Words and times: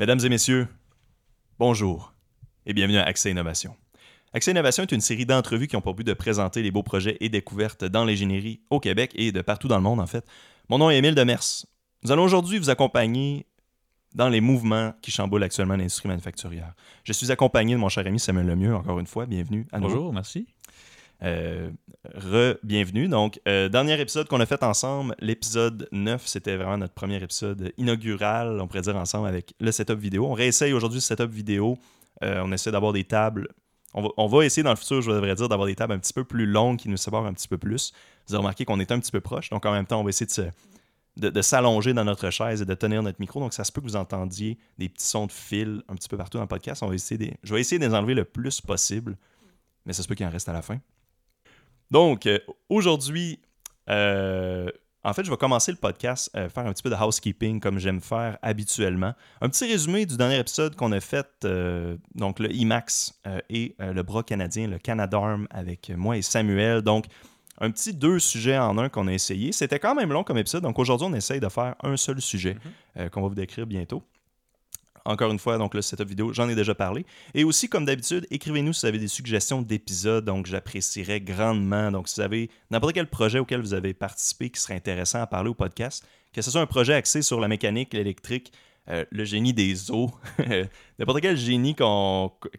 Mesdames 0.00 0.20
et 0.24 0.30
messieurs, 0.30 0.66
bonjour 1.58 2.14
et 2.64 2.72
bienvenue 2.72 2.96
à 2.96 3.02
Accès 3.02 3.30
Innovation. 3.30 3.76
Accès 4.32 4.50
Innovation 4.50 4.84
est 4.84 4.92
une 4.92 5.02
série 5.02 5.26
d'entrevues 5.26 5.66
qui 5.66 5.76
ont 5.76 5.82
pour 5.82 5.92
but 5.92 6.06
de 6.06 6.14
présenter 6.14 6.62
les 6.62 6.70
beaux 6.70 6.82
projets 6.82 7.18
et 7.20 7.28
découvertes 7.28 7.84
dans 7.84 8.06
l'ingénierie 8.06 8.62
au 8.70 8.80
Québec 8.80 9.12
et 9.14 9.30
de 9.30 9.42
partout 9.42 9.68
dans 9.68 9.76
le 9.76 9.82
monde 9.82 10.00
en 10.00 10.06
fait. 10.06 10.24
Mon 10.70 10.78
nom 10.78 10.88
est 10.88 10.96
Émile 10.96 11.14
Demers. 11.14 11.66
Nous 12.02 12.12
allons 12.12 12.22
aujourd'hui 12.22 12.56
vous 12.56 12.70
accompagner 12.70 13.44
dans 14.14 14.30
les 14.30 14.40
mouvements 14.40 14.94
qui 15.02 15.10
chamboulent 15.10 15.42
actuellement 15.42 15.76
l'industrie 15.76 16.08
manufacturière. 16.08 16.72
Je 17.04 17.12
suis 17.12 17.30
accompagné 17.30 17.74
de 17.74 17.78
mon 17.78 17.90
cher 17.90 18.06
ami 18.06 18.18
Samuel 18.18 18.46
Lemieux, 18.46 18.74
encore 18.74 19.00
une 19.00 19.06
fois, 19.06 19.26
bienvenue 19.26 19.66
à 19.70 19.80
nouveau. 19.80 19.96
Bonjour, 19.96 20.12
merci. 20.14 20.46
Euh, 21.22 21.70
Re-bienvenue. 22.14 23.08
Donc, 23.08 23.40
euh, 23.46 23.68
dernier 23.68 24.00
épisode 24.00 24.26
qu'on 24.26 24.40
a 24.40 24.46
fait 24.46 24.62
ensemble, 24.62 25.14
l'épisode 25.20 25.86
9, 25.92 26.26
c'était 26.26 26.56
vraiment 26.56 26.78
notre 26.78 26.94
premier 26.94 27.22
épisode 27.22 27.74
inaugural, 27.76 28.58
on 28.58 28.66
pourrait 28.66 28.80
dire 28.80 28.96
ensemble, 28.96 29.28
avec 29.28 29.54
le 29.60 29.70
setup 29.70 29.98
vidéo. 29.98 30.26
On 30.26 30.32
réessaye 30.32 30.72
aujourd'hui 30.72 30.96
le 30.96 31.02
setup 31.02 31.30
vidéo. 31.30 31.78
Euh, 32.22 32.40
on 32.42 32.52
essaie 32.52 32.72
d'avoir 32.72 32.94
des 32.94 33.04
tables. 33.04 33.48
On 33.92 34.28
va, 34.28 34.44
essayer 34.46 34.62
dans 34.62 34.70
le 34.70 34.76
futur, 34.76 35.02
je 35.02 35.10
devrais 35.10 35.34
dire, 35.34 35.48
d'avoir 35.48 35.66
des 35.66 35.74
tables 35.74 35.92
un 35.92 35.98
petit 35.98 36.12
peu 36.12 36.22
plus 36.22 36.46
longues 36.46 36.78
qui 36.78 36.88
nous 36.88 36.96
séparent 36.96 37.26
un 37.26 37.34
petit 37.34 37.48
peu 37.48 37.58
plus. 37.58 37.92
Vous 38.26 38.34
avez 38.34 38.38
remarqué 38.38 38.64
qu'on 38.64 38.78
est 38.78 38.92
un 38.92 39.00
petit 39.00 39.10
peu 39.10 39.20
proche, 39.20 39.50
donc 39.50 39.66
en 39.66 39.72
même 39.72 39.84
temps, 39.84 40.00
on 40.00 40.04
va 40.04 40.10
essayer 40.10 40.28
de 41.16 41.42
s'allonger 41.42 41.92
dans 41.92 42.04
notre 42.04 42.30
chaise 42.30 42.62
et 42.62 42.64
de 42.64 42.74
tenir 42.74 43.02
notre 43.02 43.20
micro. 43.20 43.40
Donc, 43.40 43.52
ça 43.52 43.64
se 43.64 43.72
peut 43.72 43.80
que 43.80 43.86
vous 43.86 43.96
entendiez 43.96 44.58
des 44.78 44.88
petits 44.88 45.06
sons 45.06 45.26
de 45.26 45.32
fil 45.32 45.82
un 45.88 45.96
petit 45.96 46.08
peu 46.08 46.16
partout 46.16 46.38
dans 46.38 46.44
le 46.44 46.48
podcast. 46.48 46.84
On 46.84 46.86
va 46.86 46.94
essayer 46.94 47.34
je 47.42 47.52
vais 47.52 47.60
essayer 47.60 47.80
de 47.80 47.84
les 47.84 47.94
enlever 47.94 48.14
le 48.14 48.24
plus 48.24 48.60
possible, 48.60 49.18
mais 49.84 49.92
ça 49.92 50.04
se 50.04 50.08
peut 50.08 50.14
qu'il 50.14 50.24
en 50.24 50.30
reste 50.30 50.48
à 50.48 50.52
la 50.52 50.62
fin. 50.62 50.78
Donc, 51.90 52.26
euh, 52.26 52.38
aujourd'hui, 52.68 53.40
euh, 53.88 54.68
en 55.02 55.14
fait, 55.14 55.24
je 55.24 55.30
vais 55.30 55.36
commencer 55.36 55.72
le 55.72 55.78
podcast, 55.78 56.30
euh, 56.36 56.48
faire 56.48 56.66
un 56.66 56.72
petit 56.72 56.82
peu 56.82 56.90
de 56.90 56.94
housekeeping 56.94 57.58
comme 57.60 57.78
j'aime 57.78 58.00
faire 58.00 58.38
habituellement. 58.42 59.14
Un 59.40 59.48
petit 59.48 59.66
résumé 59.66 60.04
du 60.04 60.16
dernier 60.16 60.38
épisode 60.38 60.76
qu'on 60.76 60.92
a 60.92 61.00
fait, 61.00 61.26
euh, 61.44 61.96
donc 62.14 62.38
le 62.38 62.52
IMAX 62.52 63.18
euh, 63.26 63.40
et 63.48 63.74
le 63.78 64.02
bras 64.02 64.22
canadien, 64.22 64.68
le 64.68 64.78
Canadarm, 64.78 65.46
avec 65.50 65.90
moi 65.96 66.18
et 66.18 66.22
Samuel. 66.22 66.82
Donc, 66.82 67.06
un 67.58 67.70
petit 67.70 67.94
deux 67.94 68.18
sujets 68.18 68.58
en 68.58 68.76
un 68.78 68.88
qu'on 68.88 69.06
a 69.06 69.12
essayé. 69.12 69.52
C'était 69.52 69.78
quand 69.78 69.94
même 69.94 70.12
long 70.12 70.24
comme 70.24 70.38
épisode, 70.38 70.62
donc 70.62 70.78
aujourd'hui, 70.78 71.06
on 71.10 71.14
essaye 71.14 71.40
de 71.40 71.48
faire 71.48 71.74
un 71.82 71.96
seul 71.96 72.20
sujet 72.20 72.56
euh, 72.98 73.08
qu'on 73.08 73.22
va 73.22 73.28
vous 73.28 73.34
décrire 73.34 73.66
bientôt. 73.66 74.02
Encore 75.04 75.30
une 75.32 75.38
fois, 75.38 75.58
donc 75.58 75.74
le 75.74 75.82
setup 75.82 76.08
vidéo, 76.08 76.32
j'en 76.32 76.48
ai 76.48 76.54
déjà 76.54 76.74
parlé. 76.74 77.06
Et 77.34 77.44
aussi, 77.44 77.68
comme 77.68 77.84
d'habitude, 77.84 78.26
écrivez-nous 78.30 78.72
si 78.72 78.82
vous 78.82 78.86
avez 78.86 78.98
des 78.98 79.08
suggestions 79.08 79.62
d'épisodes, 79.62 80.24
donc 80.24 80.46
j'apprécierais 80.46 81.20
grandement. 81.20 81.90
Donc, 81.90 82.08
si 82.08 82.16
vous 82.16 82.24
avez 82.24 82.50
n'importe 82.70 82.94
quel 82.94 83.08
projet 83.08 83.38
auquel 83.38 83.60
vous 83.60 83.74
avez 83.74 83.94
participé 83.94 84.50
qui 84.50 84.60
serait 84.60 84.74
intéressant 84.74 85.20
à 85.20 85.26
parler 85.26 85.50
au 85.50 85.54
podcast, 85.54 86.04
que 86.32 86.42
ce 86.42 86.50
soit 86.50 86.60
un 86.60 86.66
projet 86.66 86.94
axé 86.94 87.22
sur 87.22 87.40
la 87.40 87.48
mécanique, 87.48 87.92
l'électrique, 87.94 88.52
euh, 88.90 89.04
le 89.10 89.24
génie 89.24 89.54
des 89.54 89.90
eaux, 89.92 90.10
n'importe 90.98 91.20
quel 91.20 91.36
génie 91.36 91.76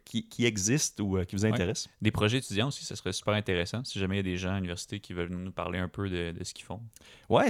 qui, 0.06 0.30
qui 0.30 0.46
existe 0.46 1.02
ou 1.02 1.18
euh, 1.18 1.26
qui 1.26 1.36
vous 1.36 1.46
intéresse. 1.46 1.90
Des 2.02 2.12
projets 2.12 2.38
étudiants 2.38 2.70
aussi, 2.70 2.86
ça 2.86 2.96
serait 2.96 3.12
super 3.12 3.34
intéressant 3.34 3.84
si 3.84 4.00
jamais 4.00 4.16
il 4.16 4.18
y 4.18 4.20
a 4.22 4.32
des 4.32 4.38
gens 4.38 4.52
à 4.52 4.56
l'université 4.56 5.02
qui 5.02 5.12
veulent 5.14 5.30
nous 5.30 5.52
parler 5.52 5.78
un 5.78 5.90
peu 5.90 6.10
de, 6.10 6.32
de 6.32 6.44
ce 6.46 6.54
qu'ils 6.54 6.64
font. 6.64 6.80
Ouais, 7.28 7.48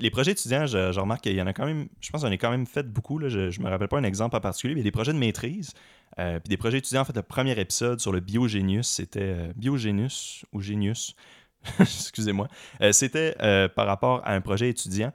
les 0.00 0.10
projets 0.10 0.32
étudiants, 0.32 0.66
je, 0.66 0.92
je 0.92 1.00
remarque 1.00 1.22
qu'il 1.22 1.34
y 1.34 1.42
en 1.42 1.46
a 1.46 1.52
quand 1.52 1.66
même, 1.66 1.88
je 2.00 2.10
pense 2.10 2.22
qu'on 2.22 2.28
en 2.28 2.32
a 2.32 2.36
quand 2.38 2.50
même 2.50 2.66
fait 2.66 2.90
beaucoup. 2.90 3.18
Là, 3.18 3.28
je, 3.28 3.50
je 3.50 3.60
me 3.60 3.68
rappelle 3.68 3.88
pas 3.88 3.98
un 3.98 4.04
exemple 4.04 4.34
en 4.34 4.40
particulier, 4.40 4.74
mais 4.74 4.80
il 4.80 4.84
y 4.84 4.88
a 4.88 4.90
des 4.90 4.92
projets 4.92 5.12
de 5.12 5.18
maîtrise. 5.18 5.74
euh, 6.18 6.40
puis 6.40 6.48
des 6.48 6.56
projets 6.56 6.78
étudiants, 6.78 7.02
en 7.02 7.04
fait, 7.04 7.16
le 7.16 7.22
premier 7.22 7.58
épisode 7.60 8.00
sur 8.00 8.12
le 8.12 8.20
biogénius, 8.20 8.86
c'était 8.86 9.50
biogénus 9.56 10.46
ou 10.52 10.62
génius, 10.62 11.14
excusez-moi. 11.80 12.48
C'était 12.92 13.34
par 13.76 13.86
rapport 13.86 14.22
à 14.24 14.32
un 14.34 14.40
projet 14.40 14.70
étudiant. 14.70 15.12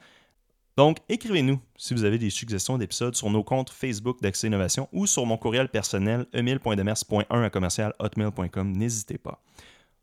Donc, 0.78 1.00
écrivez-nous 1.10 1.60
si 1.76 1.96
vous 1.96 2.04
avez 2.04 2.20
des 2.20 2.30
suggestions 2.30 2.78
d'épisodes 2.78 3.16
sur 3.16 3.32
nos 3.32 3.44
comptes 3.44 3.72
Facebook 3.72 4.22
d'Accès 4.22 4.46
Innovation 4.46 4.88
ou 4.92 5.08
sur 5.08 5.26
mon 5.26 5.36
courriel 5.36 5.70
personnel 5.70 6.28
emile.demers.1 6.34 7.26
à 7.44 7.50
commercial 7.50 7.96
hotmail.com. 7.98 8.72
N'hésitez 8.74 9.18
pas. 9.18 9.42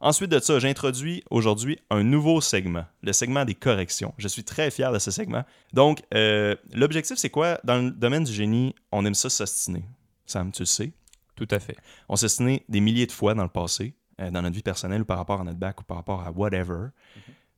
Ensuite 0.01 0.33
de 0.33 0.41
ça, 0.41 0.59
j'introduis 0.59 1.23
aujourd'hui 1.31 1.79
un 1.91 2.03
nouveau 2.03 2.41
segment, 2.41 2.85
le 3.03 3.13
segment 3.13 3.45
des 3.45 3.55
corrections. 3.55 4.13
Je 4.19 4.27
suis 4.27 4.43
très 4.43 4.73
fier 4.73 4.93
de 4.93 4.99
ce 4.99 5.13
segment. 5.13 5.45
Donc, 5.73 6.03
euh, 6.13 6.57
l'objectif, 6.73 7.19
c'est 7.19 7.31
quoi? 7.31 7.61
Dans 7.63 7.77
le 7.77 7.93
domaine 7.93 8.25
du 8.25 8.33
génie, 8.33 8.75
on 8.91 9.05
aime 9.07 9.15
ça 9.15 9.31
s'ostiner. 9.31 9.85
Sam, 10.27 10.51
tu 10.51 10.63
le 10.63 10.67
sais. 10.67 10.91
Tout 11.37 11.49
à 11.53 11.61
fait. 11.61 11.77
On 12.09 12.17
s'est 12.17 12.63
des 12.69 12.81
milliers 12.81 13.07
de 13.07 13.13
fois 13.13 13.35
dans 13.35 13.45
le 13.45 13.49
passé, 13.49 13.95
euh, 14.21 14.31
dans 14.33 14.43
notre 14.43 14.57
vie 14.57 14.63
personnelle 14.63 15.03
ou 15.03 15.05
par 15.05 15.19
rapport 15.19 15.41
à 15.41 15.45
notre 15.45 15.59
bac 15.59 15.81
ou 15.81 15.85
par 15.85 15.99
rapport 15.99 16.23
à 16.23 16.33
whatever. 16.33 16.89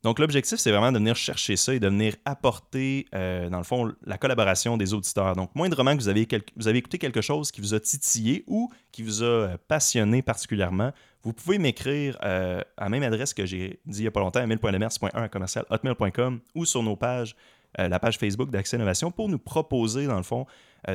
Donc, 0.07 0.21
l'objectif, 0.21 0.61
c'est 0.61 0.71
vraiment 0.71 0.93
de 0.93 0.99
venir 0.99 1.17
chercher 1.17 1.57
ça 1.57 1.75
et 1.75 1.81
de 1.81 1.89
venir 1.89 2.15
apporter, 2.25 3.07
euh, 3.13 3.51
dans 3.51 3.59
le 3.59 3.65
fond, 3.65 3.93
la 4.05 4.17
collaboration 4.19 4.77
des 4.77 4.95
auditeurs. 4.95 5.35
Donc, 5.35 5.53
moindrement 5.57 5.97
que 5.97 6.01
vous 6.01 6.07
avez, 6.07 6.29
vous 6.55 6.69
avez 6.69 6.79
écouté 6.79 6.99
quelque 6.99 7.21
chose 7.21 7.51
qui 7.51 7.61
vous 7.61 7.75
a 7.75 7.81
titillé 7.81 8.45
ou 8.47 8.71
qui 8.93 9.03
vous 9.03 9.25
a 9.25 9.27
euh, 9.27 9.57
passionné 9.67 10.23
particulièrement, 10.23 10.93
vous 11.25 11.33
pouvez 11.33 11.59
m'écrire 11.59 12.17
euh, 12.23 12.63
à 12.77 12.85
la 12.85 12.89
même 12.89 13.03
adresse 13.03 13.35
que 13.35 13.45
j'ai 13.47 13.81
dit 13.85 13.99
il 13.99 14.03
n'y 14.03 14.07
a 14.07 14.13
pas 14.13 14.21
longtemps, 14.21 14.41
emile.lemers.1 14.41 15.11
à 15.13 15.29
commercial 15.29 15.65
hotmail.com 15.71 16.39
ou 16.55 16.65
sur 16.65 16.85
nos 16.85 16.95
pages, 16.95 17.35
la 17.77 17.99
page 17.99 18.17
Facebook 18.17 18.51
d'Accès 18.51 18.77
Innovation 18.77 19.11
pour 19.11 19.29
nous 19.29 19.41
proposer, 19.41 20.07
dans 20.07 20.17
le 20.17 20.23
fond, 20.23 20.47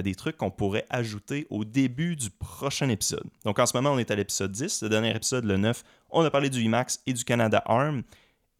des 0.04 0.16
trucs 0.16 0.38
qu'on 0.38 0.50
pourrait 0.50 0.86
ajouter 0.90 1.46
au 1.52 1.64
début 1.64 2.16
du 2.16 2.32
prochain 2.32 2.90
épisode. 2.90 3.26
Donc 3.46 3.60
en 3.60 3.68
ce 3.68 3.78
moment, 3.78 3.92
on 3.92 4.00
est 4.00 4.10
à 4.10 4.16
l'épisode 4.16 4.52
10. 4.52 4.82
Le 4.82 4.90
dernier 4.90 5.16
épisode, 5.16 5.44
le 5.44 5.58
9, 5.58 5.84
on 6.10 6.24
a 6.24 6.32
parlé 6.32 6.50
du 6.50 6.62
IMAX 6.62 7.02
et 7.06 7.14
du 7.14 7.24
Canada 7.24 7.62
Arm. 7.68 8.02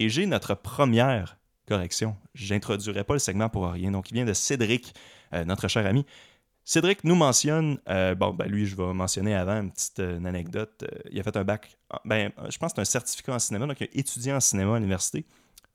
Et 0.02 0.10
j'ai 0.10 0.26
notre 0.26 0.56
première 0.56 1.38
correction. 1.68 2.16
J'introduirai 2.34 3.04
pas 3.04 3.14
le 3.14 3.20
segment 3.20 3.50
pour 3.50 3.70
rien. 3.70 3.92
Donc 3.92 4.10
il 4.10 4.16
vient 4.16 4.26
de 4.26 4.34
Cédric, 4.34 4.96
euh, 5.32 5.46
notre 5.46 5.68
cher 5.68 5.86
ami. 5.86 6.08
Cédric 6.64 7.04
nous 7.04 7.14
mentionne, 7.14 7.78
euh, 7.88 8.16
bon, 8.16 8.34
ben 8.34 8.48
lui, 8.48 8.66
je 8.66 8.76
vais 8.76 8.94
mentionner 8.94 9.36
avant 9.36 9.62
une 9.62 9.72
petite 9.72 10.00
euh, 10.00 10.18
une 10.18 10.26
anecdote. 10.26 10.86
Il 11.12 11.20
a 11.20 11.24
fait 11.24 11.38
un 11.38 11.44
bac, 11.44 11.78
ben, 12.04 12.32
je 12.50 12.58
pense 12.58 12.72
que 12.74 12.78
c'est 12.78 12.82
un 12.82 12.86
certificat 12.86 13.36
en 13.36 13.40
cinéma, 13.40 13.68
donc 13.68 13.80
il 13.80 13.90
étudiant 13.94 14.38
en 14.38 14.40
cinéma 14.40 14.76
à 14.76 14.80
l'université. 14.80 15.24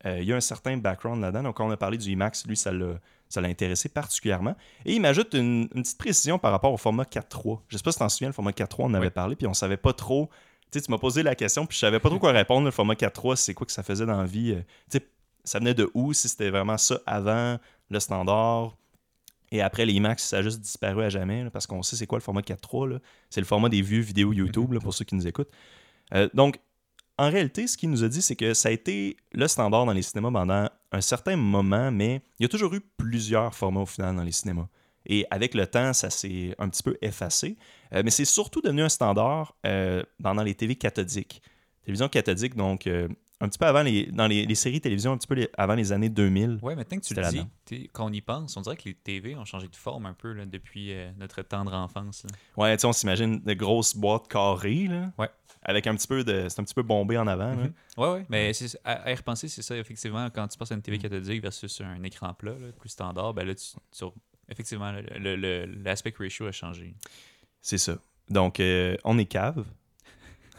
Il 0.05 0.23
y 0.25 0.33
a 0.33 0.37
un 0.37 0.41
certain 0.41 0.77
background 0.77 1.21
là-dedans. 1.21 1.43
Donc, 1.45 1.57
quand 1.57 1.67
on 1.67 1.71
a 1.73 1.77
parlé 1.77 1.99
du 1.99 2.11
IMAX, 2.11 2.47
lui, 2.47 2.57
ça 2.57 2.71
l'a, 2.71 3.01
ça 3.29 3.41
l'a 3.41 3.49
intéressé 3.49 3.89
particulièrement. 3.89 4.55
Et 4.85 4.95
il 4.95 5.01
m'ajoute 5.01 5.35
une, 5.35 5.69
une 5.75 5.83
petite 5.83 5.99
précision 5.99 6.39
par 6.39 6.53
rapport 6.53 6.73
au 6.73 6.77
format 6.77 7.03
4.3. 7.03 7.61
Je 7.67 7.77
sais 7.77 7.83
pas 7.83 7.91
si 7.91 7.97
tu 7.97 8.01
t'en 8.01 8.09
souviens, 8.09 8.29
le 8.29 8.33
format 8.33 8.53
4.3, 8.53 8.75
on 8.81 8.85
en 8.85 8.95
avait 8.95 9.07
Oui. 9.07 9.11
parlé, 9.13 9.35
puis 9.35 9.49
on 9.49 9.55
savait 9.55 9.79
pas 9.79 9.93
trop. 9.93 10.31
Tu 10.71 10.79
sais, 10.79 10.85
tu 10.85 10.91
m'as 10.91 10.99
posé 10.99 11.23
la 11.23 11.35
question, 11.35 11.67
puis 11.67 11.77
je 11.77 11.81
savais 11.81 12.01
pas 12.01 12.09
trop 12.09 12.19
quoi 12.19 12.33
répondre. 12.33 12.65
Le 12.65 12.71
format 12.71 12.95
4.3, 12.95 13.37
c'est 13.37 13.55
quoi 13.55 13.67
que 13.67 13.73
ça 13.73 13.83
faisait 13.83 14.07
dans 14.07 14.19
la 14.19 14.27
vie? 14.27 14.53
Euh, 14.53 14.63
Tu 14.91 14.99
sais, 14.99 15.09
ça 15.45 15.59
venait 15.59 15.75
de 15.75 15.91
où? 15.95 16.13
Si 16.13 16.29
c'était 16.29 16.51
vraiment 16.51 16.77
ça 16.79 16.99
avant 17.07 17.59
le 17.91 18.01
standard. 18.01 18.77
Et 19.53 19.63
après 19.63 19.87
les 19.87 19.93
IMAX, 19.93 20.25
ça 20.25 20.39
a 20.39 20.43
juste 20.43 20.61
disparu 20.61 21.05
à 21.05 21.09
jamais, 21.09 21.45
là, 21.45 21.51
parce 21.51 21.69
qu'on 21.69 21.83
sait 21.83 21.95
c'est 21.95 22.07
quoi 22.07 22.19
le 22.19 22.23
format 22.23 22.41
4.3. 22.41 22.89
là. 22.89 22.99
C'est 23.31 23.41
le 23.41 23.47
format 23.47 23.69
des 23.69 23.81
vues 23.81 24.01
vidéo 24.01 24.33
YouTube, 24.33 24.73
là, 24.73 24.81
pour 24.81 24.93
ceux 24.93 25.05
qui 25.05 25.15
nous 25.15 25.27
écoutent. 25.27 25.51
Euh, 26.15 26.29
donc, 26.35 26.59
en 27.17 27.31
réalité, 27.31 27.67
ce 27.69 27.77
qu'il 27.77 27.91
nous 27.91 28.03
a 28.03 28.09
dit, 28.09 28.21
c'est 28.23 28.37
que 28.37 28.55
ça 28.55 28.69
a 28.69 28.73
été 28.73 29.17
le 29.33 29.47
standard 29.47 29.87
dans 29.87 29.93
les 29.93 30.03
cinémas 30.03 30.33
pendant 30.33 30.69
un 30.93 31.01
certain 31.01 31.37
moment, 31.37 31.91
mais 31.93 32.23
il 32.39 32.43
y 32.43 32.47
a 32.47 32.49
toujours 32.49 32.75
eu 32.75 32.81
plusieurs 32.81 33.55
formats 33.55 33.81
au 33.83 33.87
final 33.87 34.17
dans 34.17 34.23
les 34.25 34.33
cinémas. 34.33 34.69
Et 35.07 35.25
avec 35.31 35.55
le 35.55 35.67
temps, 35.67 35.93
ça 35.93 36.11
s'est 36.11 36.55
un 36.59 36.69
petit 36.69 36.83
peu 36.83 36.97
effacé. 37.01 37.57
Euh, 37.95 38.03
mais 38.05 38.11
c'est 38.11 38.25
surtout 38.25 38.61
devenu 38.61 38.83
un 38.83 38.89
standard 38.89 39.57
euh, 39.65 40.03
pendant 40.23 40.43
les 40.43 40.55
TV 40.55 40.75
cathodiques. 40.77 41.43
Télévision 41.83 42.09
cathodique, 42.09 42.57
donc 42.57 42.87
euh, 42.89 43.07
un 43.41 43.49
petit 43.49 43.59
peu 43.59 43.67
avant 43.67 43.83
les, 43.83 44.07
dans 44.07 44.27
les, 44.27 44.45
les 44.45 44.55
séries 44.57 44.81
télévision, 44.81 45.13
un 45.13 45.19
petit 45.19 45.29
peu 45.29 45.35
les- 45.37 45.49
avant 45.57 45.75
les 45.75 45.93
années 45.93 46.09
2000. 46.09 46.59
Ouais, 46.63 46.75
maintenant 46.75 46.99
que 46.99 47.05
tu 47.05 47.15
le 47.15 47.23
dis, 47.67 47.89
quand 47.93 48.07
on 48.07 48.13
y 48.13 48.21
pense, 48.21 48.57
on 48.57 48.61
dirait 48.63 48.77
que 48.77 48.85
les 48.87 48.95
TV 48.95 49.37
ont 49.37 49.45
changé 49.45 49.69
de 49.69 49.77
forme 49.77 50.07
un 50.07 50.15
peu 50.15 50.33
là, 50.33 50.47
depuis 50.47 50.93
notre 51.19 51.43
tendre 51.43 51.73
enfance. 51.75 52.27
Ouais, 52.57 52.77
tu 52.77 52.81
sais, 52.81 52.87
on 52.89 52.93
s'imagine 52.93 53.39
de 53.41 53.55
grosses 53.55 53.95
boîtes 53.97 54.27
carrées, 54.27 54.89
là. 54.89 55.13
Ouais. 55.19 55.29
Avec 55.63 55.87
un 55.89 55.95
petit 55.97 56.07
peu 56.09 56.23
de. 56.25 56.47
C'est 56.49 56.61
un 56.61 56.65
petit 56.65 56.75
peu 56.75 56.83
bombé 56.83 57.19
en 57.19 57.27
avant, 57.27 57.51
là. 57.51 57.65
Mhm. 57.65 57.73
Ouais, 57.99 58.09
ouais. 58.13 58.27
Mais 58.29 58.53
c'est- 58.53 58.79
à, 58.85 58.93
à 59.03 59.11
y 59.13 59.15
repenser, 59.15 59.49
c'est 59.49 59.63
ça, 59.63 59.77
effectivement, 59.77 60.29
quand 60.31 60.47
tu 60.49 60.57
passes 60.59 60.71
à 60.73 60.75
une 60.75 60.81
Mm. 60.81 60.83
TV 60.85 60.99
cathodique 60.99 61.43
versus 61.43 61.81
un 61.81 62.03
écran 62.05 62.33
plat, 62.35 62.53
là, 62.53 62.69
plus 62.79 62.89
standard, 62.89 63.35
ben 63.35 63.47
là, 63.47 63.55
tu, 63.55 63.65
tu- 63.97 64.05
effectivement, 64.51 64.93
l'aspect 65.85 66.15
ratio 66.19 66.47
a 66.47 66.53
changé. 66.53 66.95
C'est 67.61 67.79
ça. 67.79 67.97
Donc, 68.29 68.61
euh, 68.61 68.97
on 69.05 69.19
est 69.19 69.25
cave. 69.27 69.65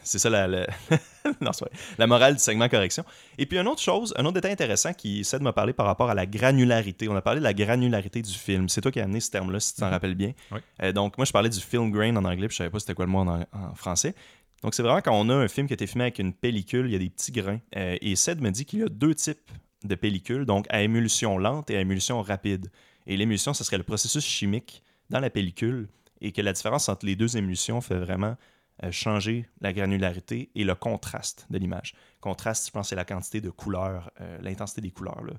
C'est 0.03 0.19
ça 0.19 0.29
la, 0.29 0.47
la... 0.47 0.67
non, 1.41 1.51
vrai. 1.51 1.69
la 1.97 2.07
morale 2.07 2.35
du 2.35 2.39
segment 2.39 2.69
correction. 2.69 3.03
Et 3.37 3.45
puis, 3.45 3.57
une 3.59 3.67
autre 3.67 3.81
chose, 3.81 4.13
un 4.17 4.23
autre 4.23 4.35
détail 4.35 4.53
intéressant 4.53 4.93
qui 4.93 5.19
essaie 5.19 5.37
de 5.37 5.43
me 5.43 5.51
parler 5.51 5.73
par 5.73 5.85
rapport 5.85 6.09
à 6.09 6.13
la 6.13 6.25
granularité. 6.25 7.09
On 7.09 7.15
a 7.17 7.21
parlé 7.21 7.39
de 7.39 7.43
la 7.43 7.53
granularité 7.53 8.21
du 8.21 8.31
film. 8.33 8.69
C'est 8.69 8.79
toi 8.79 8.89
qui 8.91 9.01
as 9.01 9.03
amené 9.03 9.19
ce 9.19 9.31
terme-là, 9.31 9.59
si 9.59 9.73
tu 9.73 9.81
t'en 9.81 9.87
Mhm. 9.87 9.91
rappelles 9.91 10.15
bien. 10.15 10.31
Oui. 10.51 10.59
Euh, 10.81 10.93
donc, 10.93 11.17
moi, 11.17 11.25
je 11.25 11.33
parlais 11.33 11.49
du 11.49 11.59
film 11.59 11.91
grain 11.91 12.15
en 12.15 12.23
anglais, 12.23 12.47
puis 12.47 12.53
je 12.53 12.57
savais 12.59 12.69
pas 12.69 12.79
c'était 12.79 12.93
quoi 12.93 13.03
le 13.05 13.11
mot 13.11 13.19
en, 13.19 13.41
en 13.51 13.75
français. 13.75 14.15
Donc, 14.63 14.73
c'est 14.75 14.81
vraiment 14.81 15.01
quand 15.01 15.13
on 15.13 15.27
a 15.29 15.35
un 15.35 15.47
film 15.49 15.67
qui 15.67 15.73
a 15.73 15.75
été 15.75 15.87
filmé 15.87 16.05
avec 16.05 16.19
une 16.19 16.33
pellicule, 16.33 16.85
il 16.85 16.93
y 16.93 16.95
a 16.95 16.99
des 16.99 17.09
petits 17.09 17.33
grains. 17.33 17.59
Euh, 17.75 17.97
et 17.99 18.15
Ced 18.15 18.39
me 18.41 18.49
dit 18.49 18.63
qu'il 18.63 18.79
y 18.79 18.83
a 18.83 18.89
deux 18.89 19.13
types 19.13 19.51
de 19.83 19.95
pellicules, 19.95 20.45
donc 20.45 20.65
à 20.69 20.81
émulsion 20.83 21.37
lente 21.37 21.69
et 21.69 21.75
à 21.75 21.81
émulsion 21.81 22.21
rapide. 22.21 22.67
Et 23.07 23.15
l'émulsion, 23.17 23.53
ce 23.53 23.63
serait 23.63 23.77
le 23.77 23.83
processus 23.83 24.23
chimique 24.23 24.83
dans 25.09 25.19
la 25.19 25.29
pellicule 25.29 25.87
et 26.21 26.31
que 26.31 26.41
la 26.41 26.53
différence 26.53 26.89
entre 26.89 27.05
les 27.05 27.15
deux 27.15 27.37
émulsions 27.37 27.81
fait 27.81 27.97
vraiment 27.97 28.35
euh, 28.83 28.91
changer 28.91 29.47
la 29.61 29.73
granularité 29.73 30.51
et 30.53 30.63
le 30.63 30.75
contraste 30.75 31.47
de 31.49 31.57
l'image. 31.57 31.95
Contraste, 32.19 32.67
je 32.67 32.71
pense, 32.71 32.89
c'est 32.89 32.95
la 32.95 33.05
quantité 33.05 33.39
de 33.41 33.49
couleurs, 33.49 34.11
euh, 34.21 34.37
l'intensité 34.41 34.81
des 34.81 34.91
couleurs 34.91 35.23
là, 35.23 35.33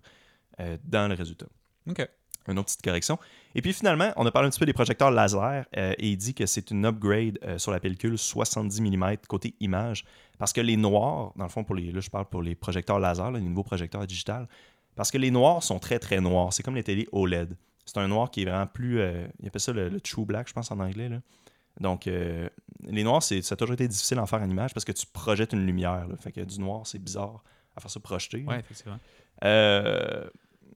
euh, 0.61 0.79
dans 0.85 1.09
le 1.09 1.15
résultat. 1.15 1.47
OK. 1.88 2.09
Une 2.49 2.59
autre 2.59 2.67
petite 2.67 2.82
correction. 2.82 3.19
Et 3.55 3.61
puis 3.61 3.75
finalement, 3.75 4.11
on 4.17 4.25
a 4.25 4.31
parlé 4.31 4.47
un 4.47 4.50
petit 4.50 4.59
peu 4.59 4.65
des 4.65 4.73
projecteurs 4.73 5.11
laser 5.11 5.67
et 5.75 6.09
il 6.09 6.17
dit 6.17 6.32
que 6.32 6.47
c'est 6.47 6.70
une 6.70 6.87
upgrade 6.87 7.38
sur 7.59 7.73
la 7.73 7.79
pellicule 7.79 8.17
70 8.17 8.81
mm 8.81 9.17
côté 9.29 9.55
image 9.61 10.06
parce 10.38 10.55
que 10.55 10.62
les 10.62 10.79
noirs, 10.79 11.32
dans 11.37 11.44
le 11.44 11.50
fond, 11.50 11.62
pour 11.62 11.75
les, 11.75 11.93
là 11.93 12.00
je 12.00 12.09
parle 12.09 12.25
pour 12.25 12.41
les 12.41 12.55
projecteurs 12.55 12.99
laser, 12.99 13.31
là, 13.32 13.38
les 13.38 13.44
nouveaux 13.44 13.65
projecteurs 13.65 14.06
digital, 14.06 14.49
parce 14.98 15.10
que 15.12 15.16
les 15.16 15.30
noirs 15.30 15.62
sont 15.62 15.78
très 15.78 15.98
très 15.98 16.20
noirs. 16.20 16.52
C'est 16.52 16.62
comme 16.62 16.74
les 16.74 16.82
télé 16.82 17.08
OLED. 17.12 17.56
C'est 17.86 17.96
un 17.96 18.08
noir 18.08 18.30
qui 18.30 18.42
est 18.42 18.44
vraiment 18.44 18.66
plus. 18.66 19.00
Euh, 19.00 19.26
il 19.40 19.46
appelle 19.46 19.60
ça 19.60 19.72
le, 19.72 19.88
le 19.88 20.00
true 20.00 20.26
black, 20.26 20.48
je 20.48 20.52
pense 20.52 20.70
en 20.70 20.80
anglais. 20.80 21.08
Là. 21.08 21.20
Donc, 21.80 22.06
euh, 22.06 22.48
les 22.82 23.04
noirs, 23.04 23.22
c'est, 23.22 23.40
ça 23.42 23.52
a 23.52 23.56
toujours 23.56 23.74
été 23.74 23.86
difficile 23.86 24.18
à 24.18 24.22
en 24.22 24.26
faire 24.26 24.42
en 24.42 24.50
image 24.50 24.74
parce 24.74 24.84
que 24.84 24.92
tu 24.92 25.06
projettes 25.06 25.52
une 25.52 25.64
lumière. 25.64 26.06
Là. 26.08 26.16
Fait 26.16 26.32
que 26.32 26.40
du 26.40 26.58
noir, 26.58 26.84
c'est 26.84 26.98
bizarre 26.98 27.42
à 27.76 27.80
faire 27.80 27.90
ça 27.90 28.00
projeter. 28.00 28.42
Ouais, 28.42 28.58
effectivement. 28.58 28.98
Euh, 29.44 30.28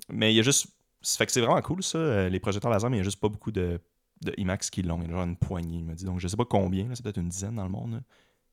mais 0.08 0.32
il 0.32 0.36
y 0.36 0.40
a 0.40 0.42
juste. 0.42 0.68
Fait 1.02 1.26
que 1.26 1.32
c'est 1.32 1.40
vraiment 1.40 1.60
cool, 1.62 1.82
ça, 1.82 1.98
euh, 1.98 2.28
les 2.28 2.38
projecteurs 2.38 2.70
laser, 2.70 2.88
mais 2.88 2.98
il 2.98 3.00
n'y 3.00 3.04
a 3.04 3.04
juste 3.04 3.20
pas 3.20 3.28
beaucoup 3.28 3.50
de, 3.50 3.80
de 4.24 4.32
IMAX 4.36 4.70
qui 4.70 4.82
l'ont. 4.82 5.00
Il 5.02 5.08
y 5.08 5.10
a 5.10 5.16
genre 5.16 5.24
une 5.24 5.36
poignée, 5.36 5.78
il 5.78 5.84
m'a 5.84 5.94
dit. 5.94 6.04
Donc, 6.04 6.20
je 6.20 6.28
sais 6.28 6.36
pas 6.36 6.44
combien, 6.44 6.86
c'est 6.94 7.02
peut-être 7.02 7.16
une 7.16 7.28
dizaine 7.28 7.56
dans 7.56 7.64
le 7.64 7.70
monde 7.70 7.94
là, 7.94 8.00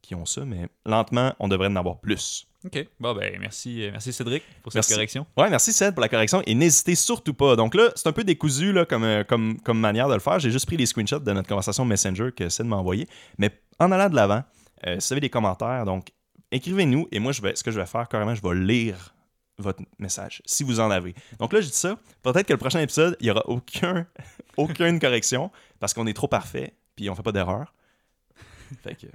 qui 0.01 0.15
ont 0.15 0.25
ça, 0.25 0.45
mais 0.45 0.67
lentement, 0.85 1.35
on 1.39 1.47
devrait 1.47 1.67
en 1.67 1.75
avoir 1.75 1.99
plus. 1.99 2.47
OK. 2.65 2.87
Bon, 2.99 3.13
ben, 3.13 3.37
merci, 3.39 3.83
euh, 3.83 3.91
merci 3.91 4.11
Cédric 4.11 4.43
pour 4.61 4.71
cette 4.71 4.79
Merci. 4.79 4.93
correction. 4.93 5.25
Ouais, 5.37 5.49
merci 5.49 5.71
Ced 5.71 5.93
pour 5.93 6.01
la 6.01 6.09
correction 6.09 6.41
et 6.45 6.55
n'hésitez 6.55 6.95
surtout 6.95 7.33
pas. 7.33 7.55
Donc 7.55 7.73
là, 7.73 7.89
c'est 7.95 8.07
un 8.07 8.11
peu 8.11 8.23
décousu 8.25 8.73
là, 8.73 8.85
comme, 8.85 9.05
euh, 9.05 9.23
comme, 9.23 9.61
comme 9.61 9.79
manière 9.79 10.09
de 10.09 10.13
le 10.13 10.19
faire. 10.19 10.39
J'ai 10.39 10.51
juste 10.51 10.65
pris 10.65 10.75
les 10.75 10.85
screenshots 10.85 11.19
de 11.19 11.31
notre 11.31 11.47
conversation 11.47 11.85
Messenger 11.85 12.31
que 12.35 12.49
Ced 12.49 12.65
m'a 12.65 12.75
envoyé. 12.75 13.07
Mais 13.37 13.49
en 13.79 13.91
allant 13.91 14.09
de 14.09 14.15
l'avant, 14.15 14.43
euh, 14.85 14.99
si 14.99 15.07
vous 15.09 15.13
avez 15.13 15.21
des 15.21 15.29
commentaires, 15.29 15.85
donc 15.85 16.09
écrivez-nous 16.51 17.07
et 17.11 17.19
moi, 17.19 17.31
je 17.31 17.41
vais, 17.41 17.55
ce 17.55 17.63
que 17.63 17.71
je 17.71 17.79
vais 17.79 17.85
faire 17.85 18.07
carrément, 18.09 18.35
je 18.35 18.41
vais 18.41 18.55
lire 18.55 19.15
votre 19.57 19.83
message 19.97 20.41
si 20.45 20.63
vous 20.63 20.79
en 20.81 20.89
avez. 20.91 21.13
Donc 21.37 21.53
là, 21.53 21.61
je 21.61 21.67
dis 21.67 21.77
ça. 21.77 21.97
Peut-être 22.23 22.47
que 22.47 22.53
le 22.53 22.59
prochain 22.59 22.79
épisode, 22.81 23.15
il 23.21 23.25
n'y 23.25 23.31
aura 23.31 23.47
aucun, 23.47 24.05
aucune 24.57 24.99
correction 24.99 25.49
parce 25.79 25.93
qu'on 25.93 26.07
est 26.07 26.13
trop 26.13 26.27
parfait 26.27 26.73
puis 26.95 27.09
on 27.09 27.15
fait 27.15 27.23
pas 27.23 27.31
d'erreur. 27.31 27.73
Fait 28.83 28.95
que 28.95 29.07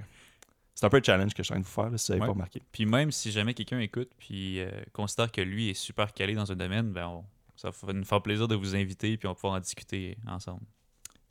c'est 0.75 0.85
un 0.85 0.89
peu 0.89 0.97
le 0.97 1.03
challenge 1.03 1.33
que 1.33 1.41
je 1.41 1.43
suis 1.45 1.53
en 1.53 1.55
train 1.55 1.61
de 1.61 1.65
vous 1.65 1.71
faire, 1.71 1.89
là, 1.89 1.97
si 1.97 2.07
vous 2.11 2.13
n'avez 2.13 2.21
Ouais. 2.21 2.27
pas 2.27 2.33
remarqué. 2.33 2.61
Puis 2.71 2.85
même 2.85 3.11
si 3.11 3.31
jamais 3.31 3.53
quelqu'un 3.53 3.79
écoute 3.79 4.09
puis 4.19 4.59
euh, 4.59 4.69
considère 4.93 5.31
que 5.31 5.41
lui 5.41 5.69
est 5.69 5.73
super 5.73 6.13
calé 6.13 6.33
dans 6.35 6.51
un 6.51 6.55
domaine, 6.55 6.91
ben 6.91 7.07
on- 7.07 7.25
ça 7.55 7.69
va 7.83 7.93
nous 7.93 8.03
faire 8.03 8.21
plaisir 8.21 8.47
de 8.47 8.55
vous 8.55 8.75
inviter 8.75 9.17
puis 9.17 9.27
on 9.27 9.31
va 9.31 9.35
pouvoir 9.35 9.53
en 9.53 9.59
discuter 9.59 10.17
ensemble. 10.27 10.61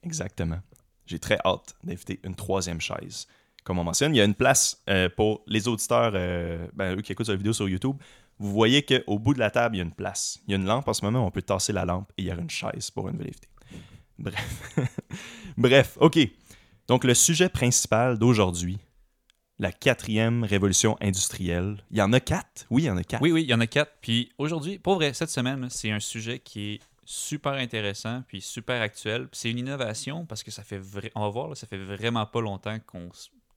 Exactement. 0.03 0.61
J'ai 1.07 1.19
très 1.19 1.39
hâte 1.45 1.75
d'inviter 1.85 2.19
une 2.25 2.35
troisième 2.35 2.81
chaise. 2.81 3.27
Comme 3.63 3.79
on 3.79 3.85
mentionne, 3.85 4.15
il 4.15 4.19
y 4.19 4.21
a 4.21 4.25
une 4.25 4.35
place 4.35 4.83
euh, 4.89 5.09
pour 5.15 5.43
les 5.47 5.69
auditeurs, 5.69 6.13
euh, 6.15 6.67
ben, 6.75 6.97
eux 6.97 7.03
qui 7.03 7.13
écoutent 7.13 7.29
la 7.29 7.37
vidéo 7.37 7.53
sur 7.53 7.69
YouTube. 7.69 7.97
Vous 8.39 8.51
voyez 8.51 8.83
qu'au 8.85 9.19
bout 9.19 9.33
de 9.35 9.39
la 9.39 9.51
table, 9.51 9.77
il 9.77 9.79
y 9.79 9.83
a 9.83 9.85
une 9.85 9.93
place. 9.95 10.41
Il 10.47 10.51
y 10.51 10.55
a 10.55 10.57
une 10.59 10.65
lampe 10.67 10.89
en 10.89 10.93
ce 10.95 11.05
moment, 11.05 11.27
on 11.27 11.31
peut 11.31 11.41
tasser 11.43 11.73
la 11.73 11.85
lampe 11.85 12.11
et 12.19 12.23
il 12.23 12.25
y 12.27 12.31
a 12.31 12.35
une 12.35 12.51
chaise 12.51 12.91
pour 12.91 13.09
un 13.09 13.13
nouvel 13.13 13.29
invité. 13.29 13.49
Bref. 14.19 14.77
Bref, 15.57 15.97
OK. 16.01 16.19
Donc, 16.89 17.05
le 17.05 17.15
sujet 17.15 17.49
principal 17.49 18.19
d'aujourd'hui, 18.19 18.79
la 19.59 19.73
quatrième 19.73 20.45
révolution 20.45 20.97
industrielle. 21.01 21.85
Il 21.91 21.99
y 21.99 22.03
en 22.03 22.13
a 22.13 22.21
quatre? 22.21 22.67
Oui, 22.71 22.83
il 22.83 22.87
y 22.87 22.91
en 22.91 22.97
a 22.97 23.05
quatre. 23.05 23.23
Oui, 23.23 23.33
oui, 23.33 23.43
il 23.43 23.49
y 23.49 23.55
en 23.55 23.61
a 23.61 23.67
quatre. 23.67 23.93
Puis 24.01 24.33
aujourd'hui, 24.39 24.79
pour 24.79 24.95
vrai, 24.97 25.13
cette 25.15 25.31
semaine, 25.31 25.69
c'est 25.71 25.91
un 25.91 26.01
sujet 26.01 26.39
qui 26.41 26.75
est 26.75 26.81
super 27.05 27.53
intéressant 27.53 28.23
puis 28.27 28.41
super 28.41 28.81
actuel. 28.81 29.29
C'est 29.33 29.51
une 29.51 29.59
innovation 29.59 30.27
parce 30.27 30.43
que 30.43 30.51
ça 30.51 30.63
fait 30.63 30.81
ça 30.83 31.67
fait 31.67 31.77
vraiment 31.79 32.27
pas 32.27 32.41
longtemps 32.41 32.79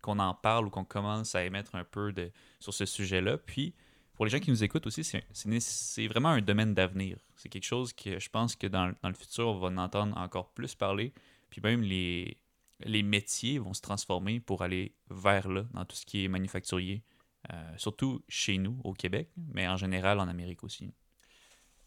qu'on 0.01 0.19
en 0.19 0.33
parle 0.33 0.67
ou 0.67 0.69
qu'on 0.69 0.83
commence 0.85 1.33
à 1.35 1.43
émettre 1.43 1.75
un 1.75 1.83
peu 1.83 2.13
sur 2.59 2.73
ce 2.73 2.85
sujet-là. 2.85 3.37
Puis 3.37 3.73
pour 4.15 4.25
les 4.25 4.31
gens 4.31 4.39
qui 4.39 4.49
nous 4.51 4.63
écoutent 4.63 4.87
aussi, 4.87 5.03
c'est- 5.03 6.07
vraiment 6.07 6.29
un 6.29 6.41
domaine 6.41 6.73
d'avenir. 6.73 7.17
C'est 7.35 7.49
quelque 7.49 7.63
chose 7.65 7.93
que 7.93 8.19
je 8.19 8.29
pense 8.29 8.55
que 8.55 8.67
dans, 8.67 8.91
dans 9.01 9.09
le 9.09 9.15
futur, 9.15 9.47
on 9.47 9.59
va 9.59 9.67
en 9.67 9.77
entendre 9.77 10.17
encore 10.17 10.49
plus 10.49 10.75
parler. 10.75 11.13
Puis 11.49 11.61
même 11.61 11.81
les, 11.81 12.37
les 12.85 13.03
métiers 13.03 13.59
vont 13.59 13.73
se 13.73 13.81
transformer 13.81 14.39
pour 14.39 14.61
aller 14.61 14.95
vers 15.09 15.47
là, 15.47 15.65
dans 15.73 15.85
tout 15.85 15.95
ce 15.95 16.05
qui 16.05 16.23
est 16.23 16.27
manufacturier. 16.27 17.03
Euh, 17.53 17.73
surtout 17.77 18.21
chez 18.27 18.57
nous, 18.57 18.79
au 18.83 18.93
Québec, 18.93 19.29
mais 19.53 19.67
en 19.67 19.77
général 19.77 20.19
en 20.19 20.27
Amérique 20.27 20.63
aussi. 20.63 20.91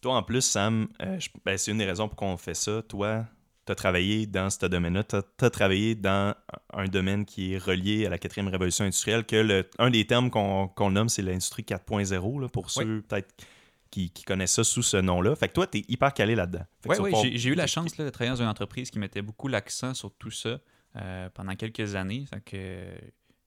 Toi, 0.00 0.16
en 0.16 0.22
plus, 0.22 0.40
Sam, 0.40 0.88
euh, 1.02 1.18
ben, 1.44 1.58
c'est 1.58 1.70
une 1.70 1.78
des 1.78 1.84
raisons 1.84 2.08
pour 2.08 2.16
qu'on 2.16 2.36
fait 2.38 2.54
ça. 2.54 2.82
Toi, 2.82 3.26
tu 3.66 3.72
as 3.72 3.74
travaillé 3.74 4.26
dans 4.26 4.48
ce 4.48 4.64
domaine-là. 4.64 5.04
Tu 5.04 5.16
as, 5.16 5.50
travaillé 5.50 5.94
dans 5.94 6.34
un 6.72 6.86
domaine 6.86 7.26
qui 7.26 7.52
est 7.52 7.58
relié 7.58 8.06
à 8.06 8.08
la 8.08 8.18
quatrième 8.18 8.48
révolution 8.48 8.84
industrielle, 8.84 9.26
que 9.26 9.36
le, 9.36 9.68
un 9.78 9.90
des 9.90 10.06
termes 10.06 10.30
qu'on 10.30 10.90
nomme, 10.90 11.10
c'est 11.10 11.22
l'industrie 11.22 11.62
4.0, 11.62 12.40
là, 12.40 12.48
pour 12.48 12.70
ceux 12.70 13.02
peut-être 13.02 13.34
qui, 13.90 14.10
qui 14.10 14.24
connaissent 14.24 14.54
ça 14.54 14.64
sous 14.64 14.82
ce 14.82 14.96
nom-là. 14.96 15.36
Fait 15.36 15.48
que 15.48 15.52
toi, 15.52 15.66
tu 15.66 15.78
es 15.78 15.84
hyper 15.88 16.14
calé 16.14 16.34
là-dedans. 16.34 16.64
Oui, 16.86 16.96
oui, 17.00 17.32
j'ai 17.34 17.50
eu 17.50 17.54
la 17.54 17.66
chance 17.66 17.98
là, 17.98 18.06
de 18.06 18.10
travailler 18.10 18.34
dans 18.34 18.42
une 18.42 18.48
entreprise 18.48 18.90
qui 18.90 18.98
mettait 18.98 19.22
beaucoup 19.22 19.48
l'accent 19.48 19.92
sur 19.92 20.12
tout 20.12 20.30
ça 20.30 20.58
euh, 20.96 21.28
pendant 21.30 21.54
quelques 21.54 21.94
années. 21.94 22.26
Que, 22.44 22.84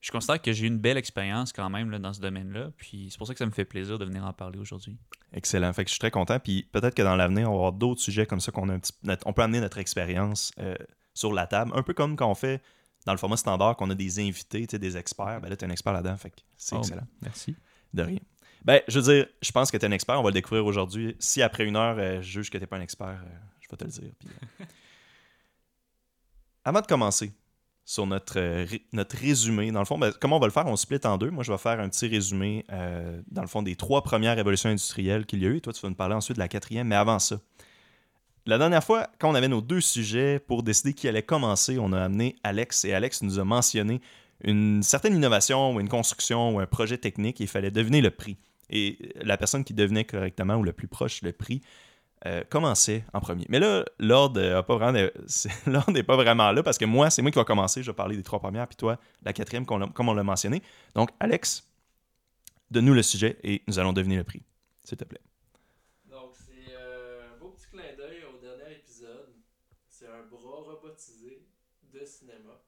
je 0.02 0.12
considère 0.12 0.42
que 0.42 0.52
j'ai 0.52 0.66
eu 0.66 0.68
une 0.68 0.80
belle 0.80 0.98
expérience 0.98 1.54
quand 1.54 1.70
même 1.70 1.90
là, 1.90 2.00
dans 2.00 2.14
ce 2.14 2.20
domaine-là. 2.20 2.72
Puis 2.78 3.08
c'est 3.10 3.18
pour 3.18 3.26
ça 3.28 3.34
que 3.34 3.40
ça 3.40 3.46
me 3.46 3.52
fait 3.52 3.66
plaisir 3.66 3.98
de 3.98 4.06
venir 4.06 4.26
en 4.26 4.34
parler 4.34 4.60
aujourd'hui. 4.60 4.98
Excellent. 5.32 5.72
Fait 5.74 5.84
que 5.84 5.90
je 5.90 5.94
suis 5.94 6.00
très 6.00 6.12
content. 6.12 6.40
Puis 6.40 6.68
peut-être 6.72 6.94
que 6.94 7.02
dans 7.02 7.16
l'avenir, 7.16 7.50
on 7.50 7.54
va 7.54 7.58
avoir 7.58 7.74
d'autres 7.74 8.02
sujets 8.02 8.26
comme 8.26 8.42
ça 8.42 8.52
qu'on 8.52 8.70
a 8.70 8.74
un 8.74 8.80
petit, 8.80 8.94
on 9.26 9.34
peut 9.34 9.42
amener 9.42 9.62
notre 9.62 9.78
expérience 9.78 10.52
euh, 10.60 10.76
sur 11.14 11.34
la 11.34 11.48
table. 11.48 11.72
Un 11.74 11.84
peu 11.84 11.94
comme 11.94 12.16
quand 12.16 12.30
on 12.30 12.36
fait 12.36 12.62
dans 13.06 13.14
le 13.14 13.18
format 13.18 13.38
standard, 13.38 13.76
qu'on 13.76 13.90
a 13.90 13.96
des 13.96 14.20
invités, 14.20 14.66
des 14.66 14.98
experts. 14.98 15.42
Ben 15.42 15.50
là, 15.50 15.56
tu 15.56 15.66
es 15.66 15.68
un 15.68 15.72
expert 15.72 15.94
là-dedans. 15.94 16.18
Fait 16.18 16.30
que 16.32 16.38
c'est 16.58 16.76
Oh, 16.76 16.80
excellent. 16.80 17.08
Merci. 17.22 17.56
De 17.94 18.04
rien. 18.04 18.20
Ben, 18.64 18.82
je 18.88 19.00
veux 19.00 19.14
dire, 19.14 19.28
je 19.42 19.52
pense 19.52 19.72
que 19.72 19.78
tu 19.78 19.86
es 19.86 19.88
un 19.88 19.92
expert. 19.92 20.20
On 20.20 20.24
va 20.24 20.30
le 20.30 20.36
découvrir 20.36 20.66
aujourd'hui. 20.66 21.16
Si 21.20 21.42
après 21.42 21.66
une 21.66 21.76
heure, 21.76 21.98
euh, 21.98 22.22
je 22.22 22.30
juge 22.30 22.50
que 22.50 22.58
tu 22.58 22.66
pas 22.66 22.78
un 22.78 22.82
expert, 22.82 23.08
euh, 23.08 23.38
je 23.60 23.68
vais 23.70 23.78
te 23.78 23.84
le 23.84 23.90
dire. 23.90 24.12
Puis. 24.20 24.30
Avant 26.66 26.82
de 26.82 26.88
commencer 26.88 27.32
sur 27.86 28.08
notre, 28.08 28.40
euh, 28.40 28.66
résumé, 29.12 29.72
dans 29.72 29.80
le 29.80 29.86
fond, 29.86 29.98
ben, 29.98 30.14
comment 30.20 30.38
on 30.38 30.40
va 30.40 30.48
le 30.48 30.54
faire? 30.54 30.66
On 30.68 30.76
split 30.78 31.00
en 31.04 31.18
deux. 31.18 31.30
Moi, 31.30 31.44
je 31.44 31.52
vais 31.52 31.58
faire 31.58 31.80
un 31.80 31.90
petit 31.90 32.08
résumé, 32.08 32.66
euh, 32.72 33.22
dans 33.30 33.42
le 33.42 33.48
fond, 33.48 33.62
des 33.62 33.76
trois 33.76 34.02
premières 34.04 34.38
révolutions 34.38 34.70
industrielles 34.70 35.26
qu'il 35.26 35.42
y 35.44 35.46
a 35.46 35.50
eu. 35.50 35.60
Toi, 35.60 35.74
tu 35.74 35.82
vas 35.82 35.90
nous 35.90 35.96
parler 35.96 36.16
ensuite 36.16 36.38
de 36.38 36.42
la 36.42 36.48
quatrième. 36.48 36.88
Mais 36.88 36.96
avant 36.96 37.20
ça, 37.20 37.40
la 38.46 38.58
dernière 38.58 38.84
fois, 38.84 39.08
quand 39.20 39.30
on 39.30 39.36
avait 39.36 39.50
nos 39.50 39.62
deux 39.62 39.82
sujets 39.82 40.40
pour 40.40 40.64
décider 40.64 40.94
qui 40.94 41.08
allait 41.08 41.24
commencer, 41.24 41.78
on 41.80 41.92
a 41.92 42.02
amené 42.02 42.36
Alex 42.44 42.86
et 42.86 42.94
Alex 42.94 43.22
nous 43.22 43.40
a 43.40 43.44
mentionné 43.44 44.02
une 44.44 44.84
certaine 44.84 45.16
innovation 45.16 45.74
ou 45.74 45.80
une 45.80 45.88
construction 45.88 46.56
ou 46.56 46.60
un 46.60 46.66
projet 46.66 46.98
technique 46.98 47.40
il 47.40 47.48
fallait 47.48 47.72
deviner 47.72 48.02
le 48.02 48.12
prix. 48.12 48.38
Et 48.70 49.14
la 49.22 49.38
personne 49.38 49.64
qui 49.64 49.74
devenait 49.74 50.04
correctement 50.04 50.56
ou 50.56 50.64
le 50.64 50.74
plus 50.74 50.88
proche 50.88 51.22
le 51.22 51.32
prix 51.32 51.62
euh, 52.26 52.44
commençait 52.50 53.04
en 53.14 53.20
premier. 53.20 53.46
Mais 53.50 53.60
là, 53.60 53.84
l'ordre 54.00 54.40
euh, 54.40 55.92
n'est 55.92 56.04
pas 56.04 56.16
vraiment 56.16 56.52
là 56.52 56.64
parce 56.64 56.78
que 56.78 56.86
moi, 56.86 57.10
c'est 57.10 57.22
moi 57.22 57.32
qui 57.32 57.38
va 57.38 57.44
commencer. 57.44 57.84
Je 57.84 57.92
vais 57.92 57.96
parler 57.96 58.16
des 58.16 58.24
trois 58.24 58.40
premières, 58.40 58.68
puis 58.68 58.78
toi, 58.78 58.98
la 59.24 59.34
quatrième, 59.34 59.66
comme 59.66 60.10
on 60.10 60.14
l'a 60.14 60.24
mentionné. 60.24 60.62
Donc, 60.96 61.10
Alex, 61.20 61.68
donne-nous 62.72 62.94
le 62.94 63.04
sujet 63.04 63.38
et 63.44 63.62
nous 63.68 63.80
allons 63.80 63.94
deviner 63.94 64.18
le 64.18 64.24
prix, 64.24 64.42
s'il 64.84 64.98
te 64.98 65.04
plaît. 65.04 65.22
Donc, 66.10 66.34
c'est 66.34 66.74
euh, 66.74 67.30
un 67.32 67.40
beau 67.40 67.50
petit 67.50 67.68
clin 67.68 67.96
d'œil 67.96 68.24
au 68.24 68.38
dernier 68.40 68.74
épisode. 68.74 69.34
C'est 69.88 70.08
un 70.08 70.24
bras 70.30 70.62
robotisé 70.66 71.46
de 71.94 72.06
cinéma. 72.06 72.62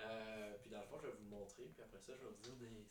Euh, 0.00 0.56
puis 0.60 0.70
dans 0.70 0.80
le 0.80 0.86
fond, 0.86 0.98
je 1.00 1.06
vais 1.06 1.14
vous 1.18 1.30
montrer, 1.34 1.64
puis 1.74 1.82
après 1.82 2.00
ça, 2.00 2.12
je 2.18 2.24
vais 2.24 2.30
vous 2.30 2.42
dire 2.42 2.56
des. 2.56 2.85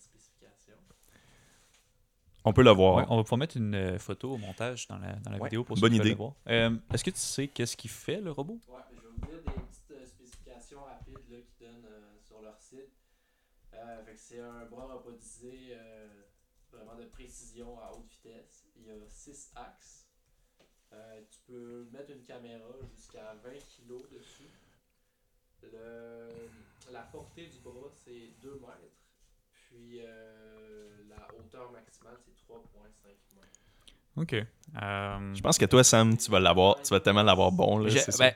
On 2.46 2.54
peut 2.54 2.64
le 2.64 2.72
voir. 2.72 2.96
Ouais, 2.98 3.06
on 3.10 3.18
va 3.18 3.24
pouvoir 3.24 3.40
mettre 3.40 3.58
une 3.58 3.74
euh, 3.76 4.00
photo 4.00 4.34
au 4.34 4.38
montage 4.38 4.88
dans 4.88 4.98
la, 4.98 5.14
dans 5.14 5.32
la 5.32 5.38
Ouais, 5.38 5.44
vidéo 5.50 5.64
pour 5.64 5.76
bonne 5.78 5.82
ceux 5.82 5.90
qui 5.90 5.98
veulent 5.98 6.06
idée. 6.08 6.10
le 6.12 6.18
voir. 6.18 6.34
Euh, 6.48 6.78
Est-ce 6.94 7.04
que 7.04 7.10
tu 7.12 7.18
sais 7.20 7.48
qu'est-ce 7.48 7.76
qu'il 7.76 7.90
fait, 7.90 8.22
le 8.22 8.32
robot? 8.32 8.60
Ouais, 8.68 8.76
mais 8.92 8.98
je 8.98 9.02
vais 9.02 9.08
vous 9.10 9.26
dire 9.26 9.44
des 9.54 9.62
petites 9.62 9.92
euh, 9.92 10.06
spécifications 10.06 10.84
rapides 10.84 11.18
là, 11.30 11.38
qu'ils 11.42 11.68
donnent 11.68 11.86
euh, 11.92 12.18
sur 12.22 12.42
leur 12.42 12.60
site. 12.60 12.92
Euh, 13.74 14.04
c'est 14.16 14.40
un 14.40 14.66
bras 14.66 14.86
robotisé 14.94 15.70
euh, 15.72 16.08
vraiment 16.72 16.96
de 16.96 17.06
précision 17.06 17.80
à 17.80 17.92
haute 17.92 18.08
vitesse. 18.10 18.66
Il 18.78 18.86
y 18.86 18.92
a 18.92 18.96
6 19.10 19.52
axes. 19.56 20.06
Euh, 20.94 21.22
tu 21.30 21.40
peux 21.48 21.90
mettre 21.92 22.12
une 22.12 22.22
caméra 22.24 22.70
jusqu'à 22.96 23.34
20 23.44 23.50
kg 23.54 24.10
dessus. 24.14 24.50
Le, 25.64 26.30
la 26.92 27.02
portée 27.02 27.48
du 27.48 27.60
bras, 27.60 27.90
c'est 27.92 28.34
2 28.42 28.54
mètres. 28.62 29.05
Puis 29.76 30.00
euh, 30.02 30.06
la 31.10 31.28
hauteur 31.38 31.72
maximale, 31.72 32.18
c'est 32.26 32.32
3,5 32.54 32.60
mètres. 33.36 33.48
OK. 34.18 34.34
Euh, 34.82 35.36
Je 35.36 35.42
pense 35.42 35.58
que 35.58 35.66
toi, 35.66 35.84
Sam, 35.84 36.18
tu 36.18 36.32
vas 36.32 36.40
l'avoir, 36.40 36.82
tu 36.82 36.90
vas 36.90 37.00
tellement 37.00 37.24
l'avoir 37.24 37.52
bon. 37.52 37.80
Là, 37.80 37.90
c'est 37.92 38.18
ben, 38.18 38.34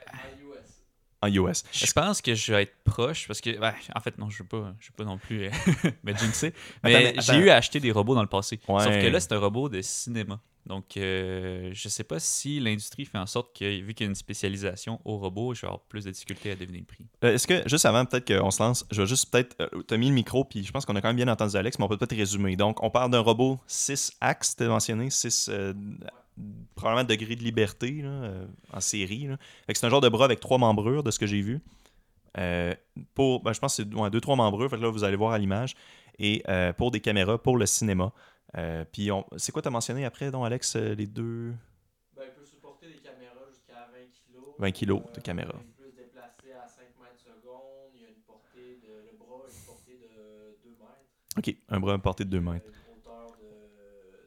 En 1.22 1.28
US. 1.28 1.42
en 1.42 1.48
US. 1.48 1.64
Je 1.72 1.92
pense 1.92 2.20
que 2.22 2.34
je 2.34 2.52
vais 2.52 2.62
être 2.64 2.76
proche 2.84 3.26
parce 3.26 3.40
que, 3.40 3.58
ben, 3.58 3.74
en 3.94 4.00
fait, 4.00 4.16
non, 4.18 4.28
je 4.30 4.42
ne 4.42 4.44
veux 4.44 4.48
pas, 4.48 4.74
je 4.78 4.88
veux 4.88 4.94
pas 4.96 5.04
non 5.04 5.18
plus 5.18 5.46
euh, 5.46 5.50
me 6.04 6.14
jinxer. 6.14 6.52
Mais, 6.84 7.14
mais 7.14 7.20
j'ai 7.20 7.36
eu 7.36 7.48
à 7.50 7.56
acheter 7.56 7.80
des 7.80 7.92
robots 7.92 8.14
dans 8.14 8.22
le 8.22 8.28
passé. 8.28 8.60
Ouais. 8.68 8.82
Sauf 8.84 8.92
que 8.92 9.06
là, 9.06 9.20
c'est 9.20 9.32
un 9.32 9.38
robot 9.38 9.68
de 9.68 9.80
cinéma. 9.82 10.40
Donc, 10.66 10.96
euh, 10.96 11.70
je 11.72 11.88
sais 11.88 12.04
pas 12.04 12.20
si 12.20 12.60
l'industrie 12.60 13.04
fait 13.04 13.18
en 13.18 13.26
sorte 13.26 13.56
que, 13.58 13.80
vu 13.80 13.94
qu'il 13.94 14.04
y 14.04 14.08
a 14.08 14.10
une 14.10 14.14
spécialisation 14.14 15.00
au 15.04 15.16
robot, 15.18 15.54
je 15.54 15.62
vais 15.62 15.66
avoir 15.68 15.80
plus 15.82 16.04
de 16.04 16.10
difficultés 16.10 16.50
à 16.50 16.54
deviner 16.54 16.80
le 16.80 16.84
prix. 16.84 17.06
Euh, 17.24 17.34
Est-ce 17.34 17.46
que, 17.46 17.68
juste 17.68 17.86
avant 17.86 18.04
peut-être 18.04 18.26
qu'on 18.26 18.50
se 18.50 18.62
lance, 18.62 18.86
je 18.90 19.00
vais 19.00 19.06
juste 19.06 19.30
peut-être. 19.30 19.56
Euh, 19.60 19.82
tu 19.86 19.94
as 19.94 19.96
mis 19.96 20.08
le 20.08 20.14
micro, 20.14 20.44
puis 20.44 20.62
je 20.64 20.70
pense 20.70 20.84
qu'on 20.84 20.94
a 20.96 21.00
quand 21.00 21.08
même 21.08 21.16
bien 21.16 21.28
entendu 21.28 21.56
Alex, 21.56 21.78
mais 21.78 21.84
on 21.84 21.88
peut 21.88 21.96
peut-être 21.96 22.16
résumer. 22.16 22.56
Donc, 22.56 22.82
on 22.82 22.90
parle 22.90 23.10
d'un 23.10 23.20
robot 23.20 23.58
6 23.66 24.12
axes, 24.20 24.56
tu 24.56 24.64
mentionné, 24.64 25.10
6 25.10 25.50
probablement 26.74 27.06
degré 27.06 27.36
de 27.36 27.42
liberté 27.42 28.02
en 28.72 28.80
série. 28.80 29.28
c'est 29.68 29.84
un 29.84 29.90
genre 29.90 30.00
de 30.00 30.08
bras 30.08 30.24
avec 30.24 30.40
trois 30.40 30.56
membrures 30.56 31.02
de 31.02 31.10
ce 31.10 31.18
que 31.18 31.26
j'ai 31.26 31.42
vu. 31.42 31.60
Pour, 33.14 33.42
ben, 33.42 33.52
je 33.52 33.58
pense 33.60 33.76
que 33.76 33.82
c'est 33.82 33.94
ouais, 33.94 34.08
deux, 34.08 34.22
trois 34.22 34.36
membrures. 34.36 34.70
Fait 34.70 34.78
là, 34.78 34.88
vous 34.88 35.04
allez 35.04 35.16
voir 35.16 35.32
à 35.32 35.38
l'image. 35.38 35.74
Et 36.18 36.42
pour 36.78 36.92
des 36.92 37.00
caméras, 37.00 37.36
pour 37.36 37.58
le 37.58 37.66
cinéma. 37.66 38.12
Euh, 38.56 38.84
puis, 38.90 39.10
on... 39.10 39.24
c'est 39.36 39.52
quoi 39.52 39.62
tu 39.62 39.68
as 39.68 39.70
mentionné 39.70 40.04
après, 40.04 40.30
donc, 40.30 40.44
Alex, 40.46 40.76
euh, 40.76 40.94
les 40.94 41.06
deux? 41.06 41.52
Ben, 42.16 42.24
il 42.26 42.32
peut 42.32 42.44
supporter 42.44 42.88
des 42.88 42.98
caméras 42.98 43.46
jusqu'à 43.50 43.88
20 43.92 43.98
kg. 44.10 44.40
20 44.58 44.70
kilos 44.72 45.02
de 45.14 45.20
caméra. 45.20 45.54
Il 45.62 45.72
peut 45.84 45.90
se 45.90 45.96
déplacer 45.96 46.52
à 46.52 46.66
5 46.66 46.82
mètres 47.00 47.18
secondes. 47.20 47.92
Il 47.94 48.02
y 48.02 48.04
a 48.04 48.08
une 48.08 48.22
portée 48.26 48.80
de. 48.82 49.10
Le 49.12 49.16
bras 49.18 49.44
a 49.44 49.48
une 49.48 49.64
portée 49.66 49.98
de 49.98 50.56
2 50.64 50.70
mètres. 50.70 51.38
Ok, 51.38 51.54
un 51.68 51.80
bras 51.80 51.98
porté 51.98 52.24
de 52.24 52.30
2 52.30 52.40
mètres. 52.40 52.66
Une 52.66 52.98
hauteur 52.98 53.36
de 53.38 53.46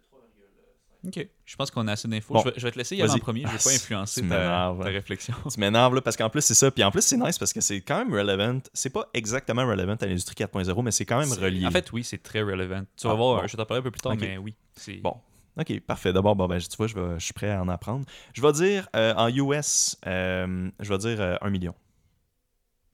3,5. 0.10 0.93
Ok. 1.06 1.28
Je 1.46 1.56
pense 1.58 1.70
qu'on 1.70 1.88
a 1.88 1.92
assez 1.94 2.08
d'infos. 2.08 2.34
Bon. 2.34 2.40
Je, 2.42 2.46
vais, 2.50 2.54
je 2.58 2.62
vais 2.66 2.72
te 2.72 2.78
laisser 2.78 2.96
y 2.96 3.02
aller 3.02 3.12
en 3.12 3.18
premier. 3.20 3.42
Je 3.42 3.48
vais 3.48 3.54
Ah, 3.60 3.64
pas 3.64 3.70
influencer 3.76 4.22
tu 4.22 4.30
ta, 4.30 4.72
réflexion. 4.72 5.34
Tu 5.54 5.60
m'énerves 5.60 6.00
parce 6.02 6.16
qu'en 6.16 6.30
plus 6.30 6.42
c'est 6.42 6.54
ça. 6.54 6.72
Puis 6.72 6.84
en 6.84 6.92
plus 6.92 7.02
c'est 7.02 7.18
nice 7.18 7.38
parce 7.38 7.52
que 7.52 7.60
c'est 7.62 7.82
quand 7.82 7.98
même 8.06 8.14
relevant. 8.14 8.60
C'est 8.74 8.90
pas 8.90 9.10
exactement 9.14 9.66
relevant 9.68 9.96
à 10.00 10.06
l'industrie 10.06 10.36
4.0, 10.36 10.82
mais 10.84 10.92
c'est 10.92 11.06
quand 11.06 11.20
même 11.20 11.32
relié. 11.34 11.66
En 11.68 11.72
fait, 11.72 11.92
oui, 11.92 12.04
c'est 12.06 12.24
très 12.24 12.42
relevant. 12.42 12.84
Tu 12.96 13.06
Ah, 13.08 13.10
vas 13.10 13.16
voir, 13.16 13.42
bon. 13.42 13.48
je 13.48 13.52
vais 13.52 13.58
t'en 13.58 13.66
parler 13.66 13.80
un 13.80 13.84
peu 13.84 13.92
plus 13.92 14.00
tard, 14.02 14.16
mais 14.20 14.38
oui. 14.38 14.56
c'est- 14.76 14.98
Bon. 15.02 15.16
Ok, 15.60 15.80
parfait. 15.82 16.12
D'abord, 16.14 16.36
bon, 16.36 16.48
ben, 16.48 16.58
tu 16.60 16.76
vois, 16.78 16.88
je, 16.88 16.96
vais- 16.96 17.20
je 17.20 17.26
suis 17.26 17.34
prêt 17.34 17.52
à 17.52 17.62
en 17.62 17.68
apprendre. 17.68 18.06
Je 18.34 18.42
vais 18.42 18.52
dire 18.54 18.88
euh, 18.96 19.14
en 19.16 19.28
US, 19.28 19.98
euh, 20.08 20.70
je 20.80 20.90
vais 20.90 20.98
dire 20.98 21.22
euh, 21.22 21.36
1 21.42 21.50
million. 21.52 21.76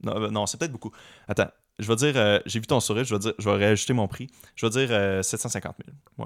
Non, 0.03 0.15
euh, 0.23 0.29
non 0.29 0.45
c'est 0.45 0.57
peut-être 0.57 0.71
beaucoup. 0.71 0.91
Attends, 1.27 1.49
je 1.77 1.87
vais 1.87 1.95
dire, 1.95 2.41
j'ai 2.45 2.59
vu 2.59 2.65
ton 2.67 2.79
sourire, 2.79 3.03
je 3.05 3.13
vais, 3.15 3.19
dire, 3.19 3.33
je 3.37 3.49
vais 3.49 3.55
réajuster 3.55 3.93
mon 3.93 4.07
prix. 4.07 4.27
Je 4.55 4.65
vais 4.65 4.69
dire 4.71 4.89
euh, 4.91 5.21
750 5.21 5.75
000. 5.85 5.95
Ouais. 6.17 6.25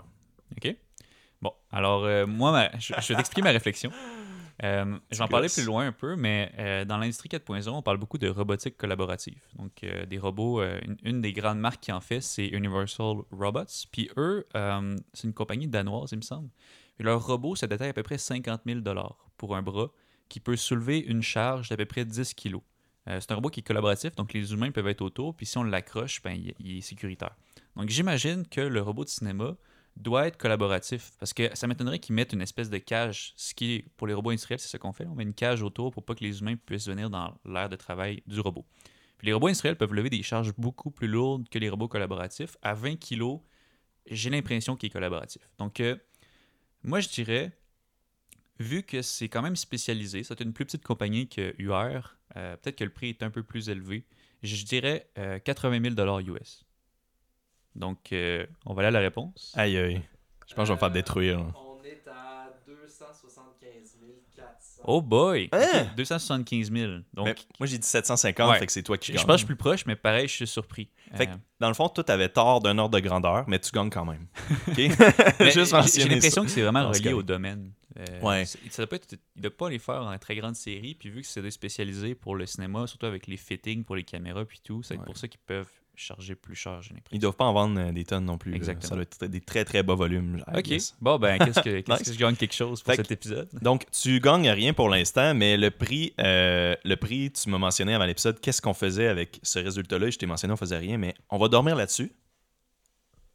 OK. 0.57 0.75
Bon, 1.43 1.51
alors, 1.71 2.05
euh, 2.05 2.25
moi, 2.25 2.51
ma- 2.53 2.79
je, 2.79 2.93
je 3.01 3.07
vais 3.09 3.15
t'expliquer 3.15 3.41
ma 3.41 3.51
réflexion. 3.51 3.91
Euh, 4.63 4.97
je 5.11 5.17
vais 5.17 5.23
en 5.23 5.27
parler 5.27 5.49
plus 5.49 5.65
loin 5.65 5.87
un 5.87 5.91
peu, 5.91 6.15
mais 6.15 6.53
euh, 6.57 6.85
dans 6.85 6.97
l'industrie 6.97 7.27
4.0, 7.27 7.67
on 7.69 7.81
parle 7.81 7.97
beaucoup 7.97 8.17
de 8.17 8.29
robotique 8.29 8.77
collaborative. 8.77 9.41
Donc, 9.57 9.83
euh, 9.83 10.05
des 10.05 10.17
robots, 10.19 10.63
une, 10.63 10.95
une 11.03 11.19
des 11.21 11.33
grandes 11.33 11.59
marques 11.59 11.81
qui 11.81 11.91
en 11.91 11.99
fait, 11.99 12.21
c'est 12.21 12.47
Universal 12.47 13.17
Robots. 13.31 13.65
Puis 13.91 14.09
eux, 14.15 14.47
c'est 15.13 15.27
une 15.27 15.33
compagnie 15.33 15.67
danoise, 15.67 16.11
il 16.13 16.17
me 16.19 16.21
semble. 16.21 16.47
Et 16.97 17.03
leur 17.03 17.25
robot, 17.25 17.55
ça 17.57 17.67
détaille 17.67 17.89
à 17.89 17.93
peu 17.93 18.03
près 18.03 18.17
50 18.17 18.61
000 18.65 18.79
pour 19.35 19.55
un 19.57 19.61
bras 19.61 19.87
qui 20.29 20.39
peut 20.39 20.55
soulever 20.55 20.99
une 20.99 21.23
charge 21.23 21.67
d'à 21.67 21.75
peu 21.75 21.85
près 21.85 22.05
10 22.05 22.33
kg. 22.33 22.57
c'est 23.07 23.31
un 23.31 23.35
robot 23.35 23.49
qui 23.49 23.59
est 23.59 23.63
collaboratif, 23.63 24.15
donc 24.15 24.31
les 24.31 24.53
humains 24.53 24.71
peuvent 24.71 24.87
être 24.87 25.01
autour, 25.01 25.35
puis 25.35 25.45
si 25.45 25.57
on 25.57 25.63
l'accroche, 25.63 26.21
ben, 26.21 26.31
il, 26.31 26.53
il 26.59 26.77
est 26.77 26.81
sécuritaire. 26.81 27.35
Donc 27.75 27.89
j'imagine 27.89 28.47
que 28.47 28.61
le 28.61 28.81
robot 28.81 29.03
de 29.03 29.09
cinéma 29.09 29.55
doit 29.95 30.27
être 30.27 30.37
collaboratif, 30.37 31.11
parce 31.19 31.33
que 31.33 31.55
ça 31.55 31.67
m'étonnerait 31.67 31.99
qu'ils 31.99 32.15
mettent 32.15 32.33
une 32.33 32.41
espèce 32.41 32.69
de 32.69 32.77
cage, 32.77 33.33
ce 33.35 33.53
qui 33.53 33.85
pour 33.97 34.07
les 34.07 34.13
robots 34.13 34.31
industriels, 34.31 34.59
c'est 34.59 34.67
ce 34.67 34.77
qu'on 34.77 34.93
fait, 34.93 35.05
on 35.05 35.15
met 35.15 35.23
une 35.23 35.33
cage 35.33 35.61
autour 35.61 35.91
pour 35.91 36.03
pas 36.03 36.15
que 36.15 36.23
les 36.23 36.39
humains 36.39 36.55
puissent 36.55 36.87
venir 36.87 37.09
dans 37.09 37.33
l'aire 37.45 37.69
de 37.69 37.75
travail 37.75 38.23
du 38.25 38.39
robot. 38.39 38.65
Puis 39.17 39.27
les 39.27 39.33
robots 39.33 39.47
industriels 39.47 39.77
peuvent 39.77 39.93
lever 39.93 40.09
des 40.09 40.23
charges 40.23 40.53
beaucoup 40.57 40.91
plus 40.91 41.07
lourdes 41.07 41.47
que 41.47 41.59
les 41.59 41.69
robots 41.69 41.87
collaboratifs. 41.87 42.57
À 42.61 42.73
20 42.73 42.95
kg, 42.95 43.39
j'ai 44.07 44.29
l'impression 44.29 44.75
qu'il 44.75 44.87
est 44.87 44.89
collaboratif. 44.89 45.49
Donc, 45.57 45.79
euh, 45.79 45.95
moi, 46.83 46.99
je 46.99 47.09
dirais, 47.09 47.51
vu 48.59 48.83
que 48.83 49.01
c'est 49.01 49.29
quand 49.29 49.41
même 49.41 49.55
spécialisé, 49.55 50.23
c'est 50.23 50.41
une 50.41 50.53
plus 50.53 50.65
petite 50.65 50.83
compagnie 50.83 51.29
que 51.29 51.55
UR, 51.57 52.17
euh, 52.35 52.57
peut-être 52.57 52.77
que 52.77 52.83
le 52.83 52.89
prix 52.89 53.09
est 53.09 53.23
un 53.23 53.29
peu 53.29 53.43
plus 53.43 53.69
élevé, 53.69 54.05
je 54.41 54.65
dirais 54.65 55.09
euh, 55.17 55.39
80 55.39 55.95
000 55.95 56.19
US. 56.35 56.65
Donc, 57.75 58.11
euh, 58.11 58.45
on 58.65 58.73
va 58.73 58.81
aller 58.81 58.87
à 58.89 58.91
la 58.91 58.99
réponse. 58.99 59.51
Aïe, 59.55 59.77
aïe. 59.77 60.01
Je 60.47 60.53
pense 60.55 60.63
que 60.63 60.67
je 60.67 60.71
vais 60.71 60.73
me 60.75 60.79
faire 60.79 60.89
Euh, 60.89 60.91
détruire. 60.91 61.39
là. 61.39 61.45
On 61.55 61.83
est 61.83 62.03
à 62.07 62.49
275 62.67 63.97
400. 64.35 64.81
Oh 64.85 65.01
boy! 65.01 65.49
Hein? 65.51 65.87
Ok, 65.91 65.95
275 65.95 66.71
000. 66.71 66.91
Donc, 67.13 67.25
Mais 67.27 67.35
moi, 67.59 67.67
j'ai 67.67 67.77
dit 67.77 67.87
750, 67.87 68.49
Ouais. 68.51 68.59
fait 68.59 68.65
que 68.65 68.71
c'est 68.71 68.83
toi 68.83 68.97
qui 68.97 69.13
je 69.13 69.17
pense 69.17 69.25
que 69.25 69.31
je 69.33 69.37
suis 69.37 69.45
plus 69.45 69.55
proche, 69.55 69.85
mais 69.85 69.95
pareil, 69.95 70.27
je 70.27 70.33
suis 70.33 70.47
surpris. 70.47 70.89
Fait 71.15 71.27
que, 71.27 71.31
Euh, 71.31 71.35
dans 71.59 71.67
le 71.67 71.73
fond, 71.73 71.87
toi, 71.89 72.03
t'avais 72.03 72.29
tort 72.29 72.59
d'un 72.61 72.77
ordre 72.77 72.95
de 72.99 72.99
grandeur, 72.99 73.45
mais 73.47 73.59
tu 73.59 73.71
gagnes 73.71 73.89
quand 73.89 74.05
même. 74.05 74.27
OK? 74.67 74.77
mais 74.77 74.87
Juste 75.51 75.71
j'ai- 75.71 75.77
mentionner 75.77 76.03
J'ai 76.03 76.09
l'impression 76.09 76.41
ça. 76.41 76.45
que 76.47 76.51
c'est 76.51 76.61
vraiment 76.61 76.83
Non, 76.83 76.93
c'est 76.93 76.99
relié 76.99 77.09
au 77.13 77.17
correct. 77.17 77.27
domaine. 77.27 77.71
Euh, 77.97 78.21
Ouais. 78.21 78.45
c'est- 78.45 78.59
Ça 78.71 78.81
doit 78.83 78.89
pas 78.89 78.95
être, 78.97 79.07
il 79.13 79.19
ne 79.37 79.41
doit 79.43 79.55
pas 79.57 79.69
les 79.69 79.79
faire 79.79 80.01
en 80.01 80.17
très 80.17 80.35
grande 80.35 80.55
série, 80.55 80.95
puis 80.95 81.09
vu 81.09 81.21
que 81.21 81.27
c'est 81.27 81.41
des 81.43 81.51
spécialisés 81.51 82.15
pour 82.15 82.35
le 82.35 82.45
cinéma, 82.47 82.87
surtout 82.87 83.05
avec 83.05 83.27
les 83.27 83.37
fittings 83.37 83.83
pour 83.83 83.95
les 83.95 84.03
caméras 84.03 84.45
puis 84.45 84.59
tout, 84.63 84.81
c'est 84.83 84.97
Ouais. 84.97 85.05
pour 85.05 85.15
ça 85.17 85.27
qu'ils 85.27 85.39
peuvent 85.45 85.69
charger 85.95 86.35
plus 86.35 86.55
cher, 86.55 86.81
j'ai 86.81 86.91
Ils 86.91 86.95
l'impression. 86.95 87.19
doivent 87.19 87.35
pas 87.35 87.45
en 87.45 87.53
vendre 87.53 87.79
euh, 87.79 87.91
des 87.91 88.03
tonnes 88.03 88.25
non 88.25 88.37
plus. 88.37 88.55
Exactement. 88.55 88.89
Ça 88.89 88.95
doit 88.95 89.03
être 89.03 89.25
des 89.25 89.41
très 89.41 89.63
très 89.65 89.83
bas 89.83 89.95
volumes. 89.95 90.43
Ok, 90.55 90.73
bon 91.01 91.17
ben 91.19 91.37
qu'est-ce 91.37 91.59
que, 91.61 91.77
Nice. 91.91 92.03
que 92.07 92.13
je 92.13 92.17
gagne 92.19 92.35
quelque 92.35 92.53
chose 92.55 92.81
pour 92.81 92.91
Fait 92.93 92.97
cet 92.97 93.11
épisode? 93.11 93.49
Donc, 93.61 93.85
tu 93.91 94.19
gagnes 94.19 94.49
rien 94.49 94.73
pour 94.73 94.89
l'instant, 94.89 95.33
mais 95.33 95.57
le 95.57 95.69
prix, 95.71 96.13
euh, 96.19 96.75
le 96.83 96.95
prix, 96.95 97.31
tu 97.31 97.49
m'as 97.49 97.57
mentionné 97.57 97.93
avant 97.93 98.05
l'épisode, 98.05 98.39
qu'est-ce 98.39 98.61
qu'on 98.61 98.73
faisait 98.73 99.07
avec 99.07 99.39
ce 99.43 99.59
résultat-là? 99.59 100.09
Je 100.09 100.17
t'ai 100.17 100.25
mentionné, 100.25 100.53
on 100.53 100.57
faisait 100.57 100.77
rien, 100.77 100.97
mais 100.97 101.13
on 101.29 101.37
va 101.37 101.47
dormir 101.47 101.75
là-dessus. 101.75 102.11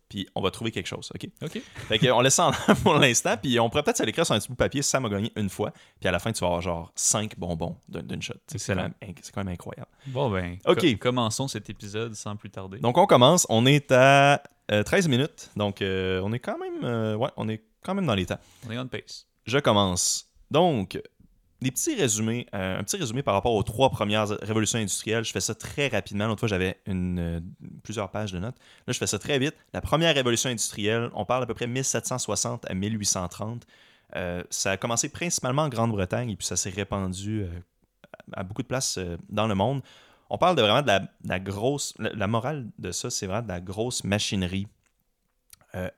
Puis 0.08 0.26
on 0.34 0.40
va 0.40 0.50
trouver 0.50 0.70
quelque 0.70 0.86
chose, 0.86 1.10
OK? 1.14 1.28
Ok. 1.42 1.60
Fait 1.88 1.98
qu'on 1.98 2.20
laisse 2.20 2.34
ça 2.34 2.46
en 2.46 2.50
l'air 2.50 2.76
pour 2.82 2.94
l'instant, 2.94 3.36
puis 3.36 3.60
on 3.60 3.68
pourrait 3.68 3.82
peut-être 3.82 3.98
se 3.98 4.02
l'écrire 4.04 4.24
sur 4.24 4.34
un 4.34 4.38
petit 4.38 4.48
bout 4.48 4.54
de 4.54 4.58
papier 4.58 4.80
si 4.82 4.88
ça 4.90 5.00
m'a 5.00 5.08
gagné 5.08 5.30
une 5.36 5.50
fois, 5.50 5.72
puis 6.00 6.08
à 6.08 6.12
la 6.12 6.18
fin, 6.18 6.32
tu 6.32 6.40
vas 6.40 6.46
avoir 6.46 6.62
genre 6.62 6.90
5 6.94 7.38
bonbons 7.38 7.76
d'un- 7.88 8.02
d'une 8.02 8.22
shot. 8.22 8.34
C'est 8.46 8.74
quand, 8.74 8.82
même 8.82 8.94
quand 9.34 9.46
incroyable. 9.46 9.90
Bon 10.06 10.30
ben, 10.30 10.56
Ok. 10.66 10.80
co- 10.80 10.96
commençons 10.98 11.46
cet 11.48 11.68
épisode 11.68 12.14
sans 12.14 12.36
plus 12.36 12.50
tarder. 12.50 12.78
Donc 12.78 12.96
on 12.96 13.06
commence, 13.06 13.46
on 13.50 13.66
est 13.66 13.92
à 13.92 14.42
euh, 14.70 14.82
13 14.82 15.08
minutes, 15.08 15.50
donc 15.56 15.82
euh, 15.82 16.20
on 16.24 16.32
est 16.32 16.38
quand 16.38 16.58
même, 16.58 16.84
euh, 16.84 17.14
ouais, 17.14 17.30
on 17.36 17.48
est 17.48 17.62
quand 17.82 17.94
même 17.94 18.06
dans 18.06 18.14
les 18.14 18.26
temps. 18.26 18.38
On 18.66 18.70
est 18.70 18.78
on 18.78 18.86
pace. 18.86 19.26
Je 19.46 19.58
commence. 19.58 20.26
Donc, 20.50 20.98
des 21.60 21.72
petits 21.72 21.96
résumés, 21.96 22.46
euh, 22.54 22.78
un 22.78 22.84
petit 22.84 22.96
résumé 22.96 23.22
par 23.22 23.34
rapport 23.34 23.54
aux 23.54 23.62
trois 23.62 23.90
premières 23.90 24.28
révolutions 24.28 24.78
industrielles. 24.78 25.24
Je 25.24 25.32
fais 25.32 25.40
ça 25.40 25.54
très 25.54 25.88
rapidement. 25.88 26.26
L'autre 26.26 26.40
fois, 26.40 26.48
j'avais 26.48 26.78
euh, 26.88 27.40
plusieurs 27.82 28.10
pages 28.10 28.32
de 28.32 28.38
notes. 28.38 28.56
Là, 28.86 28.92
je 28.92 28.98
fais 28.98 29.08
ça 29.08 29.18
très 29.18 29.38
vite. 29.38 29.54
La 29.72 29.80
première 29.80 30.14
révolution 30.14 30.50
industrielle, 30.50 31.10
on 31.14 31.24
parle 31.24 31.42
à 31.42 31.46
peu 31.46 31.54
près 31.54 31.66
1760 31.66 32.70
à 32.70 32.74
1830. 32.74 33.66
Euh, 34.16 34.42
ça 34.50 34.72
a 34.72 34.76
commencé 34.76 35.08
principalement 35.08 35.62
en 35.62 35.68
Grande-Bretagne 35.68 36.30
et 36.30 36.36
puis 36.36 36.46
ça 36.46 36.56
s'est 36.56 36.70
répandu 36.70 37.44
à 38.32 38.44
beaucoup 38.44 38.62
de 38.62 38.68
places 38.68 38.98
dans 39.28 39.48
le 39.48 39.54
monde. 39.54 39.82
On 40.30 40.38
parle 40.38 40.56
de 40.56 40.62
vraiment 40.62 40.82
de 40.82 40.92
la, 41.24 41.40
grosse. 41.40 41.92
La, 41.98 42.12
la 42.12 42.26
morale 42.28 42.68
de 42.78 42.92
ça, 42.92 43.10
c'est 43.10 43.26
vraiment 43.26 43.42
de 43.42 43.48
la 43.48 43.60
grosse 43.60 44.04
machinerie 44.04 44.68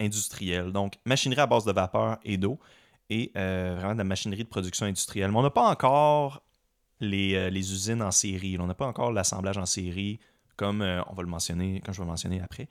industrielle. 0.00 0.72
Donc, 0.72 0.94
machinerie 1.04 1.40
à 1.40 1.46
base 1.46 1.64
de 1.64 1.72
vapeur 1.72 2.18
et 2.24 2.36
d'eau 2.36 2.58
et 3.10 3.32
euh, 3.36 3.74
vraiment 3.76 3.92
de 3.92 3.98
la 3.98 4.04
machinerie 4.04 4.44
de 4.44 4.48
production 4.48 4.86
industrielle. 4.86 5.30
Mais 5.30 5.36
on 5.38 5.42
n'a 5.42 5.50
pas 5.50 5.68
encore 5.68 6.42
les, 7.00 7.34
euh, 7.34 7.50
les 7.50 7.72
usines 7.72 8.02
en 8.02 8.10
série. 8.10 8.56
On 8.58 8.66
n'a 8.66 8.74
pas 8.74 8.86
encore 8.86 9.12
l'assemblage 9.12 9.58
en 9.58 9.66
série, 9.66 10.20
comme 10.56 10.80
euh, 10.80 11.02
on 11.08 11.14
va 11.14 11.22
le 11.22 11.28
mentionner, 11.28 11.80
comme 11.84 11.92
je 11.92 11.98
vais 12.00 12.04
le 12.04 12.10
mentionner 12.10 12.40
après. 12.40 12.68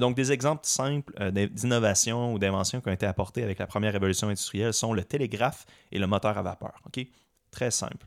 Donc, 0.00 0.14
des 0.14 0.32
exemples 0.32 0.60
simples 0.66 1.14
d'in- 1.32 1.46
d'innovations 1.46 2.34
ou 2.34 2.38
d'inventions 2.38 2.82
qui 2.82 2.88
ont 2.90 2.92
été 2.92 3.06
apportées 3.06 3.42
avec 3.42 3.58
la 3.58 3.66
première 3.66 3.92
révolution 3.94 4.28
industrielle 4.28 4.74
sont 4.74 4.92
le 4.92 5.02
télégraphe 5.02 5.64
et 5.90 5.98
le 5.98 6.06
moteur 6.06 6.36
à 6.36 6.42
vapeur. 6.42 6.82
OK? 6.84 7.06
Très 7.50 7.70
simple. 7.70 8.06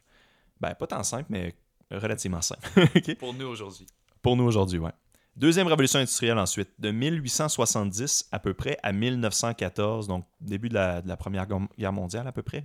Ben, 0.59 0.75
pas 0.75 0.85
tant 0.85 1.01
simple, 1.01 1.25
mais 1.29 1.55
relativement 1.89 2.43
simple. 2.43 2.69
Pour 3.19 3.33
nous 3.33 3.47
aujourd'hui. 3.47 3.87
Pour 4.21 4.35
nous 4.35 4.43
aujourd'hui, 4.43 4.77
ouais. 4.77 4.91
Deuxième 5.37 5.67
révolution 5.67 5.99
industrielle 5.99 6.37
ensuite, 6.37 6.69
de 6.79 6.91
1870 6.91 8.27
à 8.31 8.39
peu 8.39 8.53
près 8.53 8.77
à 8.83 8.91
1914, 8.91 10.07
donc 10.07 10.25
début 10.41 10.69
de 10.69 10.73
la, 10.73 11.01
Première 11.17 11.47
Guerre- 11.47 11.93
mondiale 11.93 12.27
à 12.27 12.31
peu 12.31 12.41
près. 12.41 12.63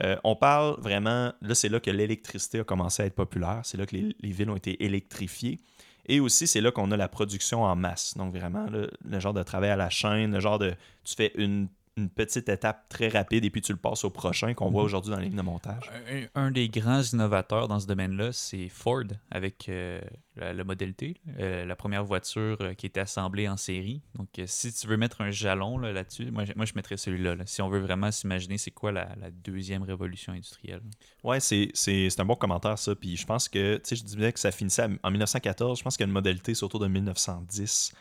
Euh, 0.00 0.16
on 0.24 0.34
parle 0.34 0.80
vraiment, 0.80 1.32
là 1.42 1.54
c'est 1.54 1.68
là 1.68 1.80
que 1.80 1.90
l'électricité 1.90 2.60
a 2.60 2.64
commencé 2.64 3.02
à 3.02 3.06
être 3.06 3.14
populaire, 3.14 3.60
c'est 3.64 3.76
là 3.76 3.84
que 3.84 3.94
les, 3.94 4.16
les 4.20 4.30
villes 4.30 4.48
ont 4.48 4.56
été 4.56 4.82
électrifiées. 4.84 5.60
Et 6.06 6.18
aussi, 6.18 6.46
c'est 6.46 6.60
là 6.60 6.72
qu'on 6.72 6.90
a 6.90 6.96
la 6.96 7.08
production 7.08 7.62
en 7.62 7.76
masse. 7.76 8.16
Donc 8.16 8.34
vraiment, 8.34 8.66
le 8.68 9.20
genre 9.20 9.34
de 9.34 9.42
travail 9.42 9.70
à 9.70 9.76
la 9.76 9.88
chaîne, 9.88 10.32
le 10.32 10.40
genre 10.40 10.58
de... 10.58 10.74
Tu 11.04 11.14
fais 11.14 11.30
une, 11.36 11.68
une 11.98 12.08
petite 12.08 12.48
étape 12.48 12.88
très 12.88 13.08
rapide 13.08 13.44
et 13.44 13.50
puis 13.50 13.60
tu 13.60 13.70
le 13.72 13.78
passes 13.78 14.02
au 14.04 14.08
prochain 14.10 14.54
qu'on 14.54 14.70
voit 14.70 14.80
Mhm. 14.80 14.86
aujourd'hui 14.86 15.10
dans 15.10 15.18
les 15.18 15.26
lignes 15.26 15.36
de 15.36 15.42
montage. 15.42 15.90
Un, 16.34 16.46
un 16.46 16.50
des 16.50 16.70
grands 16.70 17.02
innovateurs 17.02 17.68
dans 17.68 17.80
ce 17.80 17.86
domaine-là, 17.86 18.32
c'est 18.32 18.70
Ford 18.70 19.02
avec 19.30 19.68
euh, 19.68 20.00
la- 20.36 20.54
le 20.54 20.64
Model 20.64 20.94
T, 20.94 21.18
euh, 21.38 21.66
la 21.66 21.76
première 21.76 22.02
voiture 22.02 22.56
euh, 22.62 22.72
qui 22.72 22.86
était 22.86 23.00
assemblée 23.00 23.46
en 23.46 23.58
série. 23.58 24.00
Donc, 24.14 24.28
euh, 24.38 24.44
si 24.46 24.72
tu 24.72 24.86
veux 24.86 24.96
mettre 24.96 25.20
un 25.20 25.30
jalon 25.30 25.76
là, 25.76 25.92
là-dessus, 25.92 26.30
moi, 26.30 26.46
je- 26.46 26.52
moi 26.56 26.64
je 26.64 26.72
mettrais 26.76 26.96
celui-là. 26.96 27.34
là. 27.34 27.44
Si 27.46 27.60
on 27.60 27.68
veut 27.68 27.80
vraiment 27.80 28.10
s'imaginer 28.10 28.56
c'est 28.56 28.70
quoi 28.70 28.90
la, 28.90 29.10
la 29.20 29.30
deuxième 29.30 29.82
révolution 29.82 30.32
industrielle. 30.32 30.80
Ouais, 31.22 31.40
c'est, 31.40 31.72
un 32.18 32.24
bon 32.24 32.36
commentaire, 32.36 32.78
ça. 32.78 32.94
Puis 32.94 33.18
je 33.18 33.26
pense 33.26 33.50
que, 33.50 33.76
tu 33.76 33.80
sais, 33.84 33.96
je 33.96 34.04
disais 34.04 34.32
que 34.32 34.40
ça 34.40 34.50
finissait 34.50 34.86
en 35.02 35.10
1914. 35.10 35.78
Je 35.78 35.84
pense 35.84 35.98
qu'il 35.98 36.04
y 36.04 36.06
a 36.06 36.08
une 36.08 36.12
modalité, 36.14 36.54
c'est 36.54 36.64
autour 36.64 36.80
de 36.80 36.86
1910. 36.88 37.92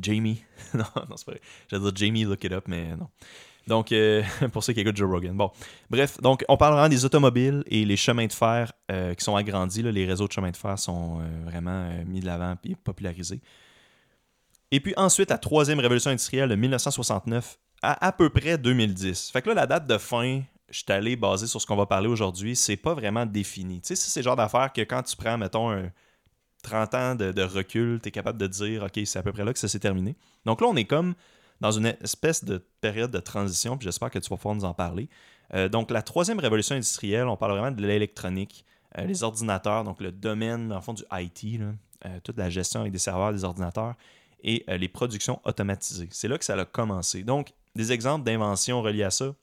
Jamie. 0.00 0.42
non, 0.74 0.84
non, 1.08 1.16
c'est 1.16 1.26
pas 1.26 1.32
vrai. 1.32 1.40
J'allais 1.68 1.82
dire 1.82 1.92
Jamie, 1.94 2.24
look 2.24 2.42
it 2.44 2.52
up, 2.52 2.64
mais 2.66 2.96
non. 2.96 3.08
Donc, 3.66 3.92
euh, 3.92 4.22
pour 4.52 4.62
ceux 4.62 4.72
qui 4.72 4.80
écoutent 4.80 4.96
Joe 4.96 5.10
Rogan. 5.10 5.36
Bon, 5.36 5.50
bref, 5.88 6.20
donc 6.20 6.44
on 6.48 6.56
parle 6.56 6.74
vraiment 6.74 6.88
des 6.88 7.04
automobiles 7.04 7.64
et 7.66 7.84
les 7.84 7.96
chemins 7.96 8.26
de 8.26 8.32
fer 8.32 8.72
euh, 8.90 9.14
qui 9.14 9.24
sont 9.24 9.36
agrandis. 9.36 9.82
là. 9.82 9.90
les 9.90 10.04
réseaux 10.04 10.26
de 10.28 10.32
chemins 10.32 10.50
de 10.50 10.56
fer 10.56 10.78
sont 10.78 11.20
euh, 11.20 11.44
vraiment 11.44 11.88
mis 12.06 12.20
de 12.20 12.26
l'avant 12.26 12.56
et 12.64 12.74
popularisés. 12.74 13.40
Et 14.70 14.80
puis 14.80 14.92
ensuite, 14.96 15.30
la 15.30 15.38
troisième 15.38 15.78
révolution 15.78 16.10
industrielle 16.10 16.48
de 16.48 16.56
1969 16.56 17.58
à 17.82 18.06
à 18.06 18.12
peu 18.12 18.28
près 18.30 18.58
2010. 18.58 19.30
Fait 19.30 19.42
que 19.42 19.48
là, 19.48 19.54
la 19.54 19.66
date 19.66 19.86
de 19.86 19.98
fin, 19.98 20.42
je 20.70 20.78
suis 20.78 20.92
allé 20.92 21.16
basé 21.16 21.46
sur 21.46 21.60
ce 21.60 21.66
qu'on 21.66 21.76
va 21.76 21.86
parler 21.86 22.08
aujourd'hui, 22.08 22.56
c'est 22.56 22.76
pas 22.76 22.94
vraiment 22.94 23.26
défini. 23.26 23.80
Tu 23.80 23.94
sais, 23.94 23.96
c'est 23.96 24.20
le 24.20 24.24
genre 24.24 24.36
d'affaire 24.36 24.72
que 24.72 24.80
quand 24.80 25.02
tu 25.02 25.16
prends, 25.16 25.38
mettons, 25.38 25.70
un 25.70 25.90
30 26.64 26.94
ans 26.94 27.14
de, 27.14 27.42
recul, 27.42 28.00
tu 28.02 28.08
es 28.08 28.12
capable 28.12 28.38
de 28.38 28.46
dire, 28.48 28.82
OK, 28.82 29.00
c'est 29.04 29.18
à 29.18 29.22
peu 29.22 29.32
près 29.32 29.44
là 29.44 29.52
que 29.52 29.58
ça 29.58 29.68
s'est 29.68 29.78
terminé. 29.78 30.16
Donc 30.44 30.60
là, 30.60 30.66
on 30.66 30.74
est 30.74 30.86
comme 30.86 31.14
dans 31.60 31.70
une 31.70 31.86
espèce 32.02 32.44
de 32.44 32.58
période 32.80 33.10
de 33.10 33.20
transition, 33.20 33.76
puis 33.76 33.84
j'espère 33.84 34.10
que 34.10 34.18
tu 34.18 34.28
vas 34.28 34.36
pouvoir 34.36 34.56
nous 34.56 34.64
en 34.64 34.74
parler. 34.74 35.08
Euh, 35.54 35.68
donc, 35.68 35.90
la 35.90 36.02
troisième 36.02 36.40
révolution 36.40 36.74
industrielle, 36.74 37.26
on 37.26 37.36
parle 37.36 37.52
vraiment 37.52 37.70
de 37.70 37.86
l'électronique, 37.86 38.64
euh, 38.98 39.04
les 39.04 39.22
ordinateurs, 39.22 39.84
donc 39.84 40.00
le 40.00 40.10
domaine, 40.10 40.72
en 40.72 40.80
fond, 40.80 40.94
du 40.94 41.04
IT, 41.12 41.60
euh, 41.60 42.08
toute 42.22 42.38
la 42.38 42.50
gestion 42.50 42.80
avec 42.80 42.92
des 42.92 42.98
serveurs, 42.98 43.32
des 43.32 43.44
ordinateurs, 43.44 43.94
et 44.46 44.62
les 44.68 44.88
productions 44.88 45.40
automatisées. 45.44 46.08
C'est 46.10 46.28
là 46.28 46.36
que 46.36 46.44
ça 46.44 46.52
a 46.52 46.64
commencé. 46.66 47.22
Donc, 47.22 47.54
des 47.74 47.92
exemples 47.92 48.24
d'inventions 48.24 48.82
reliées 48.82 49.04
à 49.04 49.10
ça, 49.10 49.34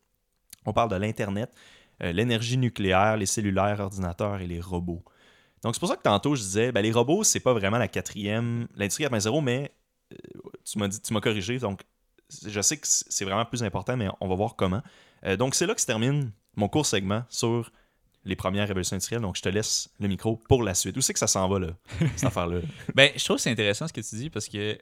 on 0.67 0.73
parle 0.73 0.91
de 0.91 0.95
l'Internet, 0.95 1.51
l'énergie 1.99 2.55
nucléaire, 2.55 3.17
les 3.17 3.25
cellulaires, 3.25 3.79
ordinateurs 3.79 4.41
et 4.41 4.45
les 4.45 4.61
robots. 4.61 5.03
Donc, 5.63 5.75
c'est 5.75 5.79
pour 5.79 5.89
ça 5.89 5.95
que 5.95 6.01
tantôt, 6.01 6.35
je 6.35 6.41
disais, 6.41 6.71
ben, 6.71 6.81
les 6.81 6.91
robots, 6.91 7.23
c'est 7.23 7.39
pas 7.39 7.53
vraiment 7.53 7.77
la 7.77 7.87
quatrième, 7.87 8.67
l'industrie 8.75 9.03
4.0, 9.03 9.43
mais 9.43 9.71
euh, 10.13 10.15
tu 10.65 10.79
m'as 10.79 10.87
dit, 10.87 10.99
tu 10.99 11.13
m'as 11.13 11.21
corrigé, 11.21 11.59
donc 11.59 11.81
je 12.45 12.61
sais 12.61 12.77
que 12.77 12.87
c'est 12.87 13.25
vraiment 13.25 13.45
plus 13.45 13.63
important, 13.63 13.97
mais 13.97 14.07
on 14.19 14.27
va 14.27 14.35
voir 14.35 14.55
comment. 14.55 14.81
Euh, 15.25 15.37
donc, 15.37 15.55
c'est 15.55 15.65
là 15.65 15.75
que 15.75 15.81
se 15.81 15.85
termine 15.85 16.31
mon 16.55 16.67
court 16.67 16.85
segment 16.85 17.23
sur 17.29 17.71
les 18.23 18.35
premières 18.35 18.67
révolutions 18.67 18.95
industrielles. 18.95 19.21
Donc, 19.21 19.35
je 19.35 19.41
te 19.41 19.49
laisse 19.49 19.89
le 19.99 20.07
micro 20.07 20.37
pour 20.37 20.63
la 20.63 20.73
suite. 20.73 20.95
Où 20.97 21.01
c'est 21.01 21.13
que 21.13 21.19
ça 21.19 21.27
s'en 21.27 21.47
va, 21.49 21.59
là, 21.59 21.67
cette 22.15 22.23
affaire-là? 22.27 22.61
Ben, 22.95 23.11
je 23.15 23.23
trouve 23.23 23.37
que 23.37 23.43
c'est 23.43 23.51
intéressant 23.51 23.87
ce 23.87 23.93
que 23.93 24.01
tu 24.01 24.15
dis 24.15 24.29
parce 24.29 24.47
que, 24.47 24.77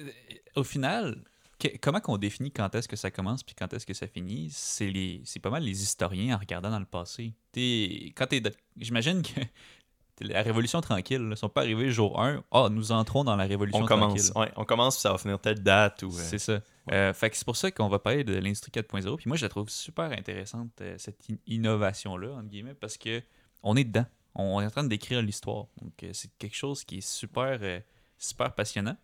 euh, 0.00 0.10
au 0.56 0.64
final, 0.64 1.24
que- 1.58 1.76
comment 1.80 2.00
qu'on 2.00 2.18
définit 2.18 2.50
quand 2.52 2.74
est-ce 2.74 2.88
que 2.88 2.96
ça 2.96 3.10
commence 3.10 3.42
puis 3.42 3.54
quand 3.54 3.72
est-ce 3.74 3.86
que 3.86 3.94
ça 3.94 4.06
finit, 4.06 4.50
c'est 4.52 4.90
les, 4.90 5.22
c'est 5.24 5.40
pas 5.40 5.50
mal 5.50 5.62
les 5.62 5.82
historiens 5.82 6.36
en 6.36 6.38
regardant 6.38 6.70
dans 6.70 6.78
le 6.80 6.84
passé. 6.86 7.34
T'es, 7.52 8.12
quand 8.16 8.26
t'es, 8.26 8.42
j'imagine 8.76 9.22
que 9.22 9.40
la 10.20 10.42
révolution 10.42 10.80
tranquille, 10.80 11.26
ils 11.30 11.36
sont 11.36 11.48
pas 11.48 11.60
arrivés 11.62 11.90
jour 11.90 12.20
1, 12.20 12.42
ah, 12.50 12.68
nous 12.70 12.92
entrons 12.92 13.22
dans 13.24 13.36
la 13.36 13.44
révolution 13.44 13.82
on 13.82 13.86
tranquille. 13.86 14.30
commence. 14.32 14.32
Ouais, 14.34 14.52
on 14.56 14.64
commence, 14.64 14.96
puis 14.96 15.02
ça 15.02 15.12
va 15.12 15.18
finir 15.18 15.38
telle 15.40 15.62
date. 15.62 16.02
Ou, 16.02 16.08
euh, 16.08 16.10
C'est 16.22 16.38
ça. 16.38 16.60
Euh, 16.92 17.12
fait 17.12 17.30
que 17.30 17.36
c'est 17.36 17.44
pour 17.44 17.56
ça 17.56 17.70
qu'on 17.70 17.88
va 17.88 17.98
parler 17.98 18.24
de 18.24 18.34
l'industrie 18.34 18.70
4.0. 18.70 19.16
Puis 19.16 19.28
moi, 19.28 19.36
je 19.36 19.42
la 19.44 19.48
trouve 19.50 19.68
super 19.68 20.10
intéressante, 20.12 20.70
euh, 20.80 20.94
cette 20.98 21.20
in- 21.30 21.36
innovation-là, 21.46 22.32
entre 22.34 22.48
guillemets, 22.48 22.74
parce 22.74 22.96
que 22.96 23.22
on 23.62 23.76
est 23.76 23.84
dedans. 23.84 24.06
On 24.34 24.60
est 24.60 24.66
en 24.66 24.70
train 24.70 24.84
décrire 24.84 25.20
l'histoire. 25.22 25.66
Donc, 25.82 26.02
euh, 26.02 26.10
c'est 26.12 26.30
quelque 26.38 26.54
chose 26.56 26.84
qui 26.84 26.98
est 26.98 27.06
super, 27.06 27.58
euh, 27.62 27.80
super 28.18 28.54
passionnant. 28.54 28.96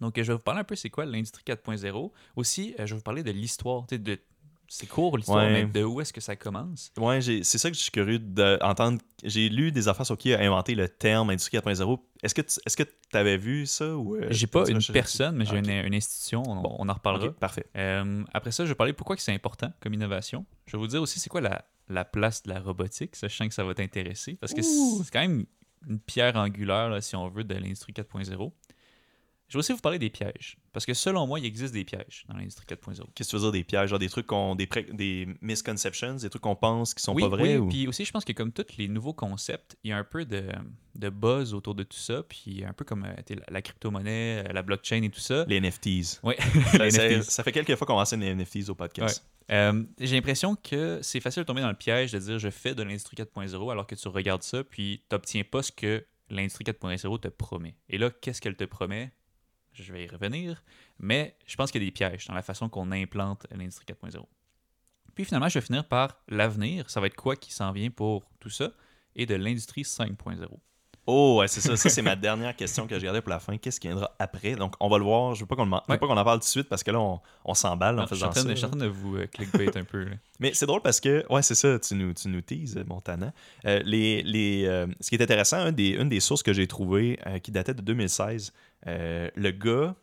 Donc, 0.00 0.16
euh, 0.18 0.22
je 0.22 0.28
vais 0.28 0.34
vous 0.36 0.42
parler 0.42 0.60
un 0.60 0.64
peu 0.64 0.76
c'est 0.76 0.90
quoi 0.90 1.04
l'industrie 1.04 1.42
4.0. 1.44 2.12
Aussi, 2.36 2.74
euh, 2.78 2.86
je 2.86 2.94
vais 2.94 2.98
vous 2.98 3.02
parler 3.02 3.22
de 3.22 3.30
l'histoire. 3.30 3.86
Tu 3.88 3.96
sais, 3.96 3.98
de... 3.98 4.18
C'est 4.70 4.86
court 4.86 5.16
l'histoire, 5.16 5.46
Ouais. 5.46 5.64
mais 5.64 5.64
de 5.64 5.82
où 5.82 5.98
est-ce 6.02 6.12
que 6.12 6.20
ça 6.20 6.36
commence? 6.36 6.92
J'ai- 7.20 7.42
c'est 7.42 7.56
ça 7.56 7.70
que 7.70 7.76
je 7.76 7.80
suis 7.80 7.90
curieux 7.90 8.18
d'entendre. 8.18 8.98
J'ai 9.24 9.48
lu 9.48 9.72
des 9.72 9.88
affaires 9.88 10.04
sur 10.04 10.18
qui 10.18 10.34
a 10.34 10.40
inventé 10.40 10.74
le 10.74 10.90
terme 10.90 11.30
Industrie 11.30 11.56
4.0. 11.56 11.98
Est-ce 12.22 12.34
que 12.34 12.42
tu 12.42 12.60
est-ce 12.66 12.76
que 12.76 12.82
avais 13.14 13.38
vu 13.38 13.64
ça 13.64 13.96
ou 13.96 14.16
euh, 14.16 14.26
J'ai 14.28 14.46
pas 14.46 14.68
une 14.68 14.78
personne, 14.92 15.36
mais 15.36 15.46
j'ai 15.46 15.56
Ah, 15.56 15.58
une, 15.60 15.70
une 15.70 15.94
institution. 15.94 16.42
On, 16.46 16.56
Bon. 16.60 16.76
on 16.80 16.88
en 16.90 16.92
reparlera. 16.92 17.32
Parfait. 17.32 17.64
Euh, 17.76 18.22
après 18.34 18.52
ça, 18.52 18.64
je 18.66 18.68
vais 18.68 18.74
parler 18.74 18.92
pourquoi 18.92 19.16
c'est 19.16 19.32
important 19.32 19.72
comme 19.80 19.94
innovation. 19.94 20.44
Je 20.66 20.72
vais 20.76 20.78
vous 20.82 20.86
dire 20.88 21.00
aussi 21.00 21.18
c'est 21.18 21.30
quoi 21.30 21.40
la, 21.40 21.64
la 21.88 22.04
place 22.04 22.42
de 22.42 22.50
la 22.50 22.60
robotique. 22.60 23.16
Sens 23.16 23.34
que 23.38 23.54
ça 23.54 23.64
va 23.64 23.72
t'intéresser 23.72 24.34
parce 24.34 24.52
que 24.52 24.60
c'est 24.60 25.10
quand 25.10 25.20
même 25.20 25.46
une 25.88 25.98
pierre 26.00 26.36
angulaire, 26.36 26.90
là, 26.90 27.00
si 27.00 27.16
on 27.16 27.26
veut, 27.30 27.44
de 27.44 27.54
l'industrie 27.54 27.94
4.0. 27.94 28.52
Je 29.48 29.54
vais 29.54 29.60
aussi 29.60 29.72
vous 29.72 29.78
parler 29.78 29.98
des 29.98 30.10
pièges. 30.10 30.58
Parce 30.72 30.84
que 30.84 30.92
selon 30.92 31.26
moi, 31.26 31.40
il 31.40 31.46
existe 31.46 31.72
des 31.72 31.84
pièges 31.84 32.24
dans 32.28 32.36
l'industrie 32.36 32.66
4.0. 32.66 33.02
Qu'est-ce 33.14 33.30
que 33.30 33.36
tu 33.36 33.36
veux 33.36 33.42
dire 33.42 33.52
des 33.52 33.64
pièges, 33.64 33.88
genre 33.90 33.98
des 33.98 34.10
trucs 34.10 34.26
qu'on 34.26 34.54
des, 34.54 34.66
pré- 34.66 34.86
des 34.92 35.26
misconceptions, 35.40 36.16
des 36.16 36.28
trucs 36.28 36.42
qu'on 36.42 36.54
pense 36.54 36.92
qui 36.92 37.02
sont 37.02 37.14
oui, 37.14 37.22
pas 37.22 37.28
vrais 37.28 37.42
oui, 37.42 37.56
ou... 37.56 37.68
puis 37.68 37.88
aussi, 37.88 38.04
je 38.04 38.12
pense 38.12 38.24
que 38.26 38.32
comme 38.32 38.52
tous 38.52 38.76
les 38.76 38.88
nouveaux 38.88 39.14
concepts, 39.14 39.76
il 39.84 39.90
y 39.90 39.92
a 39.92 39.96
un 39.96 40.04
peu 40.04 40.24
de, 40.26 40.44
de 40.96 41.08
buzz 41.08 41.54
autour 41.54 41.74
de 41.74 41.82
tout 41.82 41.96
ça. 41.96 42.22
Puis 42.22 42.62
un 42.64 42.72
peu 42.74 42.84
comme 42.84 43.04
euh, 43.04 43.36
la, 43.48 43.62
crypto-monnaie, 43.62 44.44
euh, 44.46 44.52
la 44.52 44.62
blockchain 44.62 45.02
et 45.02 45.10
tout 45.10 45.20
ça. 45.20 45.44
les 45.48 45.60
NFTs. 45.60 46.20
Oui, 46.22 46.34
ça 47.22 47.42
fait 47.42 47.52
quelques 47.52 47.74
fois 47.76 47.86
qu'on 47.86 47.98
enseigne 47.98 48.20
les 48.20 48.34
NFTs 48.34 48.68
au 48.68 48.74
podcast. 48.74 49.26
Euh, 49.50 49.82
J'ai 49.98 50.14
l'impression 50.16 50.56
que 50.56 50.98
c'est 51.02 51.20
facile 51.20 51.42
de 51.42 51.46
tomber 51.46 51.62
dans 51.62 51.70
le 51.70 51.74
piège 51.74 52.12
de 52.12 52.18
dire 52.18 52.38
je 52.38 52.50
fais 52.50 52.74
de 52.74 52.82
l'industrie 52.82 53.16
4.0 53.16 53.72
alors 53.72 53.86
que 53.86 53.94
tu 53.94 54.06
regardes 54.08 54.42
ça 54.42 54.62
puis 54.62 55.00
tu 55.08 55.14
n'obtiens 55.14 55.42
pas 55.42 55.62
ce 55.62 55.72
que 55.72 56.04
l'industrie 56.28 56.64
4.0 56.64 57.20
te 57.20 57.28
promet. 57.28 57.74
Et 57.88 57.96
là, 57.96 58.10
qu'est-ce 58.10 58.42
qu'elle 58.42 58.56
te 58.56 58.64
promet? 58.64 59.10
Je 59.82 59.92
vais 59.92 60.04
y 60.04 60.08
revenir, 60.08 60.62
mais 60.98 61.36
je 61.46 61.56
pense 61.56 61.70
qu'il 61.70 61.82
y 61.82 61.84
a 61.84 61.86
des 61.88 61.92
pièges 61.92 62.26
dans 62.26 62.34
la 62.34 62.42
façon 62.42 62.68
qu'on 62.68 62.90
implante 62.92 63.46
l'industrie 63.50 63.86
4.0. 63.86 64.22
Puis 65.14 65.24
finalement, 65.24 65.48
je 65.48 65.58
vais 65.58 65.64
finir 65.64 65.84
par 65.86 66.16
l'avenir. 66.28 66.88
Ça 66.90 67.00
va 67.00 67.06
être 67.06 67.16
quoi 67.16 67.36
qui 67.36 67.52
s'en 67.52 67.72
vient 67.72 67.90
pour 67.90 68.30
tout 68.40 68.50
ça? 68.50 68.70
Et 69.16 69.26
de 69.26 69.34
l'industrie 69.34 69.82
5.0. 69.82 70.46
Oh, 71.10 71.38
ouais, 71.40 71.48
c'est 71.48 71.62
ça. 71.62 71.74
Ça, 71.74 71.88
c'est 71.88 72.02
ma 72.02 72.14
dernière 72.16 72.54
question 72.54 72.86
que 72.86 72.98
je 72.98 73.02
gardais 73.04 73.22
pour 73.22 73.30
la 73.30 73.40
fin. 73.40 73.56
Qu'est-ce 73.56 73.80
qui 73.80 73.88
viendra 73.88 74.14
après? 74.18 74.56
Donc, 74.56 74.74
on 74.78 74.90
va 74.90 74.98
le 74.98 75.04
voir. 75.04 75.34
Je 75.34 75.40
veux 75.40 75.46
pas 75.46 75.56
qu'on 75.56 75.64
le 75.64 75.70
man- 75.70 75.80
je 75.88 75.90
veux 75.90 75.94
Ouais. 75.94 75.98
pas 75.98 76.06
qu'on 76.06 76.16
en 76.18 76.22
parle 76.24 76.38
tout 76.40 76.44
de 76.44 76.50
suite 76.50 76.68
parce 76.68 76.82
que 76.82 76.90
là, 76.90 77.00
on, 77.00 77.18
on 77.46 77.54
s'emballe 77.54 77.98
en 77.98 78.06
faisant 78.06 78.30
ça. 78.30 78.44
de, 78.44 78.50
je 78.50 78.54
suis 78.56 78.66
en 78.66 78.68
train 78.68 78.78
de 78.78 78.86
vous 78.88 79.16
euh, 79.16 79.26
clickbait 79.26 79.74
un 79.78 79.84
peu. 79.84 80.04
là. 80.04 80.10
Mais 80.38 80.52
c'est 80.52 80.66
drôle 80.66 80.82
parce 80.82 81.00
que, 81.00 81.24
ouais, 81.32 81.40
c'est 81.42 81.54
ça, 81.54 81.78
tu 81.78 81.94
nous, 81.94 82.12
tu 82.12 82.28
nous 82.28 82.42
teases, 82.42 82.76
Montana. 82.86 83.32
Euh, 83.64 83.80
les, 83.86 84.22
les, 84.22 84.66
euh, 84.66 84.86
ce 85.00 85.08
qui 85.08 85.16
est 85.16 85.22
intéressant, 85.22 85.72
des, 85.72 85.92
une 85.92 86.10
des 86.10 86.20
sources 86.20 86.42
que 86.42 86.52
j'ai 86.52 86.66
trouvées 86.66 87.18
euh, 87.26 87.38
qui 87.38 87.52
datait 87.52 87.72
de 87.74 87.80
2016, 87.80 88.52
euh, 88.86 89.28
le 89.34 89.50
gars, 89.50 89.94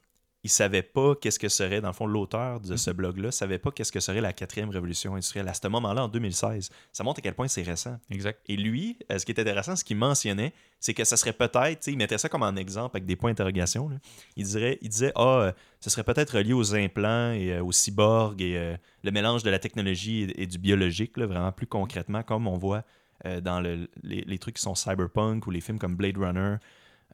il 0.43 0.49
savait 0.49 0.83
pas 0.83 1.15
qu'est-ce 1.15 1.39
que 1.39 1.49
serait, 1.49 1.81
dans 1.81 1.87
le 1.87 1.93
fond, 1.93 2.05
l'auteur 2.05 2.59
de 2.59 2.75
ce 2.75 2.91
blog-là, 2.91 3.31
savait 3.31 3.57
pas 3.57 3.71
qu'est-ce 3.71 3.91
que 3.91 3.99
serait 3.99 4.21
la 4.21 4.31
quatrième 4.31 4.69
révolution 4.69 5.13
industrielle 5.15 5.47
à 5.47 5.55
ce 5.55 5.67
moment-là, 5.69 6.03
en 6.03 6.07
2016. 6.07 6.69
Ça 6.91 7.03
montre 7.03 7.17
à 7.17 7.21
quel 7.23 7.33
point 7.33 7.47
c'est 7.47 7.63
récent. 7.63 7.97
Exact. 8.11 8.39
Et 8.45 8.55
lui, 8.55 8.99
euh, 9.11 9.17
ce 9.17 9.25
qui 9.25 9.31
est 9.31 9.39
intéressant, 9.39 9.75
ce 9.75 9.83
qu'il 9.83 9.97
mentionnait, 9.97 10.53
c'est 10.79 10.93
que 10.93 11.03
ça 11.03 11.17
serait 11.17 11.33
peut-être, 11.33 11.87
il 11.87 11.97
mettait 11.97 12.19
ça 12.19 12.29
comme 12.29 12.43
un 12.43 12.57
exemple 12.57 12.95
avec 12.97 13.07
des 13.07 13.15
points 13.15 13.31
d'interrogation. 13.31 13.89
Il, 14.35 14.45
dirait, 14.45 14.77
il 14.83 14.89
disait, 14.89 15.11
ah, 15.15 15.21
euh, 15.39 15.51
ce 15.79 15.89
serait 15.89 16.03
peut-être 16.03 16.37
relié 16.37 16.53
aux 16.53 16.75
implants 16.75 17.31
et 17.31 17.53
euh, 17.53 17.63
aux 17.63 17.71
cyborgs 17.71 18.39
et 18.39 18.55
euh, 18.55 18.77
le 19.03 19.09
mélange 19.09 19.41
de 19.41 19.49
la 19.49 19.57
technologie 19.57 20.25
et, 20.25 20.43
et 20.43 20.45
du 20.45 20.59
biologique, 20.59 21.17
là, 21.17 21.25
vraiment 21.25 21.51
plus 21.53 21.65
concrètement, 21.65 22.21
comme 22.21 22.45
on 22.45 22.57
voit 22.59 22.83
euh, 23.25 23.41
dans 23.41 23.61
le- 23.61 23.87
les, 24.03 24.21
les 24.21 24.37
trucs 24.37 24.57
qui 24.57 24.61
sont 24.61 24.75
cyberpunk 24.75 25.47
ou 25.47 25.49
les 25.49 25.61
films 25.61 25.79
comme 25.79 25.95
Blade 25.95 26.17
Runner 26.19 26.57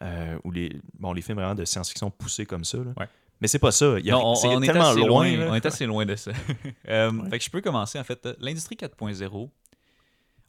euh, 0.02 0.38
ou 0.44 0.52
les, 0.52 0.82
bon, 1.00 1.14
les 1.14 1.22
films 1.22 1.38
vraiment 1.38 1.56
de 1.56 1.66
science-fiction 1.66 2.10
poussés 2.12 2.46
comme 2.46 2.64
ça. 2.66 2.78
là. 2.80 2.94
Ouais. 2.98 3.08
Mais 3.40 3.48
c'est 3.48 3.60
pas 3.60 3.72
ça. 3.72 3.98
Il 4.00 4.06
y 4.06 4.10
a- 4.12 4.14
Non, 4.14 4.34
on, 4.36 4.48
on 4.48 4.62
est 4.62 4.66
tellement 4.68 4.90
assez 4.90 5.00
loin. 5.00 5.36
loin, 5.36 5.48
on 5.50 5.56
est 5.56 5.66
assez 5.66 5.86
loin 5.86 6.06
de 6.06 6.16
ça. 6.16 6.32
Euh, 6.90 7.12
Ouais. 7.12 7.30
Fait 7.32 7.40
que 7.40 7.46
je 7.46 7.50
peux 7.50 7.62
commencer 7.62 8.00
en 8.00 8.04
fait. 8.04 8.28
L'industrie 8.40 8.76
4.0, 8.76 9.50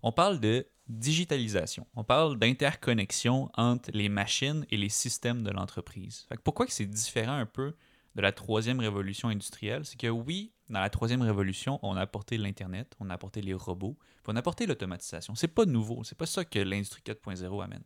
on 0.03 0.13
parle 0.13 0.41
de 0.41 0.67
digitalisation. 0.89 1.87
On 1.95 2.05
parle 2.05 2.39
d'interconnexion 2.39 3.51
entre 3.57 3.91
les 3.93 4.09
machines 4.09 4.67
et 4.71 4.77
les 4.77 4.89
systèmes 4.89 5.43
de 5.43 5.51
l'entreprise. 5.51 6.27
Fait 6.29 6.37
que 6.37 6.43
pourquoi 6.43 6.67
que 6.67 6.73
c'est 6.73 6.87
différent 6.87 7.35
un 7.37 7.47
peu 7.47 7.75
de 8.15 8.21
la 8.21 8.33
troisième 8.33 8.81
révolution 8.81 9.29
industrielle, 9.29 9.85
c'est 9.87 9.99
que 9.99 10.07
oui, 10.09 10.53
dans 10.69 10.81
la 10.81 10.91
troisième 10.91 11.23
révolution, 11.23 11.79
on 11.83 11.97
a 11.97 12.01
apporté 12.03 12.37
l'Internet, 12.37 12.95
on 13.01 13.09
a 13.11 13.15
apporté 13.15 13.41
les 13.41 13.55
robots, 13.55 13.97
puis 14.17 14.25
on 14.29 14.37
a 14.37 14.41
apporté 14.41 14.67
l'automatisation. 14.67 15.35
C'est 15.35 15.49
pas 15.49 15.65
nouveau, 15.65 16.05
c'est 16.05 16.19
pas 16.19 16.27
ça 16.27 16.45
que 16.45 16.59
l'industrie 16.59 17.03
4.0 17.03 17.63
amène. 17.65 17.83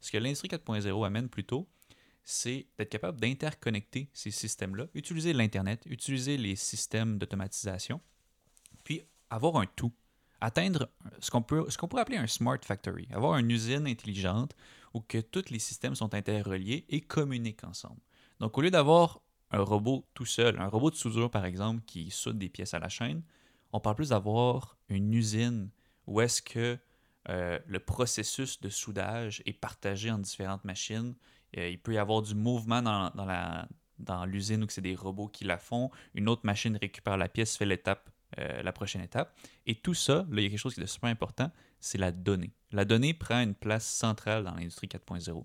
Ce 0.00 0.10
que 0.10 0.18
l'industrie 0.18 0.48
4.0 0.48 1.06
amène 1.06 1.28
plutôt, 1.28 1.68
c'est 2.22 2.66
d'être 2.78 2.90
capable 2.90 3.20
d'interconnecter 3.20 4.08
ces 4.12 4.30
systèmes-là, 4.30 4.86
utiliser 4.94 5.32
l'Internet, 5.32 5.82
utiliser 5.86 6.36
les 6.36 6.56
systèmes 6.56 7.18
d'automatisation, 7.18 8.00
puis 8.84 9.02
avoir 9.30 9.56
un 9.56 9.66
tout. 9.66 9.92
Atteindre 10.40 10.88
ce 11.18 11.30
qu'on 11.30 11.42
pourrait 11.42 12.00
appeler 12.00 12.16
un 12.16 12.26
smart 12.26 12.58
factory, 12.62 13.06
avoir 13.10 13.36
une 13.38 13.50
usine 13.50 13.86
intelligente 13.86 14.54
où 14.94 15.00
que 15.00 15.18
tous 15.18 15.50
les 15.50 15.58
systèmes 15.58 15.94
sont 15.94 16.14
interreliés 16.14 16.86
et 16.88 17.02
communiquent 17.02 17.64
ensemble. 17.64 18.00
Donc, 18.38 18.56
au 18.56 18.62
lieu 18.62 18.70
d'avoir 18.70 19.20
un 19.50 19.60
robot 19.60 20.06
tout 20.14 20.24
seul, 20.24 20.58
un 20.58 20.68
robot 20.68 20.90
de 20.90 20.96
soudure 20.96 21.30
par 21.30 21.44
exemple 21.44 21.82
qui 21.84 22.10
soude 22.10 22.38
des 22.38 22.48
pièces 22.48 22.72
à 22.72 22.78
la 22.78 22.88
chaîne, 22.88 23.22
on 23.72 23.80
parle 23.80 23.96
plus 23.96 24.08
d'avoir 24.10 24.78
une 24.88 25.12
usine 25.12 25.68
où 26.06 26.20
est-ce 26.20 26.40
que 26.40 26.78
euh, 27.28 27.58
le 27.66 27.78
processus 27.80 28.60
de 28.60 28.68
soudage 28.68 29.42
est 29.44 29.52
partagé 29.52 30.10
en 30.10 30.18
différentes 30.18 30.64
machines. 30.64 31.14
Euh, 31.56 31.68
il 31.68 31.78
peut 31.78 31.94
y 31.94 31.98
avoir 31.98 32.22
du 32.22 32.34
mouvement 32.34 32.80
dans, 32.82 33.10
dans 33.10 33.26
la, 33.26 33.68
dans 33.98 34.24
l'usine 34.24 34.64
où 34.64 34.66
c'est 34.68 34.80
des 34.80 34.94
robots 34.94 35.28
qui 35.28 35.44
la 35.44 35.58
font. 35.58 35.90
Une 36.14 36.28
autre 36.28 36.42
machine 36.44 36.76
récupère 36.80 37.16
la 37.16 37.28
pièce, 37.28 37.56
fait 37.56 37.66
l'étape, 37.66 38.08
euh, 38.38 38.62
la 38.62 38.72
prochaine 38.72 39.02
étape. 39.02 39.36
Et 39.66 39.74
tout 39.74 39.94
ça, 39.94 40.26
là, 40.30 40.40
il 40.40 40.42
y 40.42 40.46
a 40.46 40.48
quelque 40.48 40.58
chose 40.58 40.74
qui 40.74 40.80
est 40.80 40.86
super 40.86 41.10
important, 41.10 41.50
c'est 41.78 41.98
la 41.98 42.12
donnée. 42.12 42.52
La 42.72 42.84
donnée 42.84 43.14
prend 43.14 43.40
une 43.40 43.54
place 43.54 43.86
centrale 43.86 44.44
dans 44.44 44.54
l'industrie 44.54 44.86
4.0. 44.86 45.44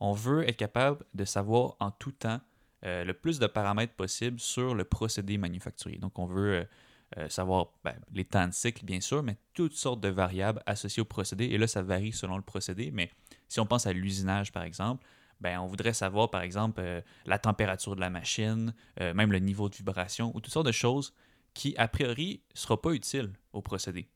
On 0.00 0.12
veut 0.12 0.48
être 0.48 0.56
capable 0.56 1.04
de 1.14 1.24
savoir 1.24 1.76
en 1.80 1.90
tout 1.90 2.12
temps 2.12 2.40
le 2.86 3.12
plus 3.12 3.38
de 3.38 3.46
paramètres 3.46 3.94
possible 3.94 4.38
sur 4.38 4.74
le 4.74 4.84
procédé 4.84 5.38
manufacturier. 5.38 5.96
Donc, 5.96 6.18
on 6.18 6.26
veut 6.26 6.68
euh, 7.16 7.28
savoir 7.28 7.68
ben, 7.84 7.94
les 8.12 8.24
temps 8.24 8.48
de 8.48 8.52
cycle, 8.52 8.84
bien 8.84 9.00
sûr, 9.00 9.22
mais 9.22 9.36
toutes 9.52 9.74
sortes 9.74 10.00
de 10.00 10.08
variables 10.08 10.62
associées 10.66 11.00
au 11.00 11.04
procédé. 11.04 11.44
Et 11.44 11.58
là, 11.58 11.66
ça 11.66 11.82
varie 11.82 12.12
selon 12.12 12.36
le 12.36 12.42
procédé. 12.42 12.90
Mais 12.90 13.10
si 13.48 13.60
on 13.60 13.66
pense 13.66 13.86
à 13.86 13.92
l'usinage, 13.92 14.52
par 14.52 14.64
exemple, 14.64 15.06
ben, 15.40 15.60
on 15.60 15.66
voudrait 15.66 15.92
savoir, 15.92 16.30
par 16.30 16.42
exemple, 16.42 16.80
euh, 16.80 17.00
la 17.26 17.38
température 17.38 17.94
de 17.94 18.00
la 18.00 18.10
machine, 18.10 18.74
euh, 19.00 19.14
même 19.14 19.30
le 19.30 19.38
niveau 19.38 19.68
de 19.68 19.76
vibration, 19.76 20.32
ou 20.34 20.40
toutes 20.40 20.52
sortes 20.52 20.66
de 20.66 20.72
choses 20.72 21.14
qui, 21.54 21.76
a 21.76 21.86
priori, 21.86 22.42
ne 22.54 22.58
seront 22.58 22.76
pas 22.76 22.92
utiles 22.92 23.32
au 23.52 23.62
procédé. 23.62 24.08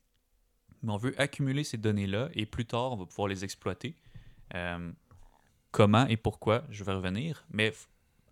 Mais 0.82 0.92
on 0.92 0.96
veut 0.96 1.14
accumuler 1.20 1.64
ces 1.64 1.76
données-là 1.76 2.30
et 2.34 2.46
plus 2.46 2.66
tard, 2.66 2.92
on 2.92 2.96
va 2.96 3.06
pouvoir 3.06 3.28
les 3.28 3.44
exploiter. 3.44 3.96
Comment 5.70 6.06
et 6.06 6.16
pourquoi, 6.16 6.64
je 6.70 6.82
vais 6.82 6.92
revenir. 6.92 7.44
Mais 7.50 7.72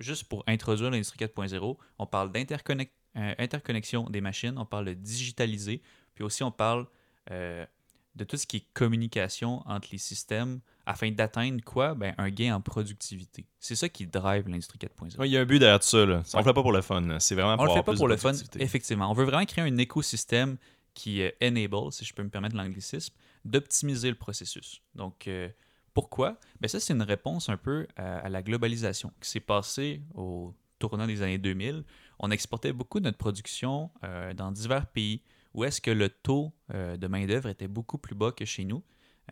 juste 0.01 0.25
pour 0.25 0.43
introduire 0.47 0.91
l'industrie 0.91 1.19
4.0, 1.19 1.77
on 1.99 2.07
parle 2.07 2.31
d'interconnexion 3.17 4.09
des 4.11 4.21
machines, 4.21 4.59
on 4.59 4.67
parle 4.67 4.87
de 4.87 4.93
digitaliser, 4.93 5.83
puis 6.15 6.23
aussi 6.23 6.43
on 6.43 6.51
parle 6.51 6.87
de 8.17 8.25
tout 8.25 8.37
ce 8.37 8.47
qui 8.47 8.59
est 8.59 8.67
communication 8.73 9.63
entre 9.67 9.89
les 9.93 9.99
systèmes 9.99 10.61
afin 10.87 11.11
d'atteindre 11.11 11.63
quoi? 11.63 11.95
Ben, 11.95 12.15
Un 12.17 12.31
gain 12.31 12.55
en 12.55 12.61
productivité. 12.61 13.45
C'est 13.61 13.75
ça 13.75 13.89
qui 13.89 14.07
drive 14.07 14.49
l'industrie 14.49 14.79
4.0. 14.79 15.27
il 15.27 15.33
y 15.33 15.37
a 15.37 15.41
un 15.41 15.45
but 15.45 15.59
derrière 15.59 15.81
tout 15.81 15.89
ça. 15.89 16.07
Là. 16.07 16.23
On 16.33 16.39
ne 16.39 16.43
le 16.43 16.49
fait 16.49 16.55
pas 16.55 16.63
pour 16.63 16.73
le 16.73 16.81
fun. 16.81 17.19
C'est 17.19 17.35
vraiment 17.35 17.57
pour 17.57 17.65
On 17.65 17.69
le 17.69 17.75
fait 17.75 17.83
pas 17.83 17.95
pour 17.95 18.09
le 18.09 18.17
fun, 18.17 18.33
effectivement. 18.59 19.11
On 19.11 19.15
veut 19.15 19.25
vraiment 19.25 19.45
créer 19.45 19.65
un 19.65 19.77
écosystème 19.77 20.57
qui 20.95 21.23
euh, 21.23 21.31
enable, 21.43 21.93
si 21.93 22.05
je 22.05 22.15
peux 22.15 22.23
me 22.23 22.31
permettre 22.31 22.57
l'anglicisme, 22.57 23.15
d'optimiser 23.45 24.09
le 24.09 24.15
processus. 24.15 24.81
Donc, 24.95 25.29
euh, 25.29 25.49
pourquoi? 25.93 26.39
Ben 26.61 26.69
Ça, 26.69 26.81
c'est 26.81 26.95
une 26.95 27.03
réponse 27.03 27.49
un 27.51 27.59
peu 27.59 27.87
à, 27.97 28.29
la 28.29 28.43
globalisation 28.43 29.13
qui 29.21 29.29
s'est 29.29 29.41
passée 29.41 30.01
au 30.15 30.55
tournant 30.79 31.07
des 31.07 31.23
années 31.23 31.39
2000. 31.39 31.85
On 32.19 32.31
exportait 32.31 32.73
beaucoup 32.73 33.01
de 33.01 33.05
notre 33.05 33.19
production 33.19 33.91
euh, 34.05 34.35
dans 34.35 34.51
divers 34.53 34.87
pays 34.87 35.23
où 35.57 35.65
est-ce 35.65 35.81
que 35.81 35.91
le 35.91 36.11
taux 36.11 36.53
euh, 36.73 36.97
de 36.97 37.07
main-d'œuvre 37.07 37.49
était 37.49 37.67
beaucoup 37.67 37.99
plus 37.99 38.15
bas 38.15 38.31
que 38.31 38.45
chez 38.45 38.65
nous. 38.65 38.85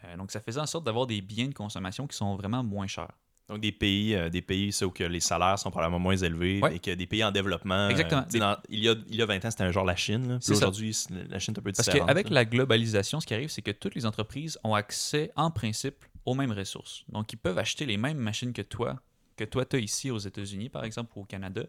Euh, 0.03 0.17
donc, 0.17 0.33
ça 0.33 0.41
faisait 0.41 0.59
en 0.59 0.67
sorte 0.67 0.85
d'avoir 0.85 1.07
des 1.07 1.21
biens 1.21 1.47
de 1.49 1.55
consommation 1.55 2.07
qui 2.07 2.17
sont 2.17 2.35
vraiment 2.35 2.65
moins 2.65 2.87
chers. 2.87 3.13
Donc, 3.49 3.61
des 3.61 3.73
pays, 3.73 4.15
euh, 4.15 4.31
des 4.31 4.41
pays 4.41 4.75
où 4.83 4.91
que 4.91 5.05
les 5.05 5.21
salaires 5.21 5.59
sont 5.59 5.71
probablement 5.71 5.99
moins 5.99 6.17
élevés 6.17 6.63
et 6.73 6.79
que 6.79 6.93
des 6.93 7.07
pays 7.07 7.23
en 7.23 7.31
développement. 7.31 7.91
Exactement. 7.91 8.25
il, 8.71 8.83
y 8.83 8.89
a, 8.89 8.95
il 9.07 9.17
y 9.17 9.23
a 9.23 9.27
20 9.27 9.45
ans, 9.45 9.51
c'était 9.51 9.65
un 9.65 9.71
genre 9.71 9.85
la 9.85 9.97
Chine. 9.97 10.39
Aujourd'hui, 10.49 10.97
la 11.29 11.39
Chine 11.39 11.53
est 11.55 11.59
un 11.59 11.63
peu 11.63 11.73
différente. 11.73 11.99
Parce 11.99 12.07
qu'avec 12.07 12.31
la 12.31 12.47
globalisation, 12.47 13.21
ce 13.21 13.27
qui 13.27 13.35
arrive, 13.35 13.51
c'est 13.51 13.61
que 13.61 13.71
toutes 13.71 13.95
les 13.95 14.07
entreprises 14.07 14.59
ont 14.65 14.75
accès, 14.75 15.31
en 15.37 15.51
principe, 15.51 16.07
aux 16.25 16.35
mêmes 16.35 16.53
ressources. 16.53 17.05
Donc, 17.11 17.35
ils 17.35 17.37
peuvent 17.37 17.59
acheter 17.59 17.85
les 17.85 17.99
mêmes 17.99 18.17
machines 18.17 18.55
que 18.55 18.63
toi, 18.63 18.99
que 19.37 19.45
toi, 19.45 19.67
tu 19.67 19.77
as 19.77 19.81
ici 19.81 20.11
aux 20.11 20.19
États-Unis, 20.19 20.71
par 20.71 20.85
exemple, 20.85 21.13
ou 21.17 21.21
au 21.21 21.25
Canada. 21.25 21.65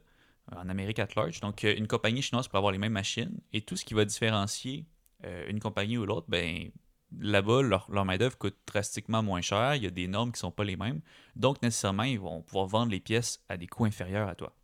Euh, 0.54 0.58
en 0.58 0.70
Amérique 0.70 1.00
at 1.00 1.08
large. 1.16 1.40
Donc, 1.40 1.64
euh, 1.64 1.74
une 1.76 1.88
compagnie 1.88 2.22
chinoise 2.22 2.48
peut 2.48 2.58
avoir 2.58 2.72
les 2.72 2.78
mêmes 2.78 2.94
machines 2.94 3.40
et 3.54 3.62
tout 3.62 3.76
ce 3.76 3.86
qui 3.86 3.94
va 3.94 4.06
différencier 4.06 4.86
euh, 5.24 5.46
une 5.48 5.60
compagnie 5.60 5.98
ou 5.98 6.06
l'autre, 6.06 6.28
ben, 6.30 6.70
là-bas, 7.20 7.62
leur, 7.64 8.06
main-d'œuvre 8.06 8.38
coûte 8.38 8.58
drastiquement 8.68 9.24
moins 9.24 9.42
cher. 9.42 9.76
Il 9.76 9.84
y 9.84 9.88
a 9.88 9.92
des 9.92 10.08
normes 10.08 10.32
qui 10.32 10.38
ne 10.38 10.40
sont 10.40 10.52
pas 10.52 10.64
les 10.64 10.76
mêmes. 10.76 11.02
Donc, 11.36 11.62
nécessairement, 11.62 12.04
ils 12.04 12.20
vont 12.20 12.42
pouvoir 12.42 12.68
vendre 12.68 12.92
les 12.92 13.00
pièces 13.00 13.44
à 13.50 13.58
des 13.58 13.68
coûts 13.68 13.86
inférieurs 13.86 14.28
à 14.28 14.36
toi. 14.36 14.56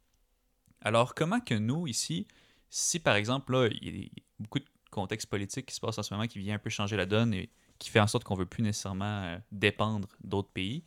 Alors, 0.81 1.15
comment 1.15 1.39
que 1.39 1.55
nous, 1.55 1.87
ici, 1.87 2.27
si 2.69 2.99
par 2.99 3.15
exemple, 3.15 3.51
là, 3.53 3.67
il 3.81 3.97
y 3.97 4.05
a 4.05 4.09
beaucoup 4.39 4.59
de 4.59 4.65
contexte 4.91 5.29
politique 5.29 5.67
qui 5.67 5.75
se 5.75 5.79
passe 5.79 5.97
en 5.97 6.03
ce 6.03 6.13
moment 6.13 6.27
qui 6.27 6.39
vient 6.39 6.55
un 6.55 6.59
peu 6.59 6.69
changer 6.69 6.97
la 6.97 7.05
donne 7.05 7.33
et 7.33 7.49
qui 7.79 7.89
fait 7.89 7.99
en 7.99 8.07
sorte 8.07 8.23
qu'on 8.23 8.35
ne 8.35 8.39
veut 8.39 8.45
plus 8.45 8.63
nécessairement 8.63 9.39
dépendre 9.51 10.07
d'autres 10.23 10.51
pays. 10.51 10.83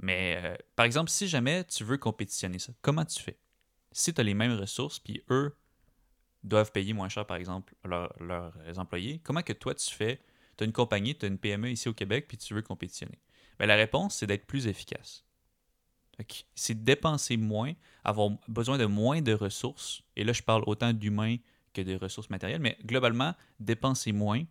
Mais 0.00 0.58
par 0.76 0.86
exemple, 0.86 1.10
si 1.10 1.28
jamais 1.28 1.64
tu 1.64 1.84
veux 1.84 1.98
compétitionner 1.98 2.58
ça, 2.58 2.72
comment 2.82 3.04
tu 3.04 3.20
fais? 3.20 3.38
Si 3.92 4.14
tu 4.14 4.20
as 4.20 4.24
les 4.24 4.34
mêmes 4.34 4.58
ressources, 4.58 4.98
puis 4.98 5.22
eux 5.30 5.54
doivent 6.44 6.72
payer 6.72 6.92
moins 6.92 7.08
cher, 7.08 7.26
par 7.26 7.36
exemple, 7.36 7.74
leurs 7.84 8.78
employés, 8.78 9.20
comment 9.22 9.42
que 9.42 9.52
toi 9.52 9.74
tu 9.74 9.94
fais? 9.94 10.20
Tu 10.56 10.64
as 10.64 10.66
une 10.66 10.72
compagnie, 10.72 11.16
tu 11.16 11.24
as 11.24 11.28
une 11.28 11.38
PME 11.38 11.70
ici 11.70 11.88
au 11.88 11.94
Québec, 11.94 12.26
puis 12.28 12.36
tu 12.36 12.54
veux 12.54 12.62
compétitionner. 12.62 13.18
Bien, 13.58 13.66
la 13.66 13.76
réponse, 13.76 14.16
c'est 14.16 14.26
d'être 14.26 14.46
plus 14.46 14.66
efficace. 14.66 15.24
C'est 16.54 16.82
dépenser 16.82 17.36
moins, 17.36 17.74
avoir 18.02 18.30
besoin 18.48 18.76
de 18.76 18.86
moins 18.86 19.22
de 19.22 19.32
ressources. 19.32 20.02
Et 20.16 20.24
là, 20.24 20.32
je 20.32 20.42
parle 20.42 20.64
autant 20.66 20.92
d'humains 20.92 21.36
que 21.72 21.80
de 21.80 21.96
ressources 21.96 22.28
matérielles, 22.28 22.60
mais 22.60 22.76
globalement, 22.84 23.34
dépenser 23.60 24.10
moins 24.10 24.44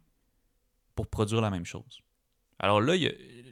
pour 0.95 1.07
produire 1.07 1.41
la 1.41 1.49
même 1.49 1.65
chose. 1.65 2.01
Alors 2.59 2.81
là, 2.81 2.95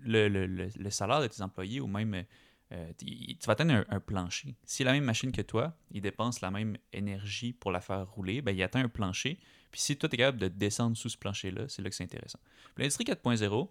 le, 0.03 0.89
salaire 0.89 1.21
de 1.21 1.27
tes 1.27 1.41
employés 1.41 1.79
ou 1.79 1.87
même 1.87 2.23
euh, 2.71 2.91
tu 2.97 3.37
vas 3.45 3.53
atteindre 3.53 3.85
un, 3.89 3.99
plancher. 3.99 4.55
Si 4.65 4.83
la 4.83 4.91
même 4.91 5.03
machine 5.03 5.31
que 5.31 5.41
toi, 5.41 5.77
il 5.91 6.01
dépense 6.01 6.41
la 6.41 6.49
même 6.51 6.77
énergie 6.93 7.53
pour 7.53 7.71
la 7.71 7.79
faire 7.79 8.09
rouler, 8.09 8.41
ben, 8.41 8.55
il 8.55 8.63
atteint 8.63 8.83
un 8.83 8.89
plancher. 8.89 9.39
Puis 9.71 9.81
si 9.81 9.97
toi, 9.97 10.09
tu 10.09 10.15
es 10.15 10.17
capable 10.17 10.39
de 10.39 10.47
descendre 10.47 10.97
sous 10.97 11.09
ce 11.09 11.17
plancher-là, 11.17 11.67
c'est 11.67 11.81
là 11.81 11.89
que 11.89 11.95
c'est 11.95 12.03
intéressant. 12.03 12.39
L'industrie 12.77 13.03
4.0, 13.03 13.69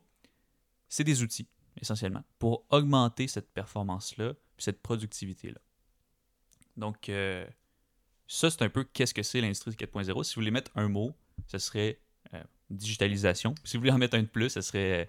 c'est 0.89 1.05
des 1.05 1.23
outils, 1.23 1.49
essentiellement, 1.81 2.23
pour 2.39 2.65
augmenter 2.71 3.27
cette 3.27 3.53
performance-là, 3.53 4.35
cette 4.59 4.81
productivité-là. 4.81 5.61
Donc, 6.77 7.09
euh, 7.09 7.47
ça, 8.27 8.51
c'est 8.51 8.63
un 8.63 8.69
peu 8.69 8.85
qu'est-ce 8.85 9.15
que 9.15 9.23
c'est 9.23 9.41
l'industrie 9.41 9.73
4.0. 9.73 10.23
Si 10.23 10.35
vous 10.35 10.41
voulez 10.41 10.51
mettre 10.51 10.71
un 10.77 10.89
mot, 10.89 11.15
ce 11.49 11.59
serait 11.59 12.01
euh, 12.33 12.43
digitalisation. 12.71 13.55
Si 13.65 13.77
vous 13.77 13.81
voulez 13.81 13.93
en 13.93 13.99
mettre 13.99 14.17
un 14.17 14.23
de 14.23 14.29
plus, 14.29 14.51
ce 14.51 14.61
serait 14.61 15.09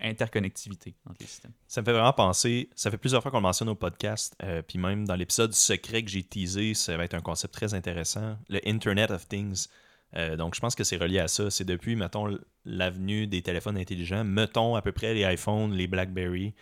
interconnectivité 0.00 0.94
entre 1.06 1.16
les 1.20 1.26
systèmes. 1.26 1.52
Ça 1.66 1.80
me 1.80 1.84
fait 1.84 1.92
vraiment 1.92 2.12
penser, 2.12 2.68
ça 2.74 2.90
fait 2.90 2.98
plusieurs 2.98 3.22
fois 3.22 3.30
qu'on 3.30 3.38
le 3.38 3.42
mentionne 3.42 3.68
au 3.68 3.74
podcast, 3.74 4.36
euh, 4.42 4.62
puis 4.62 4.78
même 4.78 5.06
dans 5.06 5.16
l'épisode 5.16 5.52
secret 5.52 6.02
que 6.02 6.10
j'ai 6.10 6.22
teasé, 6.22 6.74
ça 6.74 6.96
va 6.96 7.04
être 7.04 7.14
un 7.14 7.20
concept 7.20 7.54
très 7.54 7.74
intéressant, 7.74 8.36
le 8.48 8.60
Internet 8.66 9.10
of 9.10 9.28
Things. 9.28 9.68
Euh, 10.16 10.36
donc, 10.36 10.54
je 10.54 10.60
pense 10.60 10.74
que 10.74 10.84
c'est 10.84 10.96
relié 10.96 11.18
à 11.18 11.28
ça. 11.28 11.50
C'est 11.50 11.64
depuis, 11.64 11.96
mettons, 11.96 12.38
l'avenue 12.64 13.26
des 13.26 13.42
téléphones 13.42 13.76
intelligents, 13.76 14.24
mettons 14.24 14.76
à 14.76 14.82
peu 14.82 14.92
près 14.92 15.14
les 15.14 15.22
iPhones, 15.22 15.72
les 15.72 15.86
BlackBerry. 15.86 16.54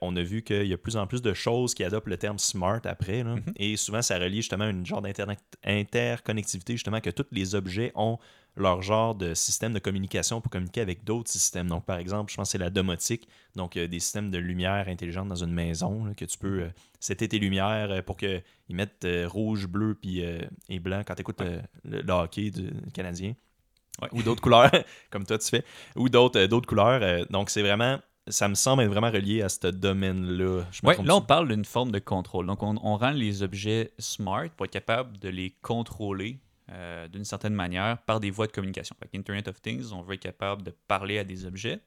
On 0.00 0.14
a 0.16 0.22
vu 0.22 0.42
qu'il 0.42 0.66
y 0.66 0.72
a 0.72 0.76
de 0.76 0.80
plus 0.80 0.96
en 0.96 1.06
plus 1.06 1.22
de 1.22 1.32
choses 1.32 1.74
qui 1.74 1.84
adoptent 1.84 2.08
le 2.08 2.16
terme 2.18 2.38
smart 2.38 2.80
après. 2.84 3.22
Mm-hmm. 3.22 3.52
Et 3.56 3.76
souvent, 3.76 4.02
ça 4.02 4.18
relie 4.18 4.36
justement 4.36 4.64
à 4.64 4.70
une 4.70 4.84
genre 4.84 5.02
d'interconnectivité, 5.02 6.74
justement, 6.74 7.00
que 7.00 7.10
tous 7.10 7.26
les 7.32 7.54
objets 7.54 7.92
ont 7.94 8.18
leur 8.56 8.82
genre 8.82 9.14
de 9.14 9.34
système 9.34 9.72
de 9.72 9.78
communication 9.78 10.40
pour 10.40 10.50
communiquer 10.50 10.80
avec 10.80 11.04
d'autres 11.04 11.30
systèmes. 11.30 11.68
Donc, 11.68 11.84
par 11.84 11.98
exemple, 11.98 12.30
je 12.30 12.36
pense 12.36 12.48
que 12.48 12.52
c'est 12.52 12.58
la 12.58 12.70
domotique, 12.70 13.28
donc 13.56 13.76
euh, 13.76 13.86
des 13.86 14.00
systèmes 14.00 14.30
de 14.30 14.38
lumière 14.38 14.88
intelligente 14.88 15.28
dans 15.28 15.42
une 15.42 15.52
maison, 15.52 16.12
que 16.16 16.24
tu 16.24 16.38
peux 16.38 16.62
euh, 16.62 17.14
tes 17.14 17.38
lumières 17.38 17.90
euh, 17.90 18.02
pour 18.02 18.16
qu'ils 18.16 18.42
mettent 18.70 19.06
rouge, 19.26 19.66
bleu 19.66 19.94
puis, 19.94 20.22
et 20.68 20.78
blanc 20.78 21.02
quand 21.06 21.14
tu 21.14 21.20
écoutes 21.22 21.42
le, 21.84 22.12
hockey 22.12 22.50
du 22.50 22.70
Canadien. 22.92 23.34
Ou 24.12 24.22
d'autres 24.22 24.40
couleurs, 24.40 24.70
comme 25.10 25.26
toi 25.26 25.36
tu 25.36 25.48
fais, 25.48 25.64
ou 25.94 26.08
d'autres 26.08 26.46
d'autres 26.46 26.66
couleurs. 26.66 27.26
donc, 27.28 27.50
c'est 27.50 27.60
vraiment 27.60 27.98
ça 28.28 28.48
me 28.48 28.54
semble 28.54 28.82
être 28.82 28.90
vraiment 28.90 29.10
relié 29.10 29.42
à 29.42 29.48
ce 29.48 29.66
domaine-là. 29.68 30.64
Oui, 30.82 30.94
là, 31.04 31.16
on 31.16 31.22
parle 31.22 31.48
d'une 31.48 31.64
forme 31.64 31.90
de 31.90 31.98
contrôle. 31.98 32.46
Donc, 32.46 32.62
on, 32.62 32.76
on, 32.82 32.96
rend 32.96 33.10
les 33.10 33.42
objets 33.42 33.92
smart 33.98 34.48
pour 34.56 34.66
être 34.66 34.72
capable 34.72 35.18
de 35.18 35.28
les 35.28 35.50
contrôler 35.62 36.38
euh, 36.72 37.08
d'une 37.08 37.24
certaine 37.24 37.54
manière 37.54 37.98
par 38.02 38.20
des 38.20 38.30
voies 38.30 38.46
de 38.46 38.52
communication. 38.52 38.94
Avec 39.00 39.14
Internet 39.16 39.48
of 39.48 39.60
Things, 39.60 39.92
on 39.92 40.02
veut 40.02 40.14
être 40.14 40.20
capable 40.20 40.62
de 40.62 40.72
parler 40.86 41.18
à 41.18 41.24
des 41.24 41.44
objets. 41.44 41.80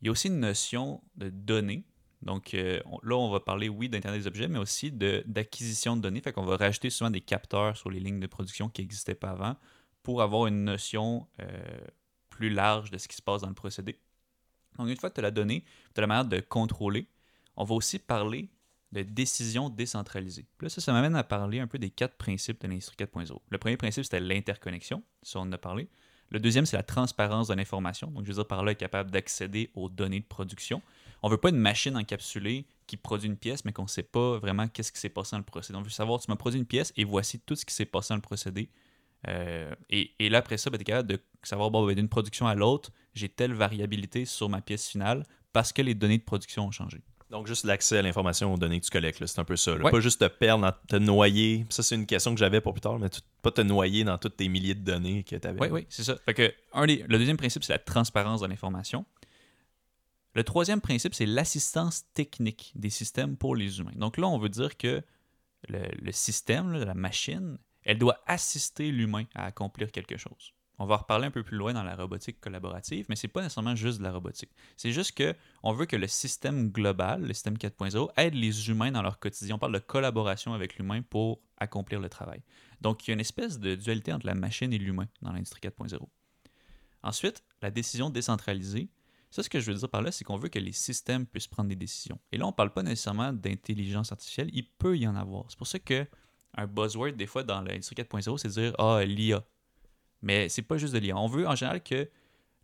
Il 0.00 0.06
y 0.06 0.08
a 0.08 0.12
aussi 0.12 0.28
une 0.28 0.40
notion 0.40 1.02
de 1.16 1.28
données. 1.28 1.84
Donc 2.22 2.54
euh, 2.54 2.80
là, 3.02 3.16
on 3.16 3.30
va 3.30 3.40
parler, 3.40 3.68
oui, 3.68 3.90
d'Internet 3.90 4.22
des 4.22 4.26
objets, 4.26 4.48
mais 4.48 4.58
aussi 4.58 4.90
d'acquisition 4.90 5.96
de, 5.96 6.00
données. 6.00 6.22
Fait 6.22 6.32
qu'on 6.32 6.46
va 6.46 6.56
rajouter 6.56 6.88
souvent 6.88 7.10
des 7.10 7.20
capteurs 7.20 7.76
sur 7.76 7.90
les 7.90 8.00
lignes 8.00 8.20
de 8.20 8.26
production 8.26 8.70
qui 8.70 8.80
n'existaient 8.80 9.14
pas 9.14 9.30
avant 9.30 9.56
pour 10.02 10.22
avoir 10.22 10.46
une 10.46 10.64
notion 10.64 11.26
euh, 11.42 11.46
plus 12.30 12.48
large 12.48 12.90
de 12.90 12.96
ce 12.96 13.06
qui 13.06 13.16
se 13.16 13.22
passe 13.22 13.42
dans 13.42 13.48
le 13.48 13.54
procédé. 13.54 13.98
Donc 14.78 14.88
une 14.88 14.96
fois 14.96 15.10
que 15.10 15.14
tu 15.14 15.20
as 15.20 15.22
la 15.22 15.30
donnée, 15.30 15.64
tu 15.94 15.98
as 15.98 16.02
la 16.02 16.06
manière 16.06 16.24
de 16.24 16.40
contrôler, 16.40 17.06
on 17.56 17.64
va 17.64 17.74
aussi 17.74 17.98
parler 17.98 18.48
de 18.92 19.02
décision 19.02 19.70
décentralisée. 19.70 20.46
là, 20.60 20.68
ça, 20.68 20.80
ça 20.80 20.92
m'amène 20.92 21.16
à 21.16 21.24
parler 21.24 21.58
un 21.58 21.66
peu 21.66 21.78
des 21.78 21.90
quatre 21.90 22.16
principes 22.16 22.60
de 22.62 22.68
l'industrie 22.68 22.96
4.0. 22.96 23.36
Le 23.50 23.58
premier 23.58 23.76
principe, 23.76 24.04
c'était 24.04 24.20
l'interconnexion, 24.20 25.02
ça 25.22 25.40
on 25.40 25.42
en 25.42 25.52
a 25.52 25.58
parlé. 25.58 25.88
Le 26.30 26.40
deuxième, 26.40 26.66
c'est 26.66 26.76
la 26.76 26.82
transparence 26.82 27.48
de 27.48 27.54
l'information. 27.54 28.08
Donc, 28.08 28.24
je 28.24 28.28
veux 28.28 28.34
dire, 28.34 28.46
par 28.46 28.64
là, 28.64 28.72
être 28.72 28.78
capable 28.78 29.10
d'accéder 29.10 29.70
aux 29.74 29.88
données 29.88 30.20
de 30.20 30.24
production. 30.24 30.82
On 31.22 31.28
ne 31.28 31.32
veut 31.32 31.38
pas 31.38 31.50
une 31.50 31.58
machine 31.58 31.96
encapsulée 31.96 32.66
qui 32.86 32.96
produit 32.96 33.28
une 33.28 33.36
pièce, 33.36 33.64
mais 33.64 33.72
qu'on 33.72 33.84
ne 33.84 33.88
sait 33.88 34.02
pas 34.02 34.38
vraiment 34.38 34.68
qu'est-ce 34.68 34.90
qui 34.90 35.00
s'est 35.00 35.08
passé 35.08 35.32
dans 35.32 35.38
le 35.38 35.44
procédé. 35.44 35.78
On 35.78 35.82
veut 35.82 35.90
savoir, 35.90 36.20
tu 36.20 36.30
m'as 36.30 36.36
produit 36.36 36.58
une 36.58 36.66
pièce 36.66 36.92
et 36.96 37.04
voici 37.04 37.38
tout 37.40 37.56
ce 37.56 37.64
qui 37.64 37.74
s'est 37.74 37.84
passé 37.84 38.08
dans 38.10 38.16
le 38.16 38.22
procédé. 38.22 38.68
Euh, 39.28 39.74
et, 39.90 40.28
là, 40.28 40.38
après 40.38 40.58
ça, 40.58 40.70
ben, 40.70 40.76
tu 40.76 40.82
es 40.82 40.84
capable 40.84 41.08
de 41.08 41.20
savoir, 41.42 41.70
bon, 41.70 41.86
ben, 41.86 41.94
d'une 41.94 42.08
production 42.08 42.46
à 42.46 42.54
l'autre, 42.54 42.90
j'ai 43.14 43.28
telle 43.28 43.54
variabilité 43.54 44.24
sur 44.24 44.48
ma 44.48 44.60
pièce 44.60 44.88
finale 44.88 45.24
parce 45.52 45.72
que 45.72 45.82
les 45.82 45.94
données 45.94 46.18
de 46.18 46.24
production 46.24 46.66
ont 46.66 46.70
changé. 46.70 47.02
Donc, 47.30 47.46
juste 47.46 47.64
l'accès 47.64 47.98
à 47.98 48.02
l'information 48.02 48.52
aux 48.52 48.56
données 48.56 48.78
que 48.78 48.84
tu 48.84 48.90
collectes, 48.90 49.24
c'est 49.26 49.40
un 49.40 49.44
peu 49.44 49.56
ça. 49.56 49.74
Pas 49.76 50.00
juste 50.00 50.20
te 50.20 50.28
perdre, 50.28 50.72
te 50.86 50.96
noyer. 50.96 51.66
Ça, 51.68 51.82
c'est 51.82 51.94
une 51.94 52.06
question 52.06 52.32
que 52.32 52.38
j'avais 52.38 52.60
pour 52.60 52.74
plus 52.74 52.80
tard, 52.80 52.98
mais 52.98 53.08
pas 53.42 53.50
te 53.50 53.60
noyer 53.60 54.04
dans 54.04 54.18
toutes 54.18 54.36
tes 54.36 54.48
milliers 54.48 54.74
de 54.74 54.84
données 54.84 55.24
que 55.24 55.34
tu 55.34 55.48
avais. 55.48 55.58
Oui, 55.60 55.68
oui, 55.70 55.86
c'est 55.88 56.04
ça. 56.04 56.16
Fait 56.24 56.34
que, 56.34 56.54
un 56.72 56.86
le 56.86 57.18
deuxième 57.18 57.36
principe, 57.36 57.64
c'est 57.64 57.72
la 57.72 57.78
transparence 57.78 58.40
de 58.40 58.46
l'information. 58.46 59.04
Le 60.34 60.44
troisième 60.44 60.80
principe, 60.80 61.14
c'est 61.14 61.26
l'assistance 61.26 62.04
technique 62.12 62.72
des 62.74 62.90
systèmes 62.90 63.36
pour 63.36 63.56
les 63.56 63.78
humains. 63.78 63.94
Donc 63.96 64.16
là, 64.16 64.26
on 64.26 64.38
veut 64.38 64.48
dire 64.48 64.76
que 64.76 65.02
le, 65.68 66.12
système, 66.12 66.72
la 66.72 66.94
machine, 66.94 67.58
elle 67.84 67.98
doit 67.98 68.20
assister 68.26 68.90
l'humain 68.90 69.24
à 69.34 69.46
accomplir 69.46 69.92
quelque 69.92 70.16
chose. 70.16 70.52
On 70.78 70.86
va 70.86 70.96
reparler 70.96 71.26
un 71.26 71.30
peu 71.30 71.42
plus 71.42 71.56
loin 71.56 71.72
dans 71.72 71.84
la 71.84 71.94
robotique 71.94 72.40
collaborative, 72.40 73.06
mais 73.08 73.16
c'est 73.16 73.28
pas 73.28 73.42
nécessairement 73.42 73.76
juste 73.76 73.98
de 73.98 74.02
la 74.02 74.12
robotique. 74.12 74.50
C'est 74.76 74.90
juste 74.90 75.12
que 75.12 75.34
on 75.62 75.72
veut 75.72 75.86
que 75.86 75.96
le 75.96 76.08
système 76.08 76.70
global, 76.70 77.22
le 77.22 77.32
système 77.32 77.54
4.0, 77.54 78.10
aide 78.16 78.34
les 78.34 78.68
humains 78.68 78.90
dans 78.90 79.02
leur 79.02 79.18
quotidien. 79.18 79.54
On 79.54 79.58
parle 79.58 79.74
de 79.74 79.78
collaboration 79.78 80.52
avec 80.52 80.76
l'humain 80.76 81.02
pour 81.02 81.40
accomplir 81.58 82.00
le 82.00 82.08
travail. 82.08 82.42
Donc, 82.80 83.06
il 83.06 83.10
y 83.10 83.12
a 83.12 83.14
une 83.14 83.20
espèce 83.20 83.58
de 83.60 83.76
dualité 83.76 84.12
entre 84.12 84.26
la 84.26 84.34
machine 84.34 84.72
et 84.72 84.78
l'humain 84.78 85.06
dans 85.22 85.32
l'industrie 85.32 85.60
4.0. 85.60 85.98
Ensuite, 87.02 87.44
la 87.62 87.70
décision 87.70 88.10
décentralisée. 88.10 88.90
Ça, 89.30 89.42
ce 89.42 89.48
que 89.48 89.60
je 89.60 89.70
veux 89.70 89.78
dire 89.78 89.88
par 89.88 90.02
là, 90.02 90.12
c'est 90.12 90.24
qu'on 90.24 90.36
veut 90.36 90.48
que 90.48 90.58
les 90.58 90.72
systèmes 90.72 91.26
puissent 91.26 91.48
prendre 91.48 91.68
des 91.68 91.76
décisions. 91.76 92.18
Et 92.32 92.38
là, 92.38 92.46
on 92.46 92.50
ne 92.50 92.54
parle 92.54 92.72
pas 92.72 92.82
nécessairement 92.82 93.32
d'intelligence 93.32 94.12
artificielle, 94.12 94.48
il 94.52 94.68
peut 94.68 94.96
y 94.96 95.06
en 95.06 95.16
avoir. 95.16 95.44
C'est 95.48 95.58
pour 95.58 95.66
ça 95.66 95.78
que 95.78 96.06
un 96.56 96.66
buzzword, 96.66 97.12
des 97.12 97.26
fois, 97.26 97.42
dans 97.42 97.60
l'industrie 97.60 97.96
4.0, 97.96 98.38
c'est 98.38 98.48
de 98.48 98.52
dire 98.52 98.74
Ah, 98.78 99.04
l'IA. 99.04 99.44
Mais 100.24 100.48
c'est 100.48 100.62
pas 100.62 100.78
juste 100.78 100.94
de 100.94 100.98
l'IA. 100.98 101.16
On 101.16 101.28
veut 101.28 101.46
en 101.46 101.54
général 101.54 101.82
que 101.82 102.08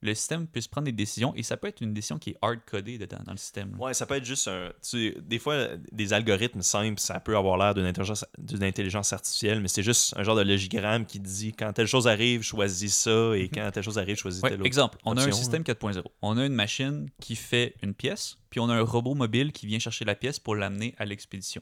le 0.03 0.14
système 0.14 0.46
puisse 0.46 0.66
prendre 0.66 0.87
des 0.87 0.92
décisions 0.92 1.35
et 1.37 1.42
ça 1.42 1.59
peut 1.59 1.68
être 1.68 1.83
une 1.83 1.92
décision 1.92 2.18
qui 2.18 2.31
est 2.31 2.37
hard-codée 2.40 2.96
dedans, 2.96 3.18
dans 3.27 3.33
le 3.33 3.38
système. 3.38 3.77
Ouais, 3.79 3.92
ça 3.92 4.07
peut 4.07 4.14
être 4.14 4.25
juste 4.25 4.49
un. 4.49 4.68
tu 4.83 5.12
sais, 5.12 5.16
des 5.20 5.38
fois, 5.38 5.66
des 5.92 6.14
algorithmes 6.14 6.62
simples, 6.62 6.99
ça 6.99 7.20
peut 7.20 7.37
avoir 7.37 7.59
l'air 7.59 7.75
d'une 7.75 7.85
intelligence, 7.85 8.25
d'une 8.38 8.64
intelligence 8.64 9.12
artificielle, 9.12 9.61
mais 9.61 9.68
c'est 9.68 9.83
juste 9.83 10.14
un 10.16 10.23
genre 10.23 10.37
de 10.37 10.42
logigramme 10.42 11.05
qui 11.05 11.20
dit 11.20 11.53
quand 11.53 11.70
telle 11.75 11.87
chose 11.87 12.09
arrive, 12.09 12.42
choisis 12.42 12.96
ça, 12.96 13.33
et 13.37 13.51
quand 13.53 13.70
telle 13.73 13.83
chose 13.83 13.99
arrive, 13.99 14.16
choisis 14.16 14.42
Ouais, 14.42 14.49
telle 14.49 14.61
autre. 14.61 14.66
exemple, 14.66 14.99
on 15.05 15.18
a 15.18 15.23
un 15.23 15.33
système 15.33 15.62
4.0. 15.62 16.03
On 16.23 16.38
a 16.38 16.46
une 16.46 16.55
machine 16.55 17.11
qui 17.20 17.37
fait 17.37 17.75
une 17.83 17.92
pièce, 17.92 18.38
puis 18.49 18.59
on 18.59 18.70
a 18.70 18.75
un 18.75 18.83
robot 18.83 19.14
mobile 19.14 19.53
qui 19.53 19.66
vient 19.66 19.79
chercher 19.79 20.07
la 20.07 20.14
pièce 20.14 20.38
pour 20.38 20.55
l'amener 20.57 20.94
à 20.96 21.05
l'expédition. 21.05 21.61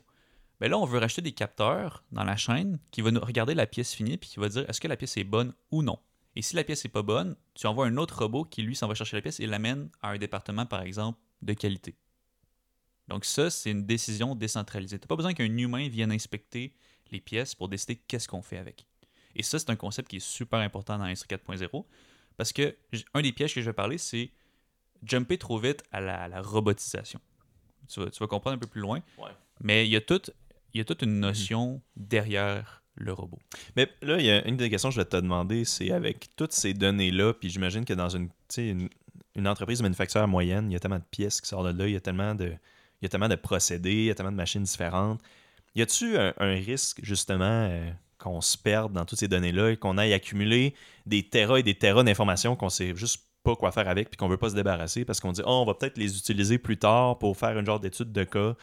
Ben 0.61 0.71
là, 0.71 0.79
on 0.79 0.85
veut 0.85 0.99
racheter 0.99 1.23
des 1.23 1.33
capteurs 1.33 2.03
dans 2.11 2.25
la 2.25 2.37
chaîne 2.37 2.79
qui 2.91 3.01
va 3.01 3.11
nous 3.11 3.21
regarder 3.21 3.55
la 3.55 3.67
pièce 3.67 3.93
finie 3.93 4.17
puis 4.17 4.29
qui 4.29 4.41
va 4.41 4.49
dire 4.49 4.69
est-ce 4.69 4.81
que 4.81 4.89
la 4.89 4.97
pièce 4.97 5.17
est 5.17 5.25
bonne 5.25 5.55
ou 5.71 5.83
non? 5.83 5.99
Et 6.35 6.43
si 6.43 6.57
la 6.57 6.65
pièce 6.65 6.85
n'est 6.85 6.91
pas 6.91 7.03
bonne, 7.03 7.37
tu 7.55 7.67
envoies 7.67 7.87
un 7.87 7.97
autre 7.97 8.23
robot 8.23 8.45
qui, 8.45 8.63
lui, 8.63 8.77
s'en 8.77 8.87
va 8.87 8.95
chercher 8.95 9.17
la 9.17 9.23
pièce 9.23 9.41
et 9.41 9.47
l'amène 9.47 9.91
à 10.03 10.11
un 10.11 10.19
département, 10.19 10.67
par 10.67 10.83
exemple, 10.83 11.19
de 11.43 11.53
qualité. 11.53 11.97
Donc 13.09 13.25
ça, 13.25 13.51
c'est 13.51 13.71
une 13.71 13.87
décision 13.87 14.35
décentralisée. 14.35 14.99
Tu 14.99 15.05
n'as 15.05 15.09
pas 15.09 15.17
besoin 15.17 15.35
qu'un 15.35 15.57
humain 15.57 15.89
vienne 15.89 16.13
inspecter 16.13 16.75
les 17.11 17.21
pièces 17.21 17.55
pour 17.55 17.69
décider 17.69 17.97
qu'est-ce 17.97 18.29
qu'on 18.29 18.43
fait 18.43 18.59
avec. 18.59 18.87
Et 19.35 19.43
ça, 19.43 19.59
c'est 19.59 19.71
un 19.71 19.77
concept 19.77 20.09
qui 20.09 20.17
est 20.17 20.27
super 20.27 20.59
important 20.59 20.99
dans 20.99 21.05
l'industrie 21.05 21.29
4.0 21.35 21.85
parce 22.37 22.53
que 22.53 22.77
un 23.15 23.23
des 23.23 23.33
pièges 23.33 23.55
que 23.55 23.61
je 23.61 23.67
vais 23.67 23.75
parler, 23.75 23.99
c'est 23.99 24.31
jumper 25.03 25.39
trop 25.39 25.59
vite 25.59 25.83
à 25.91 26.01
la, 26.01 26.23
à 26.23 26.29
la 26.29 26.43
robotisation. 26.43 27.21
Tu 27.89 28.01
vas, 28.01 28.11
tu 28.11 28.19
vas 28.21 28.27
comprendre 28.27 28.57
un 28.57 28.59
peu 28.59 28.67
plus 28.67 28.81
loin. 28.81 29.01
Ouais. 29.17 29.31
Mais 29.61 29.87
il 29.87 29.91
y 29.91 29.97
a 29.97 30.01
toute, 30.01 30.31
il 30.75 30.79
y 30.79 30.81
a 30.81 30.85
toute 30.85 31.03
une 31.03 31.21
notion 31.21 31.81
derrière 31.97 32.83
le 32.95 33.13
robot. 33.13 33.39
Mais 33.77 33.89
là, 34.03 34.19
il 34.19 34.27
y 34.27 34.31
a 34.31 34.47
une 34.47 34.57
des 34.57 34.71
questions 34.71 34.89
que 34.89 34.97
je 34.97 35.01
vais 35.01 35.07
te 35.07 35.17
demander, 35.17 35.65
c'est 35.65 35.93
avec 35.93 36.35
toutes 36.37 36.53
ces 36.53 36.75
données-là, 36.75 37.33
puis 37.35 37.49
j'imagine 37.49 37.85
que 37.85 37.95
dans 37.95 38.09
une, 38.09 38.29
une, 38.57 38.89
une 39.37 39.49
entreprise 39.49 39.83
manufacturière 39.83 40.29
moyenne, 40.29 40.71
il 40.71 40.73
y 40.73 40.77
a 40.77 40.81
tellement 40.81 40.99
de 40.99 41.05
pièces 41.11 41.41
qui 41.41 41.49
sortent 41.49 41.73
de 41.73 41.79
là, 41.79 41.87
il 41.87 41.93
y 41.93 41.97
a 41.97 42.01
tellement 42.01 42.35
de, 42.35 42.47
il 42.47 43.05
y 43.05 43.07
a 43.07 43.09
tellement 43.09 43.29
de 43.29 43.37
procédés, 43.37 43.93
il 43.93 44.05
y 44.05 44.11
a 44.11 44.15
tellement 44.15 44.33
de 44.33 44.37
machines 44.37 44.63
différentes. 44.63 45.21
Y 45.75 45.83
a-tu 45.83 46.19
un, 46.19 46.35
un 46.39 46.55
risque, 46.55 46.99
justement, 47.05 47.69
euh, 47.71 47.91
qu'on 48.19 48.41
se 48.41 48.59
perde 48.59 48.93
dans 48.93 49.05
toutes 49.05 49.21
ces 49.21 49.29
données-là 49.29 49.71
et 49.71 49.77
qu'on 49.77 49.97
aille 49.97 50.13
accumuler 50.13 50.75
des 51.07 51.23
terras 51.23 51.59
et 51.59 51.63
des 51.63 51.77
terras 51.77 52.03
d'informations 52.03 52.57
qu'on 52.57 52.69
sait 52.69 52.95
juste 52.97 53.25
pas 53.45 53.55
quoi 53.55 53.71
faire 53.71 53.89
avec 53.89 54.11
puis 54.11 54.17
qu'on 54.17 54.29
veut 54.29 54.37
pas 54.37 54.51
se 54.51 54.55
débarrasser 54.55 55.05
parce 55.05 55.21
qu'on 55.21 55.33
dit 55.33 55.43
oh, 55.45 55.61
on 55.63 55.65
va 55.65 55.75
peut-être 55.75 55.97
les 55.97 56.19
utiliser 56.19 56.59
plus 56.59 56.77
tard 56.77 57.19
pour 57.19 57.37
faire 57.37 57.57
une 57.57 57.65
genre 57.65 57.81
d'étude 57.81 58.13
de 58.13 58.25
cas. 58.25 58.57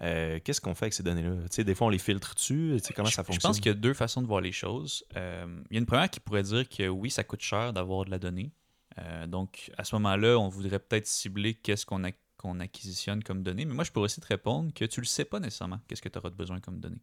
Euh, 0.00 0.38
Qu'est-ce 0.44 0.60
qu'on 0.60 0.74
fait 0.74 0.84
avec 0.86 0.94
ces 0.94 1.02
données-là? 1.02 1.34
Des 1.64 1.74
fois, 1.74 1.88
on 1.88 1.90
les 1.90 1.98
filtre 1.98 2.34
dessus. 2.34 2.78
Comment 2.94 3.08
je, 3.08 3.14
ça 3.14 3.22
je 3.22 3.26
fonctionne? 3.26 3.50
pense 3.50 3.56
qu'il 3.58 3.66
y 3.66 3.70
a 3.70 3.74
deux 3.74 3.94
façons 3.94 4.22
de 4.22 4.26
voir 4.26 4.40
les 4.40 4.52
choses. 4.52 5.04
Euh, 5.16 5.46
il 5.70 5.74
y 5.74 5.76
a 5.76 5.80
une 5.80 5.86
première 5.86 6.08
qui 6.10 6.20
pourrait 6.20 6.42
dire 6.44 6.68
que 6.68 6.86
oui, 6.88 7.10
ça 7.10 7.24
coûte 7.24 7.40
cher 7.42 7.72
d'avoir 7.72 8.04
de 8.04 8.10
la 8.10 8.18
donnée. 8.18 8.52
Euh, 8.98 9.26
donc, 9.26 9.70
à 9.76 9.84
ce 9.84 9.94
moment-là, 9.96 10.38
on 10.38 10.48
voudrait 10.48 10.78
peut-être 10.78 11.06
cibler 11.06 11.54
qu'est-ce 11.54 11.84
qu'on 11.86 12.02
ac- 12.04 12.14
qu'on 12.36 12.60
acquisitionne 12.60 13.22
comme 13.24 13.42
données. 13.42 13.64
Mais 13.64 13.74
moi, 13.74 13.82
je 13.84 13.90
pourrais 13.90 14.04
aussi 14.04 14.20
te 14.20 14.26
répondre 14.28 14.72
que 14.72 14.84
tu 14.84 15.00
le 15.00 15.06
sais 15.06 15.24
pas 15.24 15.40
nécessairement, 15.40 15.80
qu'est-ce 15.88 16.02
que 16.02 16.08
tu 16.08 16.18
auras 16.18 16.30
de 16.30 16.36
besoin 16.36 16.60
comme 16.60 16.78
données. 16.80 17.00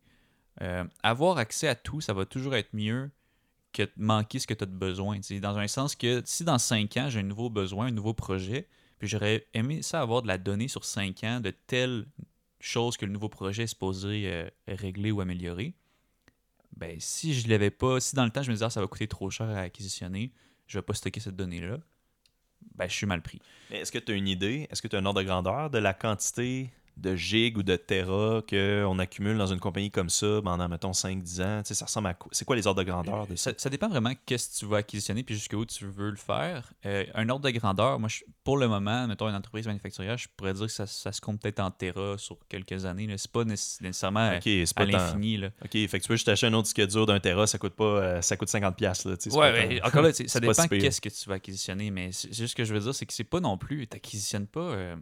Avoir 1.04 1.38
accès 1.38 1.68
à 1.68 1.76
tout, 1.76 2.00
ça 2.02 2.14
va 2.14 2.26
toujours 2.26 2.56
être 2.56 2.74
mieux 2.74 3.12
que 3.74 3.84
de 3.84 3.92
manquer 3.98 4.40
ce 4.40 4.48
que 4.48 4.54
tu 4.54 4.64
as 4.64 4.68
de 4.68 4.72
besoin. 4.72 5.20
Dans 5.42 5.58
un 5.58 5.68
sens 5.68 5.96
que 5.96 6.22
si 6.26 6.46
dans 6.46 6.58
5 6.58 6.96
ans, 6.98 7.10
j'ai 7.10 7.20
un 7.20 7.24
nouveau 7.24 7.50
besoin, 7.50 7.88
un 7.88 7.92
nouveau 7.92 8.14
projet, 8.14 8.68
puis 8.98 9.08
j'aurais 9.10 9.46
aimé 9.54 9.82
ça 9.82 10.02
avoir 10.02 10.22
de 10.22 10.28
la 10.28 10.38
donnée 10.38 10.70
sur 10.70 10.86
5 10.86 11.24
ans 11.26 11.40
de 11.42 11.52
telle 11.68 12.06
chose 12.66 12.98
que 12.98 13.06
le 13.06 13.12
nouveau 13.12 13.30
projet 13.30 13.64
est 13.64 13.68
supposé 13.68 14.24
euh, 14.26 14.50
régler 14.68 15.12
ou 15.12 15.22
améliorer, 15.22 15.74
ben 16.76 17.00
si 17.00 17.34
je 17.34 17.48
l'avais 17.48 17.72
pas, 17.72 18.00
si 18.00 18.16
dans 18.16 18.26
le 18.26 18.32
temps 18.32 18.44
je 18.44 18.50
me 18.50 18.56
disais 18.56 18.66
ah, 18.66 18.70
ça 18.70 18.82
va 18.82 18.88
coûter 18.88 19.08
trop 19.08 19.30
cher 19.30 19.48
à 19.50 19.60
acquisitionner, 19.60 20.34
je 20.68 20.78
vais 20.78 20.82
pas 20.82 20.94
stocker 20.94 21.20
cette 21.20 21.36
donnée-là, 21.36 21.78
ben 22.74 22.88
je 22.88 22.94
suis 22.94 23.06
mal 23.06 23.22
pris. 23.22 23.42
Est-ce 23.72 23.92
que 23.92 24.00
tu 24.00 24.12
as 24.12 24.16
une 24.16 24.28
idée? 24.28 24.68
Est-ce 24.70 24.82
que 24.82 24.88
tu 24.88 24.96
as 24.96 25.00
un 25.00 25.06
ordre 25.06 25.22
de 25.22 25.26
grandeur 25.26 25.70
de 25.70 25.78
la 25.78 25.94
quantité 25.94 26.70
de 26.98 27.16
gigs 27.16 27.58
ou 27.58 27.64
de 27.64 27.76
terras 27.76 28.42
qu'on 28.50 29.00
accumule 29.00 29.38
dans 29.38 29.48
une 29.48 29.60
compagnie 29.60 29.92
comme 29.92 30.10
ça 30.10 30.40
pendant, 30.44 30.68
mettons, 30.70 30.92
5-10 30.94 31.42
ans? 31.42 31.62
Tu 31.64 31.70
sais, 31.70 31.74
ça 31.74 31.86
ressemble 31.86 32.08
à 32.08 32.14
quoi? 32.14 32.30
C'est 32.34 32.46
quoi 32.46 32.56
les 32.56 32.68
ordres 32.68 32.84
de 32.84 32.90
grandeur 32.90 33.28
de 33.28 33.36
ça? 33.36 33.52
Dépend 33.70 33.90
vraiment 33.90 34.14
qu'est-ce 34.26 34.50
que 34.50 34.56
tu 34.60 34.66
vas 34.66 34.78
acquisitionner 34.78 35.24
puis 35.24 35.36
jusqu'où 35.36 35.66
tu 35.66 35.86
veux 35.86 36.10
le 36.10 36.16
faire. 36.16 36.72
Euh, 36.86 37.06
un 37.14 37.30
ordre 37.30 37.46
de 37.46 37.52
grandeur, 37.52 38.00
moi 38.00 38.10
je- 38.10 38.24
pour 38.44 38.58
le 38.58 38.68
moment, 38.68 39.08
mettons 39.08 39.28
une 39.28 39.36
entreprise 39.36 39.66
manufacturière, 39.68 40.18
je 40.18 40.28
pourrais 40.38 40.54
dire 40.54 40.66
que 40.68 40.72
ça, 40.72 40.86
ça 40.86 41.12
se 41.12 41.22
compte 41.22 41.42
peut-être 41.42 41.60
en 41.60 41.72
terra 41.72 42.18
sur 42.18 42.38
quelques 42.48 42.86
années. 42.86 43.08
C'est 43.18 43.32
pas 43.32 43.44
nécess- 43.44 43.82
nécessairement 43.82 44.20
à 44.20 44.40
l'infini. 44.98 45.38
là. 45.38 45.48
Ok, 45.64 45.72
fait 45.72 45.88
que 45.88 45.98
tu 45.98 46.08
peux 46.08 46.16
juste 46.16 46.30
acheter 46.30 46.48
un 46.48 46.54
autre 46.54 46.64
disque 46.64 46.86
dur 46.88 47.06
d'un 47.06 47.20
Tera, 47.20 47.48
ça 47.48 47.58
coûte 47.58 47.74
pas, 47.76 47.84
euh, 47.86 48.22
ça 48.22 48.38
coûte 48.38 48.50
50 48.50 48.76
pièces 48.78 49.06
là. 49.06 49.16
tu 49.18 49.24
sais, 49.24 49.30
c'est 49.32 49.38
Ouais, 49.38 49.52
pas 49.52 49.68
mais 49.68 49.82
encore 49.82 50.02
là, 50.04 50.14
ça 50.14 50.40
dépend 50.40 50.54
si 50.54 50.70
qu'est-ce 50.70 51.02
que 51.02 51.10
tu 51.10 51.30
vas 51.30 51.36
acquisitionner, 51.36 51.92
mais 51.92 52.12
c'est 52.12 52.26
c'est 52.28 52.34
juste 52.42 52.52
ce 52.52 52.56
que 52.56 52.64
je 52.66 52.74
veux 52.74 52.80
dire, 52.80 52.94
c'est 52.96 53.06
que 53.06 53.14
c'est 53.14 53.24
pas 53.24 53.40
non 53.40 53.58
plus, 53.58 53.88
tu 53.88 53.96
n'acquisitionnes 53.96 54.48
pas 54.48 54.60
euh, 54.62 54.96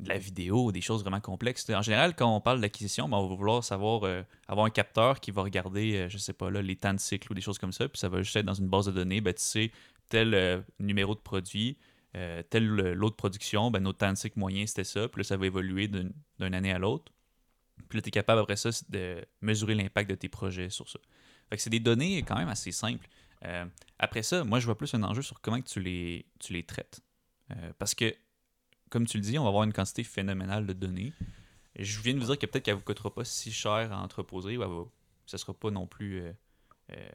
de 0.00 0.08
la 0.08 0.18
vidéo, 0.18 0.72
des 0.72 0.80
choses 0.80 1.02
vraiment 1.02 1.20
complexes. 1.20 1.68
En 1.70 1.82
général, 1.82 2.16
quand 2.16 2.34
on 2.34 2.40
parle 2.40 2.60
d'acquisition, 2.60 3.08
ben, 3.08 3.16
on 3.16 3.28
va 3.28 3.34
vouloir 3.34 3.62
savoir 3.62 4.02
euh, 4.04 4.22
avoir 4.48 4.66
un 4.66 4.70
capteur 4.70 5.20
qui 5.20 5.30
va 5.30 5.42
regarder, 5.42 5.96
euh, 5.96 6.08
je 6.08 6.18
sais 6.18 6.32
pas 6.32 6.50
les 6.50 6.76
temps 6.76 6.94
de 6.94 6.98
cycle 6.98 7.30
ou 7.30 7.34
des 7.34 7.40
choses 7.40 7.58
comme 7.58 7.72
ça, 7.72 7.88
puis 7.88 7.98
ça 7.98 8.08
va 8.08 8.22
juste 8.22 8.34
être 8.36 8.46
dans 8.46 8.54
une 8.54 8.68
base 8.68 8.86
de 8.86 8.92
données, 8.92 9.20
ben, 9.20 9.32
tu 9.32 9.42
sais, 9.42 9.70
tel 10.08 10.34
euh, 10.34 10.60
numéro 10.80 11.14
de 11.14 11.20
produit, 11.20 11.78
euh, 12.16 12.42
tel 12.50 12.66
lot 12.66 13.10
de 13.10 13.14
production, 13.14 13.70
ben, 13.70 13.80
notre 13.80 13.98
temps 13.98 14.12
de 14.12 14.18
cycle 14.18 14.38
moyen 14.38 14.66
c'était 14.66 14.84
ça, 14.84 15.08
puis 15.08 15.20
là, 15.20 15.24
ça 15.24 15.36
va 15.36 15.46
évoluer 15.46 15.86
d'une 15.86 16.12
année 16.40 16.72
à 16.72 16.78
l'autre. 16.78 17.12
Puis 17.88 17.98
là, 17.98 18.02
tu 18.02 18.08
es 18.08 18.12
capable 18.12 18.40
après 18.40 18.56
ça 18.56 18.70
de 18.88 19.24
mesurer 19.40 19.74
l'impact 19.74 20.10
de 20.10 20.14
tes 20.14 20.28
projets 20.28 20.70
sur 20.70 20.88
ça. 20.88 20.98
C'est 21.56 21.70
des 21.70 21.80
données 21.80 22.18
quand 22.22 22.36
même 22.36 22.48
assez 22.48 22.72
simples. 22.72 23.06
Après 23.98 24.22
ça, 24.22 24.42
moi, 24.42 24.58
je 24.58 24.64
vois 24.64 24.76
plus 24.76 24.92
un 24.94 25.02
enjeu 25.02 25.22
sur 25.22 25.40
comment 25.40 25.60
tu 25.60 25.80
les, 25.80 26.62
traites. 26.66 27.00
Parce 27.78 27.94
que, 27.94 28.14
comme 28.94 29.06
tu 29.06 29.18
le 29.18 29.22
dis, 29.24 29.38
on 29.38 29.42
va 29.42 29.48
avoir 29.48 29.64
une 29.64 29.72
quantité 29.72 30.02
phénoménale 30.04 30.66
de 30.66 30.72
données. 30.72 31.12
Et 31.76 31.84
je 31.84 32.00
viens 32.00 32.14
de 32.14 32.20
vous 32.20 32.26
dire 32.26 32.38
que 32.38 32.46
peut-être 32.46 32.64
qu'elle 32.64 32.74
ne 32.74 32.78
vous 32.78 32.84
coûtera 32.84 33.12
pas 33.12 33.24
si 33.24 33.50
cher 33.52 33.92
à 33.92 34.00
entreposer, 34.00 34.56
ou 34.56 34.62
elle 34.62 34.68
va- 34.68 34.84
ça 35.26 35.36
ne 35.36 35.38
sera 35.40 35.52
pas 35.52 35.70
non 35.70 35.86
plus 35.86 36.20
euh, 36.22 36.32
euh, 36.92 37.08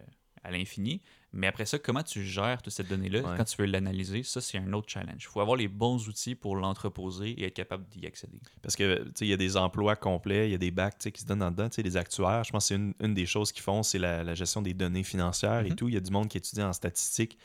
à 0.43 0.51
l'infini. 0.51 1.01
Mais 1.31 1.47
après 1.47 1.65
ça, 1.65 1.77
comment 1.79 2.01
tu 2.03 2.25
gères 2.25 2.61
toute 2.61 2.73
cette 2.73 2.87
donnée-là 2.89 3.21
Ouais. 3.21 3.37
quand 3.37 3.43
tu 3.45 3.55
veux 3.57 3.67
l'analyser, 3.67 4.23
ça, 4.23 4.41
c'est 4.41 4.57
un 4.57 4.73
autre 4.73 4.89
challenge. 4.89 5.15
Il 5.23 5.27
faut 5.27 5.39
avoir 5.41 5.55
les 5.57 5.67
bons 5.67 6.07
outils 6.09 6.35
pour 6.35 6.55
l'entreposer 6.55 7.29
et 7.29 7.45
être 7.45 7.53
capable 7.53 7.85
d'y 7.87 8.05
accéder. 8.07 8.39
Parce 8.61 8.75
que, 8.75 9.05
il 9.21 9.27
y 9.27 9.33
a 9.33 9.37
des 9.37 9.55
emplois 9.55 9.95
complets, 9.95 10.49
il 10.49 10.51
y 10.51 10.55
a 10.55 10.57
des 10.57 10.71
bacs, 10.71 10.97
qui 10.97 11.21
se 11.21 11.25
donnent 11.25 11.43
en 11.43 11.51
dedans, 11.51 11.69
tu 11.69 11.75
sais, 11.75 11.83
les 11.83 11.95
actuaires. 11.97 12.43
Je 12.43 12.51
pense 12.51 12.63
que 12.65 12.67
c'est 12.69 12.75
une, 12.75 12.93
une 12.99 13.13
des 13.13 13.25
choses 13.27 13.51
qu'ils 13.51 13.61
font, 13.63 13.83
c'est 13.83 13.99
la, 13.99 14.23
la 14.23 14.33
gestion 14.35 14.61
des 14.61 14.73
données 14.73 15.03
financières 15.03 15.65
et 15.65 15.69
Mhm. 15.69 15.75
tout. 15.75 15.87
Il 15.87 15.93
y 15.93 15.97
a 15.97 16.01
du 16.01 16.11
monde 16.11 16.27
qui 16.27 16.37
étudie 16.37 16.63
en 16.63 16.73
statistique 16.73 17.37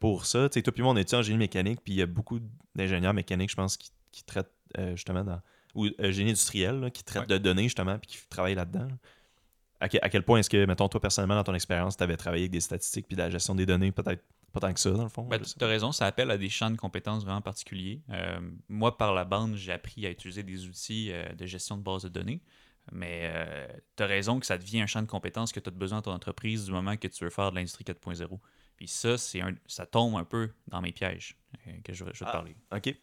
pour 0.00 0.26
ça. 0.26 0.48
Tu 0.48 0.54
sais, 0.54 0.62
toi 0.62 0.72
puis 0.72 0.82
moi, 0.82 0.92
on 0.92 0.96
étudie 0.96 1.16
en 1.16 1.22
génie 1.22 1.38
mécanique, 1.38 1.80
puis 1.84 1.94
il 1.94 1.96
y 1.96 2.02
a 2.02 2.06
beaucoup 2.06 2.38
d'ingénieurs 2.74 3.14
mécaniques, 3.14 3.50
je 3.50 3.56
pense, 3.56 3.76
qui, 3.76 3.90
qui 4.12 4.22
traitent 4.24 4.52
euh, 4.78 4.92
justement 4.96 5.24
dans... 5.24 5.40
ou 5.74 5.86
euh, 5.86 6.12
génie 6.12 6.30
industriel, 6.30 6.80
là, 6.80 6.90
qui 6.90 7.02
traitent 7.04 7.22
Ouais. 7.22 7.38
de 7.38 7.38
données, 7.38 7.64
justement, 7.64 7.98
puis 7.98 8.08
qui 8.10 8.28
travaillent 8.28 8.54
là-dedans. 8.54 8.84
là. 8.84 8.94
À, 9.80 9.88
que- 9.88 9.98
à 10.00 10.08
quel 10.08 10.22
point 10.22 10.38
est-ce 10.38 10.48
que, 10.50 10.64
mettons, 10.66 10.88
toi, 10.88 11.00
personnellement, 11.00 11.34
dans 11.34 11.42
ton 11.44 11.54
expérience, 11.54 11.96
tu 11.96 12.02
avais 12.04 12.16
travaillé 12.16 12.44
avec 12.44 12.52
des 12.52 12.60
statistiques 12.60 13.06
puis 13.08 13.16
de 13.16 13.22
la 13.22 13.30
gestion 13.30 13.54
des 13.56 13.66
données, 13.66 13.90
peut-être 13.90 14.22
pas 14.52 14.60
tant 14.60 14.72
que 14.72 14.78
ça, 14.78 14.90
dans 14.92 15.02
le 15.02 15.08
fond? 15.08 15.24
Ben, 15.24 15.40
tu 15.40 15.64
as 15.64 15.66
raison, 15.66 15.90
ça 15.90 16.06
appelle 16.06 16.30
à 16.30 16.38
des 16.38 16.48
champs 16.50 16.70
de 16.70 16.76
compétences 16.76 17.24
vraiment 17.24 17.40
particuliers. 17.40 18.00
Euh, 18.10 18.38
moi, 18.68 18.96
par 18.96 19.12
la 19.12 19.24
bande, 19.24 19.56
j'ai 19.56 19.72
appris 19.72 20.06
à 20.06 20.10
utiliser 20.10 20.44
des 20.44 20.66
outils 20.68 21.10
euh, 21.10 21.26
de 21.32 21.46
gestion 21.46 21.76
de 21.76 21.82
base 21.82 22.04
de 22.04 22.08
données. 22.10 22.40
Mais 22.92 23.32
tu 23.96 24.02
as 24.02 24.06
raison 24.06 24.40
que 24.40 24.46
ça 24.46 24.58
devient 24.58 24.80
un 24.82 24.86
champ 24.86 25.02
de 25.02 25.06
compétences 25.06 25.52
que 25.52 25.60
tu 25.60 25.68
as 25.68 25.72
besoin 25.72 25.98
dans 25.98 26.02
ton 26.02 26.12
entreprise 26.12 26.64
du 26.64 26.72
moment 26.72 26.96
que 26.96 27.06
tu 27.08 27.22
veux 27.24 27.30
faire 27.30 27.50
de 27.50 27.56
l'industrie 27.56 27.84
4.0. 27.84 28.38
Puis 28.76 28.88
ça, 28.88 29.16
c'est 29.18 29.40
un, 29.40 29.54
ça 29.66 29.86
tombe 29.86 30.16
un 30.16 30.24
peu 30.24 30.50
dans 30.68 30.80
mes 30.80 30.92
pièges 30.92 31.36
euh, 31.68 31.72
que 31.84 31.92
je, 31.92 32.04
vais- 32.04 32.12
je 32.14 32.20
vais 32.20 32.24
te 32.26 32.30
Ah. 32.30 32.32
parler. 32.32 32.56
OK. 32.74 32.94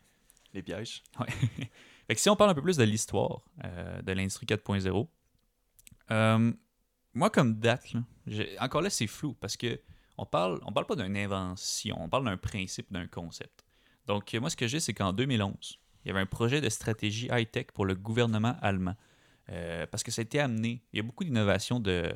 Les 0.53 0.61
pièges. 0.63 1.03
Fait 2.07 2.15
que 2.15 2.19
si 2.21 2.29
on 2.29 2.35
parle 2.35 2.49
un 2.49 2.55
peu 2.55 2.61
plus 2.63 2.77
de 2.77 2.83
l'histoire 2.83 3.41
euh, 3.63 4.01
de 4.01 4.11
l'industrie 4.13 4.45
4.0, 4.47 5.07
euh, 6.11 6.51
moi, 7.13 7.29
comme 7.29 7.59
date, 7.59 7.93
là, 7.93 8.03
j'ai- 8.27 8.59
encore 8.59 8.81
là, 8.81 8.89
c'est 8.89 9.07
flou 9.07 9.33
parce 9.33 9.57
que 9.57 9.79
on 10.17 10.25
parle, 10.25 10.59
on 10.65 10.71
parle 10.73 10.85
pas 10.85 10.95
d'une 10.95 11.15
invention, 11.15 11.95
on 12.01 12.09
parle 12.09 12.25
d'un 12.25 12.35
principe, 12.37 12.91
d'un 12.91 13.07
concept. 13.07 13.63
Donc, 14.05 14.33
moi, 14.33 14.49
ce 14.49 14.57
que 14.57 14.67
j'ai, 14.67 14.79
c'est 14.79 14.93
qu'en 14.93 15.13
2011, 15.13 15.79
il 16.03 16.07
y 16.07 16.11
avait 16.11 16.19
un 16.19 16.25
projet 16.25 16.61
de 16.61 16.69
stratégie 16.69 17.27
high-tech 17.31 17.67
pour 17.73 17.85
le 17.85 17.95
gouvernement 17.95 18.57
allemand. 18.61 18.95
Parce 19.91 20.03
que 20.03 20.11
ça 20.11 20.21
a 20.21 20.23
été 20.23 20.39
amené. 20.39 20.83
Il 20.93 20.97
y 20.97 20.99
a 20.99 21.03
beaucoup 21.03 21.23
d'innovations 21.23 21.79
de, 21.79 22.11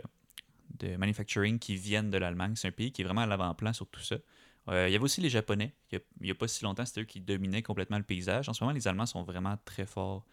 de 0.79 0.95
manufacturing 0.95 1.59
qui 1.59 1.75
viennent 1.75 2.09
de 2.09 2.17
l'Allemagne. 2.17 2.53
C'est 2.55 2.67
un 2.67 2.71
pays 2.71 2.91
qui 2.91 3.01
est 3.01 3.05
vraiment 3.05 3.21
à 3.21 3.27
l'avant-plan 3.27 3.73
sur 3.73 3.87
tout 3.87 4.01
ça. 4.01 4.15
Euh, 4.69 4.87
il 4.87 4.93
y 4.93 4.95
avait 4.95 5.03
aussi 5.03 5.21
les 5.21 5.29
Japonais. 5.29 5.73
Il 5.91 5.99
n'y 6.21 6.31
a, 6.31 6.35
pas 6.35 6.47
si 6.47 6.63
longtemps, 6.63 6.85
c'était 6.85 7.01
eux 7.01 7.05
qui 7.05 7.19
dominaient 7.19 7.61
complètement 7.61 7.97
le 7.97 8.03
paysage. 8.03 8.49
En 8.49 8.53
ce 8.53 8.63
moment, 8.63 8.73
les 8.73 8.87
Allemands 8.87 9.05
sont 9.05 9.23
vraiment 9.23 9.57
très 9.65 9.85
forts. 9.85 10.25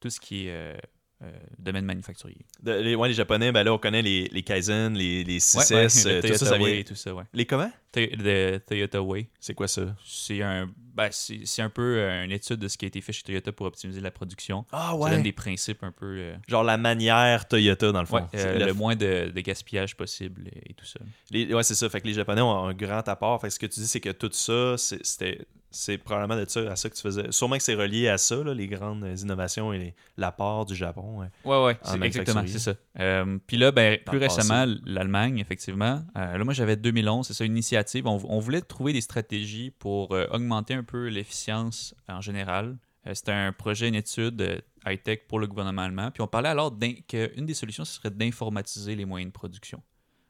Tout 0.00 0.10
ce 0.10 0.20
qui 0.20 0.46
est 0.46 0.80
euh, 1.22 1.32
domaine 1.58 1.84
manufacturier. 1.84 2.38
De- 2.62 2.72
les, 2.72 2.94
ouais, 2.94 3.08
les 3.08 3.14
Japonais, 3.14 3.50
ben 3.52 3.64
là, 3.64 3.72
on 3.74 3.78
connaît 3.78 4.02
les, 4.02 4.28
les 4.28 4.42
Kaizen, 4.42 4.94
les, 4.94 5.24
les 5.24 5.38
6S, 5.40 5.56
Ouais, 5.70 5.74
ouais, 5.74 5.82
euh, 5.84 6.14
le 6.14 6.20
tout 6.20 6.20
Toyota 6.28 6.38
ça, 6.38 6.46
ça 6.46 6.58
Way 6.62 6.84
tout 6.84 6.94
ça, 6.94 7.14
ouais. 7.14 7.24
Les 7.34 7.44
comment? 7.46 7.70
Le 7.96 8.58
Toyota 8.58 9.02
Way, 9.02 9.28
C'est 9.40 9.54
quoi 9.54 9.66
ça? 9.66 9.96
c'est 10.04 10.42
un, 10.42 10.70
ben, 10.94 11.08
c'est 11.10 11.62
un 11.62 11.70
peu 11.70 11.96
euh, 11.98 12.24
une 12.24 12.30
étude 12.32 12.56
de 12.58 12.68
ce 12.68 12.76
qui 12.78 12.84
a 12.84 12.88
été 12.88 13.00
fait 13.00 13.12
chez 13.12 13.22
Toyota 13.22 13.50
pour 13.50 13.66
optimiser 13.66 14.00
la 14.00 14.10
production. 14.12 14.64
Ah 14.70 14.94
Ça 15.02 15.10
donne 15.10 15.22
des 15.22 15.32
principes 15.32 15.82
un 15.82 15.90
peu... 15.92 16.06
euh, 16.06 16.36
Genre 16.46 16.62
la 16.64 16.76
manière 16.76 17.48
Toyota, 17.48 17.90
dans 17.90 18.00
le 18.00 18.06
fond. 18.06 18.16
ouais, 18.16 18.22
euh, 18.34 18.58
le- 18.60 18.66
le 18.66 18.72
moins 18.74 18.94
de, 18.94 19.32
de 19.34 19.40
gaspillage 19.40 19.96
possible 19.96 20.42
et, 20.54 20.70
et 20.70 20.74
tout 20.74 20.84
ça. 20.86 21.00
les- 21.30 21.52
ouais, 21.52 21.62
c'est 21.64 21.74
ça. 21.74 21.88
Fait 21.88 22.00
que 22.00 22.06
les 22.06 22.14
Japonais 22.14 22.42
ont 22.42 22.66
un 22.66 22.74
grand 22.74 23.08
apport. 23.08 23.40
Fait 23.40 23.48
que 23.48 23.54
ce 23.54 23.58
que 23.58 23.66
tu 23.66 23.80
dis, 23.80 23.86
c'est 23.88 24.00
que 24.00 24.10
tout 24.10 24.30
ça, 24.32 24.76
c'est- 24.76 25.04
c'était... 25.04 25.40
C'est 25.70 25.98
probablement 25.98 26.40
de 26.40 26.48
ça, 26.48 26.60
à 26.72 26.76
ça 26.76 26.88
que 26.88 26.94
tu 26.94 27.02
faisais. 27.02 27.30
Sûrement 27.30 27.56
que 27.56 27.62
c'est 27.62 27.74
relié 27.74 28.08
à 28.08 28.16
ça, 28.16 28.42
là, 28.42 28.54
les 28.54 28.66
grandes 28.68 29.06
innovations 29.20 29.72
et 29.72 29.94
l'apport 30.16 30.64
du 30.64 30.74
Japon. 30.74 31.20
ouais. 31.20 31.26
Ouais, 31.44 31.64
ouais, 31.64 31.78
En 31.84 31.92
c'est 31.92 32.02
exactement, 32.02 32.42
c'est 32.46 32.58
ça. 32.58 32.74
Euh, 32.98 33.38
Puis 33.46 33.58
là, 33.58 33.70
ben, 33.70 33.98
plus 34.04 34.18
récemment, 34.18 34.64
l'Allemagne, 34.86 35.38
effectivement. 35.38 36.02
Euh, 36.16 36.38
là, 36.38 36.44
moi, 36.44 36.54
j'avais 36.54 36.76
2011, 36.76 37.26
c'est 37.26 37.34
ça, 37.34 37.44
une 37.44 37.52
initiative. 37.52 38.06
On, 38.06 38.18
on 38.28 38.38
voulait 38.38 38.62
trouver 38.62 38.94
des 38.94 39.02
stratégies 39.02 39.70
pour 39.70 40.12
euh, 40.12 40.26
augmenter 40.30 40.72
un 40.72 40.84
peu 40.84 41.08
l'efficience 41.08 41.94
en 42.08 42.20
général. 42.20 42.78
C'était 43.12 43.32
un 43.32 43.52
projet, 43.52 43.88
une 43.88 43.94
étude 43.94 44.62
high-tech 44.86 45.20
pour 45.28 45.38
le 45.38 45.46
gouvernement 45.46 45.82
allemand. 45.82 46.10
Puis 46.10 46.20
on 46.22 46.26
parlait 46.26 46.50
alors 46.50 46.76
qu'une 47.08 47.46
des 47.46 47.54
solutions, 47.54 47.84
ce 47.84 47.94
serait 47.94 48.10
d'informatiser 48.10 48.96
les 48.96 49.04
moyens 49.06 49.32
de 49.32 49.34
production. 49.34 49.82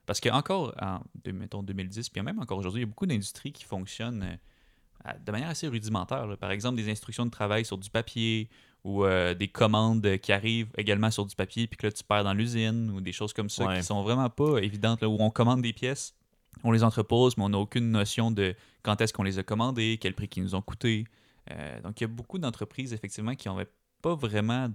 Parce 0.06 0.20
qu'encore, 0.20 0.74
en 0.80 1.00
mettons 1.32 1.62
2010, 1.62 2.08
puis 2.08 2.22
même 2.22 2.38
encore 2.38 2.58
aujourd'hui, 2.58 2.80
il 2.80 2.84
y 2.84 2.86
a 2.86 2.88
beaucoup 2.88 3.06
d'industries 3.06 3.52
qui 3.52 3.64
fonctionnent 3.64 4.38
de 5.24 5.32
manière 5.32 5.48
assez 5.48 5.68
rudimentaire. 5.68 6.26
là. 6.26 6.36
Par 6.36 6.50
exemple, 6.50 6.76
des 6.76 6.90
instructions 6.90 7.24
de 7.26 7.30
travail 7.30 7.64
sur 7.64 7.78
du 7.78 7.90
papier 7.90 8.48
ou 8.84 9.04
euh, 9.04 9.34
des 9.34 9.48
commandes 9.48 10.18
qui 10.18 10.32
arrivent 10.32 10.70
également 10.76 11.10
sur 11.10 11.26
du 11.26 11.34
papier 11.34 11.66
puis 11.66 11.76
que 11.76 11.86
là 11.86 11.92
tu 11.92 12.04
perds 12.04 12.24
dans 12.24 12.32
l'usine 12.32 12.90
ou 12.90 13.00
des 13.00 13.12
choses 13.12 13.32
comme 13.32 13.50
ça 13.50 13.66
Ouais. 13.66 13.78
qui 13.78 13.82
sont 13.82 14.02
vraiment 14.02 14.30
pas 14.30 14.58
évidentes 14.58 15.00
là, 15.02 15.08
où 15.08 15.16
on 15.18 15.30
commande 15.30 15.62
des 15.62 15.72
pièces, 15.72 16.14
on 16.62 16.70
les 16.70 16.84
entrepose 16.84 17.36
mais 17.36 17.44
on 17.44 17.48
n'a 17.48 17.58
aucune 17.58 17.90
notion 17.90 18.30
de 18.30 18.54
quand 18.82 19.00
est-ce 19.00 19.12
qu'on 19.12 19.24
les 19.24 19.38
a 19.38 19.42
commandées, 19.42 19.98
quel 20.00 20.14
prix 20.14 20.28
qu'ils 20.28 20.44
nous 20.44 20.54
ont 20.54 20.62
coûté. 20.62 21.04
Euh, 21.50 21.80
donc 21.82 22.00
il 22.00 22.04
y 22.04 22.06
a 22.06 22.08
beaucoup 22.08 22.38
d'entreprises 22.38 22.92
effectivement 22.92 23.34
qui 23.34 23.48
n'avaient 23.48 23.66
pas 24.00 24.14
vraiment 24.14 24.68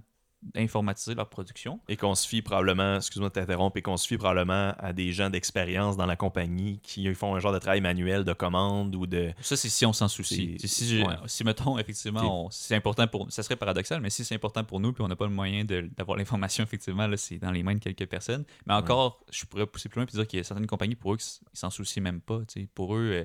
informatisé 0.54 1.14
leur 1.14 1.28
production. 1.28 1.80
Et 1.88 1.96
qu'on 1.96 2.14
se 2.14 2.26
fie 2.26 2.42
probablement, 2.42 2.96
excuse-moi 2.96 3.28
de 3.28 3.34
t'interrompre, 3.34 3.76
et 3.76 3.82
qu'on 3.82 3.96
se 3.96 4.06
fie 4.06 4.16
probablement 4.16 4.74
à 4.78 4.92
des 4.92 5.12
gens 5.12 5.30
d'expérience 5.30 5.96
dans 5.96 6.06
la 6.06 6.16
compagnie 6.16 6.80
qui 6.82 7.12
font 7.14 7.34
un 7.34 7.40
genre 7.40 7.52
de 7.52 7.58
travail 7.58 7.80
manuel 7.80 8.24
de 8.24 8.32
commande 8.32 8.94
ou 8.94 9.06
de. 9.06 9.32
Ça, 9.40 9.56
c'est 9.56 9.68
si 9.68 9.86
on 9.86 9.92
s'en 9.92 10.08
soucie. 10.08 10.56
Si, 10.60 10.68
si, 10.68 11.02
ouais. 11.02 11.14
si, 11.26 11.44
mettons, 11.44 11.78
effectivement, 11.78 12.48
c'est 12.50 12.74
important 12.74 13.06
pour 13.06 13.30
ça 13.30 13.42
serait 13.42 13.56
paradoxal, 13.56 14.00
mais 14.00 14.10
si 14.10 14.24
c'est 14.24 14.34
important 14.34 14.64
pour 14.64 14.80
nous 14.80 14.92
puis 14.92 15.02
on 15.02 15.08
n'a 15.08 15.16
pas 15.16 15.26
le 15.26 15.32
moyen 15.32 15.64
d'avoir 15.64 16.16
l'information, 16.16 16.64
effectivement, 16.64 17.06
là, 17.06 17.16
c'est 17.16 17.38
dans 17.38 17.50
les 17.50 17.62
mains 17.62 17.74
de 17.74 17.80
quelques 17.80 18.06
personnes. 18.06 18.44
Mais 18.66 18.74
encore, 18.74 19.24
je 19.30 19.44
pourrais 19.44 19.66
pousser 19.66 19.88
plus 19.88 20.00
loin 20.00 20.06
et 20.06 20.12
dire 20.12 20.26
qu'il 20.26 20.38
y 20.38 20.40
a 20.40 20.44
certaines 20.44 20.66
compagnies, 20.66 20.94
pour 20.94 21.14
eux, 21.14 21.18
ils 21.20 21.58
s'en 21.58 21.70
soucient 21.70 22.02
même 22.02 22.20
pas. 22.20 22.40
tu 22.46 22.60
sais. 22.60 22.68
Pour 22.74 22.94
eux, 22.96 23.10
euh, 23.12 23.24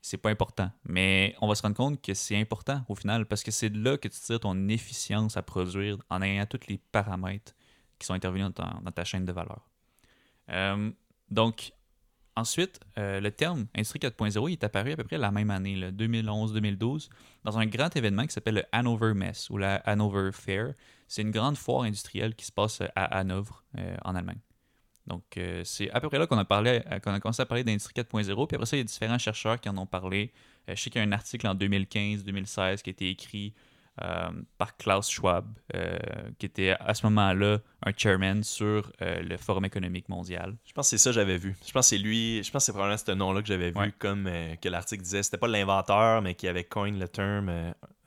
c'est 0.00 0.16
pas 0.16 0.30
important. 0.30 0.70
Mais 0.84 1.34
on 1.40 1.48
va 1.48 1.54
se 1.54 1.62
rendre 1.62 1.76
compte 1.76 2.00
que 2.02 2.14
c'est 2.14 2.36
important 2.36 2.82
au 2.88 2.94
final 2.94 3.26
parce 3.26 3.42
que 3.42 3.50
c'est 3.50 3.70
de 3.70 3.82
là 3.82 3.96
que 3.98 4.08
tu 4.08 4.18
tires 4.18 4.40
ton 4.40 4.68
efficience 4.68 5.36
à 5.36 5.42
produire 5.42 5.98
en 6.10 6.22
ayant 6.22 6.46
tous 6.46 6.60
les 6.68 6.78
paramètres 6.92 7.54
qui 7.98 8.06
sont 8.06 8.14
intervenus 8.14 8.52
dans 8.54 8.92
ta, 8.92 9.04
chaîne 9.04 9.24
de 9.24 9.32
valeur. 9.32 9.68
Euh, 10.50 10.90
donc, 11.30 11.72
ensuite, 12.36 12.80
euh, 12.96 13.20
le 13.20 13.30
terme 13.30 13.66
Industrie 13.74 13.98
4.0 13.98 14.48
il 14.48 14.52
est 14.52 14.64
apparu 14.64 14.92
à 14.92 14.96
peu 14.96 15.04
près 15.04 15.18
la 15.18 15.30
même 15.30 15.50
année, 15.50 15.74
là, 15.74 15.90
2011-2012, 15.90 17.08
dans 17.44 17.58
un 17.58 17.66
grand 17.66 17.94
événement 17.96 18.24
qui 18.26 18.32
s'appelle 18.32 18.54
le 18.54 18.64
Hanover 18.72 19.14
Mess 19.14 19.50
ou 19.50 19.58
la 19.58 19.76
Hanover 19.76 20.30
Fair. 20.32 20.74
C'est 21.08 21.22
une 21.22 21.32
grande 21.32 21.56
foire 21.56 21.82
industrielle 21.82 22.34
qui 22.34 22.46
se 22.46 22.52
passe 22.52 22.82
à 22.94 23.04
Hanovre, 23.04 23.64
euh, 23.76 23.96
en 24.04 24.14
Allemagne. 24.14 24.40
Donc, 25.08 25.22
euh, 25.38 25.62
c'est 25.64 25.90
à 25.90 26.00
peu 26.00 26.08
près 26.08 26.18
là 26.18 26.26
qu'on 26.26 26.36
a, 26.38 26.44
parlé, 26.44 26.82
euh, 26.92 26.98
qu'on 27.00 27.12
a 27.14 27.18
commencé 27.18 27.40
à 27.42 27.46
parler 27.46 27.64
d'Industrie 27.64 27.94
4.0. 27.94 28.46
Puis 28.46 28.54
après 28.56 28.66
ça, 28.66 28.76
il 28.76 28.80
y 28.80 28.82
a 28.82 28.84
différents 28.84 29.18
chercheurs 29.18 29.58
qui 29.60 29.68
en 29.68 29.76
ont 29.78 29.86
parlé. 29.86 30.30
Euh, 30.68 30.74
je 30.76 30.82
sais 30.82 30.90
qu'il 30.90 31.00
y 31.00 31.04
a 31.04 31.08
un 31.08 31.12
article 31.12 31.46
en 31.48 31.54
2015-2016 31.54 32.82
qui 32.82 32.90
a 32.90 32.92
été 32.92 33.08
écrit 33.08 33.54
euh, 34.02 34.28
par 34.58 34.76
Klaus 34.76 35.10
Schwab, 35.10 35.46
qui 36.38 36.46
était 36.46 36.76
à 36.78 36.94
ce 36.94 37.04
moment-là 37.06 37.58
un 37.84 37.92
chairman 37.96 38.44
sur 38.44 38.92
le 39.00 39.36
Forum 39.38 39.64
économique 39.64 40.08
mondial. 40.08 40.54
Je 40.64 40.72
pense 40.72 40.86
que 40.86 40.90
c'est 40.90 41.02
ça 41.02 41.10
que 41.10 41.14
j'avais 41.14 41.36
vu. 41.38 41.56
Je 41.66 41.72
pense 41.72 41.86
que 41.86 41.96
c'est 41.96 41.98
lui, 42.02 42.44
je 42.44 42.50
pense 42.52 42.62
que 42.62 42.66
c'est 42.66 42.72
probablement 42.72 42.96
ce 42.98 43.10
nom-là 43.10 43.40
que 43.42 43.48
j'avais 43.48 43.70
vu, 43.70 43.76
Ouais. 43.78 43.92
comme 43.98 44.30
que 44.62 44.68
l'article 44.68 45.02
disait. 45.02 45.24
C'était 45.24 45.38
pas 45.38 45.48
l'inventeur, 45.48 46.22
mais 46.22 46.34
qui 46.36 46.46
avait 46.46 46.62
coin 46.62 46.92
le 46.92 47.08
terme, 47.08 47.48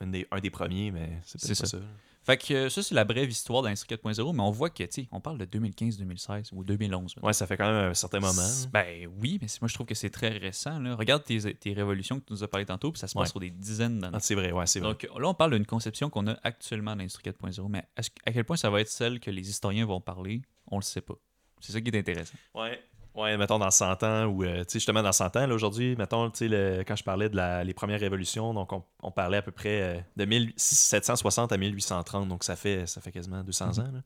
un, 0.00 0.06
des, 0.06 0.26
un 0.30 0.40
des 0.40 0.48
premiers, 0.50 0.90
mais 0.92 1.10
c'est 1.26 1.54
ça. 1.54 1.76
Fait 2.24 2.36
que 2.36 2.54
euh, 2.54 2.68
ça, 2.70 2.82
c'est 2.82 2.94
la 2.94 3.04
brève 3.04 3.28
histoire 3.28 3.62
d'Industrie 3.62 3.96
4.0, 3.96 4.32
mais 4.34 4.42
on 4.42 4.50
voit 4.52 4.70
que, 4.70 4.84
tu 4.84 5.08
on 5.10 5.20
parle 5.20 5.38
de 5.38 5.44
2015-2016 5.44 6.50
ou 6.52 6.62
2011. 6.64 7.16
maintenant. 7.16 7.26
Ouais, 7.26 7.32
ça 7.32 7.46
fait 7.46 7.56
quand 7.56 7.66
même 7.66 7.90
un 7.90 7.94
certain 7.94 8.20
moment. 8.20 8.42
Ben 8.72 9.08
oui, 9.20 9.38
mais 9.42 9.48
c'est- 9.48 9.60
moi 9.60 9.68
je 9.68 9.74
trouve 9.74 9.86
que 9.86 9.94
c'est 9.94 10.10
très 10.10 10.28
récent. 10.28 10.78
Là. 10.78 10.94
Regarde 10.94 11.24
tes, 11.24 11.54
tes 11.54 11.72
révolutions 11.72 12.20
que 12.20 12.24
tu 12.26 12.32
nous 12.32 12.44
as 12.44 12.48
parlé 12.48 12.64
tantôt, 12.66 12.92
puis 12.92 13.00
ça 13.00 13.08
se 13.08 13.14
passe 13.14 13.22
Ouais. 13.22 13.30
sur 13.30 13.40
des 13.40 13.50
dizaines 13.50 13.98
d'années. 13.98 14.16
Ah, 14.16 14.20
c'est 14.20 14.34
vrai, 14.36 14.52
ouais, 14.52 14.66
c'est 14.66 14.78
vrai. 14.80 14.90
Donc 14.90 15.02
là, 15.02 15.28
on 15.28 15.34
parle 15.34 15.52
d'une 15.54 15.66
conception 15.66 16.10
qu'on 16.10 16.26
a 16.28 16.36
actuellement 16.44 16.94
d'Industrie 16.94 17.22
4.0, 17.24 17.68
mais 17.68 17.84
à 17.96 18.32
quel 18.32 18.44
point 18.44 18.56
ça 18.56 18.70
va 18.70 18.80
être 18.80 18.88
celle 18.88 19.18
que 19.18 19.30
les 19.30 19.48
historiens 19.50 19.86
vont 19.86 20.00
parler, 20.00 20.42
on 20.70 20.76
le 20.76 20.82
sait 20.82 21.00
pas. 21.00 21.14
C'est 21.60 21.72
ça 21.72 21.80
qui 21.80 21.90
est 21.90 21.98
intéressant. 21.98 22.34
Ouais. 22.54 22.80
Ouais, 23.14 23.36
mettons 23.36 23.58
dans 23.58 23.70
100 23.70 24.02
ans, 24.04 24.24
ou 24.26 24.42
euh, 24.42 24.58
tu 24.64 24.70
sais, 24.72 24.78
justement 24.78 25.02
dans 25.02 25.12
100 25.12 25.36
ans, 25.36 25.50
aujourd'hui, 25.50 25.94
mettons, 25.96 26.32
le- 26.40 26.82
quand 26.82 26.96
je 26.96 27.04
parlais 27.04 27.28
de 27.28 27.36
la- 27.36 27.62
les 27.62 27.74
premières 27.74 28.00
révolutions, 28.00 28.54
donc 28.54 28.72
on, 28.72 28.82
on 29.02 29.10
parlait 29.10 29.36
à 29.36 29.42
peu 29.42 29.50
près 29.52 29.82
euh, 29.82 30.00
de 30.16 30.24
1760 30.24 31.52
à 31.52 31.58
1830, 31.58 32.26
donc 32.28 32.42
ça 32.42 32.56
fait, 32.56 32.86
ça 32.86 33.00
fait 33.02 33.12
quasiment 33.12 33.42
200 33.44 33.78
ans. 33.80 33.82
là. 33.82 33.90
Mhm. 33.90 34.02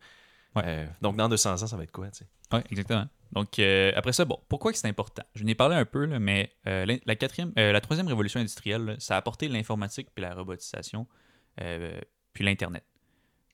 Ouais. 0.57 0.63
Euh, 0.67 0.87
donc 1.03 1.17
dans 1.17 1.29
200 1.29 1.53
ans, 1.63 1.67
ça 1.69 1.77
va 1.77 1.85
être 1.85 1.93
quoi, 1.93 2.11
tu 2.11 2.19
sais? 2.21 2.27
Oui, 2.53 2.61
exactement. 2.71 3.07
Donc, 3.33 3.59
euh, 3.59 3.93
après 3.95 4.13
ça, 4.13 4.25
bon, 4.25 4.39
pourquoi 4.49 4.73
c'est 4.73 4.89
important? 4.89 5.23
Je 5.35 5.45
n'ai 5.45 5.55
parlé 5.55 5.77
un 5.77 5.85
peu, 5.85 6.05
là, 6.07 6.19
mais 6.19 6.51
la, 6.65 7.17
quatrième, 7.17 7.53
la 7.57 7.81
troisième 7.81 8.07
révolution 8.09 8.41
industrielle, 8.41 8.85
là, 8.85 8.95
ça 8.99 9.15
a 9.15 9.19
apporté 9.19 9.49
l'informatique 9.49 10.09
puis 10.15 10.23
la 10.23 10.35
robotisation, 10.35 11.07
puis 11.57 12.45
l'Internet. 12.45 12.85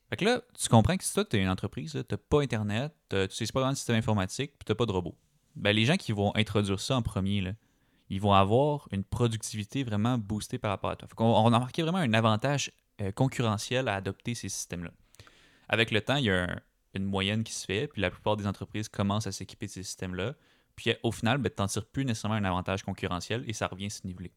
Fait 0.09 0.17
que 0.17 0.25
là, 0.25 0.41
tu 0.59 0.69
comprends 0.69 0.95
que 0.95 1.03
si 1.03 1.13
toi, 1.13 1.25
tu 1.25 1.37
es 1.37 1.41
une 1.41 1.49
entreprise, 1.49 1.91
tu 1.91 1.97
n'as 2.09 2.17
pas 2.17 2.41
Internet, 2.41 2.93
tu 3.09 3.17
sais 3.29 3.45
pas 3.51 3.59
vraiment 3.61 3.73
de 3.73 3.77
système 3.77 3.95
informatique, 3.95 4.51
puis 4.57 4.65
tu 4.65 4.71
n'as 4.71 4.75
pas 4.75 4.85
de 4.85 4.91
robot. 4.91 5.15
Ben, 5.55 5.75
les 5.75 5.85
gens 5.85 5.97
qui 5.97 6.11
vont 6.11 6.35
introduire 6.35 6.79
ça 6.79 6.95
en 6.95 7.01
premier, 7.01 7.41
là, 7.41 7.53
ils 8.09 8.19
vont 8.21 8.33
avoir 8.33 8.87
une 8.91 9.03
productivité 9.03 9.83
vraiment 9.83 10.17
boostée 10.17 10.57
par 10.57 10.71
rapport 10.71 10.91
à 10.91 10.95
toi. 10.95 11.07
On 11.17 11.51
a 11.51 11.55
remarqué 11.57 11.81
vraiment 11.81 11.99
un 11.99 12.13
avantage 12.13 12.71
euh, 13.01 13.11
concurrentiel 13.11 13.87
à 13.87 13.95
adopter 13.95 14.35
ces 14.35 14.49
systèmes-là. 14.49 14.91
Avec 15.69 15.89
le 15.91 16.01
temps, 16.01 16.17
il 16.17 16.25
y 16.25 16.29
a 16.29 16.43
un- 16.43 16.59
une 16.93 17.05
moyenne 17.05 17.43
qui 17.43 17.53
se 17.53 17.65
fait, 17.65 17.87
puis 17.87 18.01
la 18.01 18.11
plupart 18.11 18.37
des 18.37 18.45
entreprises 18.45 18.87
commencent 18.87 19.25
à 19.25 19.31
s'équiper 19.31 19.65
de 19.65 19.71
ces 19.71 19.83
systèmes-là. 19.83 20.35
Puis 20.75 20.93
au 21.01 21.11
final, 21.11 21.39
ben, 21.39 21.49
tu 21.49 21.61
n'en 21.61 21.67
tires 21.67 21.85
plus 21.85 22.05
nécessairement 22.05 22.35
un 22.37 22.43
avantage 22.43 22.83
concurrentiel 22.83 23.43
et 23.47 23.53
ça 23.53 23.67
revient 23.67 23.89
se 23.89 24.05
niveler. 24.05 24.31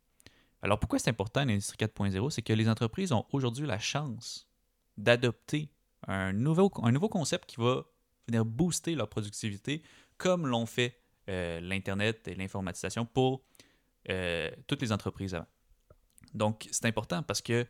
Alors 0.62 0.78
pourquoi 0.78 0.98
c'est 0.98 1.10
important 1.10 1.44
l'industrie 1.44 1.76
4.0 1.76 2.30
C'est 2.30 2.42
que 2.42 2.52
les 2.52 2.68
entreprises 2.68 3.12
ont 3.12 3.26
aujourd'hui 3.32 3.66
la 3.66 3.78
chance 3.78 4.48
d'adopter 4.96 5.68
un 6.08 6.32
nouveau, 6.32 6.70
un 6.82 6.92
nouveau 6.92 7.08
concept 7.08 7.46
qui 7.46 7.56
va 7.56 7.84
venir 8.26 8.44
booster 8.44 8.94
leur 8.94 9.08
productivité, 9.08 9.82
comme 10.16 10.46
l'ont 10.46 10.66
fait 10.66 10.98
euh, 11.28 11.60
l'Internet 11.60 12.28
et 12.28 12.34
l'informatisation 12.34 13.04
pour 13.04 13.42
euh, 14.08 14.50
toutes 14.66 14.82
les 14.82 14.92
entreprises 14.92 15.34
avant. 15.34 15.46
Donc 16.34 16.68
c'est 16.70 16.86
important 16.86 17.22
parce 17.22 17.40
que 17.40 17.66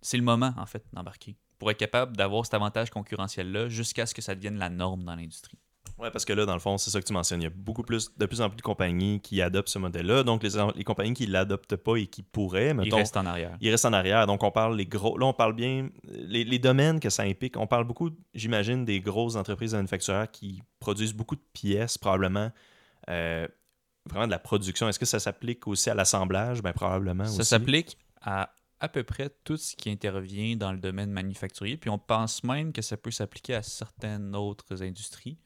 c'est 0.00 0.16
le 0.16 0.22
moment, 0.22 0.54
en 0.56 0.66
fait, 0.66 0.84
d'embarquer 0.92 1.36
pour 1.58 1.70
être 1.70 1.78
capable 1.78 2.16
d'avoir 2.16 2.44
cet 2.44 2.54
avantage 2.54 2.90
concurrentiel-là 2.90 3.68
jusqu'à 3.68 4.06
ce 4.06 4.14
que 4.14 4.22
ça 4.22 4.34
devienne 4.34 4.58
la 4.58 4.70
norme 4.70 5.02
dans 5.04 5.16
l'industrie. 5.16 5.58
Ouais, 5.98 6.10
parce 6.12 6.24
que 6.24 6.32
là, 6.32 6.46
dans 6.46 6.54
le 6.54 6.60
fond, 6.60 6.78
c'est 6.78 6.90
ça 6.90 7.00
que 7.00 7.06
tu 7.06 7.12
mentionnes. 7.12 7.40
Il 7.40 7.44
y 7.44 7.48
a 7.48 7.50
beaucoup 7.54 7.82
plus, 7.82 8.10
de 8.16 8.26
plus 8.26 8.40
en 8.40 8.48
plus 8.48 8.56
de 8.56 8.62
compagnies 8.62 9.20
qui 9.20 9.42
adoptent 9.42 9.68
ce 9.68 9.78
modèle-là. 9.80 10.22
Donc, 10.22 10.42
les, 10.44 10.50
les 10.76 10.84
compagnies 10.84 11.14
qui 11.14 11.26
ne 11.26 11.32
l'adoptent 11.32 11.74
pas 11.76 11.96
et 11.96 12.06
qui 12.06 12.22
pourraient, 12.22 12.72
mettons, 12.72 12.96
reste 12.98 13.16
en 13.16 13.26
arrière. 13.26 13.56
ils 13.60 13.70
restent 13.70 13.84
en 13.86 13.92
arrière. 13.92 14.26
Donc, 14.26 14.42
on 14.44 14.50
parle 14.52 14.76
les 14.76 14.86
gros. 14.86 15.18
Là, 15.18 15.26
on 15.26 15.32
parle 15.32 15.54
bien. 15.54 15.88
Les, 16.04 16.44
les 16.44 16.58
domaines 16.60 17.00
que 17.00 17.10
ça 17.10 17.24
implique, 17.24 17.56
on 17.56 17.66
parle 17.66 17.84
beaucoup, 17.84 18.10
j'imagine, 18.34 18.84
des 18.84 19.00
grosses 19.00 19.34
entreprises 19.34 19.74
manufacturières 19.74 20.30
qui 20.30 20.62
produisent 20.78 21.14
beaucoup 21.14 21.34
de 21.36 21.44
pièces, 21.52 21.98
probablement. 21.98 22.50
euh, 23.08 23.48
vraiment 24.08 24.26
de 24.26 24.30
la 24.30 24.38
production. 24.38 24.88
Est-ce 24.88 24.98
que 24.98 25.04
ça 25.06 25.18
s'applique 25.20 25.66
aussi 25.66 25.90
à 25.90 25.94
l'assemblage? 25.94 26.62
Ben, 26.62 26.72
probablement. 26.72 27.26
Ça 27.26 27.44
s'applique 27.44 27.98
à 28.22 28.50
à 28.80 28.88
peu 28.88 29.02
près 29.02 29.28
tout 29.42 29.56
ce 29.56 29.74
qui 29.74 29.90
intervient 29.90 30.54
dans 30.54 30.70
le 30.70 30.78
domaine 30.78 31.10
manufacturier. 31.10 31.76
Puis 31.76 31.90
on 31.90 31.98
pense 31.98 32.44
même 32.44 32.72
que 32.72 32.80
ça 32.80 32.96
peut 32.96 33.10
s'appliquer 33.10 33.54
à 33.54 33.62
certaines 33.62 34.36
autres 34.36 34.84
industries. 34.84 35.36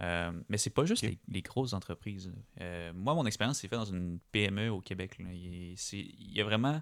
Euh, 0.00 0.32
mais 0.48 0.56
c'est 0.56 0.70
pas 0.70 0.84
juste 0.84 1.02
les, 1.02 1.18
les 1.28 1.42
grosses 1.42 1.72
entreprises. 1.72 2.32
Euh, 2.60 2.92
moi, 2.94 3.14
mon 3.14 3.26
expérience 3.26 3.58
s'est 3.58 3.68
faite 3.68 3.78
dans 3.78 3.84
une 3.84 4.18
PME 4.32 4.70
au 4.70 4.80
Québec. 4.80 5.18
là. 5.18 5.30
Il, 5.32 5.76
y 5.92 6.40
a 6.40 6.44
vraiment. 6.44 6.80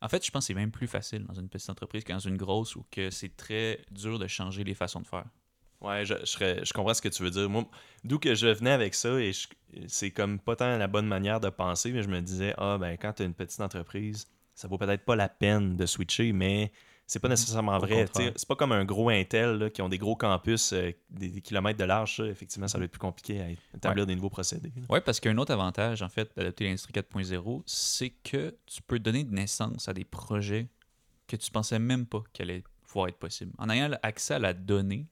En 0.00 0.08
fait, 0.08 0.24
je 0.24 0.30
pense 0.30 0.44
que 0.44 0.46
c'est 0.48 0.54
même 0.54 0.70
plus 0.70 0.86
facile 0.86 1.24
dans 1.24 1.34
une 1.34 1.48
petite 1.48 1.70
entreprise 1.70 2.04
que 2.04 2.12
dans 2.12 2.18
une 2.18 2.36
grosse 2.36 2.76
où 2.76 2.84
que 2.90 3.10
c'est 3.10 3.36
très 3.36 3.80
dur 3.90 4.18
de 4.18 4.26
changer 4.26 4.62
les 4.64 4.74
façons 4.74 5.00
de 5.00 5.06
faire. 5.06 5.24
Ouais, 5.80 6.04
je, 6.04 6.14
je, 6.20 6.24
serais- 6.24 6.64
je 6.64 6.72
comprends 6.72 6.94
ce 6.94 7.02
que 7.02 7.08
tu 7.08 7.22
veux 7.22 7.30
dire. 7.30 7.48
Moi, 7.50 7.68
d'où 8.04 8.18
que 8.18 8.34
je 8.34 8.46
venais 8.46 8.70
avec 8.70 8.94
ça, 8.94 9.20
et 9.20 9.32
c'est 9.88 10.10
comme 10.10 10.38
pas 10.38 10.56
tant 10.56 10.76
la 10.76 10.86
bonne 10.86 11.06
manière 11.06 11.40
de 11.40 11.50
penser, 11.50 11.92
mais 11.92 12.02
je 12.02 12.08
me 12.08 12.20
disais, 12.20 12.54
ah, 12.56 12.78
ben, 12.78 12.96
quand 12.96 13.12
tu 13.14 13.22
as 13.22 13.26
une 13.26 13.34
petite 13.34 13.60
entreprise, 13.60 14.26
ça 14.54 14.68
vaut 14.68 14.78
peut-être 14.78 15.04
pas 15.04 15.16
la 15.16 15.28
peine 15.28 15.76
de 15.76 15.84
switcher, 15.84 16.32
mais 16.32 16.72
c'est 17.06 17.20
pas 17.20 17.28
nécessairement 17.28 17.76
Au 17.76 17.80
vrai. 17.80 18.06
C'est 18.14 18.48
pas 18.48 18.56
comme 18.56 18.72
un 18.72 18.84
gros 18.84 19.08
Intel 19.10 19.58
là, 19.58 19.70
qui 19.70 19.80
ont 19.80 19.88
des 19.88 19.98
gros 19.98 20.16
campus, 20.16 20.72
euh, 20.72 20.90
des, 21.08 21.28
des 21.28 21.40
kilomètres 21.40 21.78
de 21.78 21.84
large. 21.84 22.16
ça. 22.16 22.26
Effectivement, 22.26 22.66
ça 22.66 22.78
va 22.78 22.84
être 22.84 22.90
plus 22.90 22.98
compliqué 22.98 23.40
à 23.40 23.76
établir 23.76 24.06
des 24.06 24.16
nouveaux 24.16 24.30
procédés. 24.30 24.72
Oui, 24.88 24.98
parce 25.04 25.20
qu'un 25.20 25.38
autre 25.38 25.52
avantage, 25.52 26.02
en 26.02 26.08
fait, 26.08 26.30
d'adopter 26.36 26.64
l'industrie 26.64 26.92
4.0, 26.92 27.62
c'est 27.64 28.10
que 28.10 28.56
tu 28.66 28.82
peux 28.82 28.98
donner 28.98 29.22
de 29.22 29.32
naissance 29.32 29.88
à 29.88 29.94
des 29.94 30.04
projets 30.04 30.68
que 31.28 31.36
tu 31.36 31.50
pensais 31.50 31.78
même 31.78 32.06
pas 32.06 32.22
qu'elle 32.32 32.50
allait 32.50 32.64
pouvoir 32.82 33.08
être 33.08 33.18
possible. 33.18 33.52
En 33.58 33.70
ayant 33.70 33.90
accès 34.02 34.34
à 34.34 34.38
la 34.38 34.52
donnée, 34.52 35.06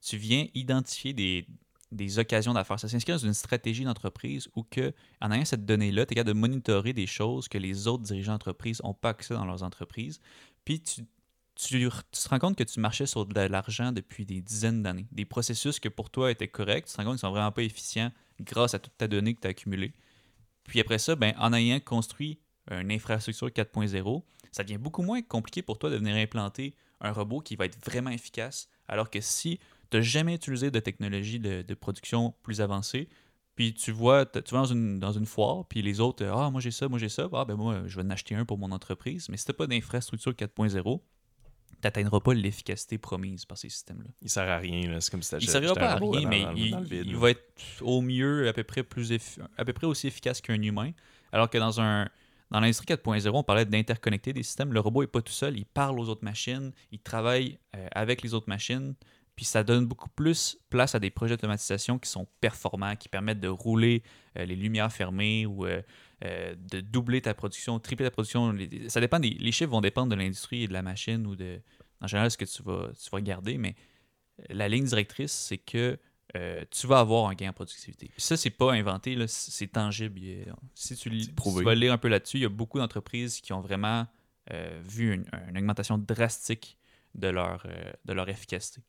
tu 0.00 0.16
viens 0.16 0.46
identifier 0.54 1.12
des, 1.12 1.46
des 1.90 2.18
occasions 2.20 2.52
d'affaires. 2.52 2.78
Ça 2.78 2.88
s'inscrit 2.88 3.12
dans 3.12 3.18
une 3.18 3.34
stratégie 3.34 3.84
d'entreprise 3.84 4.48
où 4.54 4.62
que, 4.62 4.92
en 5.20 5.32
ayant 5.32 5.44
cette 5.44 5.64
donnée-là, 5.64 6.06
tu 6.06 6.12
es 6.12 6.14
capable 6.14 6.34
de 6.34 6.40
monitorer 6.40 6.92
des 6.92 7.06
choses 7.06 7.48
que 7.48 7.58
les 7.58 7.88
autres 7.88 8.04
dirigeants 8.04 8.32
d'entreprise 8.32 8.80
n'ont 8.82 8.94
pas 8.94 9.10
accès 9.10 9.34
dans 9.34 9.44
leurs 9.44 9.62
entreprises. 9.62 10.20
Puis 10.64 10.80
tu, 10.80 11.02
tu, 11.54 11.88
te 11.88 12.28
rends 12.28 12.38
compte 12.38 12.56
que 12.56 12.64
tu 12.64 12.80
marchais 12.80 13.06
sur 13.06 13.26
de 13.26 13.40
l'argent 13.40 13.92
depuis 13.92 14.24
des 14.24 14.40
dizaines 14.40 14.82
d'années. 14.82 15.06
Des 15.12 15.24
processus 15.24 15.80
que 15.80 15.88
pour 15.88 16.10
toi 16.10 16.30
étaient 16.30 16.48
corrects, 16.48 16.86
tu 16.86 16.92
te 16.92 16.96
rends 16.98 17.04
compte 17.04 17.14
qu'ils 17.14 17.20
sont 17.20 17.30
vraiment 17.30 17.52
pas 17.52 17.62
efficients 17.62 18.12
grâce 18.40 18.74
à 18.74 18.78
toute 18.78 18.96
ta 18.96 19.08
donnée 19.08 19.34
que 19.34 19.40
tu 19.40 19.46
as 19.46 19.50
accumulée. 19.50 19.94
Puis 20.64 20.80
après 20.80 20.98
ça, 20.98 21.16
ben, 21.16 21.34
en 21.38 21.52
ayant 21.52 21.80
construit 21.80 22.40
une 22.70 22.92
infrastructure 22.92 23.48
4.0, 23.48 24.22
ça 24.52 24.62
devient 24.62 24.78
beaucoup 24.78 25.02
moins 25.02 25.22
compliqué 25.22 25.62
pour 25.62 25.78
toi 25.78 25.90
de 25.90 25.96
venir 25.96 26.14
implanter 26.16 26.74
un 27.00 27.12
robot 27.12 27.40
qui 27.40 27.56
va 27.56 27.66
être 27.66 27.78
vraiment 27.84 28.10
efficace. 28.10 28.68
Alors 28.86 29.10
que 29.10 29.20
si 29.20 29.58
tu 29.90 29.96
n'as 29.96 30.02
jamais 30.02 30.34
utilisé 30.34 30.70
de 30.70 30.78
technologie 30.78 31.40
de, 31.40 31.74
production 31.74 32.34
plus 32.42 32.60
avancée, 32.60 33.08
puis 33.54 33.74
tu 33.74 33.90
vois, 33.90 34.24
tu 34.24 34.54
vas 34.54 34.60
dans 34.60 34.64
une, 34.66 34.98
dans 34.98 35.12
une 35.12 35.26
foire, 35.26 35.66
puis 35.66 35.82
les 35.82 36.00
autres, 36.00 36.24
ah, 36.24 36.50
moi 36.50 36.60
j'ai 36.60 36.70
ça, 36.70 36.88
moi 36.88 36.98
j'ai 36.98 37.08
ça, 37.08 37.28
ah, 37.32 37.44
ben 37.44 37.56
moi, 37.56 37.82
je 37.86 37.96
vais 37.96 38.06
en 38.06 38.10
acheter 38.10 38.34
un 38.34 38.44
pour 38.44 38.56
mon 38.56 38.70
entreprise. 38.70 39.28
Mais 39.28 39.36
si 39.36 39.44
tu 39.44 39.52
pas 39.52 39.66
d'infrastructure 39.66 40.32
4.0, 40.32 41.00
tu 41.00 41.04
n'atteindras 41.84 42.20
pas 42.20 42.34
l'efficacité 42.34 42.98
promise 42.98 43.44
par 43.44 43.58
ces 43.58 43.68
systèmes-là. 43.68 44.08
Il 44.22 44.30
sert 44.30 44.48
à 44.48 44.58
rien. 44.58 44.90
là. 44.90 45.00
C'est 45.00 45.10
comme 45.10 45.22
si 45.22 45.34
Il 45.40 45.48
servira 45.48 45.74
pas 45.74 45.92
à 45.92 45.96
rien, 45.96 46.22
dans- 46.22 46.28
mais 46.28 46.42
dans- 46.44 46.54
il, 46.54 46.70
dans 46.70 46.80
le 46.80 46.84
vide, 46.86 47.02
il 47.06 47.12
là. 47.12 47.18
va 47.18 47.30
être 47.30 47.42
au 47.80 48.00
mieux 48.00 48.48
à 48.48 48.52
peu 48.52 48.62
près, 48.64 48.82
plus 48.82 49.10
effi- 49.12 49.40
à 49.56 49.64
peu 49.64 49.72
près 49.72 49.86
aussi 49.86 50.06
efficace 50.06 50.40
qu'un 50.40 50.60
humain. 50.60 50.92
Alors 51.32 51.48
que 51.50 51.58
dans 51.58 51.80
un 51.80 52.08
dans 52.50 52.60
l'industrie 52.60 52.84
4.0, 52.84 53.30
on 53.38 53.42
parlait 53.42 53.64
d'interconnecter 53.64 54.34
des 54.34 54.42
systèmes. 54.42 54.74
Le 54.74 54.80
robot 54.80 55.00
n'est 55.00 55.06
pas 55.06 55.22
tout 55.22 55.32
seul, 55.32 55.56
il 55.56 55.64
parle 55.64 55.98
aux 55.98 56.10
autres 56.10 56.22
machines, 56.24 56.70
il 56.90 56.98
travaille 56.98 57.58
euh, 57.74 57.86
avec 57.92 58.20
les 58.20 58.34
autres 58.34 58.48
machines, 58.50 58.94
puis 59.34 59.46
ça 59.46 59.64
donne 59.64 59.86
beaucoup 59.86 60.10
plus 60.10 60.58
place 60.68 60.94
à 60.94 60.98
des 60.98 61.08
projets 61.08 61.34
d'automatisation 61.36 61.98
qui 61.98 62.10
sont 62.10 62.26
performants, 62.42 62.94
qui 62.94 63.08
permettent 63.08 63.40
de 63.40 63.48
rouler 63.48 64.02
euh, 64.38 64.44
les 64.44 64.54
lumières 64.54 64.92
fermées 64.92 65.46
ou 65.46 65.64
euh, 65.64 65.80
euh, 66.24 66.54
de 66.56 66.80
doubler 66.80 67.20
ta 67.20 67.34
production, 67.34 67.78
tripler 67.80 68.06
ta 68.06 68.10
production. 68.10 68.52
Les- 68.52 68.88
Ça 68.88 69.00
dépend 69.00 69.18
des, 69.18 69.30
les 69.30 69.52
chiffres 69.52 69.70
vont 69.70 69.80
dépendre 69.80 70.10
de 70.10 70.14
l'industrie 70.16 70.64
et 70.64 70.68
de 70.68 70.72
la 70.72 70.82
machine 70.82 71.26
ou 71.26 71.34
de, 71.36 71.60
en 72.00 72.06
général, 72.06 72.30
ce 72.30 72.36
que 72.38 72.44
tu 72.44 72.62
vas, 72.62 72.90
tu 73.02 73.10
vas 73.10 73.16
regarder, 73.16 73.58
mais 73.58 73.74
la 74.48 74.68
ligne 74.68 74.84
directrice, 74.84 75.32
c'est 75.32 75.58
que 75.58 75.98
euh, 76.36 76.64
tu 76.70 76.86
vas 76.86 77.00
avoir 77.00 77.28
un 77.28 77.34
gain 77.34 77.50
en 77.50 77.52
productivité. 77.52 78.08
Puis 78.12 78.22
ça, 78.22 78.36
c'est 78.36 78.50
pas 78.50 78.72
inventé, 78.72 79.16
c'est 79.26 79.66
tangible. 79.70 80.20
Si 80.74 80.96
tu, 80.96 81.10
tu 81.58 81.64
vas 81.64 81.74
lire 81.74 81.92
un 81.92 81.98
peu 81.98 82.08
là-dessus, 82.08 82.38
il 82.38 82.42
y 82.42 82.46
a 82.46 82.48
beaucoup 82.48 82.78
d'entreprises 82.78 83.40
qui 83.40 83.52
ont 83.52 83.60
vraiment 83.60 84.06
euh, 84.52 84.80
vu 84.84 85.12
une, 85.14 85.24
une 85.50 85.58
augmentation 85.58 85.98
drastique 85.98 86.78
de 87.14 87.28
leur, 87.28 87.62
euh, 87.66 87.92
de 88.04 88.12
leur 88.12 88.28
efficacité. 88.28 88.80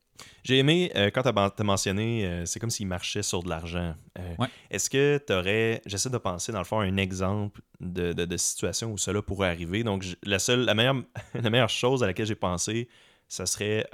J'ai 0.44 0.60
aimé, 0.60 0.92
euh, 0.96 1.10
quand 1.14 1.24
tu 1.24 1.30
as, 1.30 1.64
mentionné, 1.64 2.26
euh, 2.26 2.46
c'est 2.46 2.60
comme 2.60 2.70
s'il 2.70 2.88
marchait 2.88 3.24
sur 3.24 3.42
de 3.44 3.50
l'argent. 3.50 3.96
Ouais. 4.38 4.48
Est-ce 4.70 4.90
que 4.90 5.20
tu 5.26 5.34
aurais, 5.34 5.82
j'essaie 5.86 6.10
de 6.10 6.18
penser 6.18 6.52
dans 6.52 6.60
le 6.60 6.66
fond, 6.66 6.80
un 6.80 6.98
exemple 6.98 7.62
de, 7.80 8.14
de- 8.14 8.26
de 8.26 8.38
situation 8.38 8.92
où 8.92 8.98
cela 8.98 9.22
pourrait 9.22 9.50
arriver? 9.50 9.84
Donc, 9.84 10.06
la, 10.24 10.40
seule, 10.40 10.62
la, 10.66 10.74
meilleure, 10.76 11.02
la 11.34 11.50
meilleure 11.50 11.70
chose 11.70 12.04
à 12.04 12.08
laquelle 12.08 12.28
j'ai 12.28 12.36
pensé, 12.36 12.88
ça 13.28 13.46
serait, 13.46 13.88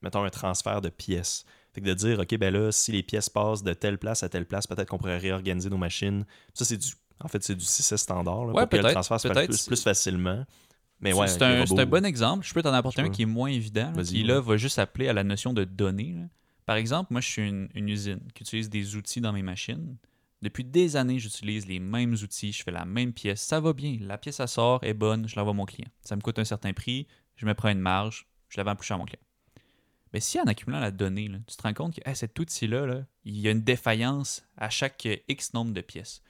mettons, 0.00 0.24
un 0.24 0.30
transfert 0.30 0.80
de 0.80 0.88
pièces. 0.88 1.44
Fait 1.74 1.80
que 1.80 1.86
de 1.86 1.94
dire, 1.94 2.18
OK, 2.18 2.34
ben 2.36 2.52
là, 2.52 2.72
si 2.72 2.92
les 2.92 3.02
pièces 3.02 3.28
passent 3.28 3.62
de 3.62 3.72
telle 3.74 3.98
place 3.98 4.22
à 4.22 4.28
telle 4.28 4.46
place, 4.46 4.66
peut-être 4.66 4.88
qu'on 4.88 4.98
pourrait 4.98 5.18
réorganiser 5.18 5.68
nos 5.70 5.76
machines. 5.78 6.24
Ça, 6.54 6.64
c'est 6.64 6.76
du. 6.78 6.88
En 7.22 7.28
fait, 7.28 7.42
c'est 7.42 7.54
du 7.54 7.64
6S 7.64 7.98
standard. 7.98 8.46
Là, 8.46 8.52
Ouais, 8.52 8.66
pour 8.66 8.78
que 8.80 8.84
le 8.86 8.92
transfert 8.92 9.20
se 9.20 9.28
fasse 9.28 9.36
peut-être. 9.36 9.48
plus, 9.50 9.66
plus 9.66 9.82
facilement. 9.82 10.44
Mais 11.02 11.12
C'est- 11.12 11.18
ouais, 11.18 11.42
un, 11.80 11.86
bon 11.86 12.04
exemple. 12.04 12.46
Je 12.46 12.54
peux 12.54 12.62
t'en 12.62 12.72
apporter 12.72 13.02
un 13.02 13.10
qui 13.10 13.22
est 13.22 13.26
moins 13.26 13.50
évident, 13.50 13.92
là, 13.94 14.02
qui 14.04 14.22
là 14.22 14.40
va 14.40 14.56
juste 14.56 14.78
appeler 14.78 15.08
à 15.08 15.12
la 15.12 15.24
notion 15.24 15.52
de 15.52 15.64
données. 15.64 16.14
là. 16.16 16.26
Par 16.64 16.76
exemple, 16.76 17.12
moi, 17.12 17.20
je 17.20 17.28
suis 17.28 17.48
une, 17.48 17.68
une 17.74 17.88
usine 17.88 18.20
qui 18.34 18.44
utilise 18.44 18.70
des 18.70 18.94
outils 18.96 19.20
dans 19.20 19.32
mes 19.32 19.42
machines. 19.42 19.96
Depuis 20.42 20.64
des 20.64 20.96
années, 20.96 21.18
j'utilise 21.18 21.66
les 21.66 21.80
mêmes 21.80 22.12
outils, 22.14 22.52
je 22.52 22.62
fais 22.62 22.70
la 22.70 22.84
même 22.84 23.12
pièce, 23.12 23.40
ça 23.42 23.60
va 23.60 23.72
bien. 23.72 23.98
La 24.00 24.16
pièce, 24.16 24.40
elle 24.40 24.48
sort, 24.48 24.82
est 24.82 24.94
bonne, 24.94 25.28
je 25.28 25.36
l'envoie 25.36 25.52
à 25.52 25.56
mon 25.56 25.66
client. 25.66 25.88
Ça 26.02 26.16
me 26.16 26.20
coûte 26.20 26.38
un 26.38 26.44
certain 26.44 26.72
prix, 26.72 27.06
je 27.36 27.46
me 27.46 27.54
prends 27.54 27.68
une 27.68 27.80
marge, 27.80 28.26
je 28.48 28.56
la 28.58 28.64
vends 28.64 28.76
plus 28.76 28.86
cher 28.86 28.96
à 28.96 28.98
mon 28.98 29.04
client. 29.04 29.22
Mais 30.12 30.20
si 30.20 30.38
en 30.40 30.44
accumulant 30.44 30.80
la 30.80 30.90
donnée, 30.90 31.28
là, 31.28 31.38
tu 31.46 31.56
te 31.56 31.62
rends 31.62 31.72
compte 31.72 31.94
que 31.94 32.08
hey, 32.08 32.14
cet 32.14 32.38
outil-là, 32.38 32.86
là, 32.86 33.04
il 33.24 33.38
y 33.38 33.48
a 33.48 33.50
une 33.50 33.62
défaillance 33.62 34.44
à 34.56 34.68
chaque 34.68 35.08
X 35.28 35.54
nombre 35.54 35.72
de 35.72 35.80
pièces. 35.80 36.22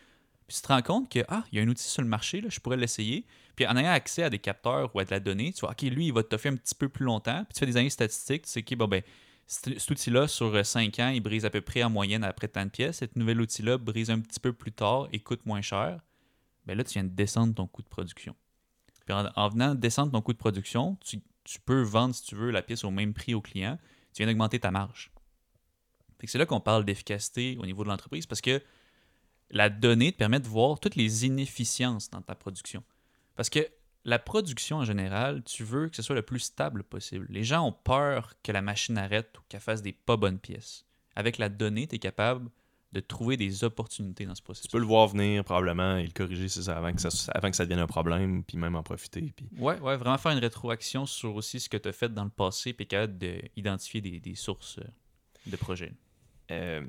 Puis 0.46 0.56
tu 0.56 0.62
te 0.62 0.68
rends 0.68 0.82
compte 0.82 1.08
que, 1.10 1.20
ah, 1.28 1.44
il 1.50 1.58
y 1.58 1.60
a 1.60 1.64
un 1.64 1.68
outil 1.68 1.84
sur 1.84 2.02
le 2.02 2.08
marché, 2.08 2.40
là, 2.40 2.48
je 2.50 2.60
pourrais 2.60 2.76
l'essayer. 2.76 3.26
Puis 3.56 3.66
en 3.66 3.76
ayant 3.76 3.92
accès 3.92 4.22
à 4.22 4.30
des 4.30 4.38
capteurs 4.38 4.94
ou 4.94 4.98
à 5.00 5.04
de 5.04 5.10
la 5.10 5.20
donnée, 5.20 5.52
tu 5.52 5.60
vois, 5.60 5.70
OK, 5.70 5.82
lui, 5.82 6.06
il 6.06 6.12
va 6.12 6.22
te 6.22 6.36
faire 6.36 6.52
un 6.52 6.56
petit 6.56 6.74
peu 6.74 6.88
plus 6.88 7.04
longtemps. 7.04 7.44
Puis 7.44 7.54
tu 7.54 7.60
fais 7.60 7.66
des 7.66 7.76
analyses 7.76 7.92
statistiques, 7.92 8.42
tu 8.42 8.50
sais, 8.50 8.60
OK, 8.60 8.74
bon, 8.76 8.88
ben, 8.88 9.02
cet 9.46 9.90
outil-là, 9.90 10.28
sur 10.28 10.64
5 10.64 10.98
ans, 11.00 11.08
il 11.08 11.20
brise 11.20 11.44
à 11.44 11.50
peu 11.50 11.60
près 11.60 11.82
en 11.82 11.90
moyenne 11.90 12.24
après 12.24 12.48
tant 12.48 12.64
de 12.64 12.70
pièces. 12.70 12.98
Cet 12.98 13.16
nouvel 13.16 13.40
outil-là 13.40 13.76
brise 13.76 14.10
un 14.10 14.20
petit 14.20 14.40
peu 14.40 14.52
plus 14.52 14.72
tard 14.72 15.08
et 15.12 15.18
coûte 15.18 15.44
moins 15.44 15.60
cher. 15.60 16.00
Ben 16.66 16.76
là, 16.76 16.84
tu 16.84 16.94
viens 16.94 17.04
de 17.04 17.10
descendre 17.10 17.54
ton 17.54 17.66
coût 17.66 17.82
de 17.82 17.88
production. 17.88 18.34
Puis 19.04 19.14
en, 19.14 19.28
en 19.34 19.48
venant 19.48 19.74
descendre 19.74 20.12
ton 20.12 20.22
coût 20.22 20.32
de 20.32 20.38
production, 20.38 20.96
tu, 21.04 21.20
tu 21.44 21.58
peux 21.60 21.82
vendre, 21.82 22.14
si 22.14 22.22
tu 22.22 22.34
veux, 22.34 22.50
la 22.50 22.62
pièce 22.62 22.84
au 22.84 22.90
même 22.90 23.12
prix 23.12 23.34
au 23.34 23.40
client. 23.40 23.78
Tu 24.14 24.22
viens 24.22 24.26
d'augmenter 24.26 24.60
ta 24.60 24.70
marge. 24.70 25.10
C'est 26.24 26.38
là 26.38 26.46
qu'on 26.46 26.60
parle 26.60 26.84
d'efficacité 26.84 27.56
au 27.58 27.66
niveau 27.66 27.82
de 27.82 27.88
l'entreprise 27.88 28.26
parce 28.26 28.40
que 28.40 28.62
la 29.52 29.68
donnée 29.68 30.12
te 30.12 30.16
permet 30.16 30.40
de 30.40 30.48
voir 30.48 30.80
toutes 30.80 30.96
les 30.96 31.26
inefficiences 31.26 32.10
dans 32.10 32.22
ta 32.22 32.34
production. 32.34 32.82
Parce 33.36 33.50
que 33.50 33.60
la 34.04 34.18
production 34.18 34.78
en 34.78 34.84
général, 34.84 35.44
tu 35.44 35.62
veux 35.62 35.88
que 35.88 35.96
ce 35.96 36.02
soit 36.02 36.16
le 36.16 36.22
plus 36.22 36.40
stable 36.40 36.82
possible. 36.82 37.26
Les 37.28 37.44
gens 37.44 37.66
ont 37.66 37.72
peur 37.72 38.34
que 38.42 38.50
la 38.50 38.62
machine 38.62 38.98
arrête 38.98 39.38
ou 39.38 39.42
qu'elle 39.48 39.60
fasse 39.60 39.82
des 39.82 39.92
pas 39.92 40.16
bonnes 40.16 40.38
pièces. 40.38 40.86
Avec 41.14 41.38
la 41.38 41.48
donnée, 41.48 41.86
tu 41.86 41.96
es 41.96 41.98
capable 41.98 42.50
de 42.92 43.00
trouver 43.00 43.36
des 43.36 43.64
opportunités 43.64 44.26
dans 44.26 44.34
ce 44.34 44.42
processus. 44.42 44.68
Tu 44.68 44.72
peux 44.72 44.80
le 44.80 44.86
voir 44.86 45.08
venir 45.08 45.44
probablement 45.44 45.96
et 45.96 46.04
le 46.04 46.12
corriger 46.12 46.48
c'est 46.48 46.62
ça, 46.62 46.76
avant, 46.76 46.92
que 46.92 47.00
ça, 47.00 47.32
avant 47.32 47.50
que 47.50 47.56
ça 47.56 47.64
devienne 47.64 47.80
un 47.80 47.86
problème, 47.86 48.42
puis 48.44 48.58
même 48.58 48.76
en 48.76 48.82
profiter. 48.82 49.32
Puis... 49.34 49.48
Ouais, 49.56 49.78
ouais, 49.80 49.96
vraiment 49.96 50.18
faire 50.18 50.32
une 50.32 50.38
rétroaction 50.38 51.06
sur 51.06 51.34
aussi 51.34 51.58
ce 51.58 51.68
que 51.70 51.78
tu 51.78 51.88
as 51.88 51.92
fait 51.92 52.12
dans 52.12 52.24
le 52.24 52.30
passé, 52.30 52.74
puis 52.74 52.84
être 52.84 52.90
capable 52.90 53.16
d'identifier 53.16 54.02
des, 54.02 54.20
des 54.20 54.34
sources 54.34 54.78
euh, 54.78 54.84
de 55.46 55.56
projets. 55.56 55.92
Euh, 56.50 56.84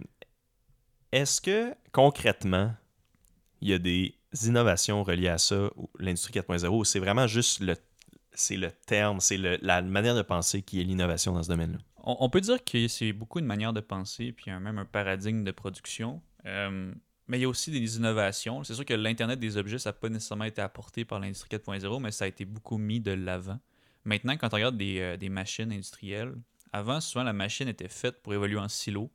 Est-ce 1.13 1.41
que 1.41 1.75
concrètement, 1.91 2.73
il 3.61 3.69
y 3.69 3.73
a 3.73 3.77
des 3.77 4.15
innovations 4.45 5.03
reliées 5.03 5.27
à 5.27 5.37
ça, 5.37 5.69
l'industrie 5.99 6.33
4.0, 6.33 6.67
ou 6.69 6.83
c'est 6.85 6.97
vraiment 6.97 7.27
juste 7.27 7.59
le, 7.59 7.75
c'est 8.33 8.57
le 8.57 8.71
terme, 8.71 9.19
c'est 9.19 9.37
la 9.37 9.83
manière 9.83 10.15
de 10.15 10.23
penser 10.23 10.63
qui 10.63 10.81
est 10.81 10.83
l'innovation 10.83 11.33
dans 11.33 11.43
ce 11.43 11.49
domaine-là? 11.49 11.77
On, 11.97 12.31
peut 12.31 12.41
dire 12.41 12.63
que 12.63 12.87
c'est 12.87 13.13
beaucoup 13.13 13.37
une 13.37 13.45
manière 13.45 13.73
de 13.73 13.79
penser, 13.79 14.31
puis 14.31 14.49
même 14.49 14.79
un 14.79 14.85
paradigme 14.85 15.43
de 15.43 15.51
production. 15.51 16.19
Euh, 16.47 16.91
mais 17.27 17.37
il 17.37 17.41
y 17.43 17.45
a 17.45 17.47
aussi 17.47 17.69
des 17.69 17.95
innovations. 17.95 18.63
C'est 18.63 18.73
sûr 18.73 18.83
que 18.83 18.95
l'Internet 18.95 19.39
des 19.39 19.55
objets, 19.55 19.77
ça 19.77 19.89
n'a 19.89 19.93
pas 19.93 20.09
nécessairement 20.09 20.45
été 20.45 20.63
apporté 20.63 21.05
par 21.05 21.19
l'industrie 21.19 21.49
4.0, 21.55 22.01
mais 22.01 22.09
ça 22.09 22.25
a 22.25 22.27
été 22.27 22.43
beaucoup 22.43 22.79
mis 22.79 22.99
de 22.99 23.11
l'avant. 23.11 23.59
Maintenant, 24.03 24.35
quand 24.35 24.51
on 24.51 24.55
regarde 24.55 24.77
des, 24.77 24.99
euh, 24.99 25.15
des 25.15 25.29
machines 25.29 25.71
industrielles, 25.71 26.33
avant, 26.71 26.99
souvent, 26.99 27.23
la 27.23 27.33
machine 27.33 27.67
était 27.67 27.87
faite 27.87 28.23
pour 28.23 28.33
évoluer 28.33 28.57
en 28.57 28.67
silo. 28.67 29.11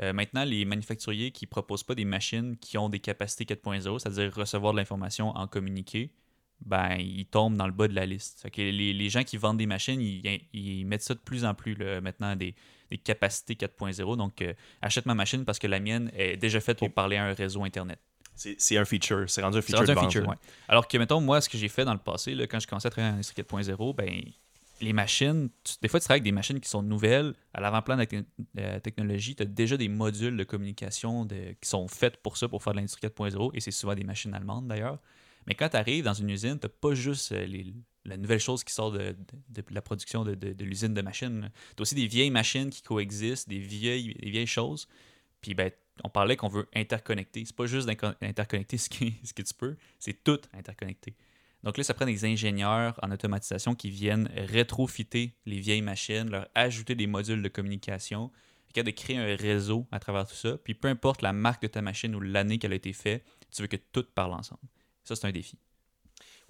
Euh, 0.00 0.12
maintenant, 0.12 0.44
les 0.44 0.64
manufacturiers 0.64 1.32
qui 1.32 1.46
proposent 1.46 1.82
pas 1.82 1.94
des 1.94 2.04
machines 2.04 2.56
qui 2.56 2.78
ont 2.78 2.88
des 2.88 3.00
capacités 3.00 3.44
4.0, 3.44 3.98
c'est-à-dire 3.98 4.34
recevoir 4.34 4.72
de 4.72 4.78
l'information 4.78 5.28
en 5.36 5.46
communiquer, 5.46 6.12
ben, 6.64 6.96
ils 6.98 7.26
tombent 7.26 7.56
dans 7.56 7.66
le 7.66 7.72
bas 7.72 7.88
de 7.88 7.94
la 7.94 8.06
liste. 8.06 8.40
Fait 8.40 8.50
que 8.50 8.62
les, 8.62 8.92
les 8.92 9.08
gens 9.10 9.24
qui 9.24 9.36
vendent 9.36 9.58
des 9.58 9.66
machines, 9.66 10.00
ils, 10.00 10.40
ils 10.52 10.86
mettent 10.86 11.02
ça 11.02 11.14
de 11.14 11.18
plus 11.18 11.44
en 11.44 11.54
plus 11.54 11.74
là, 11.74 12.00
maintenant, 12.00 12.36
des, 12.36 12.54
des 12.90 12.98
capacités 12.98 13.54
4.0. 13.54 14.16
Donc, 14.16 14.42
euh, 14.42 14.54
achète 14.80 15.06
ma 15.06 15.14
machine 15.14 15.44
parce 15.44 15.58
que 15.58 15.66
la 15.66 15.80
mienne 15.80 16.10
est 16.16 16.36
déjà 16.36 16.60
faite 16.60 16.78
pour 16.78 16.92
parler 16.92 17.16
à 17.16 17.24
un 17.24 17.34
réseau 17.34 17.64
Internet. 17.64 17.98
C'est 18.34 18.78
un 18.78 18.84
feature, 18.84 19.28
c'est 19.28 19.42
rendu 19.42 19.58
un 19.58 19.62
feature. 19.62 19.80
rendu 19.80 19.90
un 19.90 19.94
de 19.94 20.00
vente, 20.00 20.12
feature, 20.12 20.28
ouais. 20.28 20.36
Alors 20.66 20.88
que, 20.88 20.96
mettons, 20.96 21.20
moi, 21.20 21.40
ce 21.40 21.48
que 21.48 21.58
j'ai 21.58 21.68
fait 21.68 21.84
dans 21.84 21.92
le 21.92 22.00
passé, 22.00 22.34
là, 22.34 22.46
quand 22.46 22.58
je 22.58 22.66
commençais 22.66 22.88
à 22.88 22.90
travailler 22.90 23.12
en 23.12 23.16
industrie 23.16 23.42
4.0, 23.42 23.94
ben, 23.94 24.22
les 24.82 24.92
machines, 24.92 25.48
des 25.80 25.88
fois, 25.88 26.00
tu 26.00 26.04
travailles 26.04 26.18
avec 26.18 26.24
des 26.24 26.32
machines 26.32 26.60
qui 26.60 26.68
sont 26.68 26.82
nouvelles. 26.82 27.34
À 27.54 27.60
l'avant-plan 27.60 27.94
de 27.94 28.00
la 28.00 28.06
te- 28.06 28.24
la 28.54 28.80
technologie, 28.80 29.34
tu 29.34 29.42
as 29.42 29.46
déjà 29.46 29.76
des 29.76 29.88
modules 29.88 30.36
de 30.36 30.44
communication 30.44 31.26
qui 31.26 31.68
sont 31.68 31.88
faits 31.88 32.16
pour 32.22 32.36
ça, 32.36 32.48
pour 32.48 32.62
faire 32.62 32.72
de 32.72 32.78
l'industrie 32.78 33.06
4.0, 33.06 33.50
et 33.54 33.60
c'est 33.60 33.70
souvent 33.70 33.94
des 33.94 34.04
machines 34.04 34.34
allemandes 34.34 34.68
d'ailleurs. 34.68 34.98
Mais 35.46 35.54
quand 35.54 35.68
tu 35.68 35.76
arrives 35.76 36.04
dans 36.04 36.14
une 36.14 36.30
usine, 36.30 36.58
tu 36.58 36.66
n'as 36.66 36.72
pas 36.80 36.94
juste 36.94 37.32
euh, 37.32 37.46
les, 37.46 37.74
la 38.04 38.16
nouvelle 38.16 38.38
chose 38.40 38.64
qui 38.64 38.72
sort 38.72 38.92
de, 38.92 39.16
la 39.70 39.82
production 39.82 40.24
de, 40.24 40.64
l'usine 40.64 40.94
de 40.94 41.02
machines. 41.02 41.50
Tu 41.76 41.80
as 41.80 41.82
aussi 41.82 41.94
des 41.94 42.06
vieilles 42.06 42.30
machines 42.30 42.70
qui 42.70 42.82
coexistent, 42.82 43.48
des 43.48 43.58
vieilles, 43.58 44.46
choses. 44.46 44.88
Puis 45.40 45.54
ben, 45.54 45.70
on 46.04 46.08
parlait 46.08 46.36
qu'on 46.36 46.48
veut 46.48 46.68
interconnecter. 46.74 47.44
C'est 47.44 47.56
pas 47.56 47.66
juste 47.66 47.86
d'inco- 47.86 48.14
interconnecter 48.20 48.78
ce, 48.78 48.88
que 48.88 49.42
tu 49.42 49.54
peux, 49.54 49.76
c'est 49.98 50.22
tout 50.24 50.40
interconnecté. 50.52 51.14
Donc 51.62 51.78
là, 51.78 51.84
ça 51.84 51.94
prend 51.94 52.06
des 52.06 52.24
ingénieurs 52.24 52.98
en 53.02 53.10
automatisation 53.10 53.74
qui 53.74 53.90
viennent 53.90 54.28
rétrofiter 54.36 55.36
les 55.46 55.60
vieilles 55.60 55.82
machines, 55.82 56.28
leur 56.28 56.48
ajouter 56.54 56.94
des 56.94 57.06
modules 57.06 57.42
de 57.42 57.48
communication, 57.48 58.30
de 58.80 58.90
créer 58.90 59.18
un 59.18 59.36
réseau 59.36 59.86
à 59.92 59.98
travers 59.98 60.26
tout 60.26 60.34
ça. 60.34 60.56
Puis 60.56 60.74
peu 60.74 60.88
importe 60.88 61.20
la 61.20 61.32
marque 61.32 61.62
de 61.62 61.68
ta 61.68 61.82
machine 61.82 62.14
ou 62.14 62.20
l'année 62.20 62.58
qu'elle 62.58 62.72
a 62.72 62.76
été 62.76 62.92
faite, 62.92 63.24
tu 63.50 63.60
veux 63.60 63.68
que 63.68 63.76
tout 63.76 64.04
parle 64.14 64.32
ensemble. 64.32 64.62
Ça, 65.04 65.14
c'est 65.14 65.26
un 65.26 65.32
défi. 65.32 65.58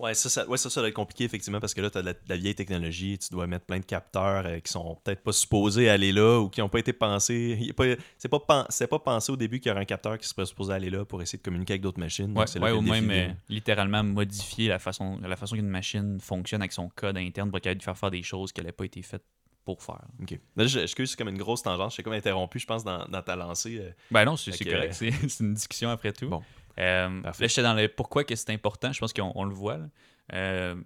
Ouais, 0.02 0.14
ça, 0.14 0.28
ça, 0.28 0.48
ouais, 0.48 0.58
ça, 0.58 0.68
ça 0.68 0.80
doit 0.80 0.88
être 0.88 0.94
compliqué, 0.94 1.24
effectivement, 1.24 1.60
parce 1.60 1.72
que 1.74 1.80
là, 1.80 1.88
tu 1.88 1.96
as 1.98 2.02
de 2.02 2.06
la, 2.06 2.12
de 2.14 2.18
la 2.28 2.36
vieille 2.36 2.54
technologie, 2.56 3.16
tu 3.18 3.28
dois 3.30 3.46
mettre 3.46 3.64
plein 3.66 3.78
de 3.78 3.84
capteurs 3.84 4.44
euh, 4.44 4.58
qui 4.58 4.72
sont 4.72 4.98
peut-être 5.04 5.22
pas 5.22 5.32
supposés 5.32 5.88
aller 5.88 6.10
là 6.12 6.40
ou 6.40 6.48
qui 6.48 6.60
n'ont 6.60 6.68
pas 6.68 6.80
été 6.80 6.92
pensés. 6.92 7.72
Pas- 7.76 7.84
C'est 8.18 8.28
pas, 8.28 8.66
c'est 8.68 8.86
pas 8.88 8.98
pensé 8.98 9.30
au 9.32 9.36
début 9.36 9.60
qu'il 9.60 9.68
y 9.68 9.72
aurait 9.72 9.82
un 9.82 9.86
capteur 9.86 10.18
qui 10.18 10.26
serait 10.26 10.44
supposé 10.44 10.72
aller 10.74 10.90
là 10.90 11.04
pour 11.04 11.22
essayer 11.22 11.38
de 11.38 11.42
communiquer 11.44 11.74
avec 11.74 11.82
d'autres 11.82 12.00
machines. 12.00 12.36
Ouais, 12.36 12.44
ouais, 12.60 12.70
ou 12.72 12.82
même 12.82 13.10
euh, 13.10 13.32
littéralement 13.48 14.02
modifier 14.02 14.68
la 14.68 14.78
façon, 14.80 15.18
la 15.22 15.36
façon 15.36 15.54
qu'une 15.56 15.68
machine 15.68 16.18
fonctionne 16.20 16.62
avec 16.62 16.72
son 16.72 16.88
code 16.94 17.16
interne 17.16 17.50
pour 17.50 17.60
qu'elle 17.60 17.80
faire 17.80 17.96
faire 17.96 18.10
des 18.10 18.22
choses 18.24 18.50
qu'elle 18.52 18.66
n'a 18.66 18.72
pas 18.72 18.84
été 18.84 19.02
faite 19.02 19.22
pour 19.64 19.80
faire. 19.80 20.00
Ok. 20.20 20.36
Là, 20.56 20.66
je, 20.66 20.80
excuse, 20.80 21.10
c'est 21.10 21.16
comme 21.16 21.28
une 21.28 21.38
grosse 21.38 21.62
tangente. 21.62 21.90
Je 21.90 21.94
suis 21.94 22.02
comme 22.02 22.12
interrompu, 22.14 22.58
je 22.58 22.66
pense, 22.66 22.82
dans, 22.82 23.04
dans 23.06 23.22
ta 23.22 23.36
lancée. 23.36 23.78
euh. 23.78 23.90
Ben 24.10 24.24
non, 24.24 24.36
c'est 24.36 24.50
correct. 24.64 24.92
C'est 24.94 25.12
c'est 25.28 25.44
une 25.44 25.54
discussion 25.54 25.88
après 25.90 26.12
tout. 26.12 26.28
Bon. 26.28 26.42
Euh, 26.78 27.22
là, 27.22 27.32
j'étais 27.38 27.62
dans 27.62 27.74
le 27.74 27.88
pourquoi 27.88 28.24
que 28.24 28.34
c'est 28.34 28.50
important. 28.50 28.92
Je 28.92 29.00
pense 29.00 29.12
qu'on 29.12 29.32
on 29.34 29.44
le 29.44 29.54
voit. 29.54 29.78
là. 29.78 29.88
Euh, 30.32 30.76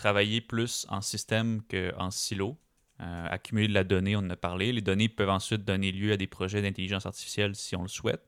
travailler 0.00 0.40
plus 0.40 0.86
en 0.88 1.02
système 1.02 1.60
qu'en 1.70 2.10
silo. 2.10 2.56
Euh, 3.00 3.26
accumuler 3.30 3.68
de 3.68 3.74
la 3.74 3.84
donnée, 3.84 4.16
on 4.16 4.20
en 4.20 4.30
a 4.30 4.36
parlé. 4.36 4.72
Les 4.72 4.80
données 4.82 5.08
peuvent 5.08 5.30
ensuite 5.30 5.64
donner 5.64 5.92
lieu 5.92 6.12
à 6.12 6.16
des 6.16 6.26
projets 6.26 6.60
d'intelligence 6.60 7.06
artificielle 7.06 7.54
si 7.54 7.76
on 7.76 7.82
le 7.82 7.88
souhaite. 7.88 8.26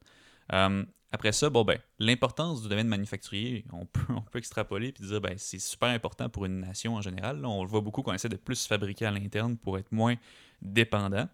Euh, 0.53 0.85
après 1.11 1.33
ça, 1.33 1.51
bon 1.51 1.63
ben, 1.63 1.79
l'importance 1.99 2.63
du 2.63 2.69
domaine 2.69 2.89
manufacturier, 2.89 3.65
on 3.73 3.85
peut, 3.85 4.01
on 4.11 4.23
peut 4.23 4.39
extrapoler 4.39 4.89
et 4.89 4.93
dire 4.93 5.21
ben 5.21 5.35
c'est 5.37 5.59
super 5.59 5.91
important 5.91 6.31
pour 6.31 6.47
une 6.47 6.61
nation 6.61 6.95
en 6.95 7.03
général. 7.03 7.41
Là, 7.41 7.49
on 7.49 7.63
le 7.63 7.69
voit 7.69 7.83
beaucoup 7.83 8.03
qu'on 8.03 8.15
essaie 8.15 8.31
de 8.31 8.37
plus 8.37 8.67
fabriquer 8.67 9.07
à 9.07 9.11
l'interne 9.11 9.59
pour 9.59 9.79
être 9.79 9.93
moins 9.93 10.17
dépendant. 10.63 11.29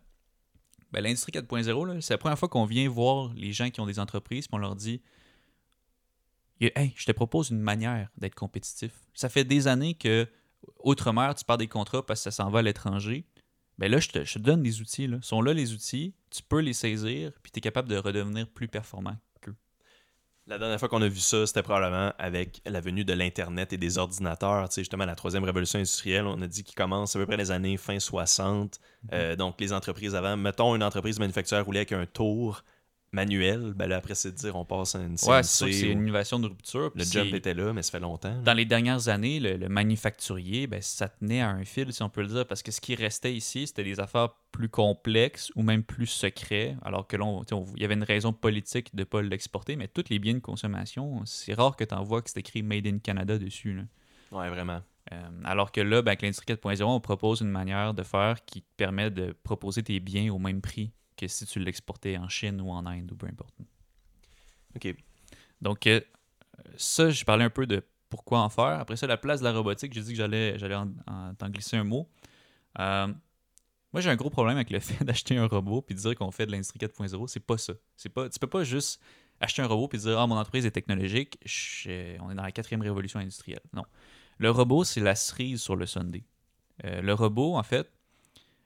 Ben, 0.90 1.00
L'industrie 1.02 1.32
4.0, 1.32 1.86
là, 1.86 2.00
c'est 2.00 2.14
la 2.14 2.18
première 2.18 2.38
fois 2.38 2.48
qu'on 2.48 2.64
vient 2.64 2.88
voir 2.88 3.32
les 3.34 3.52
gens 3.52 3.70
qui 3.70 3.80
ont 3.80 3.86
des 3.86 4.00
entreprises 4.00 4.46
et 4.46 4.48
on 4.52 4.58
leur 4.58 4.74
dit 4.74 5.00
Hey, 6.60 6.92
je 6.96 7.06
te 7.06 7.12
propose 7.12 7.50
une 7.50 7.60
manière 7.60 8.08
d'être 8.16 8.34
compétitif. 8.34 8.92
Ça 9.14 9.28
fait 9.28 9.44
des 9.44 9.68
années 9.68 9.94
que, 9.94 10.26
outre-mer, 10.82 11.34
tu 11.34 11.44
pars 11.44 11.58
des 11.58 11.68
contrats 11.68 12.04
parce 12.04 12.20
que 12.20 12.30
ça 12.30 12.42
s'en 12.42 12.50
va 12.50 12.60
à 12.60 12.62
l'étranger. 12.62 13.24
Ben 13.78 13.90
là, 13.90 14.00
je 14.00 14.08
te, 14.08 14.24
je 14.24 14.34
te 14.34 14.38
donne 14.40 14.62
des 14.62 14.80
outils. 14.80 15.06
Là. 15.06 15.18
sont 15.22 15.40
là 15.40 15.54
les 15.54 15.72
outils, 15.72 16.14
tu 16.30 16.42
peux 16.42 16.58
les 16.58 16.72
saisir, 16.72 17.32
puis 17.42 17.52
tu 17.52 17.58
es 17.58 17.60
capable 17.60 17.88
de 17.88 17.96
redevenir 17.96 18.48
plus 18.48 18.66
performant 18.66 19.16
qu'eux. 19.40 19.54
La 20.48 20.58
dernière 20.58 20.80
fois 20.80 20.88
qu'on 20.88 21.00
a 21.00 21.06
vu 21.06 21.20
ça, 21.20 21.46
c'était 21.46 21.62
probablement 21.62 22.12
avec 22.18 22.60
la 22.66 22.80
venue 22.80 23.04
de 23.04 23.12
l'Internet 23.12 23.72
et 23.72 23.76
des 23.76 23.96
ordinateurs. 23.96 24.68
Tu 24.68 24.74
sais, 24.74 24.80
justement, 24.80 25.04
la 25.04 25.14
troisième 25.14 25.44
révolution 25.44 25.78
industrielle, 25.78 26.26
on 26.26 26.42
a 26.42 26.48
dit 26.48 26.64
qu'il 26.64 26.74
commence 26.74 27.14
à 27.14 27.20
peu 27.20 27.26
près 27.26 27.36
les 27.36 27.52
années 27.52 27.76
fin 27.76 28.00
60. 28.00 28.80
Euh, 29.12 29.36
donc, 29.36 29.60
les 29.60 29.72
entreprises 29.72 30.16
avant, 30.16 30.36
mettons 30.36 30.74
une 30.74 30.82
entreprise 30.82 31.20
manufacturière 31.20 31.64
roulait 31.64 31.80
avec 31.80 31.92
un 31.92 32.06
tour 32.06 32.64
manuel, 33.12 33.72
ben 33.74 33.86
là, 33.86 33.96
après, 33.96 34.14
c'est 34.14 34.32
de 34.32 34.36
dire 34.36 34.54
on 34.56 34.64
passe 34.64 34.94
à 34.94 35.00
une 35.00 35.16
CNC. 35.16 35.28
Ouais, 35.30 35.42
c'est 35.42 35.80
une 35.92 36.02
innovation 36.02 36.38
de 36.38 36.46
rupture. 36.48 36.92
Le 36.94 37.04
job 37.04 37.26
était 37.34 37.54
là, 37.54 37.72
mais 37.72 37.82
ça 37.82 37.92
fait 37.92 38.00
longtemps. 38.00 38.28
là. 38.34 38.40
Dans 38.42 38.52
les 38.54 38.64
dernières 38.64 39.08
années, 39.08 39.40
le, 39.40 39.56
le 39.56 39.68
manufacturier, 39.68 40.66
ben, 40.66 40.80
ça 40.82 41.08
tenait 41.08 41.40
à 41.40 41.50
un 41.50 41.64
fil, 41.64 41.92
si 41.92 42.02
on 42.02 42.08
peut 42.10 42.22
le 42.22 42.28
dire, 42.28 42.46
parce 42.46 42.62
que 42.62 42.70
ce 42.70 42.80
qui 42.80 42.94
restait 42.94 43.34
ici, 43.34 43.66
c'était 43.66 43.84
des 43.84 44.00
affaires 44.00 44.30
plus 44.52 44.68
complexes 44.68 45.50
ou 45.56 45.62
même 45.62 45.82
plus 45.82 46.06
secrets, 46.06 46.76
alors 46.84 47.06
que 47.06 47.16
là, 47.16 47.24
on- 47.24 47.40
tu 47.44 47.48
sais, 47.48 47.54
on- 47.54 47.66
il 47.76 47.82
y 47.82 47.84
avait 47.84 47.94
une 47.94 48.02
raison 48.04 48.32
politique 48.32 48.94
de 48.94 49.00
ne 49.00 49.04
pas 49.04 49.22
l'exporter, 49.22 49.76
mais 49.76 49.88
tous 49.88 50.04
les 50.10 50.18
biens 50.18 50.34
de 50.34 50.38
consommation, 50.40 51.22
c'est 51.24 51.54
rare 51.54 51.76
que 51.76 51.84
tu 51.84 51.94
en 51.94 52.02
vois 52.04 52.22
que 52.22 52.30
c'est 52.30 52.40
écrit 52.40 52.62
Made 52.62 52.86
in 52.86 52.98
Canada 52.98 53.38
dessus. 53.38 53.74
là. 53.74 53.82
Ouais, 54.30 54.48
vraiment. 54.50 54.82
Euh, 55.12 55.28
alors 55.44 55.72
que 55.72 55.80
là, 55.80 56.02
ben, 56.02 56.08
avec 56.10 56.20
l'industrie 56.22 56.44
4.0, 56.46 56.82
on 56.84 57.00
propose 57.00 57.40
une 57.40 57.48
manière 57.48 57.94
de 57.94 58.02
faire 58.02 58.44
qui 58.44 58.60
te 58.60 58.66
permet 58.76 59.10
de 59.10 59.34
proposer 59.42 59.82
tes 59.82 60.00
biens 60.00 60.30
au 60.32 60.38
même 60.38 60.60
prix 60.60 60.90
que 61.18 61.28
si 61.28 61.44
tu 61.46 61.58
l'exportais 61.58 62.16
en 62.16 62.28
Chine 62.28 62.60
ou 62.60 62.70
en 62.70 62.86
Inde 62.86 63.12
ou 63.12 63.16
peu 63.16 63.26
importe. 63.26 63.54
OK. 64.76 64.94
Donc, 65.60 65.86
euh, 65.86 66.00
ça, 66.76 67.10
je 67.10 67.24
parlais 67.24 67.44
un 67.44 67.50
peu 67.50 67.66
de 67.66 67.84
pourquoi 68.08 68.40
en 68.40 68.48
faire. 68.48 68.80
Après 68.80 68.96
ça, 68.96 69.06
la 69.06 69.16
place 69.16 69.40
de 69.40 69.44
la 69.44 69.52
robotique, 69.52 69.92
j'ai 69.92 70.00
dit 70.02 70.12
que 70.12 70.16
j'allais, 70.16 70.58
j'allais 70.58 70.76
en, 70.76 71.34
glisser 71.50 71.76
un 71.76 71.84
mot. 71.84 72.08
Euh, 72.78 73.08
moi, 73.92 74.00
j'ai 74.00 74.10
un 74.10 74.16
gros 74.16 74.30
problème 74.30 74.56
avec 74.56 74.70
le 74.70 74.80
fait 74.80 75.04
d'acheter 75.04 75.36
un 75.36 75.46
robot 75.46 75.82
puis 75.82 75.94
de 75.94 76.00
dire 76.00 76.14
qu'on 76.14 76.30
fait 76.30 76.46
de 76.46 76.52
l'industrie 76.52 76.78
4.0. 76.78 77.26
C'est 77.26 77.40
pas 77.40 77.58
ça. 77.58 77.74
C'est 77.96 78.08
pas, 78.08 78.28
tu 78.28 78.38
peux 78.38 78.46
pas 78.46 78.64
juste 78.64 79.00
acheter 79.40 79.62
un 79.62 79.66
robot 79.66 79.88
puis 79.88 79.98
dire 79.98 80.18
Ah, 80.18 80.26
mon 80.26 80.36
entreprise 80.36 80.66
est 80.66 80.70
technologique, 80.70 81.38
je- 81.44 82.18
on 82.20 82.30
est 82.30 82.34
dans 82.34 82.42
la 82.42 82.52
quatrième 82.52 82.82
révolution 82.82 83.20
industrielle. 83.20 83.62
Non. 83.72 83.84
Le 84.38 84.50
robot, 84.50 84.84
c'est 84.84 85.00
la 85.00 85.14
cerise 85.16 85.60
sur 85.60 85.74
le 85.74 85.86
Sunday. 85.86 86.24
Euh, 86.84 87.02
le 87.02 87.12
robot, 87.12 87.56
en 87.56 87.62
fait, 87.64 87.90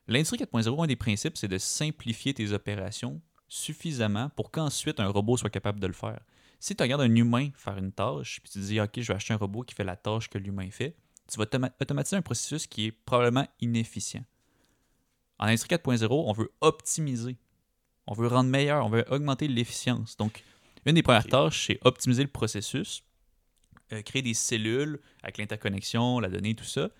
l'industrie 0.06 0.38
4.0, 0.38 0.84
un 0.84 0.86
des 0.86 0.96
principes, 0.96 1.36
c'est 1.36 1.48
de 1.48 1.58
simplifier 1.58 2.34
tes 2.34 2.52
opérations 2.52 3.20
suffisamment 3.48 4.30
pour 4.30 4.50
qu'ensuite 4.50 4.98
un 4.98 5.08
robot 5.08 5.36
soit 5.36 5.50
capable 5.50 5.78
de 5.78 5.86
le 5.86 5.92
faire. 5.92 6.20
Si 6.58 6.74
tu 6.74 6.82
regardes 6.82 7.02
un 7.02 7.14
humain 7.14 7.50
faire 7.56 7.76
une 7.76 7.92
tâche, 7.92 8.40
puis 8.42 8.52
tu 8.52 8.60
te 8.60 8.64
dis, 8.64 8.80
OK, 8.80 8.92
je 8.96 9.08
vais 9.08 9.14
acheter 9.14 9.34
un 9.34 9.36
robot 9.36 9.62
qui 9.62 9.74
fait 9.74 9.84
la 9.84 9.96
tâche 9.96 10.30
que 10.30 10.38
l'humain 10.38 10.70
fait, 10.70 10.96
tu 11.30 11.38
vas 11.38 11.44
automa- 11.44 11.72
automatiser 11.80 12.16
un 12.16 12.22
processus 12.22 12.66
qui 12.66 12.86
est 12.86 12.92
probablement 12.92 13.46
inefficient. 13.60 14.24
En 15.38 15.46
industrie 15.46 15.74
4.0, 15.74 16.06
on 16.10 16.32
veut 16.32 16.52
optimiser. 16.60 17.36
On 18.06 18.14
veut 18.14 18.28
rendre 18.28 18.48
meilleur, 18.48 18.86
on 18.86 18.88
veut 18.88 19.04
augmenter 19.10 19.48
l'efficience. 19.48 20.16
Donc, 20.16 20.44
une 20.86 20.94
des 20.94 21.02
premières 21.02 21.26
tâches, 21.26 21.66
c'est 21.66 21.78
optimiser 21.84 22.22
le 22.22 22.28
processus, 22.28 23.02
euh, 23.92 24.02
créer 24.02 24.22
des 24.22 24.34
cellules 24.34 25.00
avec 25.22 25.38
l'interconnexion, 25.38 26.20
la 26.20 26.28
donnée, 26.28 26.54
tout 26.54 26.64
ça. 26.64 26.90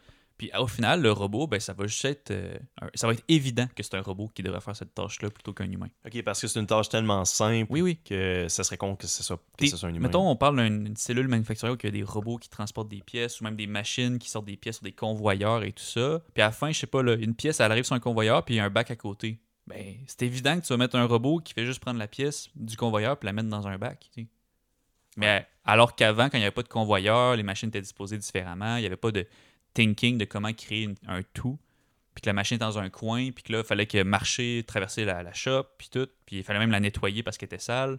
Puis 0.43 0.51
au 0.59 0.67
final, 0.67 1.01
le 1.01 1.13
robot, 1.13 1.47
ben, 1.47 1.61
ça 1.61 1.73
va 1.73 1.87
juste 1.87 2.05
être, 2.05 2.33
euh, 2.33 2.59
ça 2.97 3.07
va 3.07 3.13
être 3.13 3.23
évident 3.29 3.69
que 3.77 3.85
c'est 3.85 3.95
un 3.95 4.01
robot 4.01 4.29
qui 4.35 4.43
devrait 4.43 4.61
faire 4.61 4.75
cette 4.75 4.93
tâche-là 4.93 5.31
plutôt 5.31 5.53
qu'un 5.53 5.71
humain. 5.71 5.87
OK, 6.05 6.21
parce 6.25 6.41
que 6.41 6.49
c'est 6.49 6.59
une 6.59 6.67
tâche 6.67 6.89
tellement 6.89 7.25
simple 7.25 7.71
Oui, 7.71 7.81
oui. 7.81 8.01
que 8.05 8.49
ça 8.49 8.65
serait 8.65 8.77
con 8.77 8.97
que 8.97 9.07
ce 9.07 9.23
soit, 9.23 9.39
que 9.57 9.69
ce 9.69 9.77
soit 9.77 9.89
un 9.89 9.95
humain. 9.95 10.09
Mettons, 10.09 10.29
on 10.29 10.35
parle 10.35 10.57
d'une 10.57 10.89
une 10.89 10.97
cellule 10.97 11.29
manufacturière 11.29 11.75
où 11.75 11.79
il 11.81 11.85
y 11.85 11.87
a 11.87 11.93
des 11.93 12.03
robots 12.03 12.39
qui 12.39 12.49
transportent 12.49 12.89
des 12.89 13.03
pièces 13.03 13.41
ou 13.41 13.45
même 13.45 13.55
des 13.55 13.69
machines 13.69 14.19
qui 14.19 14.29
sortent 14.29 14.47
des 14.47 14.57
pièces 14.57 14.79
sur 14.79 14.85
des 14.85 14.91
convoyeurs 14.91 15.63
et 15.63 15.71
tout 15.71 15.85
ça. 15.85 16.21
Puis 16.35 16.43
à 16.43 16.47
la 16.47 16.51
fin, 16.51 16.73
je 16.73 16.79
sais 16.81 16.89
pas, 16.89 17.05
là, 17.05 17.15
une 17.15 17.37
pièce, 17.37 17.61
elle 17.61 17.71
arrive 17.71 17.85
sur 17.85 17.95
un 17.95 18.01
convoyeur 18.01 18.45
puis 18.45 18.57
il 18.57 18.59
y 18.59 18.61
a 18.61 18.65
un 18.65 18.71
bac 18.71 18.91
à 18.91 18.97
côté. 18.97 19.39
Ben, 19.69 19.95
c'est 20.09 20.23
évident 20.23 20.59
que 20.59 20.67
tu 20.67 20.73
vas 20.73 20.77
mettre 20.77 20.97
un 20.97 21.05
robot 21.05 21.39
qui 21.39 21.53
fait 21.53 21.67
juste 21.67 21.79
prendre 21.79 22.01
la 22.01 22.09
pièce 22.09 22.51
du 22.57 22.77
convoyeur 22.77 23.17
puis 23.17 23.27
la 23.27 23.33
mettre 23.33 23.49
dans 23.49 23.69
un 23.69 23.79
bac. 23.79 24.09
tu 24.13 24.23
sais. 24.23 24.29
Mais 25.17 25.47
alors 25.65 25.95
qu'avant, 25.95 26.25
quand 26.25 26.39
il 26.39 26.41
n'y 26.41 26.47
avait 26.47 26.51
pas 26.55 26.63
de 26.63 26.69
convoyeur, 26.69 27.37
les 27.37 27.43
machines 27.43 27.69
étaient 27.69 27.81
disposées 27.81 28.19
différemment, 28.19 28.77
il 28.77 28.81
n'y 28.81 28.87
avait 28.87 28.97
pas 28.97 29.13
de 29.13 29.27
thinking 29.75 30.19
de 30.19 30.25
comment 30.25 30.53
créer 30.53 30.89
un 31.07 31.23
tout. 31.35 31.59
Puis 32.15 32.23
que 32.23 32.29
la 32.29 32.35
machine 32.35 32.57
est 32.57 32.59
dans 32.59 32.79
un 32.79 32.91
coin, 32.91 33.31
puis 33.31 33.43
que 33.43 33.53
là, 33.53 33.61
il 33.61 33.65
fallait 33.65 33.87
que 33.87 34.03
marcher, 34.03 34.65
traverser 34.67 35.05
la, 35.05 35.23
la 35.23 35.33
shop, 35.33 35.65
puis 35.79 35.89
tout. 35.91 36.09
Puis 36.27 36.37
il 36.37 36.45
fallait 36.45 36.59
même 36.59 36.71
la 36.71 36.81
nettoyer 36.81 37.23
parce 37.23 37.39
qu'elle 37.39 37.47
était 37.47 37.59
sale. 37.59 37.99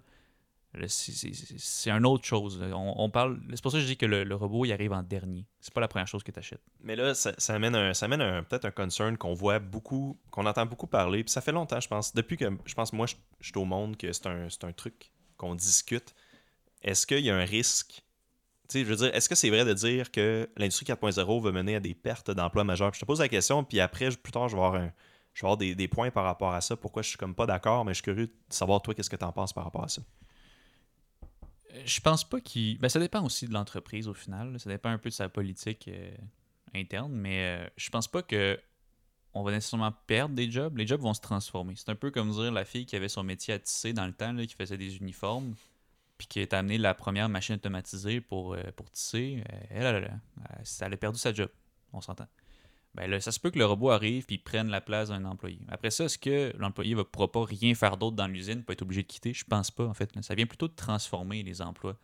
C'est- 0.87 1.91
une 1.91 2.05
autre 2.05 2.25
chose. 2.25 2.59
On, 2.73 3.09
parle. 3.09 3.39
C'est 3.51 3.61
pour 3.61 3.71
ça 3.71 3.77
que 3.77 3.83
je 3.83 3.87
dis 3.87 3.97
que 3.97 4.07
le, 4.07 4.35
robot, 4.35 4.65
il 4.65 4.73
arrive 4.73 4.91
en 4.91 5.03
dernier. 5.03 5.45
C'est 5.59 5.73
pas 5.73 5.81
la 5.81 5.87
première 5.87 6.07
chose 6.07 6.23
que 6.23 6.31
tu 6.31 6.39
achètes. 6.39 6.63
Mais 6.81 6.95
là, 6.95 7.13
ça, 7.13 7.33
amène, 7.49 7.75
amène 7.75 8.43
peut-être 8.45 8.65
un 8.65 8.71
concern 8.71 9.17
qu'on 9.17 9.33
voit 9.33 9.59
beaucoup, 9.59 10.17
qu'on 10.31 10.47
entend 10.47 10.65
beaucoup 10.65 10.87
parler. 10.87 11.23
Puis 11.23 11.31
ça 11.31 11.41
fait 11.41 11.51
longtemps, 11.51 11.79
je 11.79 11.87
pense. 11.87 12.13
Depuis 12.15 12.37
que 12.37 12.45
je 12.65 12.73
pense, 12.73 12.91
moi, 12.91 13.05
je, 13.05 13.15
suis 13.41 13.57
au 13.57 13.65
monde, 13.65 13.97
que 13.97 14.11
c'est 14.11 14.25
un, 14.25 14.47
un 14.63 14.71
truc 14.71 15.11
qu'on 15.37 15.53
discute. 15.53 16.15
Est-ce 16.81 17.05
qu'il 17.05 17.19
y 17.19 17.29
a 17.29 17.35
un 17.35 17.45
risque 17.45 18.03
je 18.79 18.83
veux 18.83 18.95
dire, 18.95 19.13
est-ce 19.13 19.29
que 19.29 19.35
c'est 19.35 19.49
vrai 19.49 19.65
de 19.65 19.73
dire 19.73 20.11
que 20.11 20.49
l'industrie 20.57 20.85
4.0 20.85 21.41
va 21.41 21.51
mener 21.51 21.75
à 21.75 21.79
des 21.79 21.93
pertes 21.93 22.31
d'emplois 22.31 22.63
majeures? 22.63 22.93
Je 22.93 22.99
te 22.99 23.05
pose 23.05 23.19
la 23.19 23.29
question, 23.29 23.63
puis 23.63 23.79
après, 23.79 24.09
plus 24.11 24.31
tard, 24.31 24.49
je 24.49 24.55
vais 24.55 24.61
avoir, 24.61 25.57
des, 25.57 25.87
points 25.87 26.11
par 26.11 26.23
rapport 26.23 26.53
à 26.53 26.61
ça. 26.61 26.75
Pourquoi 26.75 27.01
je 27.01 27.09
suis 27.09 27.17
comme 27.17 27.35
pas 27.35 27.45
d'accord, 27.45 27.85
mais 27.85 27.91
je 27.91 27.95
suis 27.95 28.03
curieux 28.03 28.27
de 28.27 28.33
savoir, 28.49 28.81
toi, 28.81 28.93
qu'est-ce 28.93 29.09
que 29.09 29.15
tu 29.15 29.25
en 29.25 29.31
penses 29.31 29.53
par 29.53 29.63
rapport 29.63 29.83
à 29.83 29.89
ça? 29.89 30.01
Je 31.85 31.99
pense 32.01 32.23
pas 32.23 32.39
qu'il. 32.39 32.77
Ben, 32.77 32.87
ça 32.87 32.99
dépend 32.99 33.23
aussi 33.25 33.47
de 33.47 33.53
l'entreprise 33.53 34.07
au 34.07 34.13
final. 34.13 34.59
Ça 34.59 34.69
dépend 34.69 34.89
un 34.89 34.99
peu 34.99 35.09
de 35.09 35.13
sa 35.15 35.27
politique 35.27 35.87
euh, 35.87 36.15
interne. 36.75 37.11
Mais 37.11 37.39
euh, 37.39 37.67
je 37.77 37.89
pense 37.89 38.07
pas 38.07 38.21
que 38.21 38.59
on 39.33 39.43
va 39.43 39.51
nécessairement 39.51 39.91
perdre 40.05 40.35
des 40.35 40.49
jobs. 40.51 40.77
Les 40.77 40.85
jobs 40.85 41.01
vont 41.01 41.13
se 41.13 41.21
transformer. 41.21 41.73
C'est 41.75 41.89
un 41.89 41.95
peu 41.95 42.11
comme 42.11 42.31
dire 42.31 42.51
la 42.51 42.65
fille 42.65 42.85
qui 42.85 42.95
avait 42.95 43.09
son 43.09 43.23
métier 43.23 43.53
à 43.53 43.59
tisser 43.59 43.93
dans 43.93 44.05
le 44.05 44.13
temps, 44.13 44.35
qui 44.35 44.55
faisait 44.55 44.77
des 44.77 44.97
uniformes, 44.97 45.55
puis 46.17 46.27
qui 46.27 46.41
a 46.41 46.57
amené 46.57 46.77
la 46.77 46.93
première 46.93 47.29
machine 47.29 47.55
automatisée 47.55 48.21
pour, 48.21 48.53
euh, 48.53 48.61
pour 48.75 48.89
tisser. 48.91 49.43
Elle, 49.69 50.19
elle, 50.81 50.93
a 50.93 50.97
perdu 50.97 51.19
sa 51.19 51.33
job. 51.33 51.49
On 51.91 52.01
s'entend. 52.01 52.27
Ben 52.95 53.09
là, 53.09 53.19
ça 53.19 53.31
se 53.31 53.39
peut 53.39 53.49
que 53.49 53.57
le 53.57 53.65
robot 53.65 53.89
arrive 53.89 54.25
puis 54.25 54.37
prenne 54.37 54.69
la 54.69 54.79
place 54.79 55.09
d'un 55.09 55.25
employé. 55.25 55.59
Après 55.67 55.89
ça, 55.89 56.05
est-ce 56.05 56.19
que 56.19 56.53
l'employé 56.57 56.93
ne 56.93 57.01
pourra 57.01 57.31
pas 57.31 57.43
rien 57.43 57.73
faire 57.73 57.97
d'autre 57.97 58.15
dans 58.15 58.27
l'usine 58.27 58.63
pour 58.63 58.73
être 58.73 58.83
obligé 58.83 59.01
de 59.01 59.07
quitter? 59.07 59.33
Je 59.33 59.45
pense 59.45 59.71
pas, 59.71 59.85
en 59.85 59.95
fait. 59.95 60.11
Ça 60.21 60.35
vient 60.35 60.45
plutôt 60.45 60.67
de 60.67 60.75
transformer 60.75 61.41
les 61.41 61.61
emplois. 61.61 61.97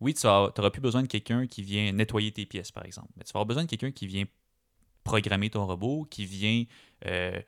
oui, 0.00 0.14
tu 0.14 0.26
n'auras 0.26 0.70
plus 0.70 0.80
besoin 0.80 1.02
de 1.02 1.06
quelqu'un 1.08 1.46
qui 1.46 1.62
vient 1.62 1.92
nettoyer 1.92 2.32
tes 2.32 2.46
pièces, 2.46 2.72
par 2.72 2.84
exemple. 2.84 3.10
Mais 3.16 3.22
tu 3.22 3.28
vas 3.28 3.38
avoir 3.38 3.46
besoin 3.46 3.64
de 3.64 3.68
quelqu'un 3.68 3.92
qui 3.92 4.08
vient 4.08 4.24
programmer 5.04 5.50
ton 5.50 5.66
robot, 5.66 6.06
qui 6.10 6.26
vient 6.26 6.64
euh, 7.06 7.40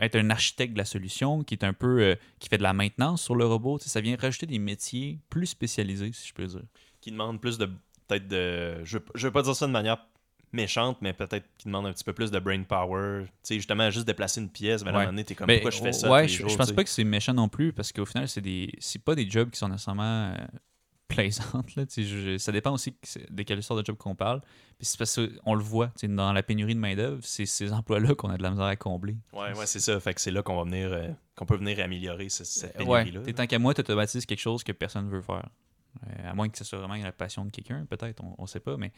être 0.00 0.16
un 0.16 0.30
architecte 0.30 0.72
de 0.72 0.78
la 0.78 0.84
solution, 0.84 1.42
qui 1.42 1.54
est 1.54 1.64
un 1.64 1.72
peu 1.72 2.00
euh, 2.02 2.14
qui 2.38 2.48
fait 2.48 2.58
de 2.58 2.62
la 2.62 2.72
maintenance 2.72 3.22
sur 3.22 3.34
le 3.34 3.46
robot. 3.46 3.78
Ça 3.78 4.00
vient 4.00 4.16
rajouter 4.16 4.46
des 4.46 4.58
métiers 4.58 5.18
plus 5.30 5.46
spécialisés, 5.46 6.12
si 6.12 6.28
je 6.28 6.34
peux 6.34 6.46
dire. 6.46 6.62
Qui 7.00 7.10
demande 7.10 7.40
plus 7.40 7.58
de. 7.58 7.66
Peut-être 8.06 8.28
de. 8.28 8.84
Je, 8.84 8.98
je 9.14 9.26
veux 9.26 9.32
pas 9.32 9.42
dire 9.42 9.54
ça 9.54 9.66
de 9.66 9.72
manière 9.72 9.98
méchante, 10.52 10.98
mais 11.00 11.12
peut-être 11.12 11.44
qui 11.58 11.66
demande 11.66 11.86
un 11.86 11.92
petit 11.92 12.04
peu 12.04 12.12
plus 12.12 12.30
de 12.30 12.38
brain 12.38 12.62
power. 12.62 13.24
Tu 13.24 13.30
sais, 13.42 13.54
justement, 13.56 13.90
juste 13.90 14.06
déplacer 14.06 14.40
une 14.40 14.48
pièce, 14.48 14.82
mais 14.82 14.90
à 14.90 14.94
un 14.94 14.98
moment 14.98 15.06
donné, 15.10 15.24
t'es 15.24 15.34
comme 15.34 15.46
Mais, 15.46 15.60
pourquoi 15.60 15.70
je 15.70 15.82
fais 15.82 15.92
ça 15.92 16.10
Ouais, 16.10 16.28
je, 16.28 16.38
jours, 16.38 16.48
je 16.48 16.56
pense 16.56 16.72
pas 16.72 16.84
que 16.84 16.90
c'est 16.90 17.04
méchant 17.04 17.34
non 17.34 17.48
plus, 17.48 17.72
parce 17.72 17.92
qu'au 17.92 18.06
final, 18.06 18.28
c'est 18.28 18.40
des 18.40 18.72
c'est 18.78 19.02
pas 19.02 19.14
des 19.14 19.28
jobs 19.28 19.50
qui 19.50 19.58
sont 19.58 19.68
nécessairement 19.68 20.32
euh, 20.32 20.36
plaisantes. 21.08 21.74
Là, 21.74 21.84
je- 21.96 22.38
ça 22.38 22.52
dépend 22.52 22.72
aussi 22.72 22.94
de 23.30 23.42
quelle 23.42 23.62
sorte 23.62 23.80
de 23.80 23.84
job 23.86 23.96
qu'on 23.96 24.14
parle. 24.14 24.40
Puis 24.78 24.86
c'est 24.86 24.98
parce 24.98 25.18
qu'on 25.18 25.54
le 25.54 25.62
voit, 25.62 25.90
dans 26.04 26.32
la 26.32 26.42
pénurie 26.42 26.74
de 26.74 26.80
main-d'œuvre, 26.80 27.20
c'est 27.24 27.46
ces 27.46 27.72
emplois-là 27.72 28.14
qu'on 28.14 28.30
a 28.30 28.36
de 28.36 28.42
la 28.42 28.50
misère 28.50 28.66
à 28.66 28.76
combler. 28.76 29.16
Ouais, 29.32 29.56
ouais, 29.56 29.66
c'est 29.66 29.80
ça. 29.80 29.98
Fait 30.00 30.14
que 30.14 30.20
c'est 30.20 30.30
là 30.30 30.42
qu'on 30.42 30.56
va 30.56 30.64
venir. 30.64 30.92
euh, 30.92 31.08
qu'on 31.34 31.46
peut 31.46 31.56
venir 31.56 31.78
améliorer 31.84 32.28
ce- 32.28 32.44
cette 32.44 32.78
Euh, 32.80 32.84
ouais, 32.84 33.04
pénurie-là. 33.04 33.32
tant 33.32 33.46
qu'à 33.46 33.58
moi, 33.58 33.72
tu 33.74 33.80
automatises 33.80 34.26
quelque 34.26 34.40
chose 34.40 34.62
que 34.64 34.72
personne 34.72 35.06
ne 35.06 35.10
veut 35.10 35.22
faire. 35.22 35.48
Euh, 36.06 36.30
à 36.30 36.34
moins 36.34 36.48
que 36.48 36.58
ce 36.58 36.64
soit 36.64 36.78
vraiment 36.78 36.94
la 36.96 37.10
passion 37.12 37.44
de 37.44 37.50
quelqu'un, 37.50 37.84
peut-être, 37.86 38.22
on, 38.22 38.34
on 38.38 38.46
sait 38.46 38.60
pas. 38.60 38.76
Mais 38.76 38.92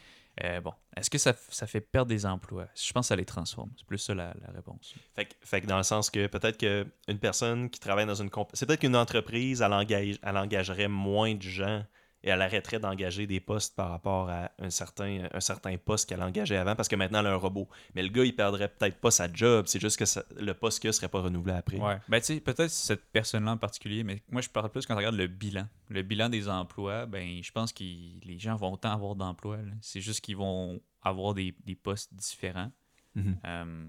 euh, 0.44 0.60
bon, 0.60 0.72
est-ce 0.96 1.08
que 1.08 1.18
ça, 1.18 1.32
fait 1.32 1.80
perdre 1.80 2.08
des 2.08 2.26
emplois? 2.26 2.66
Je 2.74 2.92
pense 2.92 3.04
que 3.06 3.08
ça 3.08 3.16
les 3.16 3.24
transforme. 3.24 3.70
C'est 3.76 3.86
plus 3.86 3.98
ça 3.98 4.14
la, 4.14 4.34
la 4.44 4.52
réponse. 4.52 4.94
Fait, 5.14 5.26
que- 5.26 5.34
fait 5.40 5.60
que 5.62 5.66
dans 5.66 5.76
le 5.78 5.82
sens 5.84 6.10
que 6.10 6.26
peut-être 6.26 6.58
qu'une 6.58 7.18
personne 7.18 7.70
qui 7.70 7.78
travaille 7.78 8.06
dans 8.06 8.14
une. 8.16 8.28
C'est 8.54 8.66
peut-être 8.66 8.80
qu'une 8.80 8.96
entreprise, 8.96 9.62
elle, 9.62 9.72
engage, 9.72 10.18
elle 10.22 10.36
engagerait 10.36 10.88
moins 10.88 11.34
de 11.34 11.42
gens 11.42 11.84
et 12.22 12.28
elle 12.30 12.42
arrêterait 12.42 12.78
d'engager 12.78 13.26
des 13.26 13.40
postes 13.40 13.74
par 13.74 13.90
rapport 13.90 14.28
à 14.28 14.50
un 14.58 14.70
certain, 14.70 15.28
un 15.32 15.40
certain 15.40 15.76
poste 15.78 16.08
qu'elle 16.08 16.22
engageait 16.22 16.56
avant 16.56 16.74
parce 16.76 16.88
que 16.88 16.96
maintenant 16.96 17.20
elle 17.20 17.26
a 17.28 17.32
un 17.32 17.36
robot. 17.36 17.68
Mais 17.94 18.02
le 18.02 18.08
gars, 18.08 18.24
il 18.24 18.34
perdrait 18.34 18.68
peut-être 18.68 19.00
pas 19.00 19.10
sa 19.10 19.32
job. 19.32 19.66
C'est 19.68 19.80
juste 19.80 19.96
que 19.98 20.04
ça- 20.04 20.24
le 20.38 20.52
poste 20.54 20.80
qu'il 20.80 20.92
serait 20.92 21.08
pas 21.08 21.20
renouvelé 21.20 21.54
après. 21.54 21.78
Ouais. 21.78 21.98
Ben, 22.08 22.20
tu 22.20 22.26
sais, 22.26 22.40
peut-être 22.40 22.70
cette 22.70 23.04
personne-là 23.12 23.52
en 23.52 23.56
particulier, 23.56 24.04
mais 24.04 24.22
moi, 24.30 24.42
je 24.42 24.48
parle 24.48 24.68
plus 24.70 24.84
quand 24.86 24.94
on 24.94 24.98
regarde 24.98 25.16
le 25.16 25.26
bilan. 25.26 25.66
Le 25.88 26.02
bilan 26.02 26.28
des 26.28 26.48
emplois, 26.48 27.06
ben, 27.06 27.42
je 27.42 27.50
pense 27.52 27.72
que 27.72 27.82
les 27.84 28.38
gens 28.38 28.56
vont 28.56 28.72
autant 28.72 28.92
avoir 28.92 29.14
d'emplois. 29.14 29.58
C'est 29.80 30.00
juste 30.00 30.20
qu'ils 30.20 30.36
vont 30.36 30.80
avoir 31.02 31.34
des, 31.34 31.54
des 31.64 31.74
postes 31.74 32.12
différents. 32.14 32.70
Mhm. 33.14 33.36
Euh, 33.44 33.86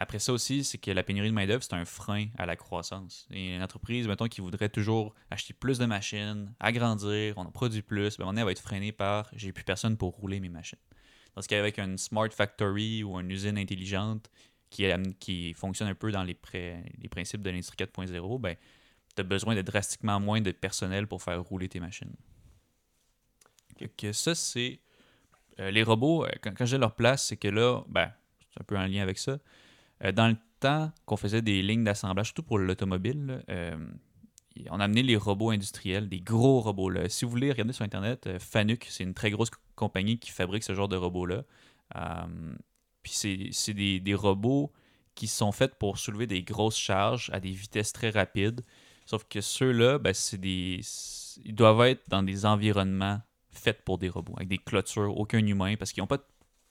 après 0.00 0.18
ça 0.18 0.32
aussi, 0.32 0.64
c'est 0.64 0.78
que 0.78 0.90
la 0.90 1.02
pénurie 1.04 1.28
de 1.28 1.34
main-d'œuvre, 1.34 1.62
c'est 1.62 1.74
un 1.74 1.84
frein 1.84 2.26
à 2.38 2.46
la 2.46 2.56
croissance. 2.56 3.28
Et 3.30 3.54
une 3.54 3.62
entreprise, 3.62 4.08
mettons, 4.08 4.28
qui 4.28 4.40
voudrait 4.40 4.70
toujours 4.70 5.14
acheter 5.30 5.54
plus 5.54 5.78
de 5.78 5.86
machines, 5.86 6.52
agrandir, 6.58 7.34
on 7.38 7.42
en 7.42 7.52
produit 7.52 7.82
plus, 7.82 8.16
ben, 8.18 8.26
donné, 8.26 8.40
elle 8.40 8.46
va 8.46 8.52
être 8.52 8.60
freinée 8.62 8.92
par 8.92 9.28
j'ai 9.34 9.52
plus 9.52 9.64
personne 9.64 9.96
pour 9.98 10.14
rouler 10.16 10.40
mes 10.40 10.48
machines. 10.48 10.78
Parce 11.34 11.46
qu'avec 11.46 11.78
une 11.78 11.98
smart 11.98 12.30
factory 12.30 13.04
ou 13.04 13.20
une 13.20 13.30
usine 13.30 13.58
intelligente 13.58 14.30
qui, 14.70 14.86
qui 15.20 15.54
fonctionne 15.54 15.88
un 15.88 15.94
peu 15.94 16.10
dans 16.12 16.24
les, 16.24 16.36
les 16.98 17.08
principes 17.08 17.42
de 17.42 17.50
l'industrie 17.50 17.76
4.0, 17.76 18.40
ben, 18.40 18.56
tu 19.14 19.20
as 19.20 19.24
besoin 19.24 19.54
de 19.54 19.62
drastiquement 19.62 20.18
moins 20.20 20.40
de 20.40 20.50
personnel 20.52 21.06
pour 21.06 21.22
faire 21.22 21.42
rouler 21.42 21.68
tes 21.68 21.80
machines. 21.80 22.14
Que 23.96 24.12
ça, 24.12 24.34
c'est. 24.34 24.80
euh, 25.60 25.70
les 25.70 25.82
robots, 25.82 26.24
euh, 26.24 26.30
quand, 26.42 26.52
quand 26.56 26.66
j'ai 26.66 26.78
leur 26.78 26.94
place, 26.94 27.26
c'est 27.26 27.36
que 27.36 27.48
là, 27.48 27.82
ben, 27.88 28.12
c'est 28.50 28.60
un 28.60 28.64
peu 28.64 28.76
en 28.78 28.86
lien 28.86 29.02
avec 29.02 29.18
ça. 29.18 29.38
Euh, 30.04 30.12
dans 30.12 30.28
le 30.28 30.36
temps 30.60 30.92
qu'on 31.06 31.16
faisait 31.16 31.42
des 31.42 31.62
lignes 31.62 31.84
d'assemblage, 31.84 32.26
surtout 32.26 32.42
pour 32.42 32.58
l'automobile, 32.58 33.42
euh, 33.48 33.76
on 34.70 34.80
a 34.80 34.84
amené 34.84 35.02
les 35.02 35.16
robots 35.16 35.50
industriels, 35.50 36.08
des 36.08 36.20
gros 36.20 36.60
robots. 36.60 36.90
Là. 36.90 37.08
Si 37.08 37.24
vous 37.24 37.30
voulez 37.30 37.50
regarder 37.50 37.72
sur 37.72 37.84
Internet, 37.84 38.26
euh, 38.26 38.38
Fanuc, 38.38 38.86
c'est 38.90 39.04
une 39.04 39.14
très 39.14 39.30
grosse 39.30 39.50
co- 39.50 39.60
compagnie 39.74 40.18
qui 40.18 40.30
fabrique 40.30 40.64
ce 40.64 40.74
genre 40.74 40.88
de 40.88 40.96
robots-là. 40.96 41.44
Puis 43.02 43.12
c'est 43.52 43.74
des, 43.74 44.14
robots 44.14 44.72
qui 45.14 45.26
sont 45.26 45.52
faits 45.52 45.76
pour 45.76 45.98
soulever 45.98 46.26
des 46.26 46.42
grosses 46.42 46.76
charges 46.76 47.30
à 47.32 47.40
des 47.40 47.50
vitesses 47.50 47.92
très 47.92 48.10
rapides. 48.10 48.62
Sauf 49.06 49.24
que 49.24 49.40
ceux-là, 49.40 49.98
ben, 49.98 50.14
ils 50.42 51.54
doivent 51.54 51.80
être 51.82 52.08
dans 52.08 52.22
des 52.22 52.46
environnements 52.46 53.20
faits 53.50 53.82
pour 53.84 53.98
des 53.98 54.08
robots, 54.08 54.34
avec 54.36 54.48
des 54.48 54.58
clôtures, 54.58 55.16
aucun 55.16 55.44
humain, 55.44 55.74
parce 55.76 55.92
qu'ils 55.92 56.02
n'ont 56.02 56.06
pas 56.06 56.18
de 56.18 56.24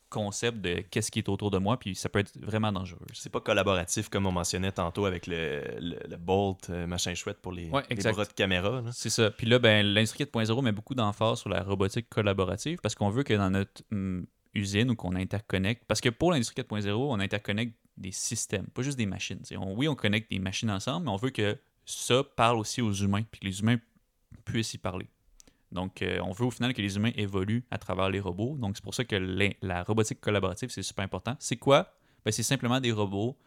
concept 0.10 0.60
de 0.62 0.84
qu'est-ce 0.90 1.12
qui 1.12 1.20
est 1.20 1.30
autour 1.30 1.52
de 1.52 1.58
moi, 1.58 1.78
puis 1.80 1.96
ça 1.96 2.10
peut 2.10 2.20
être 2.20 2.38
vraiment 2.40 2.72
dangereux. 2.72 3.06
C'est 3.14 3.32
pas 3.32 3.40
collaboratif 3.42 4.10
comme 4.10 4.26
on 4.26 4.32
mentionnait 4.32 4.72
tantôt 4.72 5.06
avec 5.06 5.28
le, 5.28 5.64
le, 5.80 5.98
le 6.10 6.18
Bolt, 6.18 6.70
euh, 6.70 6.88
machin 6.88 7.14
chouette 7.16 7.38
pour 7.42 7.52
les, 7.52 7.70
Ouais, 7.70 7.84
les 7.90 7.96
bras 8.12 8.26
de 8.26 8.34
caméra. 8.34 8.84
C'est 8.92 9.10
ça. 9.10 9.32
Puis 9.32 9.48
là, 9.48 9.60
ben, 9.60 9.86
l'industrie 9.86 10.24
4.0 10.26 10.62
met 10.64 10.72
beaucoup 10.72 10.96
d'emphase 10.96 11.40
sur 11.40 11.50
la 11.50 11.64
robotique 11.64 12.10
collaborative 12.10 12.80
parce 12.82 12.96
qu'on 12.96 13.10
veut 13.10 13.24
que 13.24 13.34
dans 13.34 13.50
notre 13.52 13.84
hum, 13.92 14.26
usine 14.54 14.90
ou 14.92 14.96
qu'on 14.96 15.16
interconnecte, 15.16 15.84
parce 15.88 16.02
que 16.02 16.10
pour 16.10 16.32
l'industrie 16.32 16.62
4.0, 16.64 16.92
on 16.92 17.20
interconnecte 17.20 17.76
des 17.98 18.12
systèmes, 18.12 18.66
pas 18.68 18.82
juste 18.82 18.98
des 18.98 19.06
machines. 19.06 19.42
On- 19.58 19.76
oui, 19.76 19.88
on 19.88 19.96
connecte 19.96 20.32
des 20.32 20.40
machines 20.40 20.72
ensemble, 20.72 21.06
mais 21.06 21.12
on 21.12 21.18
veut 21.18 21.30
que 21.32 21.58
ça 21.86 22.24
parle 22.24 22.58
aussi 22.58 22.82
aux 22.82 22.94
humains, 22.94 23.24
puis 23.30 23.42
que 23.42 23.46
les 23.46 23.60
humains 23.60 23.78
puissent 24.46 24.74
y 24.74 24.78
parler. 24.78 25.08
Donc, 25.72 26.02
euh, 26.02 26.20
on 26.22 26.32
veut 26.32 26.46
au 26.46 26.52
final 26.52 26.74
que 26.74 26.82
les 26.82 26.96
humains 26.96 27.12
évoluent 27.16 27.64
à 27.70 27.78
travers 27.78 28.10
les 28.10 28.20
robots. 28.20 28.58
Donc, 28.58 28.76
c'est 28.76 28.84
pour 28.84 28.96
ça 28.96 29.04
que 29.06 29.16
la 29.62 29.84
robotique 29.84 30.20
collaborative, 30.20 30.70
c'est 30.70 30.82
super 30.82 31.06
important. 31.06 31.36
C'est 31.40 31.58
quoi? 31.58 31.94
Ben, 32.26 32.32
c'est 32.32 32.44
simplement 32.44 32.80
des 32.80 32.92
robots 32.92 33.38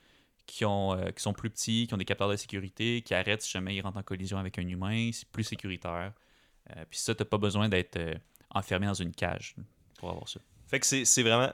euh, 0.62 1.10
qui 1.12 1.22
sont 1.22 1.32
plus 1.32 1.50
petits, 1.50 1.86
qui 1.86 1.94
ont 1.94 1.96
des 1.96 2.04
capteurs 2.04 2.28
de 2.28 2.36
sécurité, 2.36 3.02
qui 3.02 3.14
arrêtent 3.14 3.42
si 3.42 3.50
jamais 3.50 3.74
ils 3.74 3.80
rentrent 3.80 3.98
en 3.98 4.02
collision 4.02 4.38
avec 4.38 4.58
un 4.58 4.66
humain. 4.68 5.10
C'est 5.12 5.28
plus 5.28 5.44
sécuritaire. 5.44 6.12
Euh, 6.70 6.84
Puis 6.88 7.00
ça, 7.00 7.14
tu 7.14 7.22
n'as 7.22 7.28
pas 7.28 7.38
besoin 7.38 7.68
d'être 7.68 7.98
enfermé 8.50 8.86
dans 8.86 8.94
une 8.94 9.12
cage 9.12 9.56
pour 9.98 10.10
avoir 10.10 10.28
ça. 10.28 10.40
Fait 10.66 10.78
que 10.78 10.86
c'est 10.86 11.22
vraiment. 11.22 11.52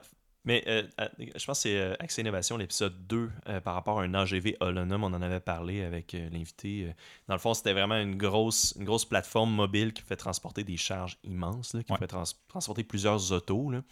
Mais 0.48 0.64
euh, 0.66 0.82
euh, 1.00 1.08
je 1.18 1.44
pense 1.44 1.58
que 1.58 1.62
c'est 1.68 1.76
euh, 1.78 1.94
Accès 2.00 2.22
Innovation, 2.22 2.56
l'épisode 2.56 3.06
2, 3.06 3.30
euh, 3.48 3.60
par 3.60 3.74
rapport 3.74 4.00
à 4.00 4.04
un 4.04 4.14
AGV 4.14 4.56
Holonome, 4.60 5.04
on 5.04 5.08
en 5.12 5.20
avait 5.20 5.40
parlé 5.40 5.82
avec 5.82 6.14
euh, 6.14 6.28
l'invité. 6.30 6.94
Dans 7.28 7.34
le 7.34 7.38
fond, 7.40 7.52
c'était 7.52 7.74
vraiment 7.74 7.96
une 7.96 8.16
grosse, 8.16 8.74
une 8.78 8.84
grosse 8.86 9.04
plateforme 9.04 9.52
mobile 9.54 9.92
qui 9.92 10.02
fait 10.02 10.16
transporter 10.16 10.64
des 10.64 10.78
charges 10.78 11.18
immenses, 11.22 11.74
là, 11.74 11.82
qui 11.82 11.92
Ouais. 11.92 11.98
fait 11.98 12.06
trans- 12.06 12.22
transporter 12.48 12.82
plusieurs 12.82 13.30
autos. 13.32 13.70
là. 13.70 13.82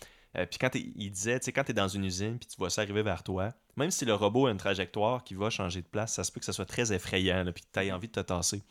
Puis 0.50 0.58
quand 0.58 0.74
il 0.74 1.10
disait, 1.10 1.38
tu 1.40 1.44
sais, 1.46 1.52
quand 1.52 1.64
tu 1.64 1.70
es 1.70 1.74
dans 1.74 1.88
une 1.88 2.04
usine 2.04 2.38
puis 2.38 2.46
tu 2.46 2.56
vois 2.58 2.68
ça 2.68 2.82
arriver 2.82 3.02
vers 3.02 3.22
toi, 3.22 3.52
même 3.76 3.90
si 3.90 4.04
le 4.04 4.12
robot 4.14 4.46
a 4.46 4.50
une 4.50 4.58
trajectoire 4.58 5.24
qui 5.24 5.34
va 5.34 5.48
changer 5.50 5.80
de 5.82 5.86
place, 5.86 6.12
ça 6.14 6.24
se 6.24 6.32
peut 6.32 6.40
que 6.40 6.46
ça 6.46 6.52
soit 6.52 6.66
très 6.66 6.92
effrayant 6.92 7.42
là, 7.44 7.52
puis 7.52 7.62
que 7.64 7.68
tu 7.72 7.80
aies 7.86 7.92
envie 7.92 8.08
de 8.08 8.12
te 8.12 8.20
tasser. 8.20 8.62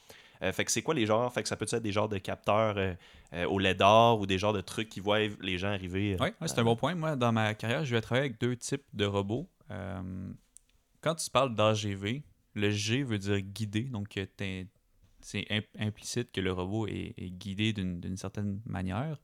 Euh, 0.42 0.52
fait 0.52 0.66
que 0.66 0.72
c'est 0.72 0.82
quoi 0.82 0.94
les 0.94 1.06
genres? 1.06 1.32
Fait 1.34 1.42
que 1.44 1.50
ça 1.50 1.56
peut 1.56 1.66
être 1.70 1.82
des 1.82 1.92
genres 1.92 2.10
de 2.10 2.18
capteurs 2.18 2.78
euh, 2.78 2.94
euh, 3.34 3.46
au 3.48 3.60
LEDAR 3.60 4.20
ou 4.20 4.26
des 4.26 4.38
genres 4.38 4.54
de 4.54 4.62
trucs 4.62 4.90
qui 4.90 5.00
voient 5.00 5.20
les 5.42 5.58
gens 5.58 5.70
arriver. 5.70 6.18
Oui, 6.20 6.30
c'est 6.46 6.60
un 6.60 6.64
bon 6.64 6.76
point. 6.76 6.96
Moi, 6.96 7.16
dans 7.16 7.32
ma 7.32 7.54
carrière, 7.54 7.86
je 7.86 7.96
vais 7.96 8.02
travailler 8.02 8.28
avec 8.28 8.40
deux 8.40 8.56
types 8.56 8.86
de 8.94 9.06
robots. 9.06 9.50
Quand 11.02 11.16
tu 11.16 11.30
parles 11.30 11.56
d'AGV, 11.56 12.24
le 12.54 12.70
G 12.72 13.04
veut 13.04 13.20
dire 13.20 13.40
guidé, 13.42 13.82
donc 13.84 14.20
c'est 15.22 15.46
im- 15.52 15.62
implicite 15.80 16.32
que 16.32 16.42
le 16.42 16.52
robot 16.52 16.88
est, 16.88 17.14
est 17.18 17.30
guidé 17.30 17.74
d'une 17.74 18.18
certaine 18.18 18.62
manière. 18.66 19.18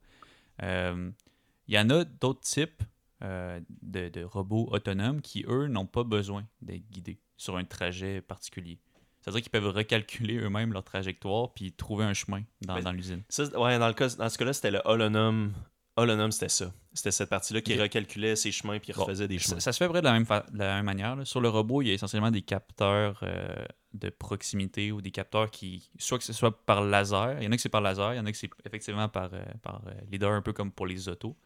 Il 0.61 1.75
y 1.75 1.79
en 1.79 1.89
a 1.89 2.03
d'autres 2.03 2.41
types 2.41 2.83
euh, 3.23 3.59
de, 3.81 4.09
de 4.09 4.23
robots 4.23 4.67
autonomes 4.71 5.21
qui, 5.21 5.45
eux, 5.47 5.67
n'ont 5.67 5.85
pas 5.85 6.03
besoin 6.03 6.43
d'être 6.61 6.89
guidés 6.89 7.19
sur 7.37 7.55
un 7.55 7.63
trajet 7.63 8.19
particulier. 8.21 8.79
C'est-à-dire 9.21 9.41
qu'ils 9.41 9.51
peuvent 9.51 9.67
recalculer 9.67 10.37
eux-mêmes 10.37 10.73
leur 10.73 10.83
trajectoire 10.83 11.53
puis 11.53 11.71
trouver 11.71 12.05
un 12.05 12.13
chemin 12.13 12.41
dans, 12.61 12.79
dans 12.79 12.91
l'usine. 12.91 13.23
Ouais, 13.55 13.77
dans, 13.77 13.87
le 13.87 13.93
cas, 13.93 14.09
dans 14.17 14.29
ce 14.29 14.37
cas-là, 14.37 14.53
c'était 14.53 14.71
le 14.71 14.81
Holonome. 14.83 15.53
Holonome, 15.95 16.31
c'était 16.31 16.49
ça. 16.49 16.73
C'était 16.93 17.11
cette 17.11 17.29
partie-là 17.29 17.61
qui 17.61 17.79
recalculait 17.79 18.35
ses 18.35 18.51
chemins 18.51 18.79
puis 18.79 18.93
Bon, 18.93 19.03
refaisait 19.03 19.27
des 19.27 19.37
chemins. 19.37 19.59
Ça, 19.59 19.61
ça 19.61 19.73
se 19.73 19.77
fait 19.77 19.87
vrai 19.87 20.01
de 20.01 20.05
la 20.05 20.13
même, 20.13 20.23
de 20.23 20.57
la 20.57 20.75
même 20.75 20.85
manière. 20.85 21.15
là. 21.15 21.25
Sur 21.25 21.39
le 21.39 21.49
robot, 21.49 21.81
il 21.81 21.89
y 21.89 21.91
a 21.91 21.93
essentiellement 21.93 22.31
des 22.31 22.41
capteurs 22.41 23.19
euh, 23.23 23.63
de 23.93 24.09
proximité 24.09 24.91
ou 24.91 25.01
des 25.01 25.11
capteurs 25.11 25.51
qui, 25.51 25.89
soit 25.99 26.17
que 26.17 26.23
ce 26.23 26.33
soit 26.33 26.65
par 26.65 26.83
laser, 26.83 27.37
il 27.39 27.43
y 27.43 27.47
en 27.47 27.51
a 27.51 27.55
que 27.55 27.61
c'est 27.61 27.69
par 27.69 27.81
laser, 27.81 28.13
il 28.13 28.17
y 28.17 28.19
en 28.19 28.25
a 28.25 28.31
que 28.31 28.37
c'est 28.37 28.49
effectivement 28.65 29.07
par, 29.09 29.33
euh, 29.33 29.43
par 29.61 29.81
euh, 29.87 29.91
leader, 30.09 30.31
un 30.31 30.41
peu 30.41 30.53
comme 30.53 30.71
pour 30.71 30.87
les 30.87 31.07
autos, 31.07 31.37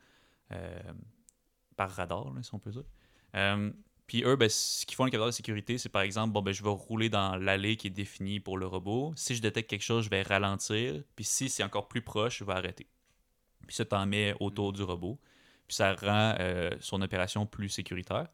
par 1.76 1.92
radar, 1.92 2.32
là, 2.34 2.42
si 2.42 2.54
on 2.54 2.60
peut 2.60 2.72
dire. 2.72 2.86
Puis 4.08 4.24
eux, 4.24 4.36
ben, 4.36 4.50
ce 4.50 4.86
qu'ils 4.86 4.96
font 4.96 5.06
les 5.06 5.12
capteurs 5.12 5.28
de 5.28 5.32
sécurité, 5.32 5.78
c'est 5.78 5.90
par 5.90 6.04
exemple, 6.04 6.32
bon, 6.34 6.42
ben, 6.42 6.54
je 6.54 6.64
vais 6.64 6.70
rouler 6.70 7.10
dans 7.10 7.36
l'allée 7.38 7.76
qui 7.76 7.88
est 7.88 7.92
définie 7.92 8.40
pour 8.40 8.58
le 8.58 8.68
robot. 8.68 9.14
Si 9.16 9.36
je 9.36 9.42
détecte 9.42 9.70
quelque 9.70 9.82
chose, 9.82 10.06
je 10.06 10.10
vais 10.10 10.22
ralentir. 10.22 11.02
Puis 11.16 11.26
si 11.26 11.50
c'est 11.50 11.64
encore 11.64 11.88
plus 11.88 12.02
proche, 12.02 12.40
je 12.40 12.44
vais 12.44 12.54
arrêter. 12.54 12.88
Puis 13.68 13.76
ça, 13.76 13.86
t'en 13.86 14.06
mets 14.06 14.36
autour 14.40 14.74
du 14.74 14.84
robot. 14.84 15.20
Puis 15.68 15.76
ça 15.76 15.96
rend 15.96 16.36
euh, 16.40 16.70
son 16.80 17.02
opération 17.02 17.48
plus 17.48 17.70
sécuritaire. 17.70 18.28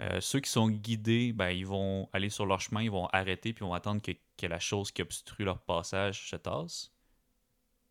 Euh, 0.00 0.20
ceux 0.20 0.38
qui 0.38 0.50
sont 0.50 0.68
guidés, 0.70 1.32
ben, 1.32 1.50
ils 1.50 1.66
vont 1.66 2.08
aller 2.12 2.30
sur 2.30 2.46
leur 2.46 2.60
chemin, 2.60 2.82
ils 2.82 2.90
vont 2.90 3.08
arrêter, 3.08 3.52
puis 3.52 3.64
ils 3.64 3.68
vont 3.68 3.74
attendre 3.74 4.00
que, 4.00 4.12
que 4.36 4.46
la 4.46 4.60
chose 4.60 4.92
qui 4.92 5.02
obstrue 5.02 5.44
leur 5.44 5.58
passage 5.58 6.30
se 6.30 6.36
tasse. 6.36 6.92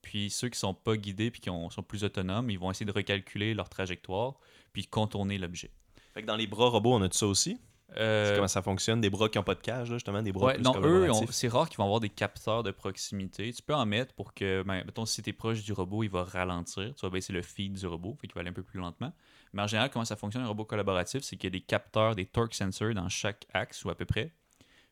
Puis 0.02 0.30
ceux 0.30 0.48
qui 0.48 0.58
sont 0.58 0.74
pas 0.74 0.96
guidés 0.96 1.32
puis 1.32 1.42
qui 1.42 1.50
ont- 1.50 1.70
sont 1.70 1.84
plus 1.84 2.06
autonomes, 2.06 2.50
ils 2.50 2.58
vont 2.58 2.72
essayer 2.72 2.86
de 2.86 2.94
recalculer 2.94 3.54
leur 3.54 3.68
trajectoire 3.68 4.36
puis 4.72 4.88
contourner 4.88 5.38
l'objet. 5.38 5.72
Fait 6.18 6.24
que 6.24 6.28
dans 6.28 6.36
les 6.36 6.47
bras 6.47 6.70
robots, 6.70 6.95
on 6.95 7.01
a 7.03 7.09
tout 7.09 7.15
ça 7.18 7.28
aussi? 7.28 7.59
Euh, 7.95 8.34
Comment 8.36 8.47
ça 8.47 8.63
fonctionne? 8.63 8.99
Des 9.01 9.11
bras 9.11 9.30
qui 9.30 9.38
n'ont 9.38 9.43
pas 9.43 9.53
de 9.53 9.61
cage, 9.61 9.91
là, 9.91 9.97
justement, 9.97 10.24
des 10.24 10.32
bras 10.32 10.47
Ouais, 10.47 10.53
plus 10.55 10.63
non, 10.63 10.74
eux, 10.84 11.07
c'est 11.30 11.47
rare 11.47 11.70
qu'ils 11.70 11.78
vont 11.78 11.84
avoir 11.84 11.99
des 11.99 12.09
capteurs 12.09 12.63
de 12.63 12.72
proximité. 12.72 13.53
Tu 13.53 13.61
peux 13.61 13.76
en 13.76 13.86
mettre 13.86 14.15
pour 14.15 14.34
que, 14.34 14.63
ben, 14.63 14.84
mettons, 14.84 15.05
si 15.05 15.22
tu 15.22 15.30
es 15.30 15.34
proche 15.34 15.61
du 15.63 15.74
robot, 15.74 16.01
il 16.01 16.09
va 16.09 16.24
ralentir. 16.24 16.95
Tu 16.95 17.01
vas 17.05 17.11
baisser 17.11 17.34
le 17.34 17.43
feed 17.43 17.74
du 17.74 17.86
robot, 17.86 18.18
fait 18.20 18.26
qu'il 18.26 18.34
va 18.34 18.41
aller 18.41 18.49
un 18.49 18.53
peu 18.53 18.63
plus 18.63 18.80
lentement. 18.80 19.13
Mais 19.53 19.61
en 19.61 19.68
général, 19.68 19.91
comment 19.91 20.05
ça 20.05 20.15
fonctionne 20.15 20.41
un 20.41 20.47
robot 20.47 20.65
collaboratif, 20.65 21.22
c'est 21.22 21.36
qu'il 21.36 21.45
y 21.45 21.53
a 21.55 21.59
des 21.59 21.61
capteurs, 21.63 22.15
des 22.15 22.26
torque 22.26 22.55
sensors 22.55 22.95
dans 22.95 23.09
chaque 23.09 23.45
axe 23.53 23.86
ou 23.86 23.91
à 23.91 23.95
peu 23.95 24.05
près. 24.05 24.34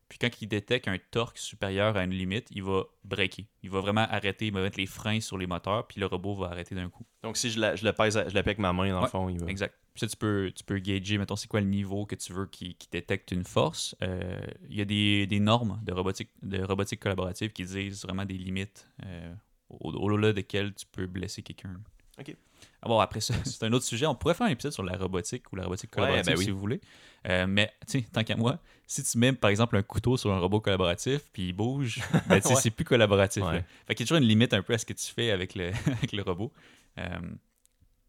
Puis 0.08 0.20
quand 0.20 0.30
il 0.40 0.46
détecte 0.46 0.86
un 0.86 0.98
torque 1.10 1.38
supérieur 1.38 1.96
à 1.96 2.04
une 2.04 2.12
limite, 2.12 2.46
il 2.52 2.62
va 2.62 2.84
breaker. 3.04 3.48
Il 3.64 3.70
va 3.70 3.80
vraiment 3.80 4.06
arrêter, 4.08 4.46
il 4.46 4.52
va 4.52 4.62
mettre 4.62 4.78
les 4.78 4.86
freins 4.86 5.20
sur 5.20 5.36
les 5.38 5.48
moteurs, 5.48 5.88
puis 5.88 5.98
le 6.00 6.06
robot 6.06 6.36
va 6.36 6.46
arrêter 6.46 6.76
d'un 6.76 6.88
coup. 6.88 7.04
Donc, 7.24 7.36
si 7.36 7.50
je 7.50 7.58
la, 7.58 7.74
je 7.74 7.84
le 7.84 7.92
pèse, 7.92 8.16
à- 8.16 8.28
je 8.28 8.34
la 8.34 8.44
paie 8.44 8.50
avec 8.50 8.60
ma 8.60 8.72
main, 8.72 8.88
dans 8.92 9.00
le 9.02 9.08
fond, 9.08 9.28
il 9.28 9.40
va. 9.40 9.50
Exact. 9.50 9.74
Puis 9.96 10.00
ça, 10.00 10.06
tu 10.08 10.16
peux, 10.16 10.52
tu 10.54 10.62
peux 10.62 10.78
gager, 10.78 11.16
mettons, 11.18 11.36
c'est 11.36 11.48
quoi 11.48 11.60
le 11.60 11.66
niveau 11.66 12.04
que 12.06 12.14
tu 12.14 12.32
veux 12.32 12.46
qui, 12.46 12.74
qui 12.74 12.86
détecte 12.92 13.32
une 13.32 13.44
force. 13.44 13.96
Euh, 14.02 14.38
Il 14.68 14.76
y 14.76 14.82
a 14.82 14.84
des, 14.84 15.26
des 15.26 15.40
normes 15.40 15.80
de 15.84 15.92
robotique, 15.92 16.28
de 16.42 16.62
robotique 16.62 17.00
collaborative 17.00 17.50
qui 17.52 17.64
disent 17.64 18.02
vraiment 18.04 18.24
des 18.26 18.36
limites 18.38 18.88
euh, 19.06 19.32
au- 19.70 19.90
au-delà 19.92 20.32
desquelles 20.32 20.74
tu 20.74 20.84
peux 20.92 21.06
blesser 21.06 21.42
quelqu'un. 21.42 21.74
Ok. 22.18 22.34
Ah 22.82 22.88
bon, 22.88 22.98
après 23.00 23.20
ça, 23.20 23.34
c'est 23.44 23.62
un 23.64 23.72
autre 23.72 23.84
sujet. 23.84 24.06
On 24.06 24.14
pourrait 24.14 24.34
faire 24.34 24.46
un 24.46 24.50
épisode 24.50 24.72
sur 24.72 24.82
la 24.82 24.96
robotique 24.96 25.50
ou 25.52 25.56
la 25.56 25.64
robotique 25.64 25.90
Ouais, 25.92 26.02
collaborative 26.02 26.32
ben 26.34 26.38
oui. 26.38 26.44
si 26.44 26.50
vous 26.50 26.58
voulez. 26.58 26.80
Euh, 27.28 27.46
mais, 27.48 27.72
tu 27.88 28.02
tant 28.04 28.22
qu'à 28.22 28.36
moi, 28.36 28.58
si 28.86 29.02
tu 29.02 29.18
mets 29.18 29.32
par 29.32 29.50
exemple 29.50 29.76
un 29.76 29.82
couteau 29.82 30.16
sur 30.16 30.32
un 30.32 30.38
robot 30.38 30.60
collaboratif 30.60 31.22
puis 31.32 31.48
il 31.48 31.52
bouge, 31.54 32.00
ben, 32.28 32.36
Ouais. 32.36 32.40
c'est 32.54 32.70
plus 32.70 32.84
collaboratif. 32.84 33.42
Ouais. 33.42 33.64
Fait 33.86 33.94
qu'il 33.94 34.04
y 34.04 34.06
a 34.06 34.08
toujours 34.08 34.18
une 34.22 34.28
limite 34.28 34.52
un 34.54 34.62
peu 34.62 34.74
à 34.74 34.78
ce 34.78 34.84
que 34.86 34.92
tu 34.92 35.06
fais 35.12 35.30
avec 35.30 35.54
le, 35.54 35.72
avec 35.86 36.12
le 36.12 36.22
robot. 36.22 36.52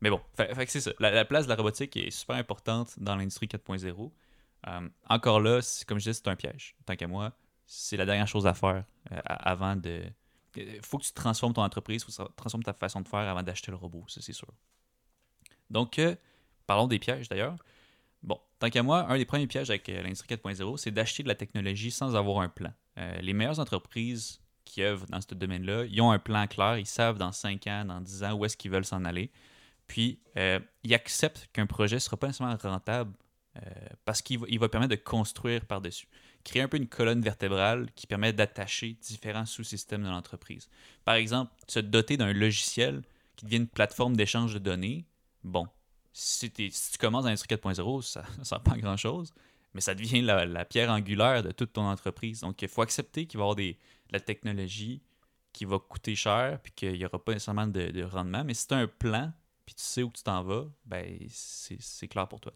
Mais 0.02 0.10
bon, 0.10 0.22
c'est 0.68 0.80
ça. 0.80 0.91
La, 1.00 1.12
la 1.12 1.26
place 1.26 1.45
de 1.45 1.50
la 1.50 1.56
robotique 1.56 1.98
est 1.98 2.12
super 2.12 2.36
importante 2.36 2.93
dans 3.00 3.16
l'industrie 3.16 3.48
4.0. 3.48 4.12
Euh, 4.68 4.89
encore 5.10 5.39
là, 5.39 5.60
comme 5.88 6.00
je 6.00 6.10
disais, 6.10 6.14
c'est 6.14 6.28
un 6.28 6.36
piège. 6.36 6.76
Tant 6.86 6.95
qu'à 6.95 7.08
moi, 7.08 7.34
c'est 7.66 7.98
la 7.98 8.06
dernière 8.06 8.28
chose 8.28 8.48
à 8.48 8.54
faire 8.54 8.84
euh, 9.12 9.20
avant 9.26 9.76
de. 9.76 10.04
Faut 10.82 10.98
que 10.98 11.04
tu 11.04 11.14
transformes 11.14 11.54
ton 11.54 11.62
entreprise, 11.62 12.04
faut 12.04 12.12
que 12.12 12.30
tu 12.30 12.36
transformes 12.36 12.64
ta 12.64 12.74
façon 12.74 13.02
de 13.02 13.08
faire 13.08 13.20
avant 13.20 13.43
d'acheter 13.43 13.72
le 13.72 13.78
robot, 13.78 14.04
ça 14.08 14.22
c'est 14.22 14.34
sûr. 14.34 14.48
Donc, 15.70 16.00
euh, 16.00 16.16
parlons 16.66 16.88
des 16.88 16.98
pièges 16.98 17.30
d'ailleurs. 17.30 17.56
Bon, 18.24 18.39
tant 18.58 18.70
qu'à 18.70 18.82
moi, 18.82 19.06
un 19.08 19.18
des 19.18 19.26
premiers 19.26 19.45
pièges 19.45 19.70
avec 19.70 19.88
l'industrie 19.88 20.28
4.0, 20.28 20.78
c'est 20.78 20.89
d'acheter 20.91 21.22
de 21.22 21.28
la 21.28 21.36
technologie 21.36 21.91
sans 21.91 22.16
avoir 22.16 22.39
un 22.39 22.50
plan. 22.50 22.74
Les 23.22 23.34
meilleures 23.34 23.60
entreprises 23.60 24.41
qui 24.66 24.82
œuvrent 24.82 25.06
dans 25.06 25.22
ce 25.22 25.36
domaine-là, 25.36 25.86
ils 25.86 26.02
ont 26.02 26.10
un 26.10 26.18
plan 26.18 26.48
clair, 26.48 26.80
ils 26.80 26.88
savent 26.88 27.20
dans 27.20 27.32
5 27.32 27.68
ans, 27.68 27.86
dans 27.86 28.02
10 28.02 28.24
ans 28.24 28.34
où 28.34 28.43
est-ce 28.43 28.58
qu'ils 28.58 28.72
veulent 28.72 28.86
s'en 28.86 29.06
aller. 29.06 29.32
Puis, 29.88 30.20
euh, 30.38 30.60
ils 30.84 30.94
acceptent 30.94 31.50
qu'un 31.54 31.66
projet 31.66 31.96
ne 31.96 32.00
sera 32.00 32.18
pas 32.18 32.28
nécessairement 32.28 32.58
rentable 32.62 33.14
euh, 33.58 33.60
parce 34.06 34.22
qu'il 34.22 34.40
va, 34.40 34.46
il 34.50 34.60
permettre 34.60 34.92
de 34.92 35.02
construire 35.02 35.66
par-dessus. 35.66 36.08
Créer 36.44 36.62
un 36.62 36.68
peu 36.68 36.78
une 36.78 36.88
colonne 36.88 37.22
vertébrale 37.22 37.90
qui 37.96 38.06
permet 38.06 38.34
d'attacher 38.34 38.98
différents 39.02 39.46
sous-systèmes 39.46 40.04
de 40.04 40.10
l'entreprise. 40.10 40.70
Par 41.06 41.16
exemple, 41.16 41.52
se 41.68 41.80
doter 41.80 42.18
d'un 42.18 42.34
logiciel 42.34 43.02
qui 43.36 43.46
devient 43.46 43.58
une 43.58 43.68
plateforme 43.68 44.16
d'échange 44.16 44.54
de 44.54 44.60
données. 44.60 45.06
Bon, 45.44 45.68
si, 46.14 46.52
tu 46.52 46.72
commences 47.00 47.24
dans 47.24 47.30
l'industrie 47.30 47.56
4.0, 47.56 48.02
ça 48.02 48.26
ne 48.40 48.44
sert 48.44 48.62
pas 48.62 48.78
grand-chose, 48.78 49.34
mais 49.74 49.82
ça 49.82 49.96
devient 49.96 50.22
la, 50.22 50.46
la 50.46 50.66
pierre 50.66 50.90
angulaire 50.92 51.44
de 51.44 51.52
toute 51.52 51.74
ton 51.74 51.88
entreprise. 51.88 52.42
Donc, 52.42 52.62
il 52.62 52.68
faut 52.68 52.82
accepter 52.82 53.26
qu'il 53.26 53.38
va 53.38 53.44
y 53.44 53.46
avoir 53.46 53.56
des, 53.56 53.74
de 53.74 54.14
la 54.14 54.20
technologie 54.20 55.02
qui 55.54 55.66
va 55.66 55.80
coûter 55.80 56.16
cher, 56.16 56.60
puis 56.62 56.72
qu'il 56.74 56.94
n'y 56.94 57.06
aura 57.06 57.24
pas 57.24 57.34
nécessairement 57.34 57.68
de, 57.68 57.90
de 57.90 58.04
rendement. 58.04 58.44
Mais 58.44 58.54
si 58.54 58.68
tu 58.68 58.74
as 58.74 58.78
un 58.78 58.88
plan, 58.88 59.34
puis 59.68 59.76
tu 59.76 59.84
sais 59.84 60.01
où 60.01 60.11
tu 60.11 60.24
t'en 60.24 60.43
vas, 60.43 60.65
ben 60.86 61.20
c'est 61.30 62.07
clair 62.07 62.26
pour 62.30 62.39
toi. 62.39 62.53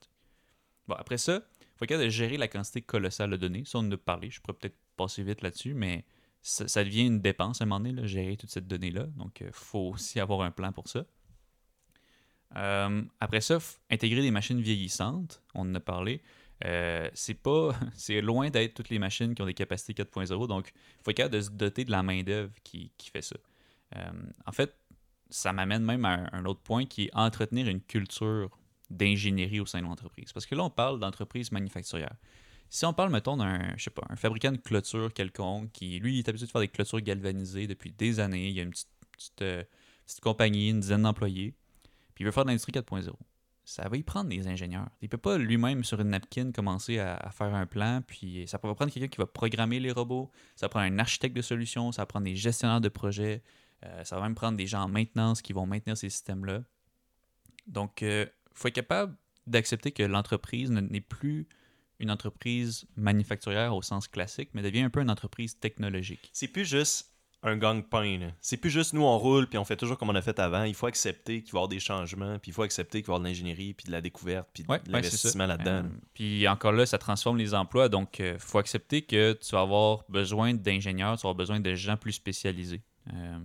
Bon, 0.88 0.96
après 0.96 1.18
ça, 1.18 1.42
il 1.60 1.68
faut 1.76 1.84
être 1.84 2.00
de 2.00 2.08
gérer 2.08 2.38
la 2.38 2.48
quantité 2.48 2.82
colossale 2.82 3.32
de 3.32 3.36
données. 3.36 3.66
Ça, 3.66 3.80
on 3.80 3.82
en 3.82 3.92
a 3.92 3.98
parlé. 3.98 4.30
Je 4.30 4.40
pourrais 4.40 4.58
peut-être 4.58 4.78
passer 4.96 5.22
vite 5.22 5.42
là-dessus, 5.42 5.74
mais 5.74 6.06
ça, 6.42 6.84
devient 6.86 7.08
une 7.08 7.20
dépense 7.20 7.60
à 7.60 7.66
un 7.66 7.68
moment 7.68 7.82
donné, 7.82 8.02
là, 8.02 8.08
gérer 8.08 8.38
toute 8.38 8.50
cette 8.50 8.66
donnée-là. 8.66 9.08
Donc, 9.18 9.42
il 9.42 9.52
faut 9.52 9.90
aussi 9.90 10.22
avoir 10.22 10.42
un 10.42 10.52
plan 10.52 10.72
pour 10.72 10.88
ça. 10.88 11.06
Euh, 12.56 13.04
après 13.20 13.42
ça, 13.42 13.58
intégrer 13.90 14.22
des 14.22 14.32
machines 14.32 14.62
vieillissantes, 14.62 15.44
on 15.54 15.70
en 15.70 15.76
a 15.76 15.82
parlé. 15.82 16.22
Euh, 16.64 17.10
c'est 17.14 17.34
pas 17.34 17.72
c'est 17.94 18.22
loin 18.22 18.50
d'être 18.50 18.74
toutes 18.74 18.90
les 18.90 19.00
machines 19.00 19.36
qui 19.36 19.42
ont 19.42 19.48
des 19.48 19.56
capacités 19.56 19.94
4.0 19.94 20.48
donc 20.48 20.72
il 20.76 21.04
faut 21.04 21.10
être 21.10 21.18
capable 21.18 21.34
de 21.34 21.42
se 21.42 21.50
doter 21.50 21.86
de 21.86 21.90
la 21.90 22.04
main 22.04 22.22
d'œuvre 22.22 22.54
qui, 22.64 22.92
qui 22.98 23.10
fait 23.10 23.24
ça 23.24 23.36
Euh, 23.96 24.12
en 24.46 24.52
fait 24.52 24.74
ça 25.32 25.54
m'amène 25.54 25.84
même 25.84 26.06
à 26.06 26.30
un, 26.34 26.46
autre 26.46 26.62
point 26.62 26.86
qui 26.86 27.06
est 27.06 27.10
entretenir 27.14 27.68
une 27.68 27.82
culture 27.82 28.50
d'ingénierie 28.90 29.60
au 29.60 29.66
sein 29.66 29.80
de 29.80 29.86
l'entreprise. 29.86 30.32
Parce 30.34 30.46
que 30.46 30.56
là 30.56 30.64
on 30.64 30.70
parle 30.70 31.00
d'entreprise 31.00 31.52
manufacturière. 31.52 32.16
Si 32.70 32.86
on 32.86 32.94
parle 32.94 33.12
mettons 33.12 33.38
d'un 33.38 33.76
un 34.10 34.16
fabricant 34.16 34.52
de 34.52 34.58
clôture 34.58 35.14
quelconque 35.14 35.72
qui 35.72 36.00
lui 36.00 36.20
est 36.20 36.30
habitué 36.30 36.46
de 36.46 36.52
faire 36.52 36.62
des 36.62 36.68
clôtures 36.68 37.02
galvanisées 37.02 37.68
depuis 37.68 37.92
des 37.92 38.20
années 38.20 38.50
il 38.50 38.56
y 38.56 38.60
a 38.60 38.64
une 38.64 38.72
petite, 38.72 38.90
petite, 39.12 39.42
euh, 39.42 39.64
compagnie 40.22 40.70
une 40.70 40.80
dizaine 40.80 41.04
d'employés 41.04 41.54
puis 42.14 42.24
il 42.24 42.26
veut 42.26 42.32
faire 42.32 42.44
de 42.44 42.50
l'industrie 42.50 42.74
4.0 42.74 43.12
ça 43.72 43.88
va 43.88 43.96
y 43.96 44.04
prendre 44.04 44.30
des 44.30 44.48
ingénieurs. 44.48 44.90
Il 45.02 45.10
peut 45.10 45.18
pas 45.18 45.38
lui-même 45.38 45.84
sur 45.84 46.02
une 46.02 46.10
napkin 46.10 46.52
commencer 46.52 47.00
à, 47.00 47.30
faire 47.32 47.54
un 47.54 47.66
plan, 47.66 48.02
puis 48.06 48.44
ça 48.48 48.60
va 48.62 48.74
prendre 48.76 48.92
quelqu'un 48.92 49.08
qui 49.08 49.18
va 49.18 49.26
programmer 49.26 49.80
les 49.80 49.92
robots, 49.92 50.30
ça 50.56 50.66
va 50.66 50.70
prendre 50.70 50.86
un 50.88 51.00
architecte 51.00 51.36
de 51.36 51.42
solutions, 51.42 51.92
ça 51.92 52.02
va 52.02 52.06
prendre 52.06 52.26
des 52.26 52.36
gestionnaires 52.36 52.82
de 52.82 52.90
projets, 52.90 53.42
euh, 53.84 54.04
ça 54.04 54.16
va 54.18 54.24
même 54.24 54.36
prendre 54.36 54.58
des 54.58 54.68
gens 54.68 54.84
en 54.84 54.88
maintenance 54.88 55.42
qui 55.42 55.54
vont 55.54 55.66
maintenir 55.66 55.98
ces 55.98 56.10
systèmes-là. 56.10 56.64
Donc, 57.68 58.02
il 58.02 58.30
faut 58.54 58.68
être 58.68 58.76
capable 58.76 59.16
d'accepter 59.48 59.92
que 59.92 60.04
l'entreprise 60.04 60.70
ne- 60.72 60.82
n'est 60.82 61.02
plus 61.02 61.48
une 62.00 62.12
entreprise 62.12 62.86
manufacturière 62.96 63.76
au 63.76 63.82
sens 63.82 64.08
classique, 64.08 64.50
mais 64.54 64.62
devient 64.62 64.82
un 64.82 64.90
peu 64.90 65.02
une 65.02 65.10
entreprise 65.12 65.60
technologique. 65.60 66.30
C'est 66.34 66.48
plus 66.48 66.66
juste 66.66 67.08
un 67.44 67.58
gang-pain. 67.58 68.32
C'est 68.40 68.58
plus 68.58 68.70
juste 68.70 68.94
nous, 68.94 69.02
on 69.04 69.18
roule 69.18 69.48
puis 69.48 69.58
on 69.58 69.66
fait 69.66 69.76
toujours 69.76 69.98
comme 69.98 70.10
on 70.12 70.16
a 70.16 70.22
fait 70.22 70.38
avant. 70.38 70.64
Il 70.64 70.76
faut 70.76 70.86
accepter 70.86 71.42
qu'il 71.42 71.54
va 71.54 71.58
y 71.58 71.60
avoir 71.60 71.68
des 71.70 71.80
changements, 71.80 72.38
puis 72.38 72.52
il 72.52 72.54
faut 72.54 72.62
accepter 72.62 73.00
qu'il 73.00 73.08
va 73.08 73.14
y 73.14 73.16
avoir 73.16 73.20
de 73.22 73.26
l'ingénierie, 73.26 73.74
puis 73.74 73.88
de 73.88 73.92
la 73.92 74.02
découverte, 74.02 74.48
puis 74.54 74.64
de 74.64 74.70
Ouais, 74.72 74.80
l'investissement 74.88 75.48
là-dedans. 75.48 75.86
Euh, 75.86 75.90
puis 76.14 76.48
encore 76.48 76.72
là, 76.72 76.86
ça 76.86 77.00
transforme 77.00 77.38
les 77.38 77.54
emplois. 77.56 77.90
Donc, 77.90 78.20
il 78.20 78.38
faut 78.38 78.60
accepter 78.60 79.02
que 79.04 79.34
tu 79.34 79.52
vas 79.54 79.62
avoir 79.62 80.04
besoin 80.08 80.54
d'ingénieurs, 80.54 81.18
tu 81.18 81.24
vas 81.24 81.30
avoir 81.30 81.36
besoin 81.36 81.60
de 81.60 81.74
gens 81.74 81.98
plus 81.98 82.14
spécialisés. 82.14 82.84
Euh, 83.14 83.40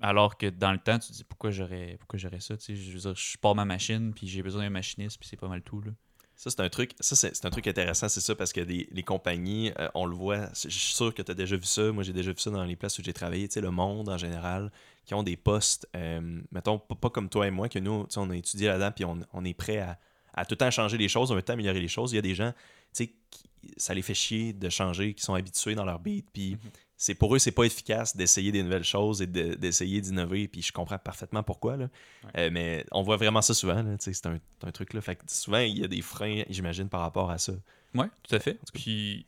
alors 0.00 0.36
que 0.36 0.46
dans 0.46 0.72
le 0.72 0.78
temps, 0.78 0.98
tu 0.98 1.08
te 1.08 1.12
dis 1.12 1.24
pourquoi 1.24 1.50
j'aurais 1.50 1.96
pourquoi 1.98 2.18
j'aurais 2.18 2.40
ça. 2.40 2.56
tu 2.56 2.64
sais, 2.64 2.76
Je 2.76 2.92
veux 2.92 2.98
dire, 3.00 3.14
je 3.16 3.38
pars 3.38 3.54
ma 3.54 3.64
machine, 3.64 4.12
puis 4.14 4.26
j'ai 4.26 4.42
besoin 4.42 4.62
d'un 4.62 4.70
machiniste, 4.70 5.18
puis 5.18 5.28
c'est 5.28 5.36
pas 5.38 5.48
mal 5.48 5.62
tout. 5.62 5.80
Là. 5.80 5.92
Ça, 6.36 6.50
c'est 6.50 6.60
un 6.60 6.68
truc, 6.68 6.92
ça, 6.98 7.14
c'est, 7.14 7.34
c'est 7.34 7.46
un 7.46 7.50
truc 7.50 7.66
intéressant, 7.68 8.08
c'est 8.08 8.20
ça, 8.20 8.34
parce 8.34 8.52
que 8.52 8.60
des, 8.60 8.88
les 8.90 9.02
compagnies, 9.04 9.70
euh, 9.78 9.88
on 9.94 10.04
le 10.04 10.16
voit, 10.16 10.48
je 10.52 10.68
suis 10.68 10.94
sûr 10.94 11.14
que 11.14 11.22
tu 11.22 11.30
as 11.30 11.34
déjà 11.34 11.56
vu 11.56 11.64
ça. 11.64 11.92
Moi, 11.92 12.02
j'ai 12.02 12.12
déjà 12.12 12.32
vu 12.32 12.38
ça 12.38 12.50
dans 12.50 12.64
les 12.64 12.74
places 12.76 12.98
où 12.98 13.02
j'ai 13.04 13.12
travaillé, 13.12 13.46
tu 13.46 13.54
sais, 13.54 13.60
le 13.60 13.70
monde 13.70 14.08
en 14.08 14.18
général, 14.18 14.72
qui 15.04 15.14
ont 15.14 15.22
des 15.22 15.36
postes, 15.36 15.88
euh, 15.94 16.40
mettons, 16.50 16.78
pas, 16.80 16.96
pas 16.96 17.10
comme 17.10 17.28
toi 17.28 17.46
et 17.46 17.50
moi, 17.52 17.68
que 17.68 17.78
nous, 17.78 18.04
tu 18.06 18.14
sais, 18.14 18.18
on 18.18 18.28
a 18.30 18.36
étudié 18.36 18.66
là-dedans, 18.68 18.90
puis 18.90 19.04
on, 19.04 19.20
on 19.32 19.44
est 19.44 19.54
prêt 19.54 19.78
à, 19.78 19.98
à 20.34 20.44
tout 20.44 20.54
le 20.54 20.58
temps 20.58 20.70
changer 20.72 20.98
les 20.98 21.08
choses, 21.08 21.30
on 21.30 21.34
veut 21.34 21.40
tout 21.40 21.44
le 21.44 21.46
temps 21.46 21.52
améliorer 21.54 21.80
les 21.80 21.88
choses. 21.88 22.10
Il 22.12 22.16
y 22.16 22.18
a 22.18 22.22
des 22.22 22.34
gens, 22.34 22.50
tu 22.52 23.04
sais, 23.04 23.14
qui- 23.30 23.44
ça 23.76 23.94
les 23.94 24.02
fait 24.02 24.14
chier 24.14 24.52
de 24.52 24.68
changer, 24.68 25.14
qui 25.14 25.22
sont 25.22 25.34
habitués 25.34 25.74
dans 25.76 25.84
leur 25.84 26.00
beat, 26.00 26.26
puis 26.32 26.58
c'est 27.04 27.14
pour 27.14 27.34
eux, 27.34 27.38
c'est 27.38 27.52
pas 27.52 27.64
efficace 27.64 28.16
d'essayer 28.16 28.50
des 28.50 28.62
nouvelles 28.62 28.82
choses 28.82 29.20
et 29.20 29.26
de- 29.26 29.54
d'essayer 29.56 30.00
d'innover, 30.00 30.48
puis 30.48 30.62
je 30.62 30.72
comprends 30.72 30.96
parfaitement 30.96 31.42
pourquoi, 31.42 31.76
là. 31.76 31.90
Euh, 32.38 32.48
mais 32.50 32.86
on 32.92 33.02
voit 33.02 33.18
vraiment 33.18 33.42
ça 33.42 33.52
souvent, 33.52 33.84
c'est 34.00 34.26
un, 34.26 34.40
truc 34.72 34.94
là. 34.94 35.02
Fait 35.02 35.16
que 35.16 35.24
souvent, 35.26 35.58
il 35.58 35.78
y 35.78 35.84
a 35.84 35.88
des 35.88 36.00
freins, 36.00 36.44
j'imagine, 36.48 36.88
par 36.88 37.02
rapport 37.02 37.30
à 37.30 37.36
ça. 37.36 37.52
Oui, 37.94 38.06
tout 38.26 38.34
à 38.34 38.40
fait. 38.40 38.54
cas. 38.54 38.60
Puis, 38.72 39.26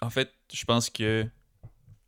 en 0.00 0.10
fait, 0.10 0.32
je 0.52 0.64
pense 0.64 0.90
que 0.90 1.24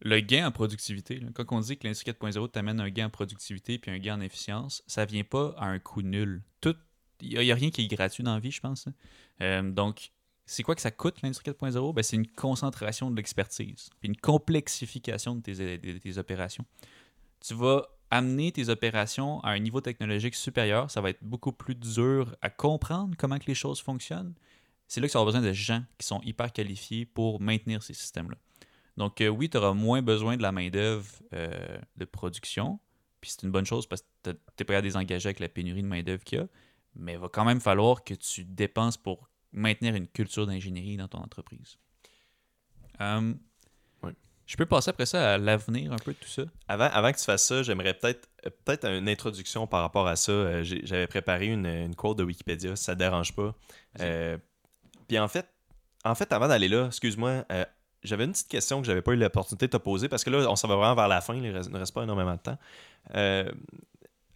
le 0.01 0.21
gain 0.21 0.49
en 0.49 0.51
productivité, 0.51 1.21
là, 1.21 1.29
quand 1.33 1.45
on 1.53 1.61
dit 1.61 1.77
que 1.77 1.85
l'industrie 1.85 2.11
4.0 2.11 2.51
t'amène 2.51 2.81
un 2.81 2.91
gain 2.91 3.07
en 3.07 3.11
productivité 3.11 3.79
puis 3.79 3.93
un 3.93 3.99
gain 3.99 4.17
en 4.17 4.21
efficience, 4.21 4.83
ça 4.89 5.05
vient 5.05 5.23
pas 5.23 5.55
à 5.57 5.67
un 5.67 5.79
coût 5.79 6.03
nul. 6.03 6.43
Tout, 6.61 6.75
il 7.21 7.39
n'y 7.39 7.53
a, 7.53 7.55
rien 7.55 7.71
qui 7.71 7.83
est 7.83 7.87
gratuit 7.87 8.25
dans 8.25 8.35
la 8.35 8.41
vie, 8.41 8.51
je 8.51 8.61
pense. 8.61 8.89
hein. 8.89 8.93
Euh, 9.41 9.71
donc, 9.71 10.11
c'est 10.47 10.63
quoi 10.63 10.75
que 10.75 10.81
ça 10.81 10.91
coûte 10.91 11.23
l'industrie 11.23 11.51
4.0 11.51 11.95
ben, 11.95 12.03
C'est 12.03 12.17
une 12.17 12.27
concentration 12.27 13.11
de 13.11 13.17
l'expertise, 13.17 13.91
une 14.03 14.17
complexification 14.17 15.37
de 15.37 15.41
tes, 15.41 15.79
de 15.79 15.99
tes 15.99 16.19
opérations. 16.19 16.65
Tu 17.41 17.55
vas 17.55 17.87
amener 18.11 18.53
tes 18.53 18.69
opérations 18.69 19.41
à 19.41 19.51
un 19.51 19.59
niveau 19.59 19.81
technologique 19.81 20.37
supérieur, 20.37 20.91
ça 20.91 21.01
va 21.01 21.11
être 21.11 21.23
beaucoup 21.23 21.53
plus 21.53 21.75
dur 21.75 22.37
à 22.41 22.51
comprendre 22.51 23.17
comment 23.19 23.39
que 23.39 23.47
les 23.47 23.55
choses 23.55 23.81
fonctionnent 23.81 24.35
c'est 24.89 25.01
là 25.01 25.07
que 25.07 25.13
tu 25.13 25.17
auras 25.17 25.27
besoin 25.27 25.43
de 25.43 25.53
gens 25.53 25.83
qui 25.99 26.07
sont 26.07 26.21
hyper 26.23 26.53
qualifiés 26.53 27.07
pour 27.07 27.41
maintenir 27.41 27.83
ces 27.83 27.95
systèmes-là. 27.95 28.37
Donc, 28.97 29.21
euh, 29.21 29.29
oui, 29.29 29.51
tu 29.51 29.57
auras 29.57 29.75
moins 29.75 30.01
besoin 30.01 30.37
de 30.37 30.43
la 30.43 30.53
main-d'œuvre 30.53 31.11
euh, 31.35 31.79
de 31.97 32.05
production, 32.05 32.79
puis 33.21 33.31
c'est 33.31 33.43
une 33.43 33.51
bonne 33.51 33.67
chose 33.67 33.87
parce 33.87 34.03
que 34.23 34.31
tu 34.31 34.37
es 34.61 34.65
prêt 34.65 34.77
à 34.77 34.83
désengager 34.83 35.29
avec 35.29 35.41
la 35.41 35.49
pénurie 35.49 35.83
de 35.83 35.89
main-d'œuvre 35.89 36.25
qu'il 36.25 36.39
y 36.39 36.41
a, 36.41 36.47
mais 36.95 37.15
il 37.15 37.19
va 37.19 37.29
quand 37.29 37.45
même 37.45 37.61
falloir 37.61 38.05
que 38.05 38.15
tu 38.15 38.45
dépenses 38.45 38.97
pour 38.97 39.29
maintenir 39.57 39.97
une 39.97 40.07
culture 40.07 40.47
d'ingénierie 40.47 40.97
dans 40.97 41.09
ton 41.09 41.19
entreprise. 41.19 41.79
Ouais. 43.01 44.13
Je 44.47 44.57
peux 44.57 44.67
passer 44.67 44.91
après 44.91 45.07
ça 45.07 45.35
à 45.35 45.39
l'avenir 45.39 45.93
un 45.93 45.97
peu 45.97 46.13
de 46.13 46.19
tout 46.19 46.29
ça? 46.29 46.45
Avant, 46.69 46.85
avant 46.85 47.11
que 47.11 47.19
tu 47.19 47.25
fasses 47.25 47.45
ça, 47.45 47.63
j'aimerais 47.65 47.95
peut-être 47.95 48.29
euh, 48.47 48.51
peut-être 48.65 48.85
une 48.87 49.09
introduction 49.09 49.67
par 49.67 49.81
rapport 49.81 50.07
à 50.07 50.15
ça. 50.15 50.31
Euh, 50.31 50.63
J'avais 50.63 51.09
préparé 51.09 51.47
une, 51.47 51.67
une 51.67 51.97
quote 51.97 52.19
de 52.19 52.25
Wikipédia, 52.25 52.77
si 52.77 52.85
ça 52.85 52.95
te 52.95 53.01
dérange 53.01 53.35
pas. 53.35 53.55
Euh, 54.01 54.39
Puis 55.09 55.19
en 55.19 55.27
fait, 55.27 55.49
en 56.05 56.15
fait, 56.15 56.33
avant 56.33 56.47
d'aller 56.47 56.69
là, 56.69 56.87
excuse-moi, 56.87 57.45
euh, 57.51 57.65
j'avais 58.05 58.25
une 58.25 58.33
petite 58.33 58.49
question 58.49 58.81
que 58.81 58.87
j'avais 58.87 59.03
pas 59.03 59.13
eu 59.13 59.17
l'opportunité 59.17 59.67
de 59.67 59.73
te 59.73 59.79
poser 59.79 60.09
parce 60.09 60.23
que 60.23 60.31
là, 60.31 60.49
on 60.49 60.55
s'en 60.55 60.69
va 60.69 60.77
vraiment 60.77 60.95
vers 60.95 61.09
la 61.09 61.21
fin, 61.21 61.35
il 61.35 61.43
ne 61.43 61.53
reste, 61.53 61.71
ne 61.71 61.79
reste 61.79 61.93
pas 61.93 62.05
énormément 62.05 62.35
de 62.35 62.41
temps. 62.41 62.59
Euh, 63.15 63.51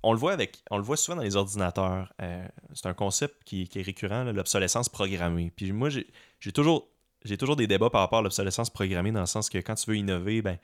on 0.03 0.13
le 0.13 0.19
voit 0.19 0.33
avec, 0.33 0.63
souvent 0.97 1.17
dans 1.17 1.23
les 1.23 1.37
ordinateurs. 1.37 2.13
Euh, 2.23 2.47
c'est 2.75 2.87
un 2.87 2.95
concept 2.95 3.45
qui, 3.45 3.69
est 3.75 3.83
récurrent, 3.83 4.25
l'obsolescence 4.25 4.89
programmée. 4.89 5.53
Puis 5.55 5.73
moi, 5.73 5.91
j'ai 5.91 6.53
toujours, 6.53 6.89
j'ai 7.25 7.37
toujours 7.37 7.57
des 7.57 7.67
débats 7.67 7.91
par 7.91 8.01
rapport 8.01 8.21
à 8.21 8.23
l'obsolescence 8.23 8.71
programmée 8.71 9.13
dans 9.13 9.21
le 9.21 9.27
sens 9.27 9.51
que 9.51 9.59
quand 9.59 9.75
tu 9.75 9.91
veux 9.91 9.97
innover, 9.97 10.43
ben 10.43 10.59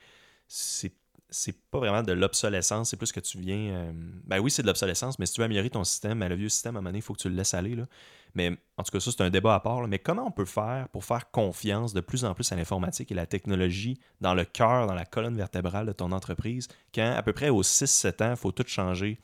c'est 0.47 0.93
c'est 1.29 1.69
pas 1.69 1.79
vraiment 1.79 2.03
de 2.03 2.13
l'obsolescence, 2.13 2.89
c'est 2.89 2.97
plus 2.97 3.11
que 3.11 3.19
tu 3.19 3.37
viens. 3.37 3.57
euh, 3.57 3.91
ben 4.23 4.39
oui, 4.39 4.49
c'est 4.49 4.61
de 4.61 4.67
l'obsolescence, 4.67 5.19
mais 5.19 5.25
si 5.25 5.33
tu 5.33 5.41
veux 5.41 5.45
améliorer 5.45 5.69
ton 5.69 5.83
système, 5.83 6.19
ben, 6.19 6.29
le 6.29 6.35
vieux 6.35 6.49
système, 6.49 6.75
à 6.75 6.79
un 6.79 6.81
moment 6.81 6.89
donné, 6.89 6.99
il 6.99 7.01
faut 7.01 7.13
que 7.13 7.19
tu 7.19 7.29
le 7.29 7.35
laisses 7.35 7.53
aller. 7.53 7.75
Mais 8.37 8.55
en 8.77 8.83
tout 8.83 8.91
cas, 8.91 8.99
ça, 8.99 9.11
c'est 9.11 9.21
un 9.21 9.31
débat 9.31 9.55
à 9.55 9.59
part. 9.59 9.87
Mais 9.87 9.97
comment 9.97 10.27
on 10.27 10.31
peut 10.31 10.45
faire 10.45 10.87
pour 10.89 11.03
faire 11.03 11.31
confiance 11.31 11.93
de 11.93 12.01
plus 12.01 12.23
en 12.23 12.35
plus 12.35 12.51
à 12.51 12.55
l'informatique 12.55 13.11
et 13.11 13.15
la 13.15 13.25
technologie 13.25 13.99
dans 14.21 14.35
le 14.35 14.45
cœur, 14.45 14.85
dans 14.85 14.93
la 14.93 15.05
colonne 15.05 15.35
vertébrale 15.35 15.87
de 15.87 15.91
ton 15.91 16.11
entreprise, 16.11 16.67
quand 16.93 17.15
à 17.17 17.23
peu 17.23 17.33
près 17.33 17.49
aux 17.49 17.63
6-7 17.63 18.23
ans, 18.23 18.29
il 18.29 18.37
faut 18.37 18.51
tout 18.51 18.67
changer 18.67 19.19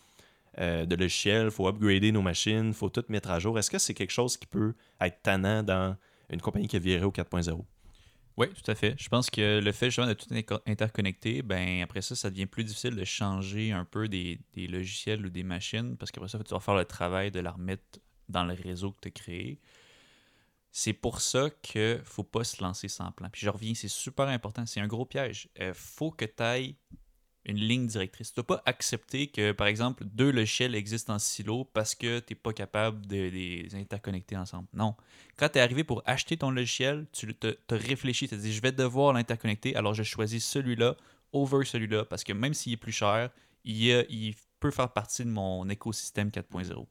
euh, 0.57 0.88
de 0.88 0.95
logiciel, 0.95 1.45
il 1.45 1.51
faut 1.51 1.68
upgrader 1.68 2.11
nos 2.11 2.24
machines, 2.24 2.70
il 2.70 2.74
faut 2.74 2.89
tout 2.89 3.03
mettre 3.09 3.30
à 3.30 3.38
jour? 3.38 3.57
Est-ce 3.59 3.70
que 3.70 3.78
c'est 3.78 3.93
quelque 3.93 4.11
chose 4.11 4.36
qui 4.36 4.47
peut 4.47 4.74
être 4.99 5.22
tannant 5.22 5.61
dans 5.61 5.95
une 6.32 6.41
compagnie 6.41 6.68
qui 6.68 6.76
a 6.76 6.80
viré 6.80 7.05
au 7.05 7.11
4.0? 7.11 7.64
Oui, 8.36 8.47
tout 8.49 8.72
à 8.72 8.74
fait. 8.74 8.95
Je 8.97 9.09
pense 9.09 9.30
que 9.30 9.59
le 9.59 9.72
fait 9.72 9.91
justement 9.91 10.07
de 10.07 10.14
tout 10.14 10.28
interconnecter, 10.66 11.43
ben 11.43 11.84
après 11.84 12.01
ça, 12.01 12.16
ça 12.16 12.32
devient 12.32 12.47
plus 12.47 12.64
difficile 12.64 12.95
de 12.95 13.03
changer 13.03 13.72
un 13.72 13.86
peu 13.86 14.07
des, 14.07 14.39
des 14.55 14.66
logiciels 14.66 15.24
ou 15.24 15.30
des 15.30 15.43
machines 15.43 15.97
parce 15.97 16.11
qu'après 16.11 16.30
ça, 16.30 16.39
tu 16.43 16.51
vas 16.51 16.59
faire 16.59 16.74
le 16.74 16.86
travail 16.86 17.30
de 17.30 17.39
la 17.39 17.51
remettre 17.51 17.99
dans 18.30 18.43
le 18.43 18.53
réseau 18.53 18.91
que 18.91 18.99
tu 19.01 19.07
as 19.07 19.11
créé. 19.11 19.59
C'est 20.71 20.93
pour 20.93 21.21
ça 21.21 21.49
que 21.49 22.01
faut 22.03 22.24
pas 22.24 22.43
se 22.43 22.63
lancer 22.63 22.88
sans 22.88 23.11
plan. 23.11 23.30
Puis 23.32 23.41
je 23.41 23.49
reviens, 23.49 23.76
c'est 23.76 23.88
super 23.88 24.28
important, 24.28 24.65
c'est 24.65 24.80
un 24.80 24.88
gros 24.88 25.05
piège. 25.05 25.49
Il 25.59 25.74
faut 25.74 26.11
que 26.11 26.26
tu 26.26 26.41
ailles 26.41 26.76
une 27.45 27.57
ligne 27.57 27.88
directrice. 27.88 28.30
Tu 28.30 28.36
dois 28.36 28.47
pas 28.57 28.63
accepter 28.65 29.28
que, 29.28 29.51
par 29.51 29.67
exemple, 29.67 30.05
deux 30.05 30.32
logiciels 30.32 30.76
existent 30.76 31.13
en 31.13 31.19
silo 31.19 31.65
parce 31.65 31.93
que 31.93 32.19
tu 32.19 32.34
n'es 32.34 32.39
pas 32.39 32.53
capable 32.53 33.05
de 33.05 33.17
les 33.17 33.76
interconnecter 33.76 34.38
ensemble. 34.38 34.67
Non. 34.74 34.95
Quand 35.38 35.49
tu 35.49 35.59
es 35.59 35.61
arrivé 35.61 35.84
pour 35.84 36.01
acheter 36.05 36.38
ton 36.38 36.51
logiciel, 36.51 37.05
tu 37.11 37.36
te, 37.36 37.47
te 37.51 37.76
réfléchis, 37.76 38.28
tu 38.28 38.36
te 38.36 38.41
dis, 38.41 38.53
je 38.53 38.61
vais 38.61 38.71
devoir 38.71 39.13
l'interconnecter, 39.13 39.76
alors 39.76 39.93
je 39.93 40.03
choisis 40.03 40.45
celui-là 40.45 40.95
over 41.34 41.65
celui-là 41.65 42.05
parce 42.05 42.24
que 42.24 42.32
même 42.32 42.53
s'il 42.53 42.74
est 42.74 42.78
plus 42.78 42.91
cher, 42.91 43.30
il 43.65 44.36
peut 44.59 44.71
faire 44.71 44.91
partie 44.91 45.26
de 45.26 45.30
mon 45.30 45.67
écosystème 45.69 46.30
4.0. 46.30 46.86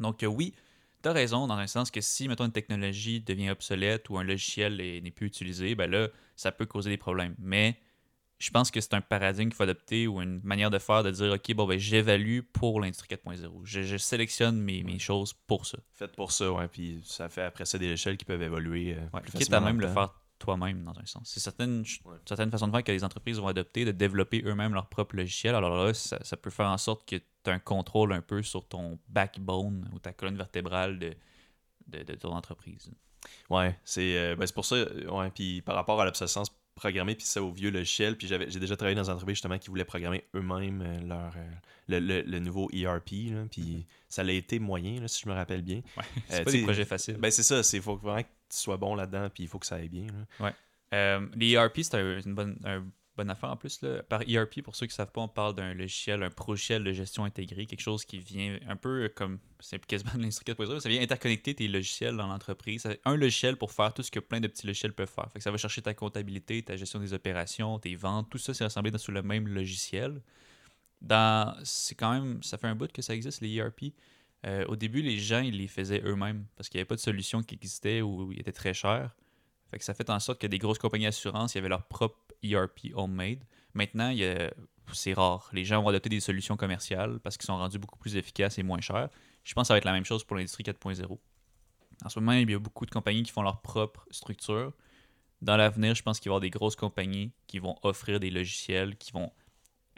Donc 0.00 0.22
euh, 0.22 0.26
oui, 0.26 0.54
tu 1.02 1.08
as 1.08 1.12
raison 1.12 1.46
dans 1.46 1.54
un 1.56 1.66
sens 1.66 1.90
que 1.90 2.00
si, 2.00 2.28
mettons, 2.28 2.44
une 2.46 2.52
technologie 2.52 3.20
devient 3.20 3.50
obsolète 3.50 4.08
ou 4.10 4.18
un 4.18 4.24
logiciel 4.24 4.80
est- 4.80 5.00
n'est 5.00 5.10
plus 5.10 5.26
utilisé, 5.26 5.74
ben 5.74 5.90
là, 5.90 6.08
ça 6.36 6.52
peut 6.52 6.66
causer 6.66 6.90
des 6.90 6.96
problèmes. 6.96 7.34
Mais 7.38 7.78
je 8.38 8.50
pense 8.50 8.70
que 8.70 8.80
c'est 8.82 8.92
un 8.94 9.00
paradigme 9.00 9.48
qu'il 9.48 9.56
faut 9.56 9.62
adopter 9.62 10.06
ou 10.06 10.20
une 10.20 10.40
manière 10.42 10.70
de 10.70 10.78
faire 10.78 11.02
de 11.02 11.10
dire, 11.10 11.32
OK, 11.32 11.54
bon, 11.54 11.66
ben, 11.66 11.78
j'évalue 11.78 12.40
pour 12.52 12.80
l'industrie 12.80 13.08
4.0. 13.08 13.60
Je, 13.64 13.82
je 13.82 13.96
sélectionne 13.96 14.60
mes, 14.60 14.82
mes 14.82 14.98
choses 14.98 15.32
pour 15.32 15.64
ça. 15.64 15.78
Fait 15.94 16.10
pour 16.14 16.32
ça, 16.32 16.52
ouais. 16.52 16.68
Puis 16.68 17.00
ça 17.04 17.28
fait 17.30 17.42
après 17.44 17.64
ça 17.64 17.78
des 17.78 17.86
échelles 17.88 18.18
qui 18.18 18.26
peuvent 18.26 18.42
évoluer. 18.42 18.94
euh, 18.94 19.00
Ouais, 19.14 19.20
plus 19.22 19.32
quitte 19.32 19.52
à 19.54 19.60
même 19.60 19.80
le 19.80 19.86
le 19.86 19.92
faire 19.92 20.14
toi-même 20.38 20.82
dans 20.84 20.98
un 20.98 21.04
sens. 21.06 21.22
C'est 21.32 21.40
certaines, 21.40 21.84
Ouais. 22.04 22.16
certaines 22.26 22.50
façons 22.50 22.66
de 22.66 22.72
faire 22.72 22.84
que 22.84 22.92
les 22.92 23.04
entreprises 23.04 23.38
vont 23.38 23.48
adopter, 23.48 23.84
de 23.84 23.92
développer 23.92 24.42
eux-mêmes 24.44 24.74
leur 24.74 24.86
propre 24.88 25.16
logiciel. 25.16 25.54
Alors 25.54 25.84
là, 25.86 25.94
ça, 25.94 26.18
ça 26.22 26.36
peut 26.36 26.50
faire 26.50 26.66
en 26.68 26.78
sorte 26.78 27.08
que 27.08 27.16
tu 27.16 27.50
as 27.50 27.52
un 27.52 27.58
contrôle 27.58 28.12
un 28.12 28.20
peu 28.22 28.42
sur 28.42 28.66
ton 28.66 28.98
backbone 29.08 29.88
ou 29.94 29.98
ta 29.98 30.12
colonne 30.12 30.36
vertébrale 30.36 30.98
de, 30.98 31.14
de, 31.88 32.02
de 32.02 32.14
ton 32.14 32.32
entreprise. 32.34 32.90
Ouais, 33.50 33.78
c'est 33.84 34.16
euh, 34.18 34.36
ben, 34.36 34.46
c'est 34.46 34.54
pour 34.54 34.64
ça. 34.64 34.76
euh, 34.76 35.08
Ouais, 35.10 35.30
puis 35.30 35.60
par 35.62 35.74
rapport 35.74 36.00
à 36.00 36.04
l'obsolescence 36.04 36.50
programmée, 36.74 37.14
puis 37.14 37.24
ça 37.24 37.42
au 37.42 37.50
vieux 37.50 37.70
logiciel, 37.70 38.18
puis 38.18 38.28
j'ai 38.28 38.60
déjà 38.60 38.76
travaillé 38.76 38.94
dans 38.94 39.04
une 39.04 39.12
entreprise 39.14 39.36
justement 39.36 39.58
qui 39.58 39.70
voulait 39.70 39.86
programmer 39.86 40.24
eux-mêmes 40.34 40.82
euh, 40.82 41.00
leur 41.00 41.32
euh, 41.36 41.50
le, 41.88 41.98
le- 42.00 42.20
le 42.22 42.38
nouveau 42.38 42.68
ERP, 42.70 43.32
puis 43.50 43.86
ça 44.10 44.22
l'a 44.22 44.32
été 44.32 44.58
moyen, 44.58 45.00
là, 45.00 45.08
si 45.08 45.22
je 45.24 45.28
me 45.28 45.34
rappelle 45.34 45.62
bien. 45.62 45.80
Ouais, 45.96 46.04
c'est 46.28 46.40
Euh, 46.40 46.44
pas 46.44 46.50
des 46.52 46.62
projets 46.62 46.84
faciles. 46.84 47.16
Ben 47.16 47.30
c'est 47.30 47.42
ça, 47.44 47.62
c'est 47.62 47.80
faut 47.80 47.96
vraiment 47.96 48.22
que 48.22 48.28
tu 48.56 48.62
sois 48.62 48.76
bon 48.76 48.94
là-dedans, 48.94 49.28
puis 49.32 49.44
il 49.44 49.48
faut 49.48 49.58
que 49.58 49.66
ça 49.66 49.76
aille 49.76 49.88
bien. 49.88 50.06
là. 50.06 50.46
Euh, 50.94 51.26
les 51.34 51.50
ERP, 51.52 51.82
c'est 51.82 51.94
un- 51.96 52.20
une 52.20 52.34
bonne, 52.34 52.58
bonne 53.16 53.30
affaire 53.30 53.50
en 53.50 53.56
plus. 53.56 53.80
Là. 53.82 54.02
Par 54.02 54.22
ERP, 54.28 54.62
pour 54.62 54.76
ceux 54.76 54.86
qui 54.86 54.92
ne 54.92 54.96
savent 54.96 55.10
pas, 55.10 55.20
on 55.22 55.28
parle 55.28 55.54
d'un 55.54 55.72
logiciel, 55.74 56.22
un 56.22 56.30
logiciel 56.46 56.84
de 56.84 56.92
gestion 56.92 57.24
intégrée, 57.24 57.66
quelque 57.66 57.80
chose 57.80 58.04
qui 58.04 58.18
vient 58.18 58.58
un 58.68 58.76
peu 58.76 59.10
comme, 59.14 59.38
c'est 59.58 59.84
quasiment 59.86 60.12
de 60.14 60.26
4.0, 60.26 60.78
ça 60.80 60.88
vient 60.88 61.00
interconnecter 61.02 61.54
tes 61.54 61.66
logiciels 61.66 62.16
dans 62.16 62.26
l'entreprise. 62.26 62.86
Un 63.04 63.16
logiciel 63.16 63.56
pour 63.56 63.72
faire 63.72 63.92
tout 63.94 64.02
ce 64.02 64.10
que 64.10 64.20
plein 64.20 64.38
de 64.40 64.46
petits 64.48 64.66
logiciels 64.66 64.92
peuvent 64.92 65.10
faire. 65.10 65.30
Fait 65.32 65.38
que 65.38 65.42
ça 65.42 65.50
va 65.50 65.56
chercher 65.56 65.82
ta 65.82 65.94
comptabilité, 65.94 66.62
ta 66.62 66.76
gestion 66.76 67.00
des 67.00 67.12
opérations, 67.14 67.78
tes 67.78 67.94
ventes, 67.96 68.28
tout 68.30 68.38
ça, 68.38 68.52
c'est 68.54 68.64
rassemblé 68.64 68.90
dans- 68.90 68.98
sous 68.98 69.12
le 69.12 69.22
même 69.22 69.48
logiciel. 69.48 70.20
Dans, 71.02 71.54
c'est 71.64 71.94
quand 71.94 72.12
même, 72.12 72.42
ça 72.42 72.58
fait 72.58 72.66
un 72.68 72.74
bout 72.74 72.90
que 72.90 73.02
ça 73.02 73.14
existe, 73.14 73.40
les 73.40 73.54
ERP. 73.56 73.92
Euh, 74.44 74.64
au 74.66 74.76
début, 74.76 75.02
les 75.02 75.18
gens, 75.18 75.40
ils 75.40 75.56
les 75.56 75.68
faisaient 75.68 76.02
eux-mêmes 76.04 76.46
parce 76.56 76.68
qu'il 76.68 76.78
n'y 76.78 76.82
avait 76.82 76.88
pas 76.88 76.94
de 76.96 77.00
solution 77.00 77.42
qui 77.42 77.54
existait 77.54 78.02
ou 78.02 78.32
il 78.32 78.40
était 78.40 78.52
très 78.52 78.74
cher. 78.74 79.16
Fait 79.70 79.78
que 79.78 79.84
ça 79.84 79.94
fait 79.94 80.08
en 80.10 80.20
sorte 80.20 80.40
que 80.40 80.46
des 80.46 80.58
grosses 80.58 80.78
compagnies 80.78 81.06
d'assurance, 81.06 81.54
il 81.54 81.58
y 81.58 81.60
avait 81.60 81.68
leur 81.68 81.86
propre 81.86 82.16
ERP 82.42 82.92
homemade. 82.94 83.44
Maintenant, 83.74 84.14
c'est 84.92 85.12
rare. 85.14 85.50
Les 85.52 85.64
gens 85.64 85.82
vont 85.82 85.88
adopter 85.88 86.08
des 86.08 86.20
solutions 86.20 86.56
commerciales 86.56 87.18
parce 87.20 87.36
qu'ils 87.36 87.46
sont 87.46 87.56
rendus 87.56 87.78
beaucoup 87.78 87.98
plus 87.98 88.16
efficaces 88.16 88.58
et 88.58 88.62
moins 88.62 88.80
chers. 88.80 89.08
Je 89.42 89.54
pense 89.54 89.64
que 89.64 89.68
ça 89.68 89.74
va 89.74 89.78
être 89.78 89.84
la 89.84 89.92
même 89.92 90.04
chose 90.04 90.24
pour 90.24 90.36
l'industrie 90.36 90.62
4.0. 90.62 91.18
En 92.04 92.08
ce 92.08 92.20
moment, 92.20 92.32
il 92.32 92.48
y 92.50 92.54
a 92.54 92.58
beaucoup 92.58 92.86
de 92.86 92.90
compagnies 92.90 93.22
qui 93.22 93.32
font 93.32 93.42
leur 93.42 93.60
propre 93.62 94.06
structure. 94.10 94.72
Dans 95.42 95.56
l'avenir, 95.56 95.94
je 95.94 96.02
pense 96.02 96.20
qu'il 96.20 96.30
va 96.30 96.34
y 96.34 96.36
avoir 96.36 96.40
des 96.40 96.50
grosses 96.50 96.76
compagnies 96.76 97.32
qui 97.46 97.58
vont 97.58 97.76
offrir 97.82 98.20
des 98.20 98.30
logiciels 98.30 98.96
qui 98.96 99.12
vont 99.12 99.32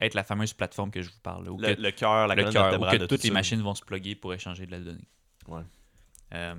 être 0.01 0.14
la 0.14 0.24
fameuse 0.24 0.53
plateforme 0.53 0.90
que 0.90 1.03
je 1.03 1.11
vous 1.11 1.18
parle. 1.22 1.44
là, 1.46 1.53
où 1.53 1.59
Le, 1.59 1.74
que- 1.74 1.80
le 1.80 1.90
cœur, 1.90 2.26
la 2.28 2.34
le 2.34 2.51
cœur, 2.53 2.80
où 2.80 2.84
que 2.84 2.96
de 2.96 3.07
toutes 3.07 3.18
tout 3.20 3.22
les 3.24 3.28
ça. 3.28 3.34
machines 3.34 3.61
vont 3.62 3.74
se 3.74 3.84
plugger 3.84 4.14
pour 4.14 4.32
échanger 4.34 4.66
de 4.66 4.70
la 4.70 4.80
donnée. 4.80 5.09
Ouais. 5.49 5.62
Euh, 6.34 6.55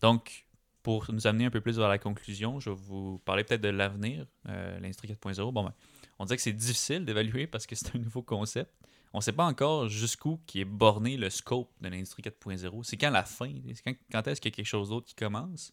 donc, 0.00 0.46
pour 0.82 1.10
nous 1.12 1.26
amener 1.26 1.46
un 1.46 1.50
peu 1.50 1.60
plus 1.60 1.78
vers 1.78 1.88
la 1.88 1.98
conclusion, 1.98 2.60
je 2.60 2.70
vais 2.70 2.76
vous 2.76 3.18
parler 3.20 3.44
peut-être 3.44 3.62
de 3.62 3.68
l'avenir, 3.68 4.26
euh, 4.48 4.78
l'industrie 4.80 5.08
4.0. 5.08 5.50
Bon, 5.52 5.64
ben, 5.64 5.72
on 6.18 6.24
dirait 6.26 6.36
que 6.36 6.42
c'est 6.42 6.52
difficile 6.52 7.04
d'évaluer 7.04 7.46
parce 7.46 7.66
que 7.66 7.74
c'est 7.74 7.94
un 7.96 7.98
nouveau 7.98 8.22
concept. 8.22 8.70
On 9.14 9.18
ne 9.18 9.22
sait 9.22 9.32
pas 9.32 9.46
encore 9.46 9.88
jusqu'où 9.88 10.40
qui 10.44 10.60
est 10.60 10.64
borné 10.66 11.16
le 11.16 11.30
scope 11.30 11.70
de 11.80 11.88
l'industrie 11.88 12.22
4.0. 12.22 12.82
C'est 12.82 12.96
quand 12.96 13.10
la 13.10 13.22
fin, 13.24 13.52
c'est 13.72 13.82
quand, 13.82 13.94
quand 14.10 14.26
est-ce 14.28 14.40
qu'il 14.40 14.50
y 14.50 14.54
a 14.54 14.56
quelque 14.56 14.66
chose 14.66 14.88
d'autre 14.90 15.06
qui 15.06 15.14
commence? 15.14 15.72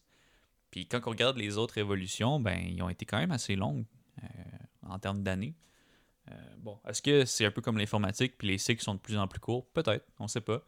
Puis 0.70 0.86
quand 0.86 1.00
on 1.06 1.10
regarde 1.10 1.36
les 1.36 1.58
autres 1.58 1.76
évolutions, 1.76 2.40
ben, 2.40 2.58
ils 2.64 2.80
ont 2.82 2.88
été 2.88 3.04
quand 3.04 3.18
même 3.18 3.32
assez 3.32 3.56
longues 3.56 3.84
euh, 4.22 4.26
en 4.88 4.98
termes 4.98 5.22
d'années. 5.22 5.54
Euh, 6.30 6.34
bon, 6.58 6.78
est-ce 6.86 7.02
que 7.02 7.24
c'est 7.24 7.44
un 7.44 7.50
peu 7.50 7.60
comme 7.60 7.78
l'informatique, 7.78 8.38
puis 8.38 8.48
les 8.48 8.58
cycles 8.58 8.82
sont 8.82 8.94
de 8.94 9.00
plus 9.00 9.16
en 9.18 9.26
plus 9.28 9.40
courts? 9.40 9.66
Peut-être, 9.72 10.06
on 10.18 10.24
ne 10.24 10.28
sait 10.28 10.40
pas. 10.40 10.62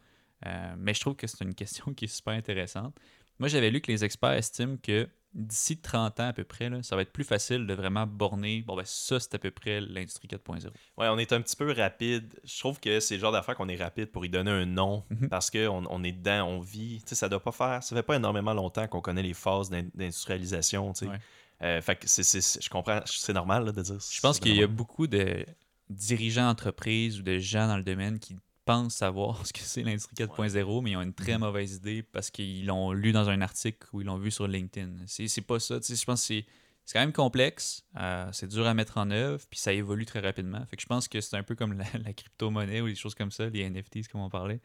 Euh, 0.47 0.75
mais 0.77 0.93
je 0.95 1.01
trouve 1.01 1.15
que 1.17 1.27
c'est 1.27 1.43
une 1.45 1.55
question 1.55 1.95
qui 1.95 2.07
est 2.07 2.09
super 2.09 2.35
intéressante. 2.35 2.95
Moi, 3.39 3.49
j'avais 3.49 3.71
lu 3.71 3.81
que 3.81 3.91
les 3.91 4.05
experts 4.05 4.33
estiment 4.33 4.77
que 4.77 5.09
d'ici 5.33 5.77
30 5.81 6.21
ans 6.21 6.29
à 6.29 6.33
peu 6.33 6.45
près, 6.45 6.71
là, 6.71 6.81
ça 6.85 6.95
va 6.95 7.03
être 7.03 7.13
plus 7.13 7.25
facile 7.25 7.67
de 7.67 7.75
vraiment 7.75 8.07
borner. 8.07 8.63
Bon, 8.63 8.77
ben 8.77 8.85
ça, 8.85 9.19
c'est 9.19 9.35
à 9.35 9.39
peu 9.41 9.51
près 9.51 9.81
l'industrie 9.81 10.29
4.0. 10.29 10.69
Ouais, 10.97 11.09
on 11.09 11.19
est 11.19 11.33
un 11.33 11.41
petit 11.41 11.57
peu 11.57 11.73
rapide. 11.73 12.33
Je 12.45 12.57
trouve 12.61 12.79
que 12.79 13.01
c'est 13.01 13.15
le 13.17 13.21
genre 13.21 13.33
d'affaire 13.33 13.57
qu'on 13.57 13.69
est 13.69 13.75
rapide 13.83 14.13
pour 14.13 14.25
y 14.25 14.29
donner 14.29 14.53
un 14.53 14.65
nom 14.67 15.05
Mhm. 15.11 15.29
parce 15.29 15.51
qu'on 15.51 15.85
on 15.91 16.05
est 16.05 16.13
dedans, 16.13 16.47
on 16.47 16.61
vit. 16.61 17.01
Tu 17.03 17.09
sais, 17.09 17.15
ça 17.17 17.29
doit 17.29 17.43
pas 17.43 17.51
faire. 17.51 17.83
Ça 17.83 17.97
fait 17.97 18.05
pas 18.05 18.15
énormément 18.15 18.55
longtemps 18.55 18.87
qu'on 18.87 19.01
connaît 19.01 19.25
les 19.25 19.35
phases 19.35 19.71
d'in- 19.71 19.89
d'industrialisation. 19.95 20.93
tu 20.93 21.01
sais. 21.07 21.11
Ouais. 21.11 21.19
Euh, 21.65 21.81
fait 21.81 21.97
que 21.97 22.07
c'est, 22.07 22.23
c'est- 22.23 22.63
je 22.63 22.69
comprends, 22.69 23.01
c'est 23.07 23.33
normal 23.33 23.65
là, 23.65 23.73
de 23.73 23.83
dire. 23.83 23.99
Je 23.99 24.21
pense 24.21 24.39
qu'il 24.39 24.55
y 24.55 24.63
a 24.63 24.67
beaucoup 24.67 25.07
de 25.07 25.45
dirigeants 25.91 26.47
d'entreprise 26.47 27.19
ou 27.21 27.23
de 27.23 27.39
gens 27.39 27.67
dans 27.69 27.77
le 27.77 27.83
domaine 27.85 28.19
qui 28.19 28.37
pensent 28.65 28.95
savoir 28.97 29.47
ce 29.47 29.53
que 29.53 29.61
c'est 29.61 29.83
l'industrie 29.83 30.15
4.0, 30.17 30.83
mais 30.83 30.91
ils 30.93 30.97
ont 30.97 31.03
une 31.03 31.15
très 31.15 31.39
mauvaise 31.39 31.75
idée 31.77 32.03
parce 32.03 32.31
qu'ils 32.31 32.67
l'ont 32.67 32.93
lu 32.93 33.13
dans 33.13 33.29
un 33.29 33.41
article 33.41 33.87
ou 33.93 34.01
ils 34.03 34.05
l'ont 34.07 34.19
vu 34.19 34.31
sur 34.31 34.47
LinkedIn. 34.47 34.91
C'est 35.07 35.29
c'est 35.29 35.41
pas 35.43 35.59
ça. 35.61 35.77
Je 35.83 36.05
pense 36.05 36.21
que 36.21 36.27
c'est 36.27 36.47
c'est 36.87 36.93
quand 36.99 37.01
même 37.01 37.13
complexe, 37.15 37.83
euh, 37.97 38.29
c'est 38.33 38.47
dur 38.49 38.67
à 38.67 38.75
mettre 38.75 38.99
en 38.99 39.11
œuvre, 39.11 39.43
puis 39.49 39.59
ça 39.59 39.73
évolue 39.73 40.05
très 40.05 40.21
rapidement. 40.21 40.63
Fait 40.67 40.77
que 40.77 40.83
je 40.83 40.87
pense 40.87 41.09
que 41.09 41.19
c'est 41.23 41.35
un 41.35 41.43
peu 41.43 41.55
comme 41.55 41.73
la, 41.79 41.85
la 42.05 42.13
crypto-monnaie 42.13 42.83
ou 42.83 42.89
des 42.89 42.95
choses 42.95 43.15
comme 43.15 43.31
ça, 43.31 43.47
les 43.49 43.61
NFTs 43.71 44.07
comme 44.13 44.21
on 44.21 44.29
parlait. 44.29 44.61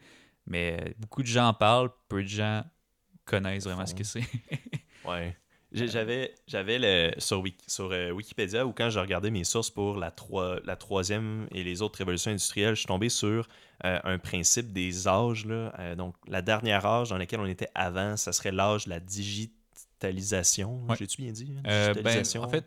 Mais 0.46 0.76
euh, 0.82 0.92
beaucoup 0.98 1.22
de 1.22 1.26
gens 1.26 1.48
en 1.48 1.54
parlent, 1.54 1.88
peu 2.08 2.22
de 2.22 2.28
gens 2.28 2.62
connaissent 3.24 3.64
vraiment 3.64 3.86
ce 3.86 3.94
que 3.94 4.04
c'est. 4.04 4.24
Ouais. 5.06 5.34
J'avais, 5.72 6.34
j'avais 6.48 6.78
le, 6.80 7.12
sur, 7.18 7.44
sur 7.66 7.90
euh, 7.92 8.10
Wikipédia 8.10 8.66
où 8.66 8.72
quand 8.72 8.90
je 8.90 8.98
regardais 8.98 9.30
mes 9.30 9.44
sources 9.44 9.70
pour 9.70 9.96
la, 9.98 10.10
troi- 10.10 10.60
la 10.64 10.74
troisième 10.74 11.46
et 11.52 11.62
les 11.62 11.80
autres 11.80 11.98
révolutions 11.98 12.32
industrielles, 12.32 12.74
je 12.74 12.80
suis 12.80 12.86
tombé 12.88 13.08
sur 13.08 13.48
euh, 13.84 13.98
un 14.02 14.18
principe 14.18 14.72
des 14.72 15.06
âges. 15.06 15.46
Là. 15.46 15.72
Euh, 15.78 15.94
donc, 15.94 16.16
la 16.26 16.42
dernière 16.42 16.84
âge 16.86 17.10
dans 17.10 17.18
laquelle 17.18 17.38
on 17.40 17.46
était 17.46 17.70
avant, 17.74 18.16
ça 18.16 18.32
serait 18.32 18.50
l'âge 18.52 18.86
de 18.86 18.90
la 18.90 18.98
digitalisation. 19.00 20.80
Ouais. 20.88 20.96
J'ai-tu 20.98 21.22
bien 21.22 21.32
dit? 21.32 21.52
hein? 21.56 21.62
Ben, 21.62 21.92
Digitalisation. 21.92 22.42
en 22.42 22.48
fait, 22.48 22.64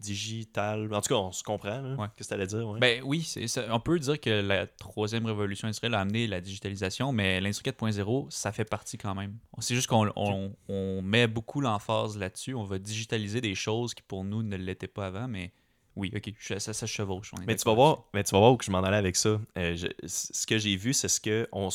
digital. 0.00 0.92
En 0.92 1.00
tout 1.00 1.08
cas, 1.08 1.14
on 1.20 1.32
se 1.32 1.42
comprend. 1.42 1.80
là. 1.80 1.94
Ouais. 1.96 2.06
Qu'est-ce 2.16 2.28
que 2.28 2.34
tu 2.34 2.40
allais 2.40 2.46
dire? 2.46 2.68
ouais? 2.68 2.78
Ben 2.80 3.02
oui, 3.04 3.22
c'est 3.22 3.46
ça. 3.48 3.64
on 3.70 3.80
peut 3.80 3.98
dire 3.98 4.20
que 4.20 4.30
la 4.30 4.66
troisième 4.66 5.26
révolution 5.26 5.66
industrielle 5.66 5.94
a 5.94 6.00
amené 6.00 6.26
la 6.26 6.40
digitalisation, 6.40 7.12
mais 7.12 7.40
l'industrie 7.40 7.70
4.0, 7.70 8.26
ça 8.30 8.52
fait 8.52 8.64
partie 8.64 8.98
quand 8.98 9.14
même. 9.14 9.36
C'est 9.58 9.74
juste 9.74 9.86
qu'on 9.88 10.10
on, 10.16 10.52
on 10.68 11.02
met 11.02 11.26
beaucoup 11.26 11.60
l'emphase 11.60 12.18
là-dessus. 12.18 12.54
On 12.54 12.64
va 12.64 12.78
digitaliser 12.78 13.40
des 13.40 13.54
choses 13.54 13.94
qui 13.94 14.02
pour 14.02 14.24
nous 14.24 14.42
ne 14.42 14.56
l'étaient 14.56 14.86
pas 14.86 15.06
avant, 15.06 15.28
mais 15.28 15.52
oui, 15.96 16.12
ok, 16.14 16.30
ça, 16.40 16.58
ça 16.72 16.86
chevauche. 16.86 17.32
on 17.36 17.40
est 17.42 17.46
Mais 17.46 17.56
tu 17.56 17.64
vas 17.64 17.74
voir, 17.74 18.04
mais 18.14 18.22
tu 18.22 18.30
vas 18.32 18.38
voir 18.38 18.52
où 18.52 18.56
que 18.56 18.64
je 18.64 18.70
m'en 18.70 18.82
allais 18.82 18.96
avec 18.98 19.16
ça. 19.16 19.40
Euh, 19.58 19.74
je- 19.76 19.86
ce 20.06 20.46
que 20.46 20.58
j'ai 20.58 20.76
vu, 20.76 20.92
c'est 20.92 21.08
ce 21.08 21.20
que 21.20 21.48
on, 21.52 21.68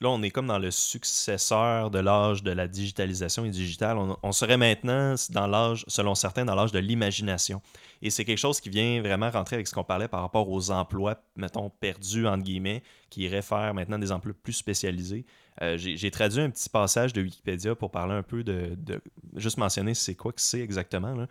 là, 0.00 0.10
on 0.10 0.22
est 0.22 0.30
comme 0.30 0.46
dans 0.46 0.58
le 0.58 0.70
successeur 0.70 1.90
de 1.90 1.98
l'âge 1.98 2.42
de 2.42 2.50
la 2.50 2.68
digitalisation 2.68 3.44
et 3.44 3.50
du 3.50 3.58
digital. 3.58 3.96
On, 3.98 4.16
on 4.22 4.32
serait 4.32 4.56
maintenant 4.56 5.14
dans 5.30 5.46
l'âge, 5.46 5.84
selon 5.88 6.14
certains, 6.14 6.44
dans 6.44 6.54
l'âge 6.54 6.72
de 6.72 6.78
l'imagination. 6.78 7.60
Et 8.02 8.10
c'est 8.10 8.24
quelque 8.24 8.38
chose 8.38 8.60
qui 8.60 8.68
vient 8.70 9.00
vraiment 9.00 9.30
rentrer 9.30 9.56
avec 9.56 9.66
ce 9.68 9.74
qu'on 9.74 9.84
parlait 9.84 10.08
par 10.08 10.22
rapport 10.22 10.48
aux 10.48 10.70
emplois, 10.70 11.16
mettons, 11.36 11.70
perdus, 11.70 12.26
entre 12.26 12.42
guillemets, 12.42 12.82
qui 13.10 13.22
iraient 13.22 13.42
faire 13.42 13.74
maintenant 13.74 13.98
des 13.98 14.10
emplois 14.12 14.32
plus 14.42 14.52
spécialisés. 14.54 15.24
Euh, 15.60 15.76
j'ai 15.76 15.96
j'ai 15.98 16.10
traduit 16.10 16.40
un 16.40 16.50
petit 16.50 16.68
passage 16.70 17.12
de 17.12 17.22
Wikipédia 17.22 17.74
pour 17.74 17.90
parler 17.90 18.14
un 18.14 18.22
peu 18.22 18.42
de, 18.42 18.74
de- 18.76 19.00
juste 19.36 19.58
mentionner 19.58 19.92
c'est 19.94 20.14
quoi 20.14 20.32
que 20.32 20.40
c'est 20.40 20.60
exactement. 20.60 21.14
là. 21.14 21.26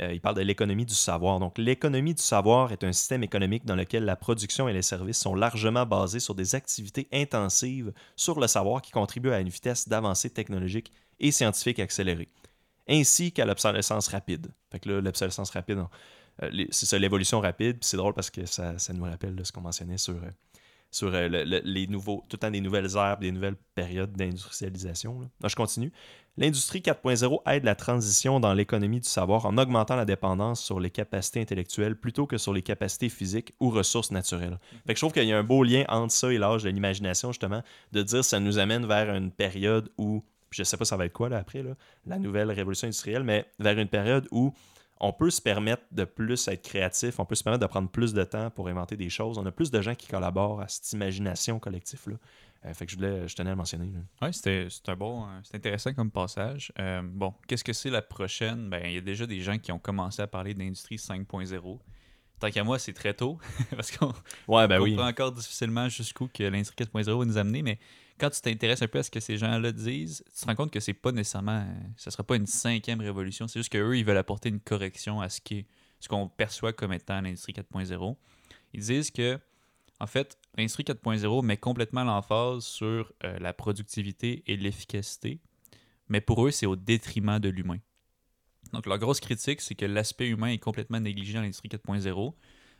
Euh, 0.00 0.14
il 0.14 0.20
parle 0.20 0.36
de 0.36 0.40
l'économie 0.40 0.86
du 0.86 0.94
savoir. 0.94 1.38
Donc, 1.40 1.58
l'économie 1.58 2.14
du 2.14 2.22
savoir 2.22 2.72
est 2.72 2.84
un 2.84 2.92
système 2.92 3.22
économique 3.22 3.66
dans 3.66 3.76
lequel 3.76 4.04
la 4.04 4.16
production 4.16 4.66
et 4.68 4.72
les 4.72 4.82
services 4.82 5.18
sont 5.18 5.34
largement 5.34 5.84
basés 5.84 6.20
sur 6.20 6.34
des 6.34 6.54
activités 6.54 7.06
intensives 7.12 7.92
sur 8.16 8.40
le 8.40 8.46
savoir 8.46 8.80
qui 8.80 8.92
contribuent 8.92 9.32
à 9.32 9.40
une 9.40 9.50
vitesse 9.50 9.88
d'avancée 9.88 10.30
technologique 10.30 10.90
et 11.18 11.30
scientifique 11.32 11.80
accélérée, 11.80 12.28
ainsi 12.88 13.30
qu'à 13.32 13.44
l'obsolescence 13.44 14.08
rapide. 14.08 14.48
Fait 14.72 14.80
que 14.80 14.88
là, 14.88 15.00
l'obsolescence 15.02 15.50
rapide, 15.50 15.84
euh, 16.42 16.64
c'est 16.70 16.86
ça, 16.86 16.98
l'évolution 16.98 17.40
rapide. 17.40 17.78
Puis 17.78 17.88
c'est 17.88 17.98
drôle 17.98 18.14
parce 18.14 18.30
que 18.30 18.46
ça, 18.46 18.78
ça 18.78 18.92
nous 18.94 19.04
rappelle 19.04 19.38
ce 19.44 19.52
qu'on 19.52 19.60
mentionnait 19.60 19.98
sur, 19.98 20.14
euh, 20.14 20.30
sur 20.90 21.10
le- 21.10 21.28
le- 21.28 21.60
les 21.62 21.86
nouveaux, 21.86 22.24
tout 22.28 22.36
le 22.36 22.38
temps 22.38 22.50
des 22.50 22.60
nouvelles 22.62 22.96
ères, 22.96 23.18
des 23.18 23.30
nouvelles 23.32 23.56
périodes 23.74 24.12
d'industrialisation. 24.12 25.20
là. 25.20 25.26
Là, 25.42 25.48
je 25.48 25.56
continue. 25.56 25.92
L'industrie 26.40 26.80
4.0 26.80 27.42
aide 27.52 27.64
la 27.64 27.74
transition 27.74 28.40
dans 28.40 28.54
l'économie 28.54 29.00
du 29.00 29.08
savoir 29.08 29.44
en 29.44 29.58
augmentant 29.58 29.94
la 29.94 30.06
dépendance 30.06 30.64
sur 30.64 30.80
les 30.80 30.88
capacités 30.88 31.38
intellectuelles 31.42 31.96
plutôt 31.96 32.26
que 32.26 32.38
sur 32.38 32.54
les 32.54 32.62
capacités 32.62 33.10
physiques 33.10 33.52
ou 33.60 33.68
ressources 33.68 34.10
naturelles. 34.10 34.58
Fait 34.86 34.94
que 34.94 34.98
je 34.98 35.02
trouve 35.02 35.12
qu'il 35.12 35.24
y 35.24 35.34
a 35.34 35.38
un 35.38 35.44
beau 35.44 35.62
lien 35.62 35.84
entre 35.90 36.14
ça 36.14 36.32
et 36.32 36.38
l'âge 36.38 36.62
de 36.62 36.70
l'imagination, 36.70 37.30
justement, 37.30 37.62
de 37.92 38.02
dire 38.02 38.24
ça 38.24 38.40
nous 38.40 38.58
amène 38.58 38.86
vers 38.86 39.14
une 39.14 39.30
période 39.30 39.90
où, 39.98 40.24
je 40.50 40.62
sais 40.62 40.78
pas 40.78 40.86
ça 40.86 40.96
va 40.96 41.04
être 41.04 41.12
quoi 41.12 41.28
là 41.28 41.36
après, 41.36 41.62
là, 41.62 41.72
la 42.06 42.18
nouvelle 42.18 42.50
révolution 42.50 42.86
industrielle, 42.86 43.22
mais 43.22 43.44
vers 43.58 43.78
une 43.78 43.88
période 43.88 44.26
où 44.30 44.54
on 44.98 45.12
peut 45.12 45.30
se 45.30 45.42
permettre 45.42 45.82
de 45.92 46.04
plus 46.04 46.48
être 46.48 46.62
créatif, 46.62 47.20
on 47.20 47.26
peut 47.26 47.34
se 47.34 47.42
permettre 47.42 47.66
de 47.66 47.70
prendre 47.70 47.90
plus 47.90 48.14
de 48.14 48.22
temps 48.24 48.50
pour 48.50 48.68
inventer 48.68 48.96
des 48.96 49.08
choses. 49.08 49.36
On 49.36 49.44
a 49.46 49.50
plus 49.50 49.70
de 49.70 49.80
gens 49.80 49.94
qui 49.94 50.06
collaborent 50.06 50.60
à 50.60 50.68
cette 50.68 50.92
imagination 50.92 51.58
collective-là. 51.58 52.16
Euh, 52.66 52.74
fait 52.74 52.84
que 52.84 52.92
je, 52.92 52.96
voulais, 52.96 53.26
je 53.26 53.34
tenais 53.34 53.48
à 53.50 53.52
le 53.52 53.56
mentionner. 53.56 53.90
Oui, 54.20 54.34
c'était 54.34 54.68
un 54.88 54.96
bon, 54.96 55.24
euh, 55.24 55.40
c'est 55.44 55.56
intéressant 55.56 55.94
comme 55.94 56.10
passage. 56.10 56.72
Euh, 56.78 57.00
bon, 57.02 57.32
qu'est-ce 57.48 57.64
que 57.64 57.72
c'est 57.72 57.88
la 57.90 58.02
prochaine? 58.02 58.68
Ben, 58.68 58.82
il 58.84 58.92
y 58.92 58.98
a 58.98 59.00
déjà 59.00 59.26
des 59.26 59.40
gens 59.40 59.58
qui 59.58 59.72
ont 59.72 59.78
commencé 59.78 60.20
à 60.20 60.26
parler 60.26 60.52
d'industrie 60.52 60.96
5.0. 60.96 61.78
Tant 62.38 62.50
qu'à 62.50 62.62
moi, 62.64 62.78
c'est 62.78 62.92
très 62.92 63.14
tôt 63.14 63.38
parce 63.76 63.90
qu'on 63.96 64.12
Ouais, 64.48 64.66
ben 64.68 64.78
oui. 64.80 64.90
comprend 64.90 65.08
encore 65.08 65.32
difficilement 65.32 65.88
jusqu'où 65.88 66.28
que 66.28 66.42
l'industrie 66.42 66.84
4.0 66.84 67.18
va 67.18 67.24
nous 67.24 67.36
amener, 67.38 67.62
mais 67.62 67.78
quand 68.18 68.28
tu 68.30 68.40
t'intéresses 68.42 68.82
un 68.82 68.88
peu 68.88 68.98
à 68.98 69.02
ce 69.02 69.10
que 69.10 69.20
ces 69.20 69.38
gens-là 69.38 69.72
disent, 69.72 70.22
tu 70.34 70.40
te 70.42 70.46
rends 70.46 70.54
compte 70.54 70.70
que 70.70 70.80
c'est 70.80 70.92
pas 70.94 71.12
nécessairement, 71.12 71.66
ça 71.96 72.10
sera 72.10 72.22
pas 72.24 72.36
une 72.36 72.46
cinquième 72.46 73.00
révolution. 73.00 73.48
C'est 73.48 73.58
juste 73.60 73.72
qu'eux, 73.72 73.96
ils 73.96 74.04
veulent 74.04 74.16
apporter 74.18 74.50
une 74.50 74.60
correction 74.60 75.20
à 75.22 75.30
ce 75.30 75.40
qui 75.40 75.58
est- 75.60 75.66
ce 75.98 76.08
qu'on 76.08 76.28
perçoit 76.28 76.72
comme 76.74 76.92
étant 76.92 77.20
l'industrie 77.22 77.52
4.0. 77.54 78.16
Ils 78.74 78.80
disent 78.82 79.10
que 79.10 79.38
en 80.00 80.06
fait, 80.06 80.38
l'industrie 80.56 80.82
4.0 80.82 81.44
met 81.44 81.58
complètement 81.58 82.04
l'emphase 82.04 82.64
sur 82.64 83.12
euh, 83.24 83.38
la 83.38 83.52
productivité 83.52 84.42
et 84.46 84.56
l'efficacité, 84.56 85.40
mais 86.08 86.20
pour 86.20 86.46
eux, 86.46 86.50
c'est 86.50 86.66
au 86.66 86.76
détriment 86.76 87.38
de 87.38 87.50
l'humain. 87.50 87.78
Donc, 88.72 88.86
leur 88.86 88.98
grosse 88.98 89.20
critique, 89.20 89.60
c'est 89.60 89.74
que 89.74 89.84
l'aspect 89.84 90.28
humain 90.28 90.48
est 90.48 90.58
complètement 90.58 91.00
négligé 91.00 91.34
dans 91.34 91.42
l'industrie 91.42 91.68
4.0, 91.68 92.34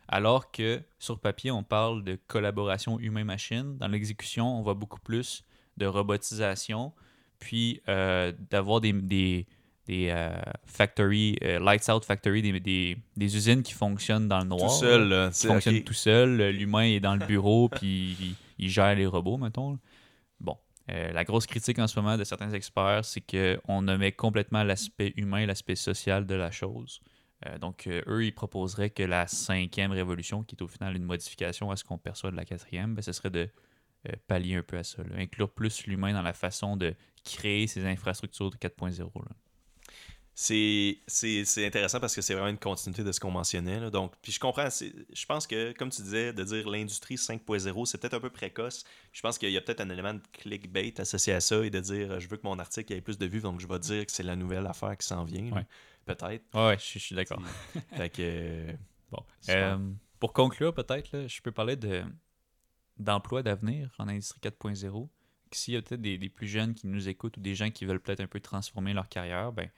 alors 0.07 0.51
que 0.51 0.81
sur 0.99 1.19
papier, 1.19 1.51
on 1.51 1.63
parle 1.63 2.03
de 2.03 2.19
collaboration 2.27 2.99
humain-machine. 2.99 3.77
Dans 3.77 3.87
l'exécution, 3.87 4.57
on 4.57 4.61
voit 4.63 4.73
beaucoup 4.73 4.99
plus 4.99 5.45
de 5.77 5.85
robotisation, 5.85 6.91
puis 7.39 7.81
euh, 7.87 8.33
d'avoir 8.49 8.81
des, 8.81 8.93
des, 8.93 9.47
des 9.87 10.09
euh, 10.09 10.29
factory, 10.65 11.37
euh, 11.43 11.59
lights 11.59 11.89
out 11.89 12.05
factory, 12.05 12.41
des, 12.41 12.59
des, 12.59 12.97
des 13.17 13.35
usines 13.35 13.63
qui 13.63 13.73
fonctionnent 13.73 14.27
dans 14.27 14.39
le 14.39 14.45
noir. 14.45 14.69
Tout 14.69 14.79
seul, 14.79 15.07
là 15.07 15.25
là. 15.25 15.27
qui 15.29 15.33
tu 15.33 15.39
sais, 15.39 15.47
fonctionne 15.47 15.75
ok. 15.77 15.83
tout 15.83 15.93
seul. 15.93 16.49
L'humain 16.51 16.83
est 16.83 16.99
dans 16.99 17.15
le 17.15 17.25
bureau, 17.25 17.69
puis 17.75 18.17
il, 18.19 18.35
il 18.59 18.69
gère 18.69 18.95
les 18.95 19.05
robots, 19.05 19.37
mettons. 19.37 19.79
Bon. 20.39 20.57
Euh, 20.91 21.11
la 21.11 21.23
grosse 21.23 21.47
critique 21.47 21.79
en 21.79 21.87
ce 21.87 21.99
moment 21.99 22.17
de 22.17 22.23
certains 22.23 22.51
experts, 22.51 23.05
c'est 23.05 23.21
qu'on 23.21 23.87
omet 23.87 24.11
complètement 24.11 24.63
l'aspect 24.63 25.13
humain, 25.15 25.45
l'aspect 25.45 25.75
social 25.75 26.25
de 26.25 26.35
la 26.35 26.51
chose. 26.51 27.01
Euh, 27.47 27.57
donc, 27.57 27.87
eux, 27.87 28.25
ils 28.25 28.33
proposeraient 28.33 28.91
que 28.91 29.03
la 29.03 29.25
cinquième 29.25 29.91
révolution, 29.91 30.43
qui 30.43 30.55
est 30.55 30.61
au 30.61 30.67
final 30.67 30.95
une 30.95 31.05
modification 31.05 31.71
à 31.71 31.75
ce 31.75 31.83
qu'on 31.83 31.97
perçoit 31.97 32.29
de 32.29 32.35
la 32.35 32.45
quatrième, 32.45 32.93
ben, 32.93 33.01
ce 33.01 33.13
serait 33.13 33.31
de 33.31 33.49
pallier 34.27 34.55
un 34.55 34.63
peu 34.63 34.77
à 34.77 34.83
ça. 34.83 35.03
là. 35.03 35.15
Inclure 35.17 35.49
plus 35.51 35.85
l'humain 35.85 36.11
dans 36.11 36.23
la 36.23 36.33
façon 36.33 36.75
de 36.75 36.95
créer 37.23 37.67
ces 37.67 37.85
infrastructures 37.85 38.49
de 38.49 38.57
4.0. 38.57 39.11
C'est 40.33 40.97
intéressant 41.65 41.99
parce 41.99 42.15
que 42.15 42.21
c'est 42.21 42.33
vraiment 42.33 42.47
une 42.49 42.57
continuité 42.57 43.03
de 43.03 43.11
ce 43.11 43.19
qu'on 43.19 43.31
mentionnait. 43.31 43.79
là. 43.79 43.89
Donc, 43.89 44.13
puis 44.21 44.31
je 44.31 44.39
comprends. 44.39 44.69
c'est- 44.69 44.93
Je 45.13 45.25
pense 45.25 45.45
que, 45.45 45.71
comme 45.73 45.89
tu 45.89 46.01
disais, 46.01 46.33
de 46.33 46.43
dire 46.43 46.67
l'industrie 46.69 47.17
5.0, 47.17 47.85
c'est 47.85 47.97
peut-être 47.99 48.13
un 48.15 48.19
peu 48.19 48.29
précoce. 48.29 48.83
Je 49.11 49.21
pense 49.21 49.37
qu'il 49.37 49.51
y 49.51 49.57
a 49.57 49.61
peut-être 49.61 49.81
un 49.81 49.89
élément 49.89 50.13
de 50.13 50.21
clickbait 50.31 50.99
associé 50.99 51.33
à 51.33 51.41
ça 51.41 51.63
et 51.63 51.69
de 51.69 51.79
dire 51.79 52.11
euh, 52.11 52.19
je 52.19 52.27
veux 52.27 52.37
que 52.37 52.45
mon 52.47 52.57
article 52.59 52.93
ait 52.93 53.01
plus 53.01 53.17
de 53.17 53.25
vues, 53.25 53.41
donc 53.41 53.59
je 53.59 53.67
vais 53.67 53.79
dire 53.79 54.05
que 54.05 54.11
c'est 54.11 54.23
la 54.23 54.35
nouvelle 54.35 54.65
affaire 54.67 54.97
qui 54.97 55.05
s'en 55.05 55.23
vient. 55.23 55.51
Ouais. 55.51 55.65
Peut-être. 56.05 56.43
Ouais, 56.53 56.67
ouais, 56.67 56.77
je, 56.79 56.93
je 56.93 56.99
suis 56.99 57.15
d'accord. 57.15 57.41
fait 57.95 58.09
que. 58.09 58.21
euh, 58.21 58.73
Bon. 59.11 59.23
Euh, 59.49 59.77
pour 60.19 60.31
conclure, 60.31 60.73
peut-être, 60.73 61.11
là, 61.11 61.27
je 61.27 61.41
peux 61.41 61.51
parler 61.51 61.75
de 61.75 62.03
d'emplois 62.97 63.43
d'avenir 63.43 63.93
en 63.97 64.07
industrie 64.07 64.39
4.0. 64.39 65.09
Que 65.49 65.57
S'il 65.57 65.73
y 65.73 65.77
a 65.77 65.81
peut-être 65.81 66.01
des, 66.01 66.17
des 66.17 66.29
plus 66.29 66.47
jeunes 66.47 66.73
qui 66.73 66.87
nous 66.87 67.09
écoutent 67.09 67.35
ou 67.37 67.41
des 67.41 67.55
gens 67.55 67.69
qui 67.71 67.83
veulent 67.85 67.99
peut-être 67.99 68.21
un 68.21 68.27
peu 68.27 68.39
transformer 68.39 68.93
leur 68.93 69.09
carrière, 69.09 69.51
ben 69.51 69.69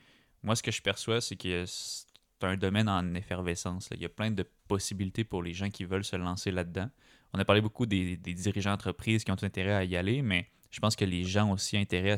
moi, 0.43 0.55
ce 0.55 0.63
que 0.63 0.71
je 0.71 0.81
perçois, 0.81 1.21
c'est 1.21 1.35
que 1.35 1.65
c'est 1.65 2.05
un 2.41 2.57
domaine 2.57 2.89
en 2.89 3.13
effervescence. 3.15 3.89
Il 3.91 4.01
y 4.01 4.05
a 4.05 4.09
plein 4.09 4.31
de 4.31 4.45
possibilités 4.67 5.23
pour 5.23 5.41
les 5.41 5.53
gens 5.53 5.69
qui 5.69 5.85
veulent 5.85 6.03
se 6.03 6.15
lancer 6.15 6.51
là-dedans. 6.51 6.89
On 7.33 7.39
a 7.39 7.45
parlé 7.45 7.61
beaucoup 7.61 7.85
des, 7.85 8.17
dirigeants 8.17 8.71
d'entreprise 8.71 9.23
qui 9.23 9.31
ont 9.31 9.41
intérêt 9.41 9.73
à 9.73 9.83
y 9.83 9.95
aller, 9.95 10.21
mais 10.21 10.49
je 10.69 10.79
pense 10.79 10.95
que 10.95 11.05
les 11.05 11.23
gens 11.23 11.49
ont 11.49 11.53
aussi 11.53 11.77
intérêt 11.77 12.15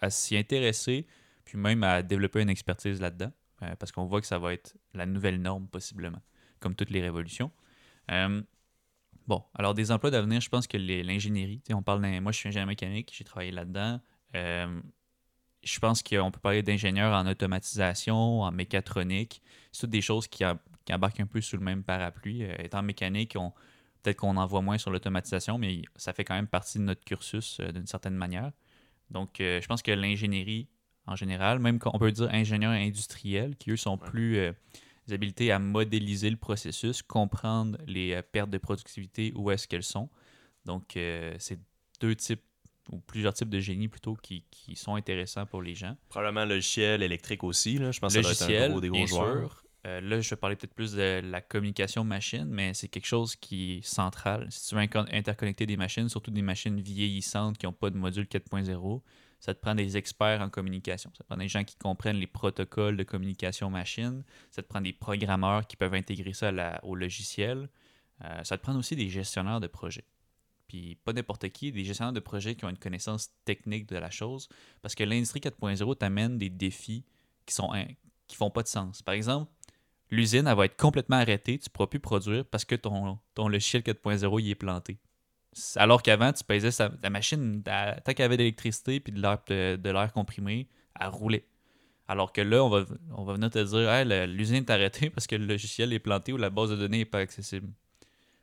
à 0.00 0.10
s'y 0.10 0.36
intéresser, 0.36 1.06
puis 1.44 1.58
même 1.58 1.82
à 1.82 2.02
développer 2.02 2.42
une 2.42 2.50
expertise 2.50 3.00
là-dedans, 3.00 3.32
euh, 3.62 3.74
parce 3.76 3.90
qu'on 3.90 4.04
voit 4.04 4.20
que 4.20 4.26
ça 4.26 4.38
va 4.38 4.52
être 4.52 4.76
la 4.94 5.06
nouvelle 5.06 5.40
norme 5.40 5.66
possiblement 5.66 6.20
comme 6.60 6.74
toutes 6.74 6.90
les 6.90 7.02
révolutions. 7.02 7.50
Euh, 8.10 8.40
bon, 9.26 9.42
alors 9.54 9.74
des 9.74 9.90
emplois 9.90 10.10
d'avenir, 10.10 10.40
je 10.40 10.48
pense 10.48 10.66
que 10.66 10.76
l'ingénierie, 10.78 11.60
on 11.70 11.82
parle 11.82 12.00
d'un- 12.00 12.20
moi 12.20 12.32
je 12.32 12.38
suis 12.38 12.48
ingénieur 12.48 12.68
mécanique, 12.68 13.12
j'ai 13.14 13.24
travaillé 13.24 13.50
là-dedans. 13.50 14.00
Euh, 14.34 14.80
je 15.62 15.78
pense 15.78 16.02
qu'on 16.02 16.30
peut 16.30 16.40
parler 16.40 16.62
d'ingénieur 16.62 17.12
en 17.14 17.26
automatisation, 17.26 18.42
en 18.42 18.50
mécatronique. 18.50 19.42
C'est 19.70 19.82
toutes 19.82 19.90
des 19.90 20.00
choses 20.02 20.26
qui, 20.26 20.44
em- 20.44 20.58
qui 20.84 20.92
embarquent 20.92 21.20
un 21.20 21.26
peu 21.26 21.40
sous 21.40 21.56
le 21.56 21.62
même 21.62 21.84
parapluie. 21.84 22.44
Euh, 22.44 22.54
étant 22.58 22.82
mécanique, 22.82 23.34
on, 23.36 23.50
peut-être 24.02 24.16
qu'on 24.16 24.36
en 24.36 24.46
voit 24.46 24.62
moins 24.62 24.78
sur 24.78 24.90
l'automatisation, 24.90 25.58
mais 25.58 25.82
ça 25.96 26.12
fait 26.12 26.24
quand 26.24 26.34
même 26.34 26.48
partie 26.48 26.78
de 26.78 26.84
notre 26.84 27.04
cursus 27.04 27.58
euh, 27.60 27.70
d'une 27.72 27.86
certaine 27.86 28.14
manière. 28.16 28.50
Donc, 29.10 29.40
euh, 29.40 29.60
je 29.60 29.66
pense 29.66 29.82
que 29.82 29.92
l'ingénierie 29.92 30.68
en 31.06 31.16
général, 31.16 31.58
même 31.58 31.78
qu'on 31.78 31.98
peut 31.98 32.12
dire 32.12 32.28
ingénieurs 32.32 32.72
industriels, 32.72 33.56
qui 33.56 33.72
eux 33.72 33.76
sont 33.76 33.98
Ouais. 33.98 34.08
plus 34.08 34.52
des 35.08 35.14
habiletés 35.14 35.50
à 35.50 35.58
modéliser 35.58 36.30
le 36.30 36.36
processus, 36.36 37.02
comprendre 37.02 37.76
les 37.88 38.22
pertes 38.22 38.50
de 38.50 38.58
productivité, 38.58 39.32
où 39.34 39.50
est-ce 39.50 39.66
qu'elles 39.66 39.82
sont. 39.82 40.08
Donc, 40.64 40.92
c'est 41.38 41.58
deux 42.00 42.14
types 42.14 42.40
ou 42.90 42.98
plusieurs 43.00 43.32
types 43.34 43.48
de 43.50 43.60
génie 43.60 43.88
plutôt 43.88 44.14
qui, 44.14 44.44
qui 44.50 44.74
sont 44.76 44.94
intéressants 44.96 45.46
pour 45.46 45.62
les 45.62 45.74
gens. 45.74 45.96
probablement 46.08 46.44
logiciel 46.44 47.02
électrique 47.02 47.44
aussi. 47.44 47.78
Là. 47.78 47.92
Je 47.92 48.00
pense 48.00 48.12
que 48.14 48.22
ça 48.22 48.22
doit 48.22 48.32
être 48.32 48.42
un 48.42 48.46
Logiciel, 48.46 48.70
gros, 48.72 48.80
des 48.80 48.88
gros 48.88 49.06
joueurs. 49.06 49.38
sûr. 49.50 49.64
Euh, 49.84 50.00
là, 50.00 50.20
je 50.20 50.30
vais 50.30 50.36
parler 50.36 50.54
peut-être 50.54 50.74
plus 50.74 50.92
de 50.92 51.20
la 51.24 51.40
communication 51.40 52.04
machine, 52.04 52.44
mais 52.46 52.72
c'est 52.72 52.86
quelque 52.88 53.06
chose 53.06 53.34
qui 53.34 53.78
est 53.78 53.84
central. 53.84 54.46
Si 54.50 54.68
tu 54.68 54.74
veux 54.76 54.80
interconnecter 54.80 55.66
des 55.66 55.76
machines, 55.76 56.08
surtout 56.08 56.30
des 56.30 56.42
machines 56.42 56.80
vieillissantes 56.80 57.58
qui 57.58 57.66
n'ont 57.66 57.72
pas 57.72 57.90
de 57.90 57.96
module 57.96 58.26
4.0, 58.26 59.02
ça 59.40 59.54
te 59.54 59.60
prend 59.60 59.74
des 59.74 59.96
experts 59.96 60.40
en 60.40 60.50
communication. 60.50 61.10
Ça 61.18 61.24
te 61.24 61.28
prend 61.28 61.36
des 61.36 61.48
gens 61.48 61.64
qui 61.64 61.74
comprennent 61.76 62.18
les 62.18 62.28
protocoles 62.28 62.96
de 62.96 63.02
communication 63.02 63.70
machine. 63.70 64.22
Ça 64.52 64.62
te 64.62 64.68
prend 64.68 64.80
des 64.80 64.92
programmeurs 64.92 65.66
qui 65.66 65.76
peuvent 65.76 65.94
intégrer 65.94 66.32
ça 66.32 66.52
la- 66.52 66.78
au 66.84 66.94
logiciel. 66.94 67.68
Euh, 68.24 68.44
ça 68.44 68.56
te 68.56 68.62
prend 68.62 68.76
aussi 68.76 68.94
des 68.94 69.08
gestionnaires 69.08 69.58
de 69.58 69.66
projet. 69.66 70.04
Puis 70.72 70.94
pas 71.04 71.12
n'importe 71.12 71.50
qui, 71.50 71.70
des 71.70 71.84
gestionnaires 71.84 72.14
de 72.14 72.20
projet 72.20 72.54
qui 72.54 72.64
ont 72.64 72.70
une 72.70 72.78
connaissance 72.78 73.28
technique 73.44 73.86
de 73.90 73.98
la 73.98 74.08
chose. 74.08 74.48
Parce 74.80 74.94
que 74.94 75.04
l'industrie 75.04 75.40
4.0 75.40 75.96
t'amène 75.98 76.38
des 76.38 76.48
défis 76.48 77.04
qui 77.44 77.54
sont 77.54 77.70
qui 78.26 78.36
font 78.36 78.48
pas 78.48 78.62
de 78.62 78.68
sens. 78.68 79.02
Par 79.02 79.12
exemple, 79.12 79.52
l'usine, 80.10 80.46
elle 80.46 80.56
va 80.56 80.64
être 80.64 80.78
complètement 80.78 81.16
arrêtée, 81.16 81.58
tu 81.58 81.68
ne 81.68 81.72
pourras 81.74 81.88
plus 81.88 82.00
produire 82.00 82.46
parce 82.46 82.64
que 82.64 82.74
ton, 82.74 83.18
ton 83.34 83.48
logiciel 83.48 83.82
4.0, 83.82 84.40
il 84.40 84.48
est 84.48 84.54
planté. 84.54 84.96
Alors 85.76 86.02
qu'avant, 86.02 86.32
tu 86.32 86.42
pesais 86.42 86.70
sa, 86.70 86.88
ta 86.88 87.10
machine, 87.10 87.62
tant 87.62 88.14
qu'elle 88.14 88.24
avait 88.24 88.38
de 88.38 88.42
l'électricité 88.42 88.98
puis 88.98 89.12
de 89.12 89.90
l'air, 89.90 90.12
comprimé, 90.14 90.70
elle 90.98 91.08
roulait. 91.08 91.44
Alors 92.08 92.32
que 92.32 92.40
là, 92.40 92.64
on 92.64 92.70
va, 92.70 92.86
on 93.14 93.24
va 93.24 93.34
venir 93.34 93.50
te 93.50 93.58
dire 93.58 94.26
l'usine 94.26 94.56
est 94.56 94.70
arrêtée 94.70 95.10
parce 95.14 95.26
que 95.26 95.36
le 95.36 95.44
logiciel 95.44 95.92
est 95.92 95.98
planté 95.98 96.32
ou 96.32 96.38
la 96.38 96.48
base 96.48 96.70
de 96.70 96.76
données 96.76 97.00
n'est 97.00 97.04
pas 97.04 97.18
accessible. 97.18 97.68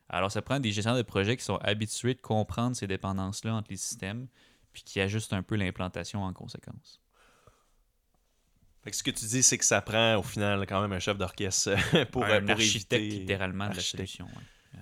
Alors, 0.10 0.32
ça 0.32 0.42
prend 0.42 0.60
des 0.60 0.72
gestionnaires 0.72 0.98
de 0.98 1.08
projets 1.08 1.38
qui 1.38 1.44
sont 1.44 1.58
habitués 1.58 2.16
de 2.16 2.22
comprendre 2.22 2.76
ces 2.76 2.88
dépendances-là 2.88 3.54
entre 3.54 3.70
les 3.70 3.78
systèmes, 3.78 4.28
puis 4.74 4.84
qui 4.84 5.00
ajustent 5.00 5.34
un 5.34 5.44
peu 5.44 5.56
l'implantation 5.56 6.24
en 6.24 6.34
conséquence. 6.34 7.02
Fait 8.82 8.92
que 8.92 8.98
ce 8.98 9.04
que 9.04 9.12
tu 9.12 9.26
dis, 9.26 9.44
c'est 9.44 9.58
que 9.58 9.66
ça 9.66 9.82
prend 9.82 10.16
au 10.16 10.24
final 10.24 10.66
quand 10.66 10.82
même 10.82 10.94
un 10.94 11.00
chef 11.00 11.18
d'orchestre 11.18 11.76
pour, 12.12 12.24
un 12.24 12.48
architecte 12.48 13.12
littéralement 13.12 13.70
de 13.70 13.76
la 13.76 13.82
solution. 13.82 14.28
Euh, 14.76 14.80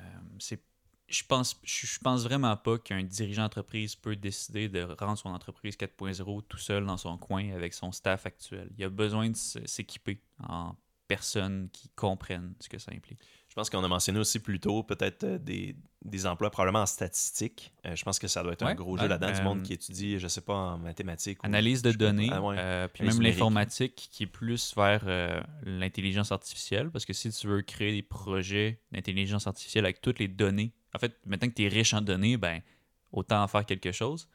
je 1.09 1.23
pense, 1.23 1.59
je, 1.63 1.99
pense 1.99 2.23
vraiment 2.23 2.55
pas 2.57 2.77
qu'un 2.77 3.03
dirigeant 3.03 3.43
d'entreprise 3.43 3.95
peut 3.95 4.15
décider 4.15 4.67
de 4.67 4.83
rendre 4.99 5.17
son 5.17 5.29
entreprise 5.29 5.75
4.0 5.75 6.43
tout 6.47 6.57
seul 6.57 6.85
dans 6.85 6.97
son 6.97 7.17
coin 7.17 7.53
avec 7.53 7.73
son 7.73 7.91
staff 7.91 8.25
actuel. 8.25 8.69
Il 8.77 8.83
a 8.83 8.89
besoin 8.89 9.29
de 9.29 9.35
s'équiper 9.35 10.21
en 10.39 10.75
personnes 11.07 11.69
qui 11.71 11.89
comprennent 11.89 12.53
ce 12.59 12.67
que 12.67 12.77
ça 12.77 12.91
implique. 12.91 13.19
Je 13.57 13.61
pense 13.61 13.71
qu'on 13.71 13.83
a 13.83 13.87
mentionné 13.87 14.19
aussi 14.19 14.37
plus 14.37 14.59
tôt 14.59 14.83
peut-être 14.83 15.23
euh, 15.23 15.39
des, 15.39 15.75
des, 16.05 16.27
emplois 16.27 16.51
probablement 16.51 16.83
en 16.83 16.85
statistique. 16.85 17.73
Euh, 17.87 17.95
je 17.95 18.03
pense 18.03 18.19
que 18.19 18.27
ça 18.27 18.43
doit 18.43 18.53
être 18.53 18.63
un 18.63 18.75
gros 18.75 18.99
jeu 18.99 19.07
là-dedans 19.07 19.33
du 19.33 19.41
monde 19.41 19.59
euh, 19.61 19.63
qui 19.63 19.73
étudie, 19.73 20.19
je 20.19 20.27
sais 20.27 20.41
pas, 20.41 20.53
en 20.53 20.77
mathématiques. 20.77 21.39
Analyse 21.41 21.81
de 21.81 21.91
données, 21.91 22.29
ah 22.31 22.87
puis 22.93 23.03
même 23.03 23.19
l'informatique 23.19 24.09
qui 24.11 24.23
est 24.23 24.27
plus 24.27 24.75
vers 24.75 25.03
l'intelligence 25.63 26.31
artificielle, 26.31 26.91
parce 26.91 27.03
que 27.03 27.13
si 27.13 27.31
tu 27.31 27.47
veux 27.47 27.63
créer 27.63 27.93
des 27.93 28.03
projets 28.03 28.79
d'intelligence 28.91 29.47
artificielle 29.47 29.85
avec 29.85 30.01
toutes 30.01 30.19
les 30.19 30.27
données 30.27 30.71
en 30.93 30.99
fait, 30.99 31.17
maintenant 31.25 31.49
que 31.49 31.55
tu 31.55 31.63
es 31.63 31.67
riche 31.67 31.95
en 31.95 32.01
données, 32.01 32.37
ben, 32.37 32.61
autant 33.11 33.41
en 33.41 33.47
faire 33.47 33.65
quelque 33.65 33.91
chose. 33.91 34.27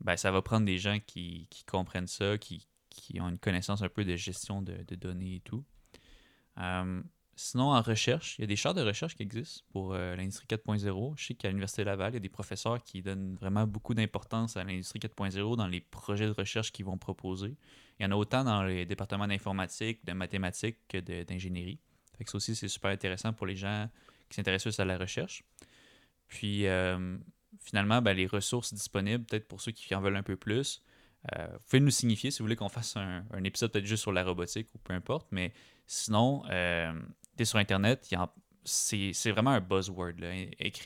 Ben, 0.00 0.16
ça 0.16 0.32
va 0.32 0.42
prendre 0.42 0.66
des 0.66 0.78
gens 0.78 0.98
qui, 1.06 1.48
comprennent 1.66 2.08
ça, 2.08 2.38
qui, 2.38 2.66
ont 3.20 3.28
une 3.28 3.38
connaissance 3.38 3.82
un 3.82 3.88
peu 3.88 4.04
de 4.04 4.16
gestion 4.16 4.62
de, 4.62 4.82
données 4.96 5.36
et 5.36 5.40
tout. 5.40 5.64
Sinon, 7.36 7.72
en 7.72 7.82
recherche, 7.82 8.38
il 8.38 8.42
y 8.42 8.44
a 8.44 8.46
des 8.46 8.56
chars 8.56 8.74
de 8.74 8.82
recherche 8.82 9.16
qui 9.16 9.22
existent 9.22 9.64
pour 9.72 9.94
euh, 9.94 10.16
l'industrie 10.16 10.46
4.0. 10.46 11.14
Je 11.16 11.26
sais 11.26 11.34
qu'à 11.34 11.48
l'Université 11.48 11.84
Laval, 11.84 12.12
il 12.12 12.14
y 12.14 12.16
a 12.16 12.20
des 12.20 12.28
professeurs 12.28 12.82
qui 12.82 13.02
donnent 13.02 13.34
vraiment 13.34 13.66
beaucoup 13.66 13.94
d'importance 13.94 14.56
à 14.56 14.64
l'industrie 14.64 14.98
4.0 14.98 15.56
dans 15.56 15.66
les 15.66 15.80
projets 15.80 16.26
de 16.26 16.32
recherche 16.32 16.72
qu'ils 16.72 16.84
vont 16.84 16.98
proposer. 16.98 17.56
Il 17.98 18.02
y 18.02 18.06
en 18.06 18.10
a 18.10 18.16
autant 18.16 18.44
dans 18.44 18.62
les 18.62 18.86
départements 18.86 19.26
d'informatique, 19.26 20.04
de 20.04 20.12
mathématiques 20.12 20.78
que 20.88 20.98
d'ingénierie. 21.22 21.80
Fait 22.16 22.24
que 22.24 22.30
ça 22.30 22.36
aussi, 22.36 22.54
c'est 22.54 22.68
super 22.68 22.90
intéressant 22.90 23.32
pour 23.32 23.46
les 23.46 23.56
gens 23.56 23.88
qui 24.28 24.36
s'intéressent 24.36 24.78
à 24.80 24.84
la 24.84 24.98
recherche. 24.98 25.44
Puis 26.28 26.66
euh, 26.66 27.16
finalement, 27.60 28.02
ben, 28.02 28.16
les 28.16 28.26
ressources 28.26 28.72
disponibles, 28.72 29.24
peut-être 29.24 29.48
pour 29.48 29.60
ceux 29.60 29.72
qui 29.72 29.94
en 29.94 30.00
veulent 30.00 30.16
un 30.16 30.22
peu 30.22 30.36
plus, 30.36 30.82
euh, 31.32 31.46
vous 31.52 31.64
pouvez 31.68 31.80
nous 31.80 31.90
signifier 31.90 32.30
si 32.30 32.38
vous 32.38 32.44
voulez 32.44 32.56
qu'on 32.56 32.68
fasse 32.68 32.96
un, 32.96 33.24
épisode 33.44 33.72
peut-être 33.72 33.86
juste 33.86 34.02
sur 34.02 34.12
la 34.12 34.24
robotique 34.24 34.68
ou 34.74 34.78
peu 34.78 34.92
importe. 34.92 35.26
Mais 35.30 35.52
sinon, 35.86 36.42
euh, 36.50 36.92
sur 37.42 37.58
Internet, 37.58 38.08
c'est 38.64 39.30
vraiment 39.30 39.50
un 39.50 39.60
buzzword. 39.60 40.12
Là. 40.18 40.32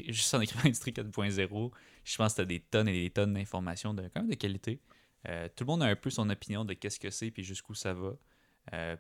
juste 0.09 0.33
en 0.35 0.41
écrivant 0.41 0.63
Industrie 0.65 0.93
4.0, 0.93 1.71
je 2.05 2.17
pense 2.17 2.33
que 2.33 2.37
tu 2.37 2.43
as 2.43 2.45
des 2.47 2.61
tonnes 2.61 2.89
et 2.89 3.03
des 3.03 3.11
tonnes 3.11 3.35
d'informations 3.35 3.93
de, 3.93 4.03
quand 4.03 4.21
même 4.21 4.31
de 4.31 4.35
qualité. 4.35 4.81
Euh, 5.29 5.49
tout 5.55 5.65
le 5.65 5.67
monde 5.67 5.83
a 5.83 5.87
un 5.87 5.97
peu 5.97 6.11
son 6.11 6.31
opinion 6.31 6.65
de 6.65 6.75
qu'est-ce 6.75 7.01
que 7.01 7.11
c'est 7.11 7.31
puis 7.31 7.43
jusqu'où 7.43 7.75
ça 7.75 7.93
va. 7.93 8.13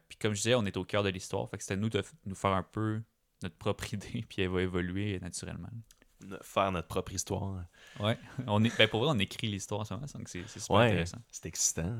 puis 0.08 0.18
comme 0.18 0.34
je 0.34 0.42
disais, 0.42 0.54
on 0.54 0.66
est 0.66 0.76
au 0.76 0.84
cœur 0.84 1.02
de 1.02 1.08
l'histoire. 1.08 1.48
Fait 1.48 1.56
que 1.56 1.62
c'était 1.62 1.76
nous 1.76 1.88
de 1.88 2.02
nous 2.26 2.34
faire 2.34 2.50
un 2.50 2.62
peu 2.62 3.00
notre 3.42 3.56
propre 3.56 3.92
idée, 3.94 4.24
puis 4.28 4.42
elle 4.42 4.50
va 4.50 4.62
évoluer 4.62 5.18
naturellement 5.20 5.70
faire 6.42 6.72
notre 6.72 6.88
propre 6.88 7.12
histoire. 7.12 7.64
Ouais, 8.00 8.18
on 8.46 8.62
est, 8.64 8.76
ben 8.76 8.88
pour 8.88 9.00
vrai, 9.00 9.10
on 9.14 9.18
écrit 9.18 9.48
l'histoire 9.48 9.80
en 9.80 9.84
ce 9.84 9.94
moment, 9.94 10.06
c'est 10.06 10.46
super 10.46 10.76
intéressant. 10.78 11.18
C'est 11.30 11.46
excitant. 11.46 11.98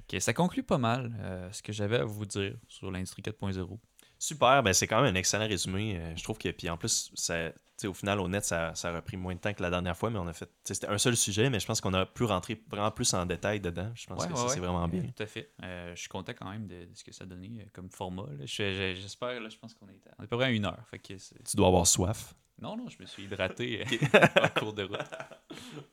Ok, 0.00 0.20
ça 0.20 0.32
conclut 0.32 0.62
pas 0.62 0.78
mal 0.78 1.14
euh, 1.20 1.50
ce 1.52 1.62
que 1.62 1.72
j'avais 1.72 1.98
à 1.98 2.04
vous 2.04 2.26
dire 2.26 2.56
sur 2.68 2.90
l'industrie 2.90 3.22
4.0. 3.22 3.78
Super, 4.22 4.62
ben 4.62 4.74
c'est 4.74 4.86
quand 4.86 5.00
même 5.00 5.14
un 5.14 5.18
excellent 5.18 5.48
résumé. 5.48 5.96
Euh, 5.96 6.14
je 6.14 6.22
trouve 6.22 6.36
que, 6.36 6.50
puis 6.50 6.68
en 6.68 6.76
plus, 6.76 7.10
ça, 7.14 7.52
au 7.84 7.94
final, 7.94 8.20
au 8.20 8.28
net, 8.28 8.44
ça, 8.44 8.74
ça, 8.74 8.94
a 8.94 9.00
pris 9.00 9.16
moins 9.16 9.34
de 9.34 9.40
temps 9.40 9.54
que 9.54 9.62
la 9.62 9.70
dernière 9.70 9.96
fois, 9.96 10.10
mais 10.10 10.18
on 10.18 10.26
a 10.26 10.34
fait. 10.34 10.50
C'était 10.62 10.88
un 10.88 10.98
seul 10.98 11.16
sujet, 11.16 11.48
mais 11.48 11.58
je 11.58 11.66
pense 11.66 11.80
qu'on 11.80 11.94
a 11.94 12.04
pu 12.04 12.24
rentrer 12.24 12.62
vraiment 12.68 12.90
plus 12.90 13.14
en 13.14 13.24
détail 13.24 13.60
dedans. 13.60 13.90
Je 13.94 14.06
pense 14.06 14.26
que 14.26 14.36
ça, 14.36 14.48
c'est 14.48 14.60
vraiment 14.60 14.86
bien. 14.88 15.04
Tout 15.04 15.22
à 15.22 15.26
fait. 15.26 15.54
Euh, 15.62 15.94
je 15.94 16.00
suis 16.00 16.10
content 16.10 16.32
quand 16.38 16.50
même 16.50 16.66
de, 16.66 16.86
ce 16.92 17.02
que 17.02 17.12
ça 17.12 17.24
a 17.24 17.26
donné 17.26 17.66
comme 17.72 17.88
format. 17.88 18.26
J'espère, 18.44 19.40
je, 19.50 19.56
pense 19.56 19.72
qu'on 19.72 19.88
est 19.88 20.06
à, 20.06 20.10
on 20.18 20.22
est 20.22 20.26
à 20.26 20.28
peu 20.28 20.36
près 20.36 20.46
à 20.46 20.50
une 20.50 20.66
heure. 20.66 20.84
Fait 20.90 20.98
que 20.98 21.14
tu 21.14 21.56
dois 21.56 21.68
avoir 21.68 21.86
soif. 21.86 22.34
Non, 22.60 22.76
non, 22.76 22.90
je 22.90 22.98
me 23.00 23.06
suis 23.06 23.22
hydraté 23.22 23.82
euh, 23.82 24.18
en 24.42 24.48
cours 24.50 24.74
de 24.74 24.82
route. 24.82 25.00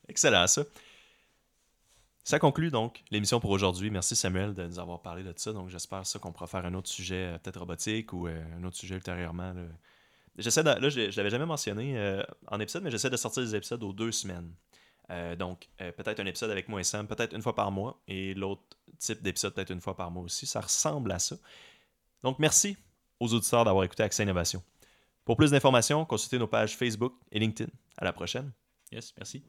Excellent, 0.10 0.48
ça. 0.48 0.64
Ça 2.28 2.40
conclut 2.40 2.72
donc 2.72 3.06
l'émission 3.10 3.40
pour 3.40 3.52
aujourd'hui. 3.52 3.90
Merci 3.90 4.14
Samuel 4.14 4.54
de 4.54 4.68
nous 4.68 4.80
avoir 4.80 5.02
parlé 5.02 5.24
de 5.24 5.32
ça. 5.38 5.54
Donc 5.54 5.70
j'espère 5.70 6.06
ça 6.06 6.20
qu'on 6.20 6.34
pourra 6.34 6.48
faire 6.48 6.66
un 6.66 6.74
autre 6.74 6.90
sujet, 6.90 7.28
euh, 7.28 7.38
peut-être 7.38 7.58
robotique 7.58 8.12
ou 8.12 8.28
euh, 8.28 8.44
un 8.60 8.66
autre 8.66 8.76
sujet 8.76 8.96
ultérieurement. 8.96 9.54
J'essaie 10.38 10.62
de, 10.62 10.72
là, 10.72 10.90
je, 10.90 11.00
ne 11.00 11.16
l'avais 11.16 11.30
jamais 11.30 11.46
mentionné 11.46 12.22
en 12.48 12.60
épisode, 12.60 12.84
mais 12.84 12.92
j'essaie 12.92 13.10
de 13.10 13.16
sortir 13.16 13.44
des 13.44 13.56
épisodes 13.56 13.82
aux 13.82 13.94
deux 13.94 14.12
semaines. 14.12 14.52
donc 15.40 15.70
peut-être 15.78 16.20
un 16.20 16.26
épisode 16.26 16.52
avec 16.52 16.68
moi 16.68 16.82
et 16.82 16.84
Sam, 16.84 17.08
peut-être 17.08 17.34
une 17.34 17.42
fois 17.42 17.56
par 17.56 17.72
mois, 17.72 17.98
et 18.10 18.34
l'autre 18.34 18.64
type 19.00 19.24
d'épisode 19.24 19.54
peut-être 19.54 19.72
une 19.72 19.80
fois 19.80 19.96
par 19.96 20.12
mois 20.12 20.24
aussi. 20.24 20.46
Ça 20.46 20.60
ressemble 20.60 21.14
à 21.14 21.20
ça. 21.20 21.38
Donc 22.24 22.40
merci 22.40 22.76
aux 23.22 23.34
auditeurs 23.34 23.64
d'avoir 23.64 23.86
écouté 23.86 24.04
Accès 24.04 24.24
Innovation. 24.24 24.62
Pour 25.24 25.38
plus 25.38 25.52
d'informations, 25.52 26.04
consultez 26.04 26.38
nos 26.40 26.48
pages 26.48 26.76
Facebook 26.76 27.14
et 27.32 27.40
LinkedIn. 27.40 27.72
À 27.98 28.04
la 28.04 28.12
prochaine. 28.12 28.52
Yes, 28.92 29.14
merci. 29.18 29.46